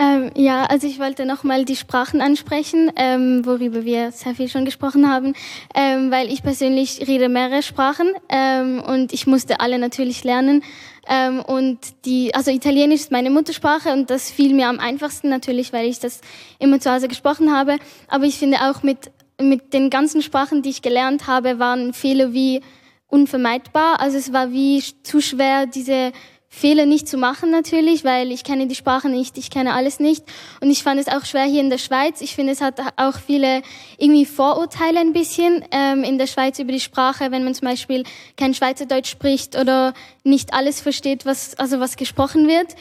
Ähm, 0.00 0.30
ja, 0.36 0.64
also 0.64 0.86
ich 0.86 1.00
wollte 1.00 1.26
nochmal 1.26 1.64
die 1.64 1.74
Sprachen 1.74 2.20
ansprechen, 2.20 2.92
ähm, 2.94 3.44
worüber 3.44 3.84
wir 3.84 4.12
sehr 4.12 4.36
viel 4.36 4.48
schon 4.48 4.64
gesprochen 4.64 5.10
haben, 5.10 5.34
ähm, 5.74 6.12
weil 6.12 6.28
ich 6.28 6.44
persönlich 6.44 7.08
rede 7.08 7.28
mehrere 7.28 7.64
Sprachen 7.64 8.12
ähm, 8.28 8.80
und 8.80 9.12
ich 9.12 9.26
musste 9.26 9.58
alle 9.58 9.76
natürlich 9.80 10.22
lernen. 10.22 10.62
Ähm, 11.08 11.40
und 11.40 11.78
die, 12.04 12.34
also 12.34 12.50
Italienisch 12.50 13.00
ist 13.00 13.12
meine 13.12 13.30
Muttersprache 13.30 13.92
und 13.92 14.10
das 14.10 14.30
fiel 14.30 14.54
mir 14.54 14.68
am 14.68 14.78
einfachsten 14.78 15.28
natürlich, 15.30 15.72
weil 15.72 15.86
ich 15.86 15.98
das 15.98 16.20
immer 16.58 16.80
zu 16.80 16.92
Hause 16.92 17.08
gesprochen 17.08 17.52
habe. 17.52 17.78
Aber 18.08 18.24
ich 18.24 18.38
finde 18.38 18.58
auch 18.68 18.82
mit, 18.82 19.10
mit 19.40 19.72
den 19.72 19.88
ganzen 19.88 20.20
Sprachen, 20.20 20.62
die 20.62 20.70
ich 20.70 20.82
gelernt 20.82 21.26
habe, 21.26 21.58
waren 21.58 21.94
Fehler 21.94 22.32
wie 22.34 22.60
unvermeidbar. 23.06 24.00
Also 24.00 24.18
es 24.18 24.32
war 24.32 24.52
wie 24.52 24.82
zu 25.02 25.20
schwer, 25.20 25.66
diese 25.66 26.12
Fehler 26.50 26.86
nicht 26.86 27.06
zu 27.06 27.18
machen 27.18 27.50
natürlich, 27.50 28.04
weil 28.04 28.32
ich 28.32 28.42
kenne 28.42 28.66
die 28.66 28.74
Sprache 28.74 29.08
nicht, 29.08 29.36
ich 29.36 29.50
kenne 29.50 29.74
alles 29.74 30.00
nicht. 30.00 30.24
Und 30.60 30.70
ich 30.70 30.82
fand 30.82 30.98
es 30.98 31.06
auch 31.06 31.24
schwer 31.24 31.44
hier 31.44 31.60
in 31.60 31.70
der 31.70 31.78
Schweiz. 31.78 32.20
Ich 32.22 32.34
finde, 32.34 32.52
es 32.52 32.62
hat 32.62 32.80
auch 32.96 33.18
viele 33.18 33.62
irgendwie 33.98 34.24
Vorurteile 34.24 34.98
ein 34.98 35.12
bisschen 35.12 35.64
ähm, 35.70 36.04
in 36.04 36.18
der 36.18 36.26
Schweiz 36.26 36.58
über 36.58 36.72
die 36.72 36.80
Sprache, 36.80 37.30
wenn 37.30 37.44
man 37.44 37.54
zum 37.54 37.68
Beispiel 37.68 38.04
kein 38.36 38.54
Schweizerdeutsch 38.54 39.10
spricht 39.10 39.56
oder 39.56 39.92
nicht 40.24 40.54
alles 40.54 40.80
versteht, 40.80 41.26
was, 41.26 41.54
also 41.58 41.80
was 41.80 41.96
gesprochen 41.96 42.48
wird. 42.48 42.74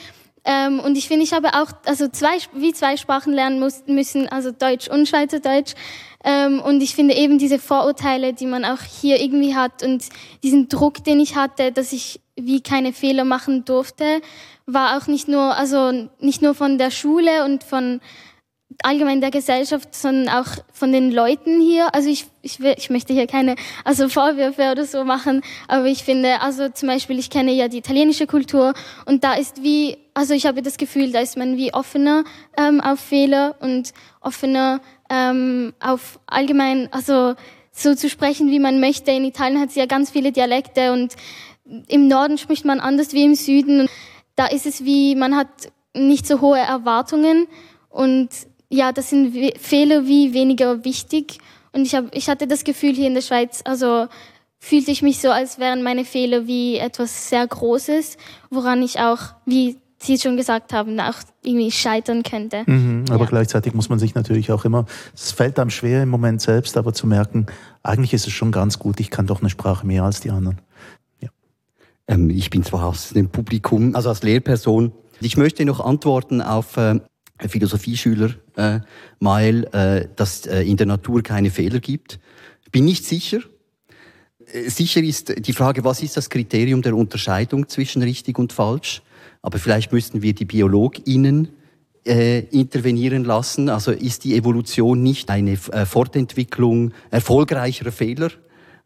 Ähm, 0.45 0.79
und 0.79 0.97
ich 0.97 1.09
finde, 1.09 1.25
ich 1.25 1.33
habe 1.33 1.49
auch, 1.49 1.71
also 1.85 2.07
zwei, 2.07 2.37
wie 2.53 2.71
zwei 2.71 2.95
Sprachen 2.95 3.33
lernen 3.33 3.59
muss, 3.59 3.83
müssen, 3.85 4.29
also 4.29 4.51
Deutsch 4.51 4.87
und 4.87 5.09
Schweizerdeutsch. 5.09 5.73
Ähm, 6.23 6.61
und 6.61 6.81
ich 6.81 6.95
finde 6.95 7.15
eben 7.15 7.37
diese 7.37 7.59
Vorurteile, 7.59 8.33
die 8.33 8.45
man 8.45 8.63
auch 8.63 8.81
hier 8.81 9.19
irgendwie 9.19 9.55
hat 9.55 9.83
und 9.83 10.05
diesen 10.43 10.69
Druck, 10.69 11.03
den 11.03 11.19
ich 11.19 11.35
hatte, 11.35 11.73
dass 11.73 11.91
ich 11.91 12.21
wie 12.39 12.61
keine 12.61 12.93
Fehler 12.93 13.25
machen 13.25 13.65
durfte, 13.65 14.21
war 14.65 14.97
auch 14.97 15.07
nicht 15.07 15.27
nur, 15.27 15.55
also 15.55 16.09
nicht 16.19 16.41
nur 16.41 16.53
von 16.53 16.77
der 16.77 16.91
Schule 16.91 17.45
und 17.45 17.63
von 17.63 17.99
allgemein 18.83 19.21
der 19.21 19.31
Gesellschaft, 19.31 19.95
sondern 19.95 20.29
auch 20.29 20.47
von 20.71 20.91
den 20.91 21.11
Leuten 21.11 21.61
hier. 21.61 21.93
Also 21.95 22.09
ich, 22.09 22.25
ich, 22.41 22.59
will, 22.59 22.75
ich 22.77 22.89
möchte 22.89 23.13
hier 23.13 23.27
keine 23.27 23.55
also 23.83 24.09
Vorwürfe 24.09 24.71
oder 24.71 24.85
so 24.85 25.03
machen, 25.03 25.41
aber 25.67 25.85
ich 25.85 26.03
finde, 26.03 26.41
also 26.41 26.69
zum 26.69 26.89
Beispiel, 26.89 27.17
ich 27.17 27.29
kenne 27.29 27.53
ja 27.53 27.69
die 27.69 27.77
italienische 27.77 28.27
Kultur 28.27 28.73
und 29.05 29.23
da 29.23 29.33
ist 29.33 29.63
wie, 29.63 29.97
also 30.13 30.33
ich 30.33 30.45
habe 30.45 30.61
das 30.61 30.77
Gefühl, 30.77 31.11
da 31.11 31.21
ist 31.21 31.37
man 31.37 31.57
wie 31.57 31.73
offener 31.73 32.23
ähm, 32.57 32.81
auf 32.81 32.99
Fehler 32.99 33.55
und 33.61 33.93
offener 34.21 34.81
ähm, 35.09 35.73
auf 35.79 36.19
allgemein, 36.27 36.89
also 36.91 37.35
so 37.71 37.95
zu 37.95 38.09
sprechen, 38.09 38.49
wie 38.49 38.59
man 38.59 38.79
möchte. 38.79 39.11
In 39.11 39.23
Italien 39.23 39.61
hat 39.61 39.69
es 39.69 39.75
ja 39.75 39.85
ganz 39.85 40.09
viele 40.09 40.31
Dialekte 40.31 40.91
und 40.91 41.15
im 41.87 42.07
Norden 42.07 42.37
spricht 42.37 42.65
man 42.65 42.79
anders 42.79 43.13
wie 43.13 43.23
im 43.23 43.35
Süden. 43.35 43.87
Da 44.35 44.47
ist 44.47 44.65
es 44.65 44.85
wie, 44.85 45.15
man 45.15 45.35
hat 45.35 45.47
nicht 45.93 46.27
so 46.27 46.41
hohe 46.41 46.59
Erwartungen 46.59 47.47
und 47.89 48.29
ja, 48.69 48.91
das 48.91 49.09
sind 49.09 49.33
Fehler 49.57 50.05
wie 50.05 50.33
weniger 50.33 50.83
wichtig. 50.83 51.39
Und 51.71 51.83
ich, 51.85 51.95
hab, 51.95 52.13
ich 52.15 52.29
hatte 52.29 52.47
das 52.47 52.63
Gefühl 52.63 52.93
hier 52.93 53.07
in 53.07 53.13
der 53.13 53.21
Schweiz, 53.21 53.61
also 53.65 54.07
fühlte 54.59 54.91
ich 54.91 55.01
mich 55.01 55.19
so, 55.19 55.29
als 55.29 55.59
wären 55.59 55.83
meine 55.83 56.05
Fehler 56.05 56.47
wie 56.47 56.77
etwas 56.77 57.29
sehr 57.29 57.45
Großes, 57.45 58.17
woran 58.49 58.81
ich 58.81 58.99
auch, 58.99 59.19
wie 59.45 59.77
Sie 59.99 60.17
schon 60.19 60.37
gesagt 60.37 60.73
haben, 60.73 60.99
auch 60.99 61.15
irgendwie 61.43 61.71
scheitern 61.71 62.21
könnte. 62.21 62.63
Mhm, 62.67 63.05
aber 63.09 63.23
ja. 63.23 63.29
gleichzeitig 63.29 63.73
muss 63.73 63.89
man 63.89 63.97
sich 63.97 64.13
natürlich 64.13 64.51
auch 64.51 64.63
immer, 64.63 64.85
es 65.15 65.31
fällt 65.31 65.57
einem 65.59 65.71
schwer 65.71 66.03
im 66.03 66.09
Moment 66.09 66.39
selbst, 66.39 66.77
aber 66.77 66.93
zu 66.93 67.07
merken, 67.07 67.47
eigentlich 67.81 68.13
ist 68.13 68.27
es 68.27 68.33
schon 68.33 68.51
ganz 68.51 68.77
gut, 68.77 68.99
ich 68.99 69.09
kann 69.09 69.25
doch 69.25 69.41
eine 69.41 69.49
Sprache 69.49 69.87
mehr 69.87 70.03
als 70.03 70.19
die 70.19 70.29
anderen. 70.29 70.61
Ähm, 72.07 72.29
ich 72.29 72.49
bin 72.49 72.63
zwar 72.63 72.85
aus 72.85 73.09
dem 73.09 73.29
Publikum, 73.29 73.95
also 73.95 74.09
als 74.09 74.23
Lehrperson. 74.23 74.91
Ich 75.19 75.37
möchte 75.37 75.65
noch 75.65 75.79
antworten 75.79 76.41
auf 76.41 76.77
äh, 76.77 76.99
Philosophieschüler 77.39 78.31
äh, 78.55 78.79
Mael, 79.19 79.65
äh, 79.73 80.07
dass 80.15 80.45
äh, 80.45 80.61
in 80.61 80.77
der 80.77 80.87
Natur 80.87 81.21
keine 81.21 81.51
Fehler 81.51 81.79
gibt. 81.79 82.19
Bin 82.71 82.85
nicht 82.85 83.05
sicher. 83.05 83.39
Äh, 84.51 84.69
sicher 84.69 85.01
ist 85.01 85.45
die 85.45 85.53
Frage, 85.53 85.83
was 85.83 86.01
ist 86.01 86.17
das 86.17 86.29
Kriterium 86.29 86.81
der 86.81 86.95
Unterscheidung 86.95 87.67
zwischen 87.67 88.01
richtig 88.01 88.39
und 88.39 88.53
falsch? 88.53 89.01
Aber 89.41 89.59
vielleicht 89.59 89.91
müssten 89.91 90.21
wir 90.21 90.33
die 90.33 90.45
BiologInnen 90.45 91.49
äh, 92.05 92.39
intervenieren 92.51 93.23
lassen. 93.23 93.69
Also 93.69 93.91
ist 93.91 94.23
die 94.23 94.35
Evolution 94.35 95.03
nicht 95.03 95.29
eine 95.29 95.53
äh, 95.53 95.85
Fortentwicklung 95.85 96.93
erfolgreicher 97.11 97.91
Fehler? 97.91 98.31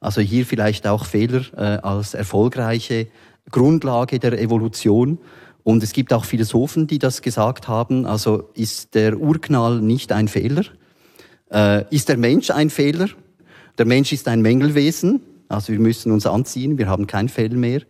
Also 0.02 0.20
hier 0.20 0.46
vielleicht 0.46 0.86
auch 0.88 1.06
Fehler 1.06 1.46
äh, 1.56 1.80
als 1.82 2.16
erfolgreiche 2.16 3.08
Grundlage 3.50 4.20
der 4.20 4.38
Evolution. 4.42 5.20
Und 5.64 5.82
es 5.84 5.94
gibt 5.94 6.12
auch 6.12 6.26
Philosophen, 6.26 6.88
die 6.88 7.00
das 7.00 7.22
gesagt 7.22 7.68
haben. 7.68 8.08
Also 8.08 8.50
ist 8.56 8.96
der 8.96 9.20
Urknall 9.20 9.80
nicht 9.80 10.12
ein 10.12 10.28
Fehler? 10.28 10.64
Äh, 11.52 11.86
ist 11.96 12.10
der 12.10 12.18
Mensch 12.18 12.50
ein 12.50 12.72
Fehler? 12.72 13.10
Der 13.78 13.86
Mensch 13.86 14.12
ist 14.12 14.28
ein 14.28 14.42
Mängelwesen. 14.42 15.22
Also 15.48 15.72
wir 15.72 15.80
müssen 15.80 16.12
uns 16.12 16.26
anziehen, 16.26 16.80
wir 16.80 16.90
haben 16.90 17.08
kein 17.08 17.30
Fell 17.30 17.52
mehr. 17.52 17.84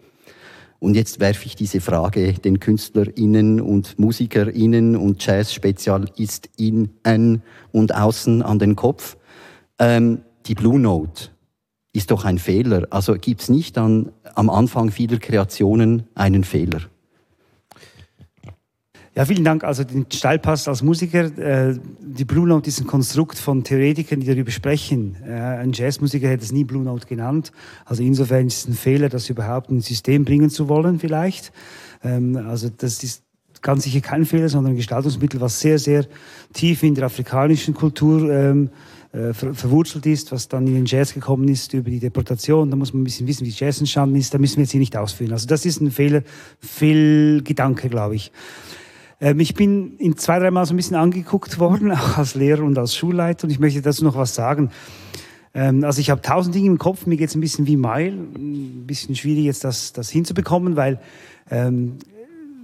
Und 0.79 0.95
jetzt 0.95 1.21
werfe 1.21 1.45
ich 1.45 1.55
diese 1.55 1.79
Frage 1.79 2.33
den 2.33 2.59
KünstlerInnen 2.59 3.61
und 3.61 3.97
MusikerInnen 3.99 4.97
und 4.97 5.25
Jazz-SpezialistInnen 5.25 7.41
und 7.71 7.95
außen 7.95 8.41
an 8.41 8.59
den 8.59 8.75
Kopf. 8.75 9.15
Ähm, 9.79 10.23
die 10.47 10.55
Blue 10.55 10.77
Note 10.79 11.29
ist 11.93 12.11
doch 12.11 12.25
ein 12.25 12.37
Fehler. 12.37 12.87
Also 12.89 13.15
gibt 13.15 13.41
es 13.41 13.49
nicht 13.49 13.77
an, 13.77 14.11
am 14.35 14.49
Anfang 14.49 14.91
vieler 14.91 15.17
Kreationen 15.17 16.03
einen 16.15 16.43
Fehler? 16.43 16.81
Ja, 19.13 19.25
vielen 19.25 19.43
Dank. 19.43 19.65
Also 19.65 19.83
den 19.83 20.05
Steilpass 20.09 20.69
als 20.69 20.83
Musiker. 20.83 21.25
Äh, 21.37 21.77
die 21.99 22.23
Blue 22.23 22.47
Note 22.47 22.69
ist 22.69 22.79
ein 22.79 22.87
Konstrukt 22.87 23.37
von 23.37 23.65
Theoretikern, 23.65 24.21
die 24.21 24.27
darüber 24.27 24.51
sprechen. 24.51 25.17
Äh, 25.27 25.33
ein 25.33 25.73
Jazzmusiker 25.73 26.29
hätte 26.29 26.45
es 26.45 26.53
nie 26.53 26.63
Blue 26.63 26.81
Note 26.81 27.07
genannt. 27.07 27.51
Also 27.83 28.03
insofern 28.03 28.47
ist 28.47 28.59
es 28.59 28.67
ein 28.69 28.73
Fehler, 28.73 29.09
das 29.09 29.29
überhaupt 29.29 29.69
in 29.69 29.77
ein 29.77 29.81
System 29.81 30.23
bringen 30.23 30.49
zu 30.49 30.69
wollen 30.69 30.97
vielleicht. 30.97 31.51
Ähm, 32.05 32.37
also 32.37 32.69
das 32.69 33.03
ist 33.03 33.23
ganz 33.61 33.83
sicher 33.83 33.99
kein 33.99 34.25
Fehler, 34.25 34.47
sondern 34.47 34.73
ein 34.73 34.77
Gestaltungsmittel, 34.77 35.41
was 35.41 35.59
sehr, 35.59 35.77
sehr 35.77 36.05
tief 36.53 36.81
in 36.81 36.95
der 36.95 37.05
afrikanischen 37.05 37.73
Kultur 37.73 38.31
ähm, 38.31 38.69
äh, 39.13 39.33
ver 39.33 39.53
verwurzelt 39.53 40.05
ist, 40.05 40.31
was 40.31 40.47
dann 40.47 40.67
in 40.67 40.73
den 40.73 40.85
Jazz 40.85 41.13
gekommen 41.13 41.47
ist 41.47 41.73
über 41.73 41.89
die 41.89 41.99
Deportation. 41.99 42.69
Da 42.69 42.77
muss 42.77 42.93
man 42.93 43.01
ein 43.01 43.05
bisschen 43.05 43.27
wissen, 43.27 43.45
wie 43.45 43.49
Jazz 43.49 43.79
entstanden 43.79 44.15
ist. 44.15 44.33
Da 44.33 44.37
müssen 44.37 44.57
wir 44.57 44.63
jetzt 44.63 44.71
hier 44.71 44.79
nicht 44.79 44.95
ausführen. 44.95 45.33
Also 45.33 45.47
das 45.47 45.65
ist 45.65 45.81
ein 45.81 45.91
Fehler, 45.91 46.23
Fehlgedanke, 46.59 47.89
glaube 47.89 48.15
ich. 48.15 48.31
Ähm, 49.19 49.39
ich 49.39 49.53
bin 49.53 49.97
in 49.97 50.17
zwei, 50.17 50.39
dreimal 50.39 50.65
so 50.65 50.73
ein 50.73 50.77
bisschen 50.77 50.95
angeguckt 50.95 51.59
worden, 51.59 51.91
auch 51.93 52.17
als 52.17 52.35
Lehrer 52.35 52.63
und 52.63 52.77
als 52.77 52.95
Schulleiter, 52.95 53.45
und 53.45 53.51
ich 53.51 53.59
möchte 53.59 53.81
dazu 53.81 54.03
noch 54.03 54.15
was 54.15 54.33
sagen. 54.33 54.71
Ähm, 55.53 55.83
also 55.83 55.99
ich 55.99 56.09
habe 56.09 56.21
tausend 56.21 56.55
Dinge 56.55 56.67
im 56.67 56.77
Kopf, 56.77 57.05
mir 57.05 57.17
geht 57.17 57.29
es 57.29 57.35
ein 57.35 57.41
bisschen 57.41 57.67
wie 57.67 57.77
Meil, 57.77 58.13
ein 58.13 58.85
bisschen 58.87 59.15
schwierig 59.15 59.45
jetzt 59.45 59.63
das, 59.63 59.93
das 59.93 60.09
hinzubekommen, 60.09 60.75
weil 60.75 60.99
ähm, 61.49 61.97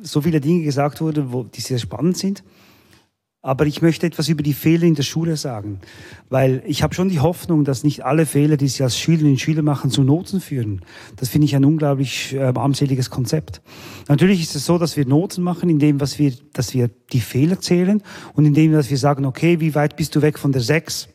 so 0.01 0.21
viele 0.21 0.39
Dinge 0.39 0.63
gesagt 0.63 1.01
wurden, 1.01 1.31
wo, 1.31 1.43
die 1.43 1.61
sehr 1.61 1.79
spannend 1.79 2.17
sind. 2.17 2.43
Aber 3.43 3.65
ich 3.65 3.81
möchte 3.81 4.05
etwas 4.07 4.29
über 4.29 4.41
die 4.41 4.53
Fehler 4.53 4.83
in 4.83 4.95
der 4.95 5.03
Schule 5.03 5.37
sagen, 5.37 5.79
weil 6.29 6.63
ich 6.65 6.81
habe 6.81 6.95
schon 6.95 7.07
die 7.07 7.19
Hoffnung, 7.19 7.63
dass 7.63 7.83
nicht 7.83 8.03
alle 8.03 8.25
Fehler, 8.25 8.57
die 8.57 8.67
Sie 8.67 8.83
als 8.83 8.99
Schülerinnen 8.99 9.33
und 9.33 9.39
Schüler 9.39 9.61
machen, 9.61 9.91
zu 9.91 10.03
Noten 10.03 10.41
führen. 10.41 10.81
Das 11.15 11.29
finde 11.29 11.45
ich 11.45 11.55
ein 11.55 11.63
unglaublich 11.63 12.33
äh, 12.33 12.39
armseliges 12.39 13.09
Konzept. 13.09 13.61
Natürlich 14.07 14.41
ist 14.41 14.55
es 14.55 14.65
so, 14.65 14.77
dass 14.77 14.97
wir 14.97 15.05
Noten 15.05 15.43
machen, 15.43 15.69
indem 15.69 16.01
was 16.01 16.17
wir, 16.17 16.33
dass 16.53 16.73
wir 16.73 16.89
die 17.13 17.21
Fehler 17.21 17.59
zählen 17.59 18.01
und 18.33 18.45
indem 18.45 18.71
dass 18.73 18.89
wir 18.89 18.97
sagen, 18.97 19.25
okay, 19.25 19.59
wie 19.59 19.75
weit 19.75 19.95
bist 19.95 20.15
du 20.15 20.21
weg 20.21 20.39
von 20.39 20.51
der 20.51 20.61
6? 20.61 21.07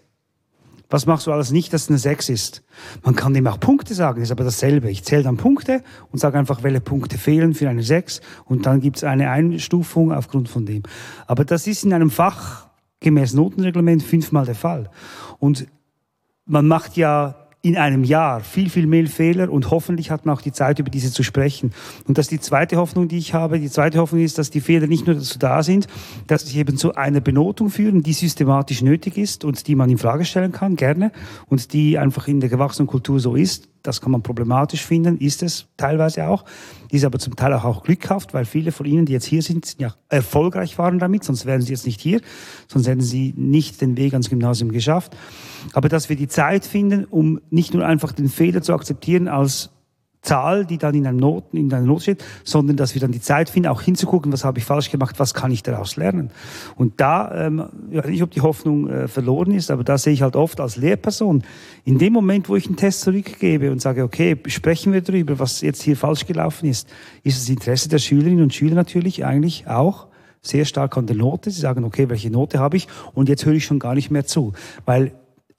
Was 0.92 1.06
machst 1.06 1.26
du 1.26 1.32
alles 1.32 1.52
nicht, 1.52 1.72
dass 1.72 1.84
es 1.84 1.88
eine 1.88 1.96
6 1.96 2.28
ist? 2.28 2.62
Man 3.02 3.16
kann 3.16 3.32
dem 3.32 3.46
auch 3.46 3.58
Punkte 3.58 3.94
sagen, 3.94 4.20
ist 4.20 4.30
aber 4.30 4.44
dasselbe. 4.44 4.90
Ich 4.90 5.04
zähle 5.04 5.22
dann 5.22 5.38
Punkte 5.38 5.82
und 6.10 6.18
sage 6.18 6.38
einfach, 6.38 6.62
welche 6.62 6.82
Punkte 6.82 7.16
fehlen 7.16 7.54
für 7.54 7.70
eine 7.70 7.82
6 7.82 8.20
und 8.44 8.66
dann 8.66 8.80
gibt 8.82 8.98
es 8.98 9.04
eine 9.04 9.30
Einstufung 9.30 10.12
aufgrund 10.12 10.50
von 10.50 10.66
dem. 10.66 10.82
Aber 11.26 11.46
das 11.46 11.66
ist 11.66 11.82
in 11.82 11.94
einem 11.94 12.10
Fach 12.10 12.68
gemäß 13.00 13.32
Notenreglement 13.32 14.02
fünfmal 14.02 14.44
der 14.44 14.54
Fall. 14.54 14.90
Und 15.38 15.66
man 16.44 16.68
macht 16.68 16.98
ja 16.98 17.41
in 17.62 17.76
einem 17.76 18.02
Jahr 18.02 18.40
viel, 18.40 18.68
viel 18.68 18.88
mehr 18.88 19.06
Fehler 19.06 19.50
und 19.50 19.70
hoffentlich 19.70 20.10
hat 20.10 20.26
man 20.26 20.36
auch 20.36 20.40
die 20.40 20.50
Zeit, 20.50 20.80
über 20.80 20.90
diese 20.90 21.12
zu 21.12 21.22
sprechen. 21.22 21.72
Und 22.08 22.18
das 22.18 22.26
ist 22.26 22.32
die 22.32 22.40
zweite 22.40 22.76
Hoffnung, 22.76 23.06
die 23.06 23.18
ich 23.18 23.34
habe. 23.34 23.60
Die 23.60 23.70
zweite 23.70 23.98
Hoffnung 23.98 24.20
ist, 24.20 24.36
dass 24.36 24.50
die 24.50 24.60
Fehler 24.60 24.88
nicht 24.88 25.06
nur 25.06 25.14
dazu 25.14 25.38
da 25.38 25.62
sind, 25.62 25.86
dass 26.26 26.44
sie 26.44 26.58
eben 26.58 26.76
zu 26.76 26.96
einer 26.96 27.20
Benotung 27.20 27.70
führen, 27.70 28.02
die 28.02 28.12
systematisch 28.12 28.82
nötig 28.82 29.16
ist 29.16 29.44
und 29.44 29.68
die 29.68 29.76
man 29.76 29.88
in 29.90 29.98
Frage 29.98 30.24
stellen 30.24 30.50
kann, 30.50 30.74
gerne, 30.74 31.12
und 31.46 31.72
die 31.72 31.98
einfach 31.98 32.26
in 32.26 32.40
der 32.40 32.48
gewachsenen 32.48 32.88
Kultur 32.88 33.20
so 33.20 33.36
ist. 33.36 33.71
Das 33.82 34.00
kann 34.00 34.12
man 34.12 34.22
problematisch 34.22 34.84
finden, 34.84 35.18
ist 35.18 35.42
es 35.42 35.66
teilweise 35.76 36.28
auch. 36.28 36.44
Ist 36.90 37.04
aber 37.04 37.18
zum 37.18 37.34
Teil 37.34 37.52
auch, 37.54 37.64
auch 37.64 37.82
glückhaft, 37.82 38.32
weil 38.32 38.44
viele 38.44 38.70
von 38.70 38.86
Ihnen, 38.86 39.06
die 39.06 39.12
jetzt 39.12 39.24
hier 39.24 39.42
sind, 39.42 39.78
ja 39.78 39.94
erfolgreich 40.08 40.78
waren 40.78 40.98
damit, 40.98 41.24
sonst 41.24 41.46
wären 41.46 41.62
sie 41.62 41.72
jetzt 41.72 41.86
nicht 41.86 42.00
hier, 42.00 42.20
sonst 42.68 42.86
hätten 42.86 43.00
sie 43.00 43.34
nicht 43.36 43.80
den 43.80 43.96
Weg 43.96 44.12
ans 44.12 44.30
Gymnasium 44.30 44.70
geschafft. 44.70 45.16
Aber 45.72 45.88
dass 45.88 46.08
wir 46.08 46.16
die 46.16 46.28
Zeit 46.28 46.64
finden, 46.64 47.04
um 47.04 47.40
nicht 47.50 47.74
nur 47.74 47.84
einfach 47.84 48.12
den 48.12 48.28
Fehler 48.28 48.62
zu 48.62 48.74
akzeptieren 48.74 49.26
als 49.26 49.71
Zahl, 50.22 50.64
die 50.64 50.78
dann 50.78 50.94
in, 50.94 51.06
einem 51.06 51.18
Noten, 51.18 51.56
in 51.56 51.72
einer 51.72 51.84
Note 51.84 52.02
steht, 52.02 52.24
sondern 52.44 52.76
dass 52.76 52.94
wir 52.94 53.00
dann 53.00 53.10
die 53.10 53.20
Zeit 53.20 53.50
finden, 53.50 53.68
auch 53.68 53.82
hinzugucken, 53.82 54.32
was 54.32 54.44
habe 54.44 54.60
ich 54.60 54.64
falsch 54.64 54.90
gemacht, 54.90 55.18
was 55.18 55.34
kann 55.34 55.50
ich 55.50 55.64
daraus 55.64 55.96
lernen. 55.96 56.30
Und 56.76 57.00
da, 57.00 57.46
ähm, 57.46 57.64
ich 57.90 57.98
weiß 57.98 58.06
nicht, 58.06 58.22
ob 58.22 58.30
die 58.30 58.40
Hoffnung 58.40 58.88
äh, 58.88 59.08
verloren 59.08 59.52
ist, 59.52 59.70
aber 59.72 59.82
da 59.82 59.98
sehe 59.98 60.12
ich 60.12 60.22
halt 60.22 60.36
oft 60.36 60.60
als 60.60 60.76
Lehrperson, 60.76 61.42
in 61.84 61.98
dem 61.98 62.12
Moment, 62.12 62.48
wo 62.48 62.54
ich 62.54 62.66
einen 62.66 62.76
Test 62.76 63.00
zurückgebe 63.00 63.72
und 63.72 63.82
sage, 63.82 64.04
okay, 64.04 64.36
sprechen 64.46 64.92
wir 64.92 65.00
darüber, 65.00 65.40
was 65.40 65.60
jetzt 65.60 65.82
hier 65.82 65.96
falsch 65.96 66.24
gelaufen 66.26 66.68
ist, 66.68 66.88
ist 67.24 67.42
das 67.42 67.48
Interesse 67.48 67.88
der 67.88 67.98
Schülerinnen 67.98 68.44
und 68.44 68.54
Schüler 68.54 68.76
natürlich 68.76 69.24
eigentlich 69.24 69.66
auch 69.66 70.06
sehr 70.40 70.64
stark 70.64 70.96
an 70.96 71.06
der 71.06 71.16
Note. 71.16 71.50
Sie 71.50 71.60
sagen, 71.60 71.84
okay, 71.84 72.08
welche 72.08 72.30
Note 72.30 72.60
habe 72.60 72.76
ich? 72.76 72.86
Und 73.14 73.28
jetzt 73.28 73.44
höre 73.44 73.54
ich 73.54 73.64
schon 73.64 73.78
gar 73.78 73.94
nicht 73.94 74.10
mehr 74.10 74.24
zu, 74.24 74.52
weil 74.84 75.12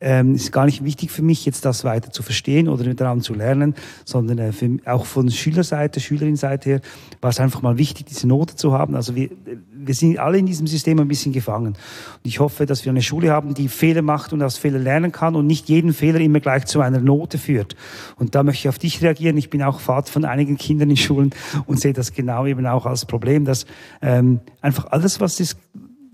ähm, 0.03 0.35
ist 0.35 0.51
gar 0.51 0.65
nicht 0.65 0.83
wichtig 0.83 1.11
für 1.11 1.21
mich, 1.21 1.45
jetzt 1.45 1.63
das 1.63 1.85
weiter 1.85 2.11
zu 2.11 2.23
verstehen 2.23 2.67
oder 2.67 2.93
daran 2.93 3.21
zu 3.21 3.33
lernen, 3.33 3.73
sondern 4.03 4.37
äh, 4.37 4.51
für, 4.51 4.77
auch 4.85 5.05
von 5.05 5.31
Schülerseite, 5.31 6.01
Schülerinseite 6.01 6.69
her 6.69 6.81
war 7.21 7.29
es 7.29 7.39
einfach 7.39 7.61
mal 7.61 7.77
wichtig, 7.77 8.07
diese 8.07 8.27
Note 8.27 8.55
zu 8.55 8.73
haben. 8.73 8.95
Also 8.95 9.15
wir, 9.15 9.29
wir 9.73 9.95
sind 9.95 10.19
alle 10.19 10.37
in 10.37 10.45
diesem 10.45 10.67
System 10.67 10.99
ein 10.99 11.07
bisschen 11.07 11.31
gefangen. 11.31 11.67
Und 11.67 11.77
ich 12.23 12.41
hoffe, 12.41 12.65
dass 12.65 12.83
wir 12.83 12.91
eine 12.91 13.01
Schule 13.01 13.31
haben, 13.31 13.53
die 13.53 13.69
Fehler 13.69 14.01
macht 14.01 14.33
und 14.33 14.43
aus 14.43 14.57
Fehlern 14.57 14.83
lernen 14.83 15.11
kann 15.13 15.35
und 15.35 15.47
nicht 15.47 15.69
jeden 15.69 15.93
Fehler 15.93 16.19
immer 16.19 16.41
gleich 16.41 16.65
zu 16.65 16.81
einer 16.81 16.99
Note 16.99 17.37
führt. 17.37 17.77
Und 18.17 18.35
da 18.35 18.43
möchte 18.43 18.67
ich 18.67 18.69
auf 18.69 18.79
dich 18.79 19.01
reagieren. 19.01 19.37
Ich 19.37 19.49
bin 19.49 19.63
auch 19.63 19.79
Vater 19.79 20.11
von 20.11 20.25
einigen 20.25 20.57
Kindern 20.57 20.89
in 20.89 20.97
Schulen 20.97 21.31
und 21.65 21.79
sehe 21.79 21.93
das 21.93 22.11
genau 22.11 22.45
eben 22.45 22.65
auch 22.67 22.85
als 22.85 23.05
Problem, 23.05 23.45
dass 23.45 23.65
ähm, 24.01 24.41
einfach 24.61 24.87
alles, 24.91 25.21
was 25.21 25.39
ist, 25.39 25.57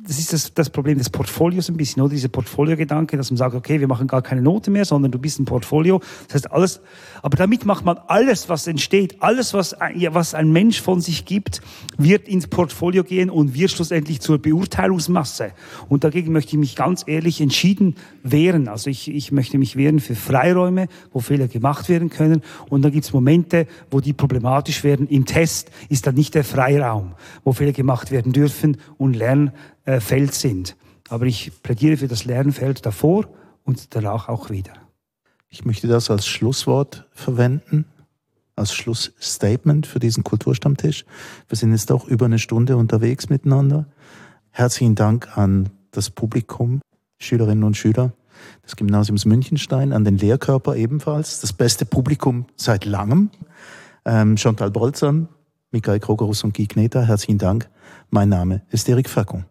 das 0.10 0.18
ist 0.18 0.34
das, 0.34 0.54
das 0.56 0.72
Problem 0.72 0.98
des 0.98 1.12
Portfolios 1.12 1.70
ein 1.70 1.78
bisschen, 1.78 2.02
oder? 2.02 2.16
Dieser 2.16 2.30
Portfolio-Gedanke, 2.30 3.16
dass 3.16 3.30
man 3.30 3.38
sagt, 3.38 3.54
okay, 3.54 3.80
wir 3.80 3.88
machen 3.88 4.08
gar 4.08 4.24
keine 4.24 4.42
Note 4.42 4.72
mehr, 4.72 4.84
sondern 4.84 5.12
du 5.12 5.20
bist 5.20 5.40
ein 5.40 5.46
Portfolio. 5.46 6.00
Das 6.28 6.34
heißt, 6.34 6.52
alles, 6.52 6.82
aber 7.22 7.38
damit 7.38 7.64
macht 7.64 7.86
man 7.86 8.00
alles, 8.08 8.50
was 8.50 8.66
entsteht, 8.66 9.18
alles, 9.20 9.54
was, 9.54 9.76
was 10.10 10.34
ein 10.34 10.52
Mensch 10.52 10.82
von 10.82 11.00
sich 11.00 11.26
gibt, 11.26 11.62
wird 12.00 12.28
ins 12.28 12.48
Portfolio 12.48 13.04
gehen 13.04 13.30
und 13.30 13.54
wird 13.54 13.70
schlussendlich 13.70 14.20
zur 14.20 14.40
Beurteilungsmasse. 14.40 15.52
Und 15.90 16.04
dagegen 16.04 16.32
möchte 16.32 16.54
ich 16.54 16.60
mich 16.60 16.76
ganz 16.76 17.04
ehrlich 17.06 17.40
entschieden 17.40 17.94
wehren. 18.24 18.68
Also 18.68 18.90
ich, 18.90 19.14
ich 19.14 19.32
möchte 19.32 19.60
mich 19.60 19.76
wehren 19.76 20.00
für 20.00 20.16
Freiräume, 20.16 20.88
wo 21.14 21.20
Fehler 21.20 21.48
gemacht 21.48 21.88
werden 21.88 22.10
können. 22.10 22.42
Und 22.68 22.82
da 22.82 22.90
gibt 22.90 23.06
es 23.06 23.14
Momente, 23.14 23.68
wo 23.92 24.00
die 24.00 24.14
problematisch 24.14 24.84
werden. 24.84 25.08
Im 25.08 25.26
Test 25.26 25.70
ist 25.88 26.08
dann 26.08 26.16
nicht 26.16 26.34
der 26.34 26.44
Freiraum, 26.44 27.12
wo 27.44 27.54
Fehler 27.54 27.74
gemacht 27.74 28.10
werden 28.10 28.34
dürfen 28.34 28.78
und 28.98 29.16
Lern 29.16 29.52
äh, 29.90 30.28
sind. 30.28 30.76
Aber 31.10 31.26
ich 31.26 31.52
plädiere 31.64 31.98
für 31.98 32.08
das 32.08 32.26
Lernfeld 32.26 32.86
davor 32.86 33.28
und 33.64 33.96
danach 33.96 34.30
auch 34.30 34.50
wieder. 34.50 34.74
Ich 35.50 35.66
möchte 35.66 35.88
das 35.88 36.12
als 36.12 36.28
Schlusswort 36.28 37.08
verwenden, 37.12 37.86
als 38.56 38.74
Schlussstatement 38.74 39.88
für 39.88 40.00
diesen 40.00 40.24
Kulturstammtisch. 40.24 41.06
Wir 41.48 41.58
sind 41.58 41.72
jetzt 41.72 41.92
auch 41.92 42.08
über 42.08 42.26
eine 42.26 42.38
Stunde 42.38 42.78
unterwegs 42.78 43.30
miteinander. 43.30 43.88
Herzlichen 44.52 44.96
Dank 44.96 45.38
an 45.38 45.70
das 45.92 46.12
Publikum, 46.12 46.82
Schülerinnen 47.20 47.64
und 47.64 47.76
Schüler 47.76 48.14
des 48.64 48.76
Gymnasiums 48.76 49.26
Münchenstein, 49.26 49.92
an 49.92 50.06
den 50.06 50.18
Lehrkörper 50.18 50.76
ebenfalls, 50.76 51.42
das 51.42 51.52
beste 51.52 51.86
Publikum 51.86 52.46
seit 52.56 52.86
langem. 52.86 53.32
Ähm, 54.06 54.38
Chantal 54.38 54.72
Bolzern, 54.72 55.30
Michael 55.72 56.00
Krogerus 56.00 56.44
und 56.44 56.56
Guy 56.56 56.68
Kneter, 56.68 57.06
herzlichen 57.06 57.40
Dank. 57.40 57.70
Mein 58.12 58.30
Name 58.30 58.62
ist 58.70 58.88
Erik 58.88 59.10
Fackung. 59.10 59.46